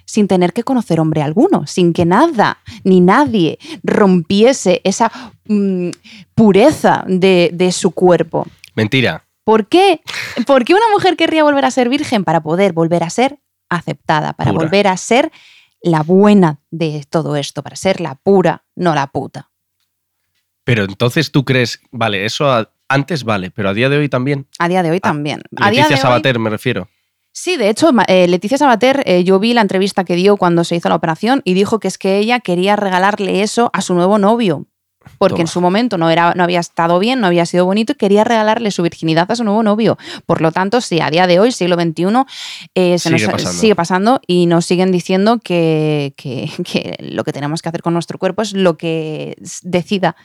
sin 0.06 0.28
tener 0.28 0.54
que 0.54 0.64
conocer 0.64 1.00
hombre 1.00 1.22
alguno, 1.22 1.68
sin 1.68 1.94
que 1.94 2.06
nada 2.06 2.58
ni 2.84 3.00
nadie 3.00 3.60
rompiese 3.84 4.82
esa 4.84 5.12
mm, 5.46 5.90
pureza 6.34 7.06
de, 7.08 7.52
de 7.54 7.72
su 7.72 7.92
cuerpo. 7.92 8.48
Mentira. 8.74 9.24
¿Por 9.44 9.68
qué? 9.68 10.02
¿Por 10.48 10.66
qué 10.66 10.74
una 10.74 10.90
mujer 10.92 11.16
querría 11.16 11.44
volver 11.44 11.66
a 11.66 11.72
ser 11.72 11.90
virgen? 11.90 12.24
Para 12.24 12.42
poder 12.42 12.74
volver 12.74 13.04
a 13.04 13.12
ser 13.12 13.38
aceptada, 13.70 14.34
para 14.34 14.52
Pura. 14.52 14.64
volver 14.64 14.88
a 14.88 14.98
ser 14.98 15.32
la 15.82 16.02
buena 16.02 16.60
de 16.72 17.06
todo 17.08 17.36
esto, 17.36 17.62
para 17.62 17.76
ser 17.76 18.02
la 18.02 18.16
pura, 18.16 18.66
no 18.76 18.96
la 18.96 19.06
puta. 19.08 19.52
Pero 20.66 20.84
entonces 20.84 21.32
tú 21.32 21.46
crees, 21.46 21.80
vale, 21.92 22.26
eso 22.26 22.52
a- 22.52 22.70
antes 22.90 23.24
vale, 23.24 23.50
pero 23.52 23.70
a 23.70 23.74
día 23.74 23.88
de 23.88 23.98
hoy 23.98 24.10
también. 24.10 24.48
A 24.60 24.68
día 24.68 24.84
de 24.84 24.92
hoy 24.92 24.98
Ah, 24.98 25.08
también. 25.08 25.42
A 25.56 25.70
Leticia 25.70 25.88
de 25.88 25.94
hoy- 25.96 26.00
Sabater, 26.02 26.38
me 26.40 26.50
refiero. 26.50 26.90
Sí, 27.32 27.58
de 27.58 27.70
hecho, 27.70 27.90
eh, 28.08 28.28
Leticia 28.28 28.58
Sabater, 28.58 29.04
eh, 29.06 29.24
yo 29.24 29.40
vi 29.40 29.54
la 29.54 29.62
entrevista 29.62 30.04
que 30.06 30.16
dio 30.16 30.38
cuando 30.38 30.64
se 30.64 30.76
hizo 30.76 30.88
la 30.90 30.96
operación 30.96 31.42
y 31.46 31.54
dijo 31.54 31.80
que 31.80 31.88
es 31.88 31.98
que 31.98 32.18
ella 32.18 32.40
quería 32.40 32.76
regalarle 32.76 33.42
eso 33.42 33.70
a 33.74 33.82
su 33.82 33.94
nuevo 33.94 34.18
novio. 34.18 34.66
Porque 35.20 35.42
en 35.42 35.48
su 35.48 35.62
momento 35.62 36.00
no, 36.00 36.10
era, 36.10 36.34
no 36.34 36.44
había 36.44 36.60
estado 36.60 36.98
bien, 36.98 37.20
no 37.22 37.28
había 37.28 37.46
sido 37.46 37.64
bonito 37.64 37.92
y 37.94 37.96
quería 37.96 38.24
regalarle 38.24 38.72
su 38.72 38.82
virginidad 38.82 39.30
a 39.32 39.36
su 39.36 39.44
nuevo 39.44 39.62
novio. 39.62 40.00
Por 40.26 40.42
lo 40.42 40.52
tanto, 40.52 40.82
sí, 40.82 41.00
a 41.00 41.12
día 41.12 41.28
de 41.28 41.40
hoy, 41.40 41.52
siglo 41.52 41.76
XXI, 41.76 42.26
eh, 42.74 42.98
se 42.98 43.10
Sigue 43.10 43.22
nos, 43.26 43.32
pasando. 43.34 43.62
sigue 43.62 43.76
pasando 43.76 44.22
y 44.26 44.48
nos 44.48 44.66
siguen 44.66 44.92
diciendo 44.92 45.40
que, 45.44 46.16
que- 46.18 46.50
que 46.66 46.96
lo 47.02 47.24
que 47.24 47.34
tenemos 47.34 47.62
que 47.62 47.70
hacer 47.70 47.84
con 47.84 47.94
nuestro 47.94 48.18
cuerpo 48.18 48.42
es 48.42 48.54
lo 48.54 48.78
que 48.78 49.36
decida. 49.62 50.16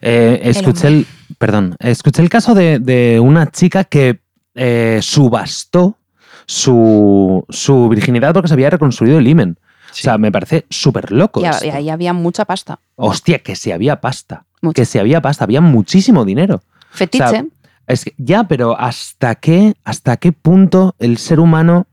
Eh, 0.00 0.40
escuché 0.44 0.88
el, 0.88 1.06
perdón, 1.38 1.76
escuché 1.78 2.22
el 2.22 2.28
caso 2.28 2.54
de, 2.54 2.78
de 2.78 3.20
una 3.20 3.50
chica 3.50 3.84
que 3.84 4.20
eh, 4.54 5.00
subastó 5.02 5.98
su, 6.46 7.44
su 7.48 7.88
virginidad 7.88 8.32
porque 8.32 8.48
se 8.48 8.54
había 8.54 8.70
reconstruido 8.70 9.18
el 9.18 9.26
himen. 9.26 9.58
O 9.90 9.94
sea, 9.98 10.18
me 10.18 10.30
parece 10.30 10.66
súper 10.70 11.12
loco. 11.12 11.40
Y, 11.40 11.46
esto. 11.46 11.64
y 11.66 11.70
ahí 11.70 11.90
había 11.90 12.12
mucha 12.12 12.44
pasta. 12.44 12.78
Hostia, 12.96 13.38
que 13.38 13.56
si 13.56 13.72
había 13.72 14.00
pasta. 14.00 14.44
Que 14.74 14.84
si 14.84 14.98
había 14.98 15.22
pasta, 15.22 15.44
había 15.44 15.60
muchísimo 15.60 16.24
dinero. 16.24 16.62
Fetiche. 16.90 17.24
O 17.24 17.28
sea, 17.28 17.44
Es 17.86 18.04
que, 18.04 18.14
ya, 18.18 18.44
pero 18.44 18.78
¿hasta 18.78 19.36
qué, 19.36 19.74
¿hasta 19.84 20.16
qué 20.16 20.32
punto 20.32 20.94
el 20.98 21.18
ser 21.18 21.40
humano, 21.40 21.86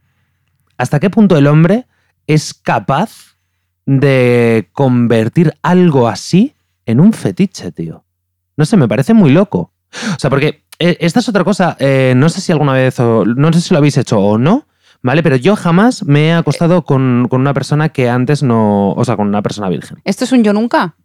hasta 0.78 1.00
qué 1.00 1.10
punto 1.10 1.38
el 1.38 1.48
hombre 1.48 1.86
es 2.28 2.54
capaz 2.54 3.38
de 3.86 4.70
convertir 4.74 5.54
algo 5.62 6.08
así 6.08 6.56
en 6.86 7.00
un 7.00 7.14
fetiche, 7.14 7.72
tío? 7.72 8.06
No 8.58 8.66
sé, 8.66 8.78
me 8.78 8.88
parece 8.88 9.14
muy 9.14 9.32
loco. 9.32 9.74
O 10.16 10.20
sea, 10.20 10.30
porque 10.30 10.66
eh, 10.80 10.98
esta 11.00 11.20
es 11.20 11.30
otra 11.30 11.44
cosa, 11.44 11.76
eh, 11.80 12.14
no 12.16 12.30
sé 12.30 12.42
si 12.42 12.52
alguna 12.52 12.74
vez, 12.74 13.00
o, 13.00 13.26
no 13.26 13.54
sé 13.54 13.62
si 13.62 13.74
lo 13.74 13.78
habéis 13.78 13.98
hecho 13.98 14.20
o 14.20 14.38
no, 14.38 14.68
¿vale? 15.02 15.22
Pero 15.24 15.36
yo 15.36 15.56
jamás 15.56 16.04
me 16.04 16.28
he 16.28 16.34
acostado 16.34 16.84
con, 16.84 17.28
con 17.30 17.42
una 17.42 17.54
persona 17.54 17.90
que 17.90 18.10
antes 18.10 18.44
no, 18.44 18.92
o 18.94 19.06
sea, 19.06 19.16
con 19.16 19.28
una 19.28 19.42
persona 19.42 19.70
virgen. 19.70 20.00
¿Esto 20.04 20.24
es 20.26 20.32
un 20.32 20.44
yo 20.44 20.54
nunca? 20.54 20.96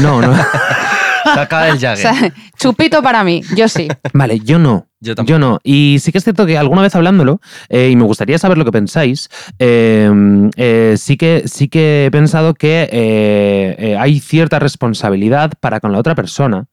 No, 0.00 0.20
no. 0.20 0.34
Saca 1.34 1.68
el 1.68 1.76
O 1.76 1.80
Jagger. 1.80 1.98
sea, 1.98 2.34
chupito 2.58 3.02
para 3.02 3.22
mí, 3.24 3.42
yo 3.56 3.68
sí. 3.68 3.88
Vale, 4.12 4.40
yo 4.40 4.58
no. 4.58 4.88
Yo 5.02 5.38
no. 5.38 5.58
Y 5.64 5.98
sí 6.00 6.12
que 6.12 6.18
es 6.18 6.24
cierto 6.24 6.46
que 6.46 6.56
alguna 6.56 6.82
vez 6.82 6.94
hablándolo, 6.94 7.40
eh, 7.68 7.90
y 7.90 7.96
me 7.96 8.04
gustaría 8.04 8.38
saber 8.38 8.56
lo 8.56 8.64
que 8.64 8.70
pensáis, 8.70 9.28
eh, 9.58 10.08
eh, 10.56 10.94
sí, 10.96 11.16
que, 11.16 11.42
sí 11.46 11.68
que 11.68 12.06
he 12.06 12.10
pensado 12.12 12.54
que 12.54 12.88
eh, 12.92 13.96
hay 13.98 14.20
cierta 14.20 14.60
responsabilidad 14.60 15.52
para 15.58 15.80
con 15.80 15.90
la 15.90 15.98
otra 15.98 16.14
persona, 16.14 16.66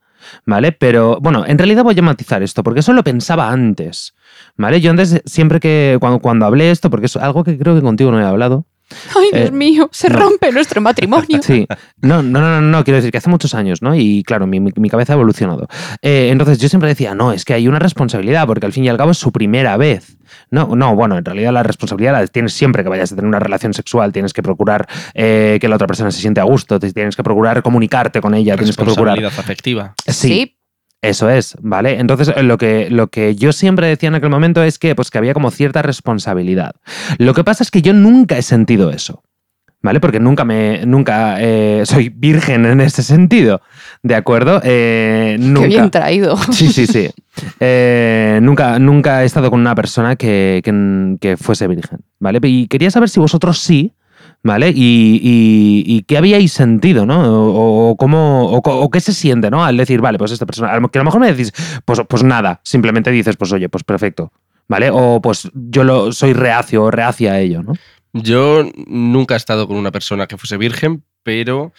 ¿vale? 0.45 0.71
Pero 0.71 1.17
bueno, 1.19 1.43
en 1.47 1.57
realidad 1.57 1.84
voy 1.84 1.97
a 1.97 2.03
matizar 2.03 2.43
esto, 2.43 2.61
porque 2.61 2.82
eso 2.82 2.93
lo 2.93 3.03
pensaba 3.03 3.49
antes, 3.49 4.13
¿vale? 4.57 4.80
Yo 4.80 4.91
antes, 4.91 5.21
siempre 5.25 5.59
que, 5.59 5.97
cuando, 5.99 6.19
cuando 6.19 6.45
hablé 6.45 6.69
esto, 6.69 6.91
porque 6.91 7.07
es 7.07 7.15
algo 7.17 7.43
que 7.43 7.57
creo 7.57 7.75
que 7.75 7.82
contigo 7.82 8.11
no 8.11 8.21
he 8.21 8.25
hablado, 8.25 8.67
Ay, 9.15 9.29
Dios 9.33 9.49
Eh, 9.49 9.51
mío, 9.51 9.89
se 9.91 10.09
no. 10.09 10.19
rompe 10.19 10.51
nuestro 10.51 10.81
matrimonio. 10.81 11.39
Sí, 11.49 11.65
no, 12.01 12.21
no, 12.21 12.39
no, 12.41 12.61
no, 12.61 12.61
no, 12.61 12.83
quiero 12.83 12.97
decir 12.97 13.11
que 13.11 13.17
hace 13.17 13.29
muchos 13.29 13.55
años, 13.55 13.81
¿no? 13.81 13.95
Y 13.95 14.23
claro, 14.23 14.45
mi, 14.45 14.71
cabeza 14.89 15.13
ha 15.13 15.15
evolucionado. 15.15 15.67
Eh, 16.01 16.29
entonces 16.31 16.59
yo 16.59 16.69
siempre 16.69 16.89
decía, 16.89 17.15
no, 17.15 17.31
es 17.31 17.45
que 17.45 17.53
hay 17.53 17.67
una 17.67 17.79
responsabilidad, 17.79 18.45
porque 18.45 18.65
al 18.65 18.73
fin 18.73 18.83
y 18.83 18.89
al 18.89 18.97
cabo 18.97 19.11
es 19.11 19.17
su 19.17 19.31
primera 19.31 19.77
vez. 19.77 20.17
No, 20.51 20.75
no, 20.75 20.95
bueno, 20.95 21.17
en 21.17 21.25
realidad 21.25 21.51
la 21.53 21.63
responsabilidad 21.63 22.13
la 22.13 22.27
tienes 22.27 22.53
siempre 22.53 22.83
que 22.83 22.89
vayas 22.89 23.11
a 23.11 23.15
tener 23.15 23.27
una 23.27 23.39
relación 23.39 23.73
sexual, 23.73 24.11
tienes 24.11 24.33
que 24.33 24.43
procurar 24.43 24.87
eh, 25.13 25.57
que 25.59 25.67
la 25.67 25.75
otra 25.75 25.87
persona 25.87 26.11
se 26.11 26.21
siente 26.21 26.39
a 26.39 26.43
gusto, 26.43 26.79
tienes 26.79 27.15
que 27.15 27.23
procurar 27.23 27.63
comunicarte 27.63 28.21
con 28.21 28.35
ella, 28.35 28.55
tienes 28.55 28.75
que 28.75 28.83
procurar... 28.83 29.17
Responsabilidad 29.17 29.39
afectiva. 29.39 29.93
Sí, 30.07 30.59
eso 31.02 31.30
es, 31.30 31.56
¿vale? 31.62 32.00
Entonces, 32.00 32.32
lo 32.43 32.58
que, 32.58 32.89
lo 32.89 33.08
que 33.08 33.36
yo 33.36 33.54
siempre 33.54 33.88
decía 33.88 34.10
en 34.10 34.16
aquel 34.16 34.30
momento 34.30 34.64
es 34.64 34.78
que, 34.80 34.95
pues, 34.95 35.10
que 35.12 35.18
había 35.18 35.34
como 35.34 35.50
cierta 35.52 35.82
responsabilidad. 35.82 36.74
Lo 37.18 37.34
que 37.34 37.43
pasa 37.43 37.64
es 37.64 37.72
que 37.72 37.82
yo 37.82 37.93
nunca 37.93 38.38
he 38.38 38.41
sentido 38.41 38.89
eso, 38.91 39.24
¿vale? 39.82 40.00
Porque 40.02 40.20
nunca 40.20 40.43
me. 40.43 40.86
Nunca 40.86 41.38
eh, 41.39 41.84
soy 41.86 42.10
virgen 42.10 42.66
en 42.66 42.82
ese 42.82 43.02
sentido, 43.04 43.62
¿de 44.04 44.16
acuerdo? 44.16 44.60
Eh, 44.64 45.38
nunca. 45.39 45.62
Qué 45.62 45.68
bien 45.68 45.89
traído. 45.91 46.36
Sí, 46.52 46.68
sí, 46.68 46.86
sí. 46.86 47.10
Eh, 47.62 48.39
nunca, 48.41 48.78
nunca 48.80 49.24
he 49.24 49.26
estado 49.26 49.50
con 49.50 49.62
una 49.62 49.76
persona 49.76 50.16
que, 50.18 50.62
que- 50.64 51.16
que 51.22 51.38
fuese 51.38 51.68
virgen, 51.68 52.00
¿vale? 52.20 52.39
Y 52.43 52.68
quería 52.68 52.91
saber 52.91 53.08
si 53.10 53.20
vosotros 53.22 53.60
sí, 53.60 53.93
¿vale? 54.43 54.69
Y, 54.69 55.19
y- 55.21 55.83
y 55.85 56.03
qué 56.03 56.17
habíais 56.17 56.51
sentido, 56.51 57.05
¿no? 57.05 57.21
O, 57.21 57.89
o 57.91 57.95
cómo, 57.97 58.45
o, 58.51 58.89
qué 58.89 58.99
se 59.01 59.13
siente, 59.13 59.49
¿no? 59.49 59.63
Al 59.63 59.77
decir, 59.77 60.01
vale, 60.01 60.17
pues 60.17 60.31
esta 60.31 60.45
persona, 60.45 60.69
que 60.91 60.97
a 60.97 61.01
lo 61.01 61.05
mejor 61.05 61.21
me 61.21 61.31
decís, 61.33 61.51
pues, 61.85 62.01
pues 62.07 62.23
nada, 62.23 62.61
simplemente 62.63 63.11
dices, 63.11 63.35
pues 63.37 63.51
oye, 63.51 63.69
pues 63.69 63.83
perfecto, 63.83 64.31
¿vale? 64.67 64.89
O 64.91 65.21
pues 65.21 65.49
yo 65.53 65.83
lo, 65.83 66.11
soy 66.11 66.33
reacio 66.33 66.83
o 66.83 66.91
reacia 66.91 67.33
a 67.33 67.39
ello, 67.39 67.63
¿no? 67.63 67.73
Yo 68.13 68.63
nunca 68.87 69.35
he 69.35 69.37
estado 69.37 69.67
con 69.67 69.77
una 69.77 69.91
persona 69.91 70.25
que 70.27 70.37
fuese 70.37 70.57
virgen, 70.57 71.03
pero 71.21 71.73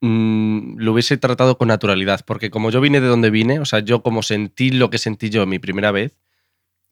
mm, 0.00 0.76
lo 0.78 0.92
hubiese 0.92 1.16
tratado 1.16 1.58
con 1.58 1.68
naturalidad, 1.68 2.20
porque 2.26 2.50
como 2.50 2.70
yo 2.70 2.80
vine 2.80 3.00
de 3.00 3.06
donde 3.08 3.30
vine, 3.30 3.60
o 3.60 3.64
sea, 3.64 3.80
yo 3.80 4.02
como 4.02 4.22
sentí 4.22 4.70
lo 4.70 4.88
que 4.90 4.98
sentí 4.98 5.30
yo 5.30 5.46
mi 5.46 5.58
primera 5.58 5.90
vez, 5.92 6.16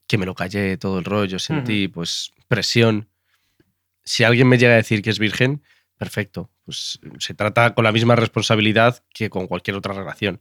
que 0.07 0.19
me 0.19 0.27
lo 0.27 0.35
callé 0.35 0.77
todo 0.77 0.99
el 0.99 1.05
rollo, 1.05 1.39
sentí 1.39 1.89
pues 1.89 2.33
presión. 2.49 3.07
Si 4.11 4.25
alguien 4.25 4.49
me 4.49 4.59
llega 4.59 4.73
a 4.73 4.77
decir 4.77 5.03
que 5.03 5.11
es 5.11 5.21
virgen, 5.21 5.63
perfecto, 5.97 6.51
pues 6.65 6.99
se 7.19 7.33
trata 7.35 7.75
con 7.75 7.85
la 7.85 7.93
misma 7.93 8.17
responsabilidad 8.17 9.05
que 9.15 9.31
con 9.31 9.47
cualquier 9.47 9.77
otra 9.77 9.95
relación, 9.95 10.41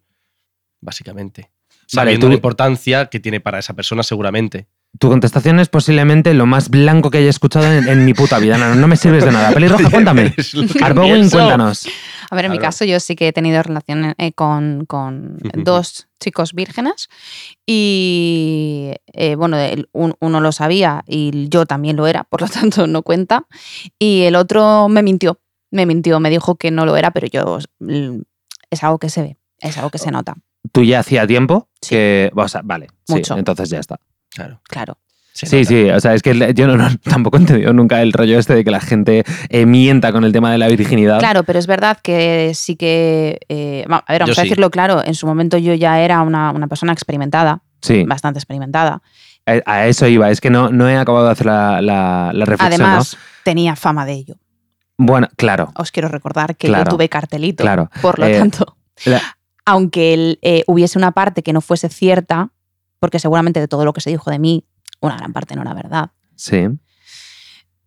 básicamente. 0.81 1.51
Vale, 1.69 1.79
Sabiendo 1.87 2.25
tú- 2.25 2.29
la 2.31 2.35
importancia 2.35 3.05
que 3.07 3.19
tiene 3.19 3.39
para 3.41 3.59
esa 3.59 3.75
persona 3.75 4.01
seguramente. 4.01 4.67
Tu 4.97 5.07
contestación 5.07 5.59
es 5.59 5.69
posiblemente 5.69 6.33
lo 6.33 6.45
más 6.47 6.69
blanco 6.69 7.11
que 7.11 7.19
haya 7.19 7.29
escuchado 7.29 7.71
en, 7.71 7.87
en 7.87 8.05
mi 8.05 8.13
puta 8.13 8.39
vida. 8.39 8.57
No, 8.57 8.73
no 8.75 8.87
me 8.87 8.97
sirves 8.97 9.23
de 9.23 9.31
nada. 9.31 9.51
Pelirroja, 9.53 9.89
cuéntame. 9.91 10.33
Arbowin, 10.81 11.29
cuéntanos. 11.29 11.87
A 12.31 12.35
ver, 12.35 12.45
en 12.45 12.51
mi 12.51 12.57
caso 12.59 12.85
yo 12.85 12.99
sí 12.99 13.15
que 13.15 13.27
he 13.27 13.33
tenido 13.33 13.61
relación 13.61 14.13
eh, 14.17 14.31
con, 14.33 14.85
con 14.87 15.37
dos 15.63 16.07
chicos 16.19 16.53
vírgenes 16.53 17.07
y 17.65 18.91
eh, 19.13 19.35
bueno, 19.35 19.57
el- 19.57 19.89
un- 19.93 20.15
uno 20.19 20.41
lo 20.41 20.51
sabía 20.51 21.03
y 21.07 21.47
yo 21.49 21.65
también 21.65 21.95
lo 21.95 22.07
era, 22.07 22.23
por 22.23 22.41
lo 22.41 22.47
tanto 22.47 22.87
no 22.87 23.03
cuenta. 23.03 23.45
Y 23.99 24.23
el 24.23 24.35
otro 24.35 24.89
me 24.89 25.03
mintió, 25.03 25.39
me 25.71 25.85
mintió, 25.85 26.19
me 26.19 26.29
dijo 26.29 26.55
que 26.55 26.71
no 26.71 26.85
lo 26.85 26.97
era, 26.97 27.11
pero 27.11 27.27
yo 27.27 27.59
mm, 27.79 28.21
es 28.71 28.83
algo 28.83 28.97
que 28.99 29.09
se 29.09 29.21
ve, 29.21 29.37
es 29.59 29.77
algo 29.77 29.89
que 29.91 29.97
se 29.99 30.11
nota, 30.11 30.35
Tú 30.73 30.83
ya 30.83 30.99
hacía 30.99 31.25
tiempo 31.25 31.69
Sí. 31.81 31.91
que. 31.95 32.31
O 32.35 32.47
sea, 32.49 32.61
vale. 32.65 32.87
sí, 33.07 33.13
Mucho. 33.13 33.37
entonces 33.37 33.69
ya 33.69 33.79
está. 33.79 33.97
Claro. 34.39 34.61
claro. 34.67 34.97
se 35.33 35.45
Sí, 35.45 35.57
nota. 35.57 35.67
sí, 35.69 35.89
o 35.91 35.99
sea, 36.01 36.13
es 36.15 36.21
que 36.21 36.53
yo 36.53 36.67
no, 36.67 36.75
no- 36.75 36.89
tampoco 37.03 37.37
he 37.37 37.39
entendido 37.39 37.71
nunca 37.71 38.01
el 38.01 38.11
rollo 38.11 38.37
este 38.39 38.55
de 38.55 38.63
que 38.63 38.71
la 38.71 38.81
gente 38.81 39.23
eh, 39.49 39.65
mienta 39.65 40.11
con 40.11 40.23
el 40.25 40.31
tema 40.33 40.51
de 40.51 40.57
la 40.57 40.67
virginidad. 40.67 41.19
Claro, 41.19 41.43
pero 41.43 41.59
es 41.59 41.67
verdad 41.67 41.97
que 42.03 42.51
sí 42.55 42.75
que, 42.75 43.39
eh, 43.47 43.85
a 43.89 44.11
ver, 44.11 44.21
vamos 44.21 44.35
Yo 44.35 44.41
a 44.41 44.43
sí. 44.43 44.49
decirlo 44.49 44.69
claro, 44.69 45.01
en 45.05 45.13
su 45.15 45.27
momento 45.27 45.57
yo 45.57 45.73
ya 45.75 46.01
era 46.01 46.21
una, 46.23 46.51
una 46.51 46.67
persona 46.67 46.91
experimentada, 46.91 47.61
Sí, 47.81 48.03
bastante 48.03 48.39
experimentada. 48.39 49.01
a, 49.45 49.61
a 49.65 49.87
eso 49.87 50.05
iba. 50.07 50.29
Es 50.29 50.41
que 50.41 50.49
no, 50.49 50.69
no 50.69 50.89
he 50.89 50.97
acabado 50.97 51.25
de 51.27 51.31
hacer 51.31 51.45
la, 51.45 51.81
la- 51.81 52.31
la 52.33 52.45
reflexión. 52.45 52.81
Además, 52.81 53.15
tenía 53.45 53.75
fama 53.77 54.05
de 54.05 54.13
ello. 54.13 54.35
¿no? 54.97 55.05
Bueno, 55.05 55.29
claro. 55.37 55.71
os 55.75 55.91
quiero 55.91 56.09
recordar 56.09 56.57
que 56.57 56.67
Claro, 56.67 56.83
yo 56.91 56.97
tuve 56.97 57.07
cartelito. 57.07 57.63
claro. 57.63 57.89
Por 58.01 58.19
lo 58.19 58.25
Eh, 58.25 58.37
tanto, 58.37 58.75
la- 59.05 59.21
aunque 59.65 60.13
el, 60.13 60.39
eh, 60.41 60.63
hubiese 60.67 60.97
una 60.97 61.11
parte 61.13 61.41
que 61.43 61.53
no 61.53 61.61
fuese 61.61 61.87
cierta, 61.87 62.49
porque 62.99 63.19
seguramente 63.19 63.59
de 63.59 63.67
todo 63.67 63.85
lo 63.85 63.93
que 63.93 64.01
se 64.01 64.09
dijo 64.09 64.29
de 64.31 64.39
mí, 64.39 64.65
una 65.01 65.15
gran 65.17 65.33
parte 65.33 65.55
no 65.55 65.61
era 65.61 65.73
verdad, 65.73 66.11
Sí. 66.35 66.67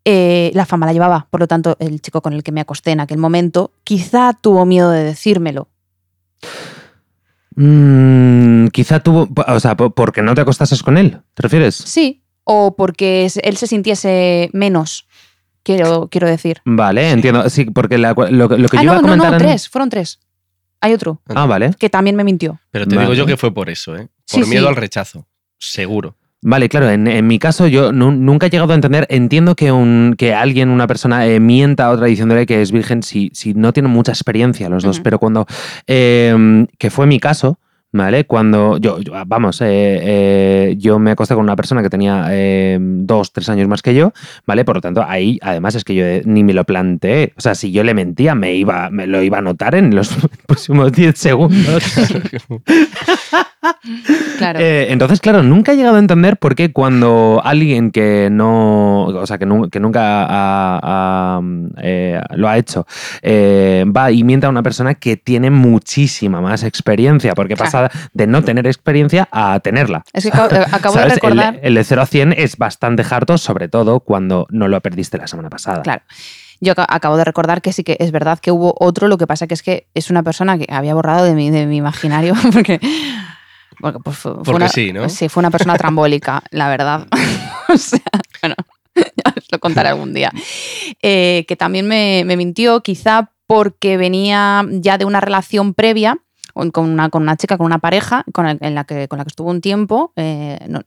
eh, 0.05 0.51
la 0.55 0.67
fama 0.67 0.87
la 0.87 0.93
llevaba. 0.93 1.29
Por 1.31 1.41
lo 1.41 1.47
tanto, 1.47 1.77
el 1.79 2.01
chico 2.01 2.21
con 2.23 2.33
el 2.33 2.43
que 2.43 2.53
me 2.53 2.61
acosté 2.61 2.91
en 2.91 3.01
aquel 3.01 3.19
momento 3.19 3.73
quizá 3.85 4.33
tuvo 4.41 4.65
miedo 4.67 4.91
de 4.91 5.05
decírmelo. 5.05 5.69
Mm, 7.55 8.69
quizá 8.69 9.01
tuvo. 9.01 9.29
O 9.47 9.61
sea, 9.61 9.77
po- 9.77 9.91
porque 9.95 10.23
no 10.23 10.35
te 10.35 10.41
acostases 10.41 10.83
con 10.83 10.97
él, 10.97 11.21
¿te 11.35 11.43
refieres? 11.43 11.75
Sí, 11.75 12.23
o 12.45 12.75
porque 12.77 13.31
él 13.43 13.57
se 13.57 13.67
sintiese 13.67 14.49
menos, 14.53 15.07
quiero, 15.63 16.09
quiero 16.11 16.27
decir. 16.29 16.63
Vale, 16.65 17.11
entiendo. 17.11 17.49
Sí, 17.51 17.67
porque 17.67 17.99
la- 17.99 18.15
lo, 18.15 18.49
lo 18.49 18.49
que 18.69 18.79
ah, 18.79 18.83
yo 18.83 18.85
iba 18.85 18.93
no, 18.95 18.99
a 18.99 19.03
no, 19.03 19.03
comentar. 19.03 19.31
no, 19.33 19.37
en- 19.37 19.43
tres, 19.43 19.69
fueron 19.69 19.91
tres. 19.91 20.19
Hay 20.81 20.93
otro 20.95 21.21
Ah, 21.29 21.47
vale. 21.47 21.71
que 21.79 21.89
también 21.91 22.17
me 22.17 22.25
mintió. 22.25 22.59
Pero 22.73 22.87
te 22.89 22.99
digo 22.99 23.15
yo 23.15 23.25
que 23.25 23.37
fue 23.37 23.55
por 23.55 23.71
eso, 23.71 23.97
¿eh? 23.97 24.09
Sí, 24.33 24.41
Por 24.41 24.49
miedo 24.49 24.63
sí. 24.65 24.69
al 24.69 24.77
rechazo. 24.77 25.27
Seguro. 25.59 26.17
Vale, 26.45 26.69
claro, 26.69 26.91
en, 26.91 27.07
en 27.07 27.25
mi 27.29 27.39
caso 27.39 27.69
yo 27.69 27.93
nu- 27.93 28.11
nunca 28.11 28.47
he 28.47 28.51
llegado 28.51 28.73
a 28.73 28.75
entender, 28.75 29.07
entiendo 29.11 29.55
que, 29.55 29.71
un, 29.71 30.17
que 30.19 30.35
alguien, 30.35 30.71
una 30.71 30.89
persona, 30.89 31.25
eh, 31.29 31.39
mienta 31.39 31.87
a 31.87 31.91
otra 31.91 32.07
diciéndole 32.07 32.47
que 32.47 32.61
es 32.63 32.73
virgen 32.73 33.05
si, 33.05 33.31
si 33.33 33.55
no 33.55 33.73
tiene 33.73 33.89
mucha 33.89 34.11
experiencia 34.11 34.69
los 34.69 34.83
dos, 34.83 34.99
pero 34.99 35.21
cuando, 35.21 35.47
eh, 35.87 36.67
que 36.79 36.91
fue 36.91 37.07
mi 37.07 37.21
caso, 37.21 37.61
¿vale? 37.93 38.25
Cuando 38.25 38.77
yo, 38.79 38.99
yo- 38.99 39.13
vamos, 39.25 39.61
eh, 39.61 39.67
eh, 40.03 40.75
yo 40.79 40.99
me 40.99 41.13
acosté 41.13 41.35
con 41.37 41.45
una 41.45 41.55
persona 41.55 41.81
que 41.81 41.91
tenía 41.91 42.27
eh, 42.31 42.77
dos, 42.81 43.33
tres 43.33 43.49
años 43.49 43.69
más 43.69 43.81
que 43.81 43.95
yo, 43.95 44.13
¿vale? 44.45 44.65
Por 44.65 44.75
lo 44.75 44.81
tanto, 44.81 45.05
ahí 45.07 45.39
además 45.43 45.77
es 45.77 45.85
que 45.85 45.95
yo 45.95 46.05
eh, 46.05 46.23
ni 46.25 46.43
me 46.43 46.55
lo 46.55 46.65
planteé, 46.65 47.35
o 47.37 47.41
sea, 47.41 47.55
si 47.55 47.71
yo 47.71 47.85
le 47.85 47.95
mentía, 47.95 48.35
me, 48.35 48.53
iba, 48.57 48.91
me 48.91 49.07
lo 49.07 49.23
iba 49.23 49.39
a 49.39 49.43
notar 49.43 49.77
en 49.77 49.95
los 49.95 50.11
próximos 50.49 50.91
10 50.91 51.17
segundos. 51.17 51.85
Claro. 54.39 54.59
Eh, 54.61 54.87
entonces, 54.91 55.21
claro, 55.21 55.43
nunca 55.43 55.73
he 55.73 55.77
llegado 55.77 55.97
a 55.97 55.99
entender 56.01 56.37
por 56.37 56.55
qué 56.57 56.73
cuando 56.73 57.41
alguien 57.45 57.91
que 57.93 58.29
no, 58.31 59.05
o 59.05 59.27
sea, 59.27 59.39
que, 59.39 59.47
nu- 59.47 59.69
que 59.71 59.79
nunca 59.79 60.25
ha- 60.25 60.81
ha, 60.83 61.41
eh, 61.81 62.21
lo 62.35 62.49
ha 62.49 62.57
hecho, 62.59 62.87
eh, 63.23 63.85
va 63.87 64.11
y 64.11 64.25
miente 64.25 64.47
a 64.47 64.49
una 64.51 64.63
persona 64.65 64.95
que 64.95 65.17
tiene 65.17 65.51
muchísima 65.51 66.41
más 66.41 66.65
experiencia, 66.65 67.35
porque 67.35 67.55
Claro. 67.55 67.71
pasa 67.71 67.91
de 68.13 68.27
no 68.27 68.43
tener 68.43 68.67
experiencia 68.67 69.29
a 69.31 69.61
tenerla. 69.61 70.05
es 70.13 70.25
que 70.25 70.31
acabo, 70.31 70.49
de 70.97 71.05
recordar. 71.09 71.61
El, 71.63 71.75
de 71.77 71.85
0 71.85 72.03
a 72.03 72.07
100 72.07 72.33
es 72.37 72.57
bastante 72.57 73.05
harto, 73.09 73.39
sobre 73.39 73.69
todo 73.69 74.01
cuando 74.01 74.47
no 74.51 74.67
lo 74.69 74.81
perdiste 74.81 75.19
la 75.19 75.27
semana 75.29 75.51
pasada. 75.51 75.83
Claro. 75.83 76.03
Yo 76.61 76.73
aca- 76.73 76.87
acabo 76.89 77.17
de 77.17 77.25
recordar 77.25 77.61
que 77.63 77.73
sí 77.73 77.83
que 77.85 77.97
es 78.01 78.11
verdad 78.13 78.39
que 78.41 78.51
hubo 78.53 78.75
otro, 78.79 79.09
lo 79.09 79.19
que 79.19 79.27
pasa 79.27 79.47
que 79.47 79.55
es 79.55 79.63
que 79.63 79.87
es 79.95 80.11
una 80.11 80.23
persona 80.23 80.59
que 80.59 80.67
había 80.73 80.95
borrado 80.95 81.25
de 81.25 81.35
mi, 81.35 81.51
de 81.51 81.67
mi 81.67 81.77
imaginario 81.77 82.35
porque, 82.53 82.81
porque 83.81 83.99
pues, 84.01 84.17
fue, 84.19 84.35
una, 84.55 84.69
sí, 84.69 84.93
¿no? 84.93 85.09
Sí, 85.09 85.29
fue 85.29 85.41
una 85.41 85.51
persona 85.51 85.77
trambólica, 85.77 86.43
la 86.51 86.69
verdad. 86.69 87.07
o 87.69 87.77
sea, 87.77 88.01
bueno, 88.43 88.55
ya 88.95 89.35
os 89.37 89.45
lo 89.51 89.59
contaré 89.59 89.89
algún 89.91 90.13
día. 90.15 90.31
Eh, 91.03 91.45
que 91.49 91.57
también 91.57 91.87
me, 91.89 92.23
me 92.27 92.37
mintió, 92.37 92.83
quizá 92.83 93.31
porque 93.47 93.97
venía 93.97 94.65
ya 94.71 94.99
de 94.99 95.05
una 95.05 95.21
relación 95.21 95.75
previa 95.75 96.19
con 96.55 96.85
una, 96.91 97.09
con 97.09 97.23
una 97.23 97.37
chica, 97.39 97.57
con 97.57 97.65
una 97.65 97.79
pareja, 97.79 98.25
con, 98.35 98.47
el- 98.47 98.59
en 98.61 98.75
la 98.75 98.85
que, 98.85 99.09
con 99.09 99.17
la 99.19 99.25
que 99.25 99.29
estuvo 99.31 99.49
un 99.51 99.63
tiempo, 99.63 100.13
eh, 100.17 100.59
no, 100.69 100.83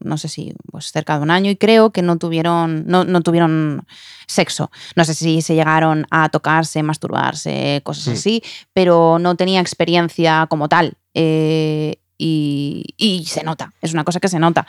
no 0.00 0.16
sé 0.16 0.28
si 0.28 0.54
pues 0.70 0.92
cerca 0.92 1.16
de 1.16 1.24
un 1.24 1.32
año, 1.32 1.50
y 1.50 1.56
creo 1.56 1.90
que 1.90 2.02
no 2.02 2.18
tuvieron, 2.18 2.84
no, 2.86 3.02
no 3.04 3.20
tuvieron 3.22 3.84
sexo. 4.28 4.70
No 4.94 5.04
sé 5.04 5.14
si 5.14 5.42
se 5.42 5.56
llegaron 5.56 6.06
a 6.12 6.28
tocarse, 6.28 6.84
masturbarse, 6.84 7.80
cosas 7.84 8.06
Hmm. 8.06 8.12
así, 8.12 8.42
pero 8.72 9.18
no 9.18 9.34
tenía 9.34 9.60
experiencia 9.60 10.46
como 10.48 10.68
tal. 10.68 10.94
Eh, 11.14 11.96
y, 12.18 12.84
y 12.96 13.24
se 13.26 13.42
nota, 13.44 13.72
es 13.80 13.92
una 13.94 14.04
cosa 14.04 14.20
que 14.20 14.28
se 14.28 14.38
nota. 14.38 14.66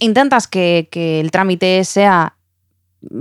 Intentas 0.00 0.46
que, 0.46 0.88
que 0.90 1.20
el 1.20 1.30
trámite 1.30 1.84
sea, 1.84 2.36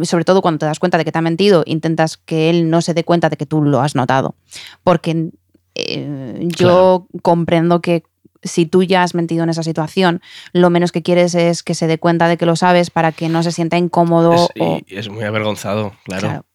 sobre 0.04 0.24
todo 0.26 0.42
cuando 0.42 0.60
te 0.60 0.66
das 0.68 0.80
cuenta 0.80 0.98
de 0.98 1.06
que 1.06 1.12
te 1.12 1.18
ha 1.20 1.22
mentido, 1.24 1.64
intentas 1.66 2.18
que 2.18 2.50
él 2.50 2.70
no 2.70 2.82
se 2.82 2.94
dé 2.94 3.04
cuenta 3.04 3.30
de 3.30 3.38
que 3.38 3.46
tú 3.46 3.62
lo 3.64 3.82
has 3.82 3.96
notado. 3.96 4.36
Porque 4.84 5.30
eh, 5.76 6.48
yo 6.58 7.08
comprendo 7.22 7.82
que 7.82 8.04
si 8.44 8.66
tú 8.68 8.84
ya 8.84 9.02
has 9.04 9.16
mentido 9.16 9.44
en 9.44 9.50
esa 9.50 9.64
situación, 9.64 10.22
lo 10.54 10.70
menos 10.70 10.92
que 10.92 11.02
quieres 11.02 11.34
es 11.36 11.64
que 11.64 11.74
se 11.74 11.88
dé 11.88 11.98
cuenta 11.98 12.28
de 12.28 12.38
que 12.38 12.46
lo 12.46 12.56
sabes 12.56 12.92
para 12.92 13.12
que 13.12 13.30
no 13.30 13.42
se 13.44 13.52
sienta 13.52 13.78
incómodo. 13.78 14.34
Es, 14.34 14.62
o- 14.62 14.80
es 14.88 15.10
muy 15.10 15.24
avergonzado, 15.24 15.94
claro. 16.04 16.28
Claro. 16.28 16.46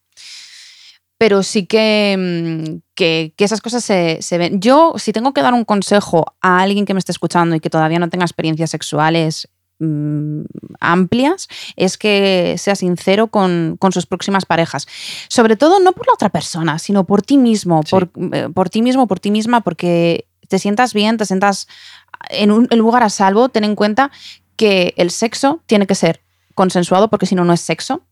Pero 1.22 1.44
sí 1.44 1.66
que, 1.66 2.16
mm, 2.18 2.78
que, 2.96 3.32
que 3.36 3.44
esas 3.44 3.60
cosas 3.60 3.84
se, 3.84 4.18
se 4.22 4.38
ven. 4.38 4.60
Yo, 4.60 4.94
si 4.96 5.12
tengo 5.12 5.32
que 5.32 5.40
dar 5.40 5.54
un 5.54 5.64
consejo 5.64 6.24
a 6.40 6.60
alguien 6.60 6.84
que 6.84 6.94
me 6.94 6.98
esté 6.98 7.12
escuchando 7.12 7.54
y 7.54 7.60
que 7.60 7.70
todavía 7.70 8.00
no 8.00 8.08
tenga 8.08 8.24
experiencias 8.24 8.70
sexuales 8.70 9.46
mm, 9.78 10.40
amplias, 10.80 11.46
es 11.76 11.96
que 11.96 12.56
sea 12.58 12.74
sincero 12.74 13.28
con, 13.28 13.76
con 13.78 13.92
sus 13.92 14.04
próximas 14.04 14.46
parejas. 14.46 14.88
Sobre 15.28 15.54
todo 15.54 15.78
no 15.78 15.92
por 15.92 16.08
la 16.08 16.14
otra 16.14 16.28
persona, 16.28 16.80
sino 16.80 17.04
por 17.04 17.22
ti 17.22 17.38
mismo, 17.38 17.82
Sí. 17.84 17.90
por, 17.90 18.10
eh, 18.32 18.48
por 18.52 18.68
ti 18.68 18.82
mismo, 18.82 19.06
por 19.06 19.20
ti 19.20 19.30
misma, 19.30 19.60
porque 19.60 20.26
te 20.48 20.58
sientas 20.58 20.92
bien, 20.92 21.18
te 21.18 21.24
sientas 21.24 21.68
en 22.30 22.50
un 22.50 22.66
en 22.68 22.80
lugar 22.80 23.04
a 23.04 23.10
salvo. 23.10 23.48
Ten 23.48 23.62
en 23.62 23.76
cuenta 23.76 24.10
que 24.56 24.92
el 24.96 25.12
sexo 25.12 25.62
tiene 25.66 25.86
que 25.86 25.94
ser 25.94 26.20
consensuado, 26.56 27.10
porque 27.10 27.26
si 27.26 27.36
no, 27.36 27.44
no 27.44 27.52
es 27.52 27.60
sexo 27.60 28.02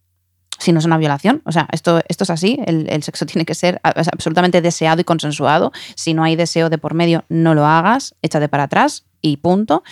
si 0.61 0.73
no 0.73 0.79
es 0.79 0.85
una 0.85 0.99
violación. 0.99 1.43
O 1.45 1.51
sea, 1.51 1.67
esto, 1.73 2.01
esto 2.09 2.23
es 2.25 2.31
así, 2.31 2.61
el, 2.67 2.87
el 2.89 3.03
sexo 3.03 3.27
tiene 3.31 3.45
que 3.45 3.55
ser 3.57 3.81
absolutamente 3.83 4.61
deseado 4.63 5.01
y 5.01 5.05
consensuado. 5.05 5.73
Si 5.97 6.15
no 6.15 6.23
hay 6.23 6.37
deseo 6.37 6.71
de 6.71 6.79
por 6.79 6.95
medio, 6.95 7.25
no 7.29 7.55
lo 7.55 7.67
hagas, 7.67 8.15
échate 8.23 8.49
para 8.49 8.65
atrás 8.65 9.07
y 9.21 9.39
punto. 9.39 9.83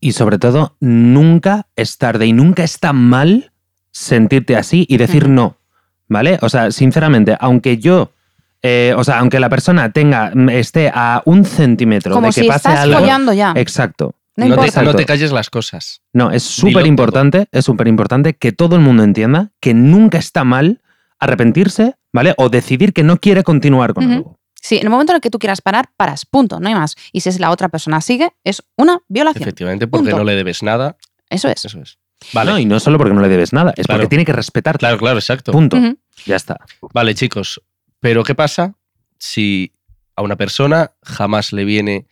Y 0.00 0.12
sobre 0.12 0.38
todo, 0.38 0.76
nunca 0.80 1.66
es 1.76 1.98
tarde 1.98 2.26
y 2.26 2.32
nunca 2.32 2.64
está 2.64 2.92
mal 2.94 3.52
sentirte 3.90 4.56
así 4.56 4.86
y 4.88 4.96
decir 4.96 5.28
no. 5.28 5.58
¿Vale? 6.08 6.38
O 6.42 6.48
sea, 6.48 6.70
sinceramente, 6.70 7.36
aunque 7.40 7.78
yo. 7.78 8.12
eh, 8.62 8.94
o 8.96 9.02
sea, 9.04 9.18
aunque 9.18 9.40
la 9.40 9.48
persona 9.48 9.90
tenga, 9.92 10.32
esté 10.52 10.90
a 10.92 11.22
un 11.24 11.44
centímetro 11.44 12.14
Como 12.14 12.28
de 12.28 12.32
que 12.32 12.42
si 12.42 12.46
pase 12.48 12.68
estás 12.68 12.78
algo. 12.80 13.32
ya. 13.32 13.52
Exacto. 13.56 14.14
No, 14.36 14.46
No, 14.48 14.56
te, 14.56 14.82
no 14.82 14.92
calles 15.06 15.32
las 15.32 15.48
cosas. 15.48 16.02
No, 16.12 16.30
es 16.30 16.42
súper 16.42 16.86
importante, 16.86 17.48
es 17.52 17.64
súper 17.64 17.88
importante 17.88 18.34
que 18.36 18.52
todo 18.52 18.76
el 18.76 18.82
mundo 18.82 19.02
entienda 19.02 19.52
que 19.60 19.72
nunca 19.72 20.18
está 20.18 20.44
mal 20.44 20.82
arrepentirse, 21.18 21.94
¿vale? 22.12 22.34
O 22.36 22.48
decidir 22.50 22.92
que 22.92 23.02
no 23.02 23.16
quiere 23.18 23.42
continuar 23.42 23.94
con 23.94 24.10
algo. 24.12 24.38
Sí, 24.60 24.76
en 24.76 24.84
el 24.84 24.90
momento 24.90 25.12
en 25.12 25.16
el 25.16 25.20
que 25.22 25.30
tú 25.30 25.38
quieras 25.38 25.60
parar, 25.62 25.90
paras, 25.96 26.26
punto, 26.26 26.60
no 26.60 26.68
hay 26.68 26.74
más. 26.74 26.96
Y 27.12 27.20
si 27.20 27.28
es 27.28 27.40
la 27.40 27.50
otra 27.50 27.68
persona 27.68 28.00
sigue, 28.00 28.32
es 28.44 28.62
una 28.76 28.98
violación. 29.08 29.42
Efectivamente, 29.42 29.86
porque 29.86 30.10
Punto. 30.10 30.18
no 30.18 30.24
le 30.24 30.34
debes 30.34 30.62
nada. 30.62 30.96
Eso 31.30 31.48
es. 31.48 31.64
Eso 31.64 31.80
es. 31.80 31.98
Vale. 32.32 32.50
No, 32.50 32.58
y 32.58 32.64
no 32.64 32.80
solo 32.80 32.98
porque 32.98 33.14
no 33.14 33.20
le 33.20 33.28
debes 33.28 33.52
nada, 33.52 33.72
es 33.76 33.86
Claro. 33.86 34.00
porque 34.00 34.08
tiene 34.08 34.24
que 34.24 34.32
respetarte. 34.32 34.78
Claro, 34.80 34.98
claro, 34.98 35.18
exacto. 35.18 35.52
Punto. 35.52 35.76
Ya 36.26 36.36
está. 36.36 36.58
Vale, 36.92 37.14
chicos. 37.14 37.62
Pero 38.00 38.24
¿qué 38.24 38.34
pasa 38.34 38.74
si 39.18 39.72
a 40.16 40.22
una 40.22 40.36
persona 40.36 40.92
jamás 41.02 41.52
le 41.52 41.64
viene 41.64 42.06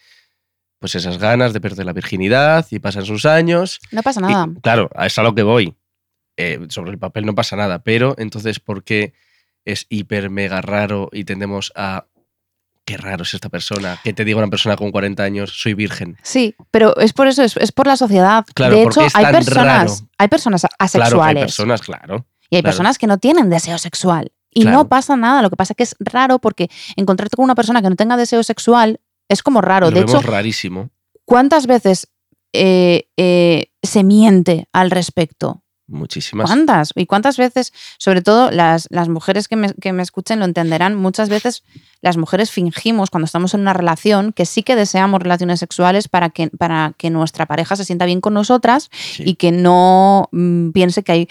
pues 0.84 0.96
esas 0.96 1.16
ganas 1.16 1.54
de 1.54 1.62
perder 1.62 1.86
la 1.86 1.94
virginidad 1.94 2.66
y 2.70 2.78
pasan 2.78 3.06
sus 3.06 3.24
años. 3.24 3.80
No 3.90 4.02
pasa 4.02 4.20
y, 4.20 4.24
nada. 4.24 4.48
claro, 4.60 4.90
a 4.94 5.06
eso 5.06 5.22
a 5.22 5.24
lo 5.24 5.34
que 5.34 5.42
voy. 5.42 5.74
Eh, 6.36 6.60
sobre 6.68 6.90
el 6.90 6.98
papel 6.98 7.24
no 7.24 7.34
pasa 7.34 7.56
nada, 7.56 7.78
pero 7.78 8.14
entonces, 8.18 8.60
¿por 8.60 8.84
qué 8.84 9.14
es 9.64 9.86
hiper 9.88 10.28
mega 10.28 10.60
raro 10.60 11.08
y 11.10 11.24
tendemos 11.24 11.72
a... 11.74 12.04
Qué 12.84 12.98
raro 12.98 13.22
es 13.22 13.32
esta 13.32 13.48
persona. 13.48 13.98
Que 14.04 14.12
te 14.12 14.26
diga 14.26 14.36
una 14.36 14.48
persona 14.50 14.76
con 14.76 14.90
40 14.90 15.22
años, 15.22 15.58
soy 15.58 15.72
virgen. 15.72 16.18
Sí, 16.22 16.54
pero 16.70 16.94
es 16.98 17.14
por 17.14 17.28
eso, 17.28 17.42
es, 17.42 17.56
es 17.56 17.72
por 17.72 17.86
la 17.86 17.96
sociedad. 17.96 18.44
Claro, 18.54 18.76
de 18.76 18.82
porque 18.82 19.00
hecho, 19.00 19.06
es 19.06 19.16
hay 19.16 19.24
tan 19.24 19.32
personas, 19.36 19.66
raro. 19.66 20.10
hay 20.18 20.28
personas 20.28 20.60
Claro, 20.60 20.76
que 20.76 20.82
hay 20.82 20.86
asexuales 20.86 21.42
personas, 21.44 21.80
claro. 21.80 22.26
y 22.50 22.56
hay 22.56 22.60
claro. 22.62 22.72
personas 22.72 22.98
que 22.98 23.06
no 23.06 23.16
tienen 23.16 23.48
deseo 23.48 23.78
sexual. 23.78 24.32
Y 24.50 24.64
Claro. 24.64 24.76
no 24.76 24.88
pasa 24.90 25.16
nada. 25.16 25.40
Lo 25.40 25.48
que 25.48 25.56
pasa 25.56 25.72
es 25.72 25.76
que 25.78 25.82
es 25.84 25.96
raro 25.98 26.38
porque 26.40 26.68
encontrarte 26.96 27.36
con 27.36 27.44
una 27.46 27.54
persona 27.54 27.80
que 27.80 27.88
no 27.88 27.96
tenga 27.96 28.18
deseo 28.18 28.42
sexual 28.42 29.00
es 29.28 29.42
como 29.42 29.60
raro. 29.60 29.90
Lo 29.90 29.96
de 29.96 30.02
hecho, 30.02 30.20
rarísimo. 30.20 30.90
¿cuántas 31.24 31.66
veces 31.66 32.08
eh, 32.52 33.08
eh, 33.16 33.66
se 33.82 34.04
miente 34.04 34.68
al 34.72 34.90
respecto? 34.90 35.62
Muchísimas. 35.86 36.46
¿Cuántas? 36.46 36.92
Y 36.94 37.04
cuántas 37.04 37.36
veces, 37.36 37.72
sobre 37.98 38.22
todo 38.22 38.50
las, 38.50 38.86
las 38.90 39.10
mujeres 39.10 39.48
que 39.48 39.56
me, 39.56 39.74
que 39.74 39.92
me 39.92 40.02
escuchen 40.02 40.38
lo 40.38 40.46
entenderán, 40.46 40.94
muchas 40.94 41.28
veces 41.28 41.62
las 42.00 42.16
mujeres 42.16 42.50
fingimos 42.50 43.10
cuando 43.10 43.26
estamos 43.26 43.52
en 43.52 43.60
una 43.60 43.74
relación 43.74 44.32
que 44.32 44.46
sí 44.46 44.62
que 44.62 44.76
deseamos 44.76 45.20
relaciones 45.22 45.60
sexuales 45.60 46.08
para 46.08 46.30
que, 46.30 46.48
para 46.48 46.94
que 46.96 47.10
nuestra 47.10 47.44
pareja 47.44 47.76
se 47.76 47.84
sienta 47.84 48.06
bien 48.06 48.22
con 48.22 48.32
nosotras 48.32 48.88
Sí. 48.92 49.24
y 49.26 49.34
que 49.34 49.52
no 49.52 50.28
mm, 50.32 50.70
piense 50.70 51.02
que 51.02 51.12
hay... 51.12 51.28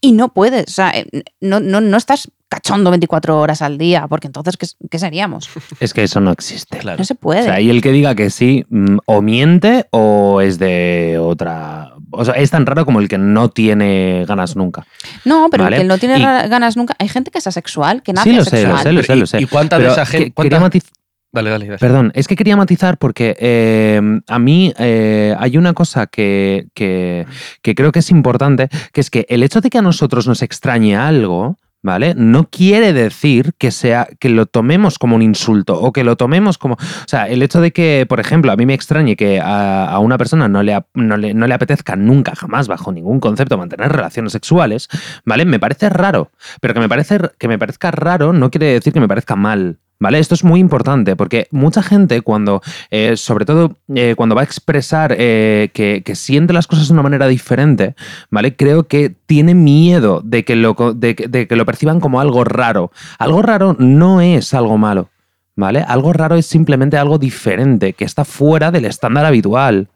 Y 0.00 0.12
no 0.12 0.32
puedes, 0.32 0.68
o 0.70 0.72
sea, 0.72 0.90
eh, 0.90 1.06
no, 1.40 1.58
no, 1.60 1.80
no 1.80 1.96
estás 1.96 2.30
cachondo 2.48 2.90
24 2.90 3.38
horas 3.38 3.60
al 3.62 3.76
día, 3.78 4.06
porque 4.08 4.26
entonces, 4.26 4.56
¿qué, 4.56 4.66
qué 4.90 4.98
seríamos? 4.98 5.48
Es 5.80 5.92
que 5.94 6.02
eso 6.04 6.20
no 6.20 6.30
existe. 6.32 6.78
Claro. 6.78 6.98
No 6.98 7.04
se 7.04 7.14
puede. 7.14 7.40
O 7.42 7.44
sea, 7.44 7.60
y 7.60 7.70
el 7.70 7.82
que 7.82 7.92
diga 7.92 8.14
que 8.14 8.30
sí, 8.30 8.64
mm, 8.70 8.98
o 9.06 9.20
miente 9.22 9.86
o 9.90 10.40
es 10.40 10.58
de 10.58 11.18
otra. 11.20 11.92
O 12.10 12.24
sea, 12.24 12.34
es 12.34 12.50
tan 12.50 12.64
raro 12.64 12.86
como 12.86 13.00
el 13.00 13.08
que 13.08 13.18
no 13.18 13.50
tiene 13.50 14.24
ganas 14.26 14.56
nunca. 14.56 14.86
no, 15.26 15.48
pero 15.50 15.64
Vale. 15.64 15.76
el 15.76 15.82
que 15.82 15.88
no 15.88 15.98
tiene 15.98 16.18
Y- 16.18 16.22
ganas 16.22 16.74
nunca... 16.78 16.94
Hay 16.98 17.08
gente 17.08 17.30
que 17.30 17.36
es 17.38 17.46
asexual, 17.46 18.02
que 18.02 18.14
nace 18.14 18.30
Sí, 18.30 18.36
lo 18.36 18.44
sé, 18.44 18.56
asexual. 18.64 18.76
lo 18.76 18.82
sé, 18.82 18.92
lo 18.92 19.02
sé, 19.02 19.16
lo 19.16 19.24
¿y- 19.24 19.26
sé. 19.26 19.40
¿Y 19.42 19.46
cuánta 19.46 19.78
de 19.78 19.88
esa 19.88 20.06
gente? 20.06 20.32
quería 20.32 20.58
cuánta- 20.58 20.60
matiz- 20.78 20.90
Dale, 21.30 21.50
dale, 21.50 21.66
dale. 21.66 21.78
Perdón, 21.78 22.10
es 22.14 22.26
que 22.26 22.34
quería 22.36 22.56
matizar 22.56 22.96
porque 22.96 23.36
eh, 23.38 24.00
a 24.26 24.38
mí 24.38 24.72
eh, 24.78 25.36
hay 25.38 25.58
una 25.58 25.74
cosa 25.74 26.06
que, 26.06 26.68
que- 26.72 27.26
que 27.60 27.74
creo 27.74 27.92
que 27.92 27.98
es 27.98 28.10
importante, 28.10 28.70
que 28.94 29.02
es 29.02 29.10
que 29.10 29.26
el 29.28 29.42
hecho 29.42 29.60
de 29.60 29.68
que 29.68 29.76
a 29.76 29.82
nosotros 29.82 30.26
nos 30.26 30.40
extrañe 30.40 30.96
algo, 30.96 31.58
¿vale? 31.82 32.14
No 32.16 32.48
quiere 32.50 32.92
decir 32.92 33.52
que 33.58 33.70
sea 33.70 34.08
que 34.18 34.28
lo 34.28 34.46
tomemos 34.46 34.98
como 34.98 35.16
un 35.16 35.22
insulto 35.22 35.80
o 35.80 35.92
que 35.92 36.04
lo 36.04 36.16
tomemos 36.16 36.58
como, 36.58 36.74
o 36.74 37.08
sea, 37.08 37.28
el 37.28 37.42
hecho 37.42 37.60
de 37.60 37.72
que, 37.72 38.06
por 38.08 38.20
ejemplo, 38.20 38.52
a 38.52 38.56
mí 38.56 38.66
me 38.66 38.74
extrañe 38.74 39.16
que 39.16 39.40
a, 39.42 39.98
una 40.00 40.18
persona 40.18 40.48
no 40.48 40.62
le, 40.62 40.78
no, 40.94 41.16
le, 41.16 41.34
no 41.34 41.46
le 41.46 41.54
apetezca 41.54 41.96
nunca, 41.96 42.34
jamás, 42.34 42.68
bajo 42.68 42.92
ningún 42.92 43.20
concepto, 43.20 43.58
mantener 43.58 43.92
relaciones 43.92 44.32
sexuales, 44.32 44.88
¿vale? 45.24 45.44
Me 45.44 45.60
parece 45.60 45.88
raro, 45.88 46.30
pero 46.60 46.74
que 46.74 46.80
me, 46.80 46.88
parece, 46.88 47.18
que 47.38 47.48
me 47.48 47.58
parezca 47.58 47.90
raro 47.90 48.32
no 48.32 48.50
quiere 48.50 48.66
decir 48.66 48.92
que 48.92 49.00
me 49.00 49.08
parezca 49.08 49.36
mal. 49.36 49.78
¿Vale? 50.00 50.20
Esto 50.20 50.36
es 50.36 50.44
muy 50.44 50.60
importante 50.60 51.16
porque 51.16 51.48
mucha 51.50 51.82
gente 51.82 52.22
cuando, 52.22 52.62
eh, 52.90 53.16
sobre 53.16 53.44
todo 53.44 53.76
eh, 53.92 54.14
cuando 54.16 54.36
va 54.36 54.42
a 54.42 54.44
expresar 54.44 55.16
eh, 55.18 55.70
que, 55.74 56.02
que 56.04 56.14
siente 56.14 56.52
las 56.52 56.68
cosas 56.68 56.86
de 56.86 56.92
una 56.92 57.02
manera 57.02 57.26
diferente, 57.26 57.96
¿vale? 58.30 58.54
Creo 58.54 58.86
que 58.86 59.12
tiene 59.26 59.56
miedo 59.56 60.20
de 60.24 60.44
que, 60.44 60.54
lo, 60.54 60.74
de 60.94 61.16
que 61.16 61.56
lo 61.56 61.66
perciban 61.66 61.98
como 61.98 62.20
algo 62.20 62.44
raro. 62.44 62.92
Algo 63.18 63.42
raro 63.42 63.74
no 63.80 64.20
es 64.20 64.54
algo 64.54 64.78
malo, 64.78 65.10
¿vale? 65.56 65.80
Algo 65.80 66.12
raro 66.12 66.36
es 66.36 66.46
simplemente 66.46 66.96
algo 66.96 67.18
diferente, 67.18 67.92
que 67.92 68.04
está 68.04 68.24
fuera 68.24 68.70
del 68.70 68.84
estándar 68.84 69.24
habitual. 69.24 69.88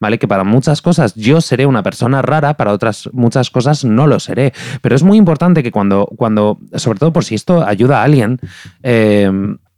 ¿Vale? 0.00 0.18
Que 0.18 0.28
para 0.28 0.44
muchas 0.44 0.80
cosas 0.80 1.14
yo 1.16 1.40
seré 1.40 1.66
una 1.66 1.82
persona 1.82 2.22
rara, 2.22 2.54
para 2.54 2.72
otras 2.72 3.08
muchas 3.12 3.50
cosas 3.50 3.84
no 3.84 4.06
lo 4.06 4.20
seré. 4.20 4.52
Pero 4.80 4.94
es 4.94 5.02
muy 5.02 5.18
importante 5.18 5.62
que 5.62 5.72
cuando, 5.72 6.06
cuando 6.16 6.58
sobre 6.74 6.98
todo 7.00 7.12
por 7.12 7.24
si 7.24 7.34
esto 7.34 7.66
ayuda 7.66 8.00
a 8.00 8.04
alguien, 8.04 8.38
eh, 8.82 9.30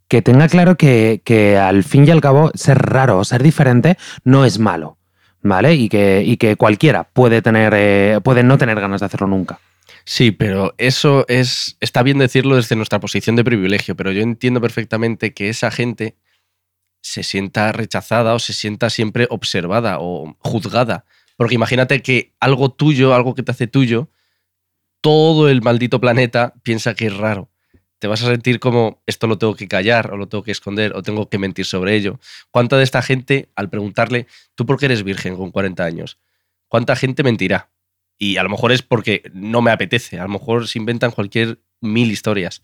que 0.07 0.21
tenga 0.21 0.47
claro 0.49 0.75
que, 0.75 1.21
que 1.23 1.57
al 1.57 1.83
fin 1.83 2.05
y 2.05 2.11
al 2.11 2.21
cabo 2.21 2.51
ser 2.53 2.77
raro 2.77 3.17
o 3.17 3.23
ser 3.23 3.41
diferente 3.41 3.97
no 4.23 4.45
es 4.45 4.59
malo. 4.59 4.97
¿Vale? 5.41 5.73
Y 5.73 5.89
que, 5.89 6.21
y 6.23 6.37
que 6.37 6.55
cualquiera 6.55 7.05
puede 7.05 7.41
tener, 7.41 7.73
eh, 7.75 8.19
puede 8.23 8.43
no 8.43 8.59
tener 8.59 8.79
ganas 8.79 8.99
de 8.99 9.07
hacerlo 9.07 9.27
nunca. 9.27 9.59
Sí, 10.03 10.31
pero 10.31 10.73
eso 10.77 11.25
es. 11.27 11.77
Está 11.79 12.03
bien 12.03 12.17
decirlo 12.17 12.55
desde 12.55 12.75
nuestra 12.75 12.99
posición 12.99 13.35
de 13.35 13.43
privilegio, 13.43 13.95
pero 13.95 14.11
yo 14.11 14.21
entiendo 14.21 14.61
perfectamente 14.61 15.33
que 15.33 15.49
esa 15.49 15.71
gente 15.71 16.15
se 17.01 17.23
sienta 17.23 17.71
rechazada 17.71 18.33
o 18.33 18.39
se 18.39 18.53
sienta 18.53 18.89
siempre 18.89 19.27
observada 19.29 19.97
o 19.99 20.35
juzgada. 20.39 21.05
Porque 21.35 21.55
imagínate 21.55 22.01
que 22.01 22.33
algo 22.39 22.71
tuyo, 22.71 23.13
algo 23.13 23.35
que 23.35 23.43
te 23.43 23.51
hace 23.51 23.67
tuyo, 23.67 24.09
todo 25.01 25.49
el 25.49 25.61
maldito 25.61 25.99
planeta 25.99 26.53
piensa 26.63 26.93
que 26.93 27.07
es 27.07 27.17
raro. 27.17 27.49
Te 27.99 28.07
vas 28.07 28.23
a 28.23 28.27
sentir 28.27 28.59
como 28.59 29.01
esto 29.05 29.27
lo 29.27 29.37
tengo 29.37 29.55
que 29.55 29.67
callar 29.67 30.11
o 30.11 30.17
lo 30.17 30.27
tengo 30.27 30.43
que 30.43 30.51
esconder 30.51 30.95
o 30.95 31.03
tengo 31.03 31.29
que 31.29 31.37
mentir 31.37 31.65
sobre 31.65 31.95
ello. 31.95 32.19
¿Cuánta 32.49 32.77
de 32.77 32.83
esta 32.83 33.01
gente, 33.01 33.49
al 33.55 33.69
preguntarle, 33.69 34.27
¿tú 34.55 34.65
por 34.65 34.79
qué 34.79 34.85
eres 34.85 35.03
virgen 35.03 35.35
con 35.35 35.51
40 35.51 35.83
años? 35.83 36.19
¿Cuánta 36.67 36.95
gente 36.95 37.23
mentirá? 37.23 37.69
Y 38.17 38.37
a 38.37 38.43
lo 38.43 38.49
mejor 38.49 38.71
es 38.71 38.81
porque 38.81 39.23
no 39.33 39.61
me 39.61 39.71
apetece. 39.71 40.19
A 40.19 40.23
lo 40.23 40.29
mejor 40.29 40.67
se 40.67 40.79
inventan 40.79 41.11
cualquier 41.11 41.59
mil 41.79 42.11
historias 42.11 42.61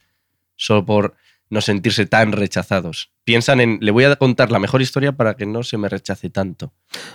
solo 0.55 0.85
por 0.85 1.15
no 1.49 1.61
sentirse 1.61 2.05
tan 2.05 2.31
rechazados. 2.31 3.11
Piensan 3.27 3.59
en, 3.59 3.77
le 3.81 3.91
voy 3.91 4.05
a 4.05 4.15
contar 4.15 4.51
la 4.51 4.57
mejor 4.57 4.81
historia 4.81 5.11
para 5.11 5.33
que 5.33 5.45
no 5.45 5.61
se 5.61 5.77
me 5.77 5.89
rechace 5.89 6.29
tanto. 6.29 6.71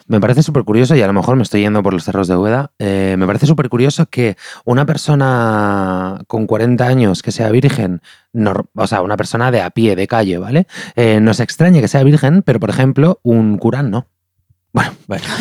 Me 0.08 0.20
parece 0.20 0.42
súper 0.42 0.62
curioso, 0.62 0.94
y 0.94 1.00
a 1.00 1.06
lo 1.06 1.14
mejor 1.14 1.36
me 1.36 1.42
estoy 1.42 1.62
yendo 1.62 1.82
por 1.82 1.94
los 1.94 2.04
cerros 2.04 2.28
de 2.28 2.36
Úbeda, 2.36 2.70
eh, 2.78 3.16
me 3.18 3.26
parece 3.26 3.46
súper 3.46 3.70
curioso 3.70 4.04
que 4.10 4.36
una 4.66 4.84
persona 4.84 6.20
con 6.26 6.46
40 6.46 6.86
años 6.86 7.22
que 7.22 7.32
sea 7.32 7.48
virgen, 7.48 8.02
nor- 8.34 8.66
o 8.74 8.86
sea, 8.86 9.00
una 9.00 9.16
persona 9.16 9.50
de 9.50 9.62
a 9.62 9.70
pie, 9.70 9.96
de 9.96 10.06
calle, 10.06 10.36
¿vale? 10.36 10.66
Eh, 10.96 11.18
nos 11.22 11.40
extrañe 11.40 11.80
que 11.80 11.88
sea 11.88 12.02
virgen, 12.04 12.42
pero 12.42 12.60
por 12.60 12.68
ejemplo, 12.68 13.18
un 13.22 13.56
cura 13.56 13.82
no. 13.82 14.06
Bueno, 14.74 14.92
bueno. 15.06 15.24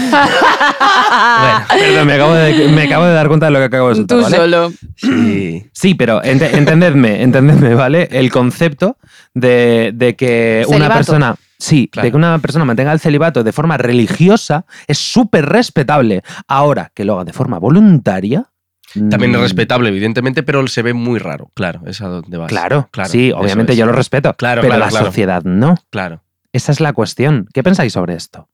Bueno, 1.11 1.65
perdón, 1.69 2.07
me 2.07 2.13
acabo, 2.13 2.33
de, 2.33 2.67
me 2.69 2.83
acabo 2.83 3.05
de 3.05 3.13
dar 3.13 3.27
cuenta 3.27 3.45
de 3.47 3.51
lo 3.51 3.59
que 3.59 3.65
acabo 3.65 3.89
de 3.89 3.95
soltar, 3.95 4.17
Tú 4.17 4.23
¿vale? 4.23 4.35
solo. 4.37 4.71
Sí. 4.95 5.65
Sí, 5.73 5.93
pero 5.95 6.21
ente- 6.23 6.55
entendedme, 6.57 7.21
entendedme, 7.21 7.75
¿vale? 7.75 8.07
El 8.11 8.31
concepto 8.31 8.97
de, 9.33 9.91
de 9.93 10.15
que 10.15 10.65
una 10.67 10.93
persona. 10.93 11.35
Sí, 11.57 11.87
Claro. 11.91 12.05
de 12.07 12.11
que 12.11 12.17
una 12.17 12.39
persona 12.39 12.65
mantenga 12.65 12.91
el 12.91 12.99
celibato 12.99 13.43
de 13.43 13.51
forma 13.51 13.77
religiosa 13.77 14.65
es 14.87 14.97
súper 14.97 15.45
respetable. 15.45 16.23
Ahora, 16.47 16.91
que 16.95 17.05
lo 17.05 17.13
haga 17.13 17.25
de 17.25 17.33
forma 17.33 17.59
voluntaria. 17.59 18.49
También 18.93 19.31
es 19.31 19.37
mm, 19.37 19.41
respetable, 19.43 19.89
evidentemente, 19.89 20.41
pero 20.43 20.65
se 20.67 20.81
ve 20.81 20.93
muy 20.93 21.19
raro. 21.19 21.51
Claro, 21.53 21.81
es 21.85 22.01
a 22.01 22.07
donde 22.07 22.35
vas. 22.37 22.49
Claro, 22.49 22.89
claro. 22.91 23.09
sí, 23.09 23.31
obviamente 23.31 23.73
es. 23.73 23.77
yo 23.77 23.85
lo 23.85 23.91
respeto. 23.91 24.33
Claro, 24.33 24.61
pero 24.61 24.73
claro, 24.73 24.85
la 24.85 24.89
claro. 24.89 25.05
sociedad 25.05 25.43
no. 25.43 25.75
Claro. 25.91 26.23
Esa 26.51 26.71
es 26.71 26.79
la 26.81 26.93
cuestión. 26.93 27.47
¿Qué 27.53 27.61
pensáis 27.63 27.93
sobre 27.93 28.15
esto? 28.15 28.49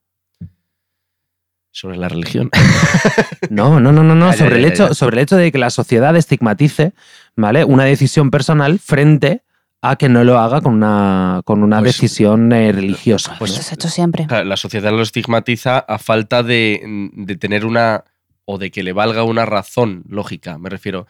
Sobre 1.71 1.97
la 1.97 2.09
religión. 2.09 2.49
No, 3.49 3.79
no, 3.79 3.91
no, 3.93 4.03
no, 4.03 4.15
no. 4.15 4.33
Sobre, 4.33 4.57
el 4.57 4.65
hecho, 4.65 4.93
sobre 4.93 5.15
el 5.17 5.23
hecho 5.23 5.37
de 5.37 5.51
que 5.51 5.57
la 5.57 5.69
sociedad 5.69 6.15
estigmatice, 6.17 6.93
¿vale? 7.37 7.63
Una 7.63 7.85
decisión 7.85 8.29
personal 8.29 8.79
frente 8.79 9.43
a 9.89 9.95
que 9.97 10.09
no 10.09 10.23
lo 10.23 10.37
haga 10.39 10.61
con 10.61 10.73
una, 10.73 11.41
con 11.45 11.63
una 11.63 11.79
Pues- 11.79 11.93
decisión 11.93 12.51
eh, 12.51 12.71
religiosa. 12.71 13.35
pues- 13.39 13.51
Eso 13.51 13.61
se 13.63 13.73
ha 13.73 13.75
hecho 13.75 13.89
siempre. 13.89 14.27
La 14.45 14.57
sociedad 14.57 14.91
lo 14.91 15.01
estigmatiza 15.01 15.79
a 15.79 15.97
falta 15.99 16.43
de, 16.43 16.81
de 17.13 17.35
tener 17.35 17.65
una. 17.65 18.03
o 18.49 18.57
de 18.57 18.71
que 18.71 18.81
le 18.81 18.93
valga 18.93 19.23
una 19.23 19.45
razón 19.45 20.03
lógica. 20.07 20.57
Me 20.57 20.69
refiero. 20.69 21.05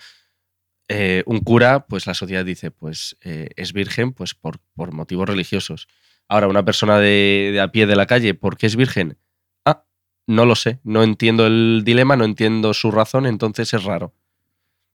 eh, 0.90 1.22
un 1.26 1.40
cura, 1.42 1.86
pues 1.86 2.08
la 2.08 2.14
sociedad 2.14 2.46
dice, 2.46 2.72
pues 2.72 3.18
eh, 3.22 3.50
es 3.58 3.74
virgen, 3.74 4.14
pues 4.14 4.34
por, 4.34 4.60
por 4.74 4.94
motivos 4.94 5.28
religiosos. 5.28 5.88
Ahora, 6.30 6.48
una 6.48 6.64
persona 6.64 6.98
de, 6.98 7.50
de 7.52 7.60
a 7.60 7.72
pie 7.74 7.86
de 7.88 7.96
la 7.98 8.06
calle, 8.06 8.34
¿por 8.34 8.56
qué 8.58 8.68
es 8.68 8.76
virgen? 8.78 9.18
Ah, 9.66 9.84
no 10.28 10.46
lo 10.46 10.56
sé, 10.56 10.80
no 10.86 11.04
entiendo 11.04 11.46
el 11.46 11.82
dilema, 11.84 12.16
no 12.16 12.24
entiendo 12.24 12.74
su 12.74 12.90
razón, 12.92 13.26
entonces 13.26 13.74
es 13.74 13.84
raro. 13.84 14.14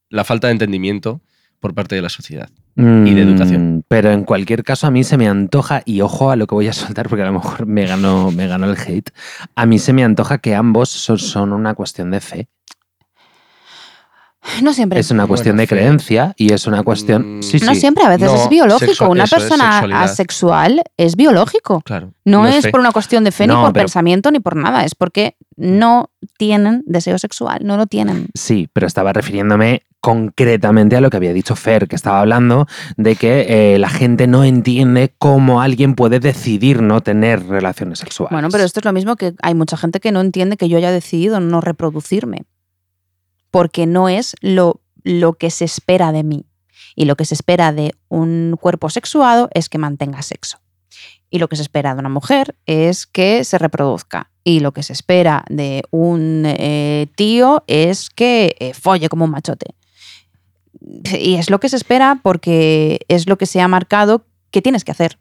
La 0.10 0.24
falta 0.24 0.48
de 0.48 0.54
entendimiento 0.54 1.22
por 1.60 1.76
parte 1.76 1.94
de 1.96 2.02
la 2.02 2.10
sociedad. 2.10 2.50
Y 3.04 3.14
de 3.14 3.22
educación. 3.22 3.78
Mm, 3.78 3.82
Pero 3.88 4.12
en 4.12 4.24
cualquier 4.24 4.64
caso, 4.64 4.88
a 4.88 4.92
mí 4.92 5.04
se 5.04 5.18
me 5.18 5.28
antoja, 5.28 5.82
y 5.86 6.02
ojo 6.02 6.32
a 6.32 6.36
lo 6.36 6.48
que 6.48 6.56
voy 6.56 6.68
a 6.68 6.74
soltar, 6.74 7.10
porque 7.10 7.24
a 7.24 7.28
lo 7.28 7.34
mejor 7.34 7.66
me 7.66 7.86
ganó, 7.86 8.32
me 8.32 8.48
ganó 8.48 8.66
el 8.70 8.78
hate. 8.78 9.12
A 9.56 9.66
mí 9.66 9.80
se 9.80 9.94
me 9.94 10.04
antoja 10.04 10.40
que 10.40 10.56
ambos 10.56 10.90
son, 10.90 11.20
son 11.20 11.54
una 11.54 11.76
cuestión 11.76 12.12
de 12.12 12.22
fe. 12.22 12.50
No 14.62 14.74
siempre. 14.74 15.00
Es 15.00 15.10
una 15.12 15.26
cuestión 15.28 15.56
Bueno, 15.56 15.62
de 15.64 15.68
creencia 15.68 16.34
y 16.38 16.52
es 16.54 16.68
una 16.68 16.84
cuestión. 16.84 17.38
Mm, 17.40 17.44
Sí, 17.44 17.60
No 17.60 17.74
sí. 17.74 17.80
siempre, 17.80 18.04
a 18.04 18.10
veces 18.10 18.30
No, 18.32 18.36
es 18.36 18.50
biológico. 18.50 19.10
una 19.10 19.24
es 19.24 19.30
persona 19.30 19.80
asexual 20.04 20.82
es 20.98 21.16
biológico. 21.16 21.82
Claro. 21.82 22.12
No, 22.26 22.46
es 22.48 22.62
fe. 22.64 22.72
por 22.72 22.80
una 22.80 22.92
cuestión 22.92 23.24
de 23.24 23.32
fe 23.32 23.48
ni 23.48 23.54
por 23.54 23.74
pero- 23.74 23.84
pensamiento 23.86 24.32
ni 24.32 24.40
por 24.40 24.56
nada. 24.56 24.84
Es 24.86 24.96
porque 24.96 25.38
no 25.56 26.10
tienen 26.38 26.84
deseo 26.86 27.18
sexual, 27.18 27.60
no 27.64 27.78
lo 27.78 27.86
tienen. 27.88 28.28
Sí, 28.34 28.68
pero 28.74 28.88
estaba 28.88 29.14
refiriéndome 29.14 29.84
concretamente 30.02 30.98
a 30.98 31.02
lo 31.02 31.10
que 31.10 31.16
había 31.18 31.32
dicho 31.34 31.56
Fer, 31.56 31.88
que 31.88 31.96
estaba 31.96 32.20
hablando 32.20 32.68
de 32.98 33.16
que 33.16 33.46
eh, 33.76 33.80
la 33.80 33.90
gente 33.90 34.28
no 34.28 34.44
entiende 34.44 35.14
cómo 35.18 35.62
alguien 35.62 35.96
puede 35.96 36.20
decidir 36.20 36.82
no 36.82 37.00
tener 37.02 37.46
relaciones 37.48 38.00
sexuales. 38.00 38.32
Bueno, 38.32 38.50
pero 38.52 38.64
esto 38.66 38.80
es 38.82 38.86
lo 38.86 38.92
mismo 38.94 39.16
que 39.16 39.34
hay 39.42 39.54
mucha 39.56 39.78
gente 39.78 40.00
que 40.02 40.12
no 40.12 40.20
entiende 40.22 40.58
que 40.58 40.68
yo 40.68 40.78
haya 40.78 40.92
decidido 40.92 41.40
no 41.40 41.62
reproducirme, 41.62 42.44
porque 43.54 43.86
no 43.86 44.10
es 44.10 44.36
lo, 44.42 44.82
lo 45.04 45.34
que 45.34 45.52
se 45.52 45.64
espera 45.64 46.12
de 46.12 46.24
mí. 46.24 46.48
Y 46.96 47.06
lo 47.06 47.16
que 47.16 47.24
se 47.24 47.36
espera 47.36 47.72
de 47.72 47.94
un 48.10 48.58
cuerpo 48.60 48.90
sexuado 48.90 49.48
es 49.54 49.70
que 49.70 49.78
mantenga 49.78 50.24
sexo. 50.24 50.58
Y 51.30 51.38
lo 51.38 51.48
que 51.48 51.56
se 51.56 51.62
espera 51.62 51.94
de 51.94 52.00
una 52.00 52.10
mujer 52.10 52.56
es 52.66 53.06
que 53.06 53.44
se 53.44 53.60
reproduzca. 53.60 54.32
Y 54.44 54.62
lo 54.62 54.72
que 54.72 54.82
se 54.82 54.94
espera 54.94 55.46
de 55.50 55.84
un 55.92 56.46
eh, 56.48 57.06
tío 57.16 57.64
es 57.68 58.10
que 58.10 58.56
eh, 58.60 58.74
folle 58.74 59.08
como 59.08 59.26
un 59.26 59.32
machote. 59.32 59.76
Y 61.20 61.36
es 61.36 61.52
lo 61.52 61.60
que 61.60 61.70
se 61.70 61.76
espera 61.76 62.22
porque 62.24 63.02
es 63.08 63.30
lo 63.30 63.38
que 63.38 63.46
se 63.46 63.62
ha 63.62 63.68
marcado 63.68 64.26
que 64.50 64.64
tienes 64.64 64.84
que 64.84 64.94
hacer. 64.94 65.20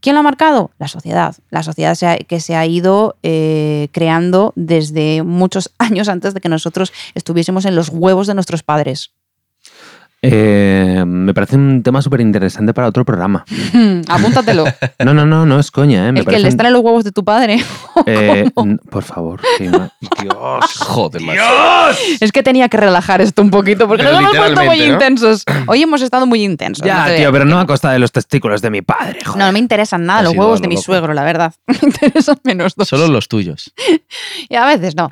¿Quién 0.00 0.14
lo 0.14 0.20
ha 0.20 0.22
marcado? 0.24 0.70
La 0.78 0.88
sociedad. 0.88 1.36
La 1.50 1.62
sociedad 1.62 1.96
que 2.26 2.40
se 2.40 2.56
ha 2.56 2.66
ido 2.66 3.16
eh, 3.22 3.88
creando 3.92 4.52
desde 4.56 5.22
muchos 5.22 5.72
años 5.78 6.08
antes 6.08 6.34
de 6.34 6.40
que 6.40 6.48
nosotros 6.48 6.92
estuviésemos 7.14 7.64
en 7.64 7.76
los 7.76 7.90
huevos 7.90 8.26
de 8.26 8.34
nuestros 8.34 8.62
padres. 8.62 9.12
Eh, 10.22 11.02
me 11.06 11.32
parece 11.32 11.56
un 11.56 11.82
tema 11.82 12.02
súper 12.02 12.20
interesante 12.20 12.74
para 12.74 12.88
otro 12.88 13.06
programa. 13.06 13.42
Apúntatelo. 14.08 14.64
No, 14.98 15.14
no, 15.14 15.24
no, 15.24 15.46
no 15.46 15.58
es 15.58 15.70
coña, 15.70 16.08
¿eh? 16.08 16.12
Me 16.12 16.20
El 16.20 16.26
que 16.26 16.32
le 16.32 16.42
un- 16.42 16.46
están 16.48 16.66
en 16.66 16.74
los 16.74 16.82
huevos 16.82 17.04
de 17.04 17.12
tu 17.12 17.24
padre. 17.24 17.58
eh, 18.06 18.50
por 18.90 19.02
favor. 19.02 19.40
Dios. 19.58 20.64
Joder, 20.80 21.22
macho. 21.22 21.40
Es 22.20 22.32
que 22.32 22.42
tenía 22.42 22.68
que 22.68 22.76
relajar 22.76 23.22
esto 23.22 23.40
un 23.40 23.50
poquito 23.50 23.88
porque 23.88 24.02
Pero 24.04 24.20
nos 24.20 24.34
hemos 24.34 24.36
puesto 24.46 24.64
muy 24.64 24.82
intensos. 24.82 25.44
Hoy 25.66 25.82
hemos 25.82 26.02
estado 26.02 26.26
muy 26.26 26.44
intensos. 26.44 26.86
Ya, 26.86 27.14
tío, 27.16 27.32
pero 27.32 27.46
no 27.46 27.58
a 27.58 27.66
costa 27.66 27.90
de 27.92 27.98
los 27.98 28.12
testículos 28.12 28.60
de 28.60 28.70
mi 28.70 28.82
padre, 28.82 29.20
joder. 29.24 29.38
No, 29.38 29.46
no 29.46 29.52
me 29.52 29.58
interesan 29.58 30.04
nada 30.04 30.20
Ha 30.20 30.22
los 30.24 30.34
huevos 30.34 30.60
de 30.60 30.68
mi 30.68 30.74
loco. 30.74 30.84
suegro, 30.84 31.14
la 31.14 31.24
verdad. 31.24 31.54
Me 31.66 31.78
interesan 31.82 32.36
menos 32.44 32.74
dos. 32.74 32.88
Solo 32.88 33.08
los 33.08 33.26
tuyos, 33.28 33.72
Y 34.50 34.54
a 34.54 34.66
veces 34.66 34.94
no. 34.94 35.08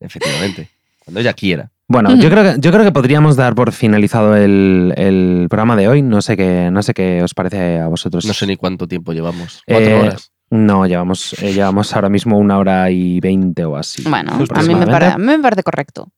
efectivamente. 0.00 0.70
Cuando 1.04 1.20
ella 1.20 1.32
quiera. 1.34 1.70
Bueno, 1.94 2.16
yo 2.16 2.28
creo 2.28 2.42
que 2.42 2.60
yo 2.60 2.72
creo 2.72 2.84
que 2.84 2.92
podríamos 2.92 3.36
dar 3.36 3.54
por 3.54 3.70
finalizado 3.72 4.36
el, 4.36 4.92
el 4.96 5.46
programa 5.48 5.76
de 5.76 5.88
hoy. 5.88 6.02
No 6.02 6.20
sé 6.22 6.36
qué, 6.36 6.68
no 6.72 6.82
sé 6.82 6.92
qué 6.92 7.22
os 7.22 7.34
parece 7.34 7.78
a 7.78 7.86
vosotros. 7.88 8.24
No 8.26 8.34
sé 8.34 8.46
ni 8.46 8.56
cuánto 8.56 8.88
tiempo 8.88 9.12
llevamos. 9.12 9.62
Cuatro 9.66 9.86
Eh, 9.90 10.00
horas. 10.00 10.30
No, 10.50 10.86
llevamos, 10.86 11.34
eh, 11.42 11.52
llevamos 11.52 11.94
ahora 11.94 12.08
mismo 12.08 12.38
una 12.38 12.58
hora 12.58 12.90
y 12.90 13.18
veinte 13.20 13.64
o 13.64 13.76
así. 13.76 14.02
Bueno, 14.02 14.32
a 14.32 14.34
mí, 14.34 14.38
me 14.38 14.44
aproximadamente. 14.44 14.92
pare- 14.92 15.06
a 15.06 15.18
mí 15.18 15.24
me 15.24 15.38
parece 15.38 15.62
correcto. 15.62 16.08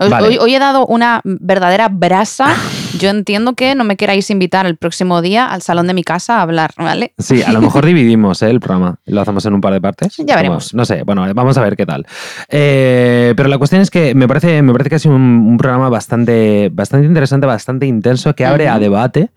Hoy, 0.00 0.08
Vale. 0.10 0.26
hoy- 0.28 0.38
hoy 0.38 0.54
he 0.54 0.58
dado 0.58 0.86
una 0.86 1.20
verdadera 1.24 1.88
brasa. 1.88 2.54
Yo 2.98 3.10
entiendo 3.10 3.54
que 3.54 3.74
no 3.74 3.84
me 3.84 3.96
queráis 3.96 4.28
invitar 4.30 4.66
el 4.66 4.76
próximo 4.76 5.22
día 5.22 5.46
al 5.46 5.62
salón 5.62 5.86
de 5.86 5.94
mi 5.94 6.02
casa 6.04 6.38
a 6.38 6.42
hablar, 6.42 6.72
¿vale? 6.76 7.14
Sí, 7.18 7.42
a 7.42 7.52
lo 7.52 7.60
mejor 7.62 7.84
dividimos 7.86 8.42
¿eh? 8.42 8.50
el 8.50 8.60
programa. 8.60 8.96
Lo 9.06 9.20
hacemos 9.20 9.44
en 9.46 9.54
un 9.54 9.60
par 9.60 9.72
de 9.72 9.80
partes. 9.80 10.14
Ya 10.18 10.36
veremos. 10.36 10.70
Como- 10.70 10.80
no 10.80 10.84
sé, 10.84 11.02
bueno, 11.04 11.26
vamos 11.34 11.56
a 11.58 11.62
ver 11.62 11.76
qué 11.76 11.86
tal. 11.86 12.06
Eh, 12.48 13.34
pero 13.36 13.48
la 13.48 13.58
cuestión 13.58 13.80
es 13.82 13.90
que 13.90 14.14
me 14.14 14.28
parece, 14.28 14.62
me 14.62 14.72
parece 14.72 14.90
que 14.90 14.96
ha 14.96 14.98
sido 14.98 15.14
un, 15.14 15.22
un 15.22 15.56
programa 15.56 15.88
bastante, 15.88 16.70
bastante 16.72 17.06
interesante, 17.06 17.46
bastante 17.46 17.86
intenso, 17.86 18.34
que 18.34 18.44
abre 18.44 18.68
a 18.68 18.72
Ujú. 18.74 18.80
debate. 18.82 19.30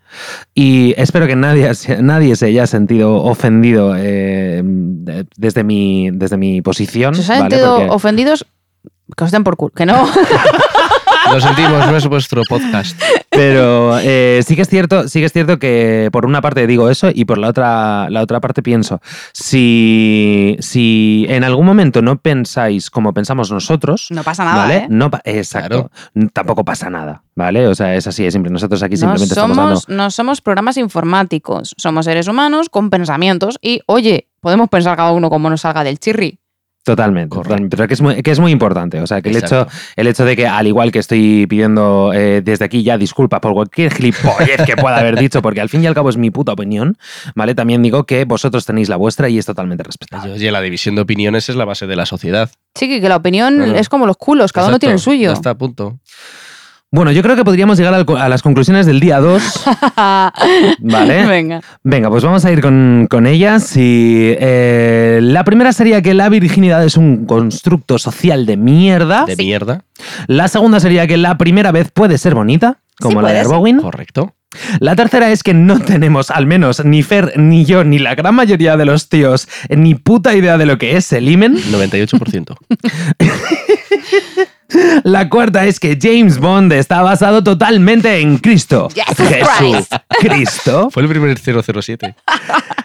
Y 0.54 0.94
espero 0.96 1.26
que 1.26 1.36
nadie, 1.36 1.74
se- 1.74 2.02
nadie 2.02 2.36
se 2.36 2.46
haya 2.46 2.66
sentido 2.66 3.14
ofendido 3.22 3.94
eh, 3.96 4.62
de- 4.64 5.26
desde, 5.36 5.64
mi, 5.64 6.10
desde 6.12 6.36
mi 6.36 6.62
posición. 6.62 7.14
Si 7.14 7.20
os 7.22 7.30
han 7.30 7.38
¿vale? 7.40 7.50
sentido 7.56 7.76
Porque- 7.78 7.90
ofendidos, 7.90 8.46
que 9.16 9.24
os 9.24 9.30
den 9.30 9.44
por 9.44 9.56
culo. 9.56 9.72
Que 9.74 9.86
no. 9.86 10.06
Lo 11.32 11.40
sentimos, 11.40 11.86
no 11.86 11.96
es 11.96 12.06
vuestro 12.06 12.42
podcast. 12.48 13.00
Pero 13.30 13.98
eh, 14.00 14.40
sí 14.46 14.56
que 14.56 14.62
es 14.62 14.68
cierto, 14.68 15.08
sí 15.08 15.20
que 15.20 15.26
es 15.26 15.32
cierto 15.32 15.58
que 15.58 16.08
por 16.12 16.24
una 16.24 16.40
parte 16.40 16.66
digo 16.66 16.88
eso 16.88 17.08
y 17.12 17.24
por 17.26 17.36
la 17.38 17.48
otra, 17.48 18.08
la 18.08 18.22
otra 18.22 18.40
parte 18.40 18.62
pienso, 18.62 19.00
si, 19.32 20.56
si 20.60 21.26
en 21.28 21.44
algún 21.44 21.66
momento 21.66 22.02
no 22.02 22.16
pensáis 22.18 22.90
como 22.90 23.12
pensamos 23.12 23.50
nosotros, 23.50 24.06
No 24.10 24.22
pasa 24.22 24.44
nada. 24.44 24.56
¿vale? 24.62 24.76
¿eh? 24.76 24.86
No 24.88 25.10
pa- 25.10 25.20
exacto. 25.24 25.90
Tampoco 26.32 26.64
pasa 26.64 26.88
nada, 26.90 27.22
¿vale? 27.34 27.66
O 27.68 27.74
sea, 27.74 27.94
es 27.94 28.06
así, 28.06 28.24
es 28.24 28.32
simple. 28.32 28.50
Nosotros 28.50 28.82
aquí 28.82 28.94
No 28.94 29.00
simplemente 29.00 29.34
estamos 29.34 29.56
dando. 29.56 29.80
no 29.88 30.10
somos 30.10 30.40
programas 30.40 30.76
informáticos, 30.76 31.74
somos 31.76 32.04
seres 32.06 32.28
humanos 32.28 32.68
con 32.70 32.90
pensamientos 32.90 33.58
y, 33.60 33.80
oye, 33.86 34.28
podemos 34.40 34.68
pensar 34.68 34.96
cada 34.96 35.12
uno 35.12 35.28
como 35.30 35.50
nos 35.50 35.60
salga 35.62 35.84
del 35.84 35.98
chirri. 35.98 36.38
Totalmente, 36.86 37.34
totalmente, 37.34 37.76
pero 37.76 37.88
que 37.88 37.94
es, 37.94 38.00
muy, 38.00 38.22
que 38.22 38.30
es 38.30 38.38
muy 38.38 38.52
importante. 38.52 39.00
O 39.00 39.08
sea, 39.08 39.20
que 39.20 39.30
el 39.30 39.36
hecho, 39.38 39.66
el 39.96 40.06
hecho 40.06 40.24
de 40.24 40.36
que, 40.36 40.46
al 40.46 40.68
igual 40.68 40.92
que 40.92 41.00
estoy 41.00 41.44
pidiendo 41.48 42.12
eh, 42.14 42.42
desde 42.44 42.64
aquí 42.64 42.84
ya 42.84 42.96
disculpa 42.96 43.40
por 43.40 43.54
cualquier 43.54 43.92
gilipollez 43.92 44.62
que 44.64 44.76
pueda 44.76 44.98
haber 44.98 45.18
dicho, 45.18 45.42
porque 45.42 45.60
al 45.60 45.68
fin 45.68 45.82
y 45.82 45.88
al 45.88 45.94
cabo 45.94 46.10
es 46.10 46.16
mi 46.16 46.30
puta 46.30 46.52
opinión, 46.52 46.96
¿vale? 47.34 47.56
También 47.56 47.82
digo 47.82 48.04
que 48.04 48.24
vosotros 48.24 48.64
tenéis 48.66 48.88
la 48.88 48.94
vuestra 48.94 49.28
y 49.28 49.36
es 49.36 49.46
totalmente 49.46 49.82
respetable. 49.82 50.34
Oye, 50.34 50.52
la 50.52 50.60
división 50.60 50.94
de 50.94 51.00
opiniones 51.00 51.48
es 51.48 51.56
la 51.56 51.64
base 51.64 51.88
de 51.88 51.96
la 51.96 52.06
sociedad. 52.06 52.50
Sí, 52.76 53.00
que 53.00 53.08
la 53.08 53.16
opinión 53.16 53.74
es 53.74 53.88
como 53.88 54.06
los 54.06 54.16
culos, 54.16 54.52
cada 54.52 54.68
uno 54.68 54.78
tiene 54.78 54.92
el 54.92 55.00
suyo. 55.00 55.30
Ya 55.30 55.32
está 55.32 55.50
a 55.50 55.58
punto. 55.58 55.98
Bueno, 56.96 57.12
yo 57.12 57.22
creo 57.22 57.36
que 57.36 57.44
podríamos 57.44 57.76
llegar 57.76 58.06
a 58.08 58.28
las 58.30 58.40
conclusiones 58.40 58.86
del 58.86 59.00
día 59.00 59.20
2, 59.20 59.64
¿vale? 60.78 61.26
Venga. 61.26 61.60
Venga, 61.84 62.08
pues 62.08 62.24
vamos 62.24 62.42
a 62.46 62.50
ir 62.50 62.62
con, 62.62 63.06
con 63.10 63.26
ellas. 63.26 63.76
Y 63.76 64.34
eh, 64.38 65.18
la 65.22 65.44
primera 65.44 65.74
sería 65.74 66.00
que 66.00 66.14
la 66.14 66.30
virginidad 66.30 66.82
es 66.86 66.96
un 66.96 67.26
constructo 67.26 67.98
social 67.98 68.46
de 68.46 68.56
mierda. 68.56 69.26
De 69.26 69.36
mierda. 69.36 69.84
La 70.26 70.48
segunda 70.48 70.80
sería 70.80 71.06
que 71.06 71.18
la 71.18 71.36
primera 71.36 71.70
vez 71.70 71.90
puede 71.90 72.16
ser 72.16 72.34
bonita, 72.34 72.78
como 72.98 73.20
la 73.20 73.30
de. 73.30 73.40
Arbowin. 73.40 73.78
Correcto. 73.78 74.34
La 74.80 74.96
tercera 74.96 75.30
es 75.30 75.42
que 75.42 75.52
no 75.52 75.78
tenemos, 75.80 76.30
al 76.30 76.46
menos 76.46 76.82
ni 76.82 77.02
Fer, 77.02 77.38
ni 77.38 77.66
yo, 77.66 77.84
ni 77.84 77.98
la 77.98 78.14
gran 78.14 78.34
mayoría 78.34 78.78
de 78.78 78.86
los 78.86 79.10
tíos, 79.10 79.48
ni 79.68 79.96
puta 79.96 80.34
idea 80.34 80.56
de 80.56 80.64
lo 80.64 80.78
que 80.78 80.96
es 80.96 81.12
el 81.12 81.28
himen. 81.28 81.56
98%. 81.56 82.56
La 85.04 85.28
cuarta 85.28 85.64
es 85.66 85.78
que 85.78 85.98
James 86.00 86.38
Bond 86.38 86.72
está 86.72 87.02
basado 87.02 87.42
totalmente 87.42 88.20
en 88.20 88.38
Cristo. 88.38 88.88
Jesus 88.92 89.28
Jesús 89.28 89.88
Cristo. 90.20 90.90
Fue 90.92 91.02
el 91.02 91.08
primer 91.08 91.38
007. 91.38 92.14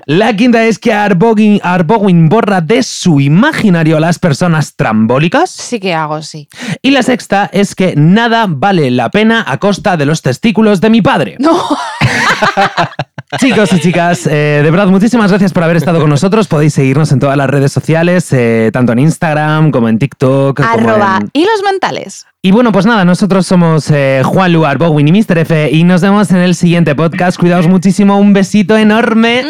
La 0.06 0.36
quinta 0.36 0.66
es 0.66 0.80
que 0.80 0.94
Arbogin, 0.94 1.60
Arbogin 1.64 2.30
borra 2.30 2.62
de 2.62 2.84
su 2.84 3.20
imaginario 3.20 3.98
a 3.98 4.00
las 4.00 4.20
personas 4.20 4.76
trambólicas. 4.76 5.50
Sí 5.50 5.80
que 5.80 5.94
hago, 5.94 6.22
sí. 6.22 6.48
Y 6.82 6.92
la 6.92 7.04
sexta 7.04 7.50
es 7.52 7.76
que 7.76 7.94
nada 7.96 8.46
vale 8.48 8.92
la 8.92 9.10
pena 9.10 9.44
a 9.48 9.58
costa 9.58 9.98
de 9.98 10.06
los 10.06 10.22
testículos 10.22 10.82
de 10.82 10.90
mi 10.90 11.02
padre. 11.02 11.38
No. 11.40 11.62
Chicos 13.40 13.72
y 13.72 13.80
chicas, 13.80 14.28
eh, 14.28 14.60
de 14.62 14.70
verdad, 14.70 14.88
muchísimas 14.88 15.30
gracias 15.32 15.54
por 15.54 15.64
haber 15.64 15.78
estado 15.78 16.02
con 16.02 16.10
nosotros. 16.10 16.50
Podéis 16.50 16.74
seguirnos 16.74 17.14
en 17.14 17.20
todas 17.20 17.38
las 17.38 17.50
redes 17.50 17.72
sociales, 17.72 18.28
eh, 18.34 18.72
tanto 18.74 18.92
en 18.92 19.00
Instagram 19.00 19.72
como 19.72 19.88
en 19.88 20.00
TikTok. 20.00 20.58
como 20.58 20.70
Arroba 20.70 21.20
en- 21.22 21.30
hilos 21.32 21.62
mentales. 21.66 22.26
Y 22.42 22.52
bueno, 22.52 22.74
pues 22.74 22.86
nada, 22.86 23.06
nosotros 23.06 23.48
somos 23.48 23.90
eh, 23.90 24.22
Juan 24.26 24.52
Luar, 24.52 24.78
Bowen 24.78 25.08
y 25.08 25.12
Mr. 25.14 25.38
F 25.40 25.70
y 25.72 25.86
nos 25.86 26.02
vemos 26.02 26.30
en 26.32 26.38
el 26.38 26.56
siguiente 26.56 26.94
podcast. 26.94 27.40
Cuidaos 27.40 27.68
muchísimo, 27.70 28.18
un 28.18 28.34
besito 28.34 28.76
enorme. 28.76 29.46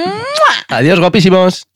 Adiós, 0.69 0.99
guapísimos. 0.99 1.70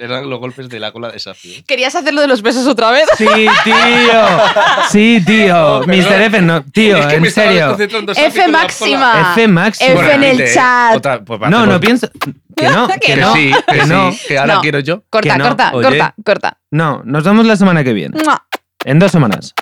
Eran 0.00 0.30
los 0.30 0.40
golpes 0.40 0.68
de 0.68 0.80
la 0.80 0.92
cola 0.92 1.10
de 1.10 1.18
Safi. 1.18 1.54
¿eh? 1.56 1.64
¿Querías 1.66 1.94
hacerlo 1.94 2.20
de 2.22 2.26
los 2.26 2.40
besos 2.42 2.66
otra 2.66 2.90
vez? 2.90 3.04
Sí, 3.18 3.26
tío. 3.64 3.74
Sí, 4.90 5.22
tío. 5.26 5.82
Perdón. 5.86 5.88
Mr. 5.88 6.22
F, 6.22 6.40
no, 6.42 6.62
tío, 6.64 6.96
Es 6.96 7.06
que 7.06 7.14
en 7.16 7.30
serio. 7.30 7.76
F 8.16 8.48
máxima. 8.48 9.32
F 9.32 9.48
máxima. 9.48 9.90
F 10.00 10.14
en 10.14 10.24
el 10.24 10.40
¿eh? 10.40 10.50
chat. 10.54 10.96
Otra, 10.96 11.20
pues 11.22 11.40
No, 11.50 11.66
no 11.66 11.78
pienso. 11.80 12.08
Que 12.56 12.68
no, 12.68 12.88
Que 13.00 13.16
no. 13.16 13.34
sí, 13.34 13.52
que, 13.68 13.78
que 13.78 13.86
no. 13.86 14.12
sí, 14.12 14.18
que 14.28 14.38
ahora 14.38 14.54
No. 14.54 14.60
quiero 14.62 14.80
yo. 14.80 15.02
Corta, 15.10 15.36
no. 15.36 15.44
corta, 15.44 15.70
Oye. 15.74 15.88
corta, 15.88 16.14
corta. 16.24 16.58
No, 16.70 17.02
nos 17.04 17.24
vemos 17.24 17.46
la 17.46 17.56
semana 17.56 17.84
que 17.84 17.92
viene. 17.92 18.16
En 18.84 18.98
dos 18.98 19.12
semanas. 19.12 19.54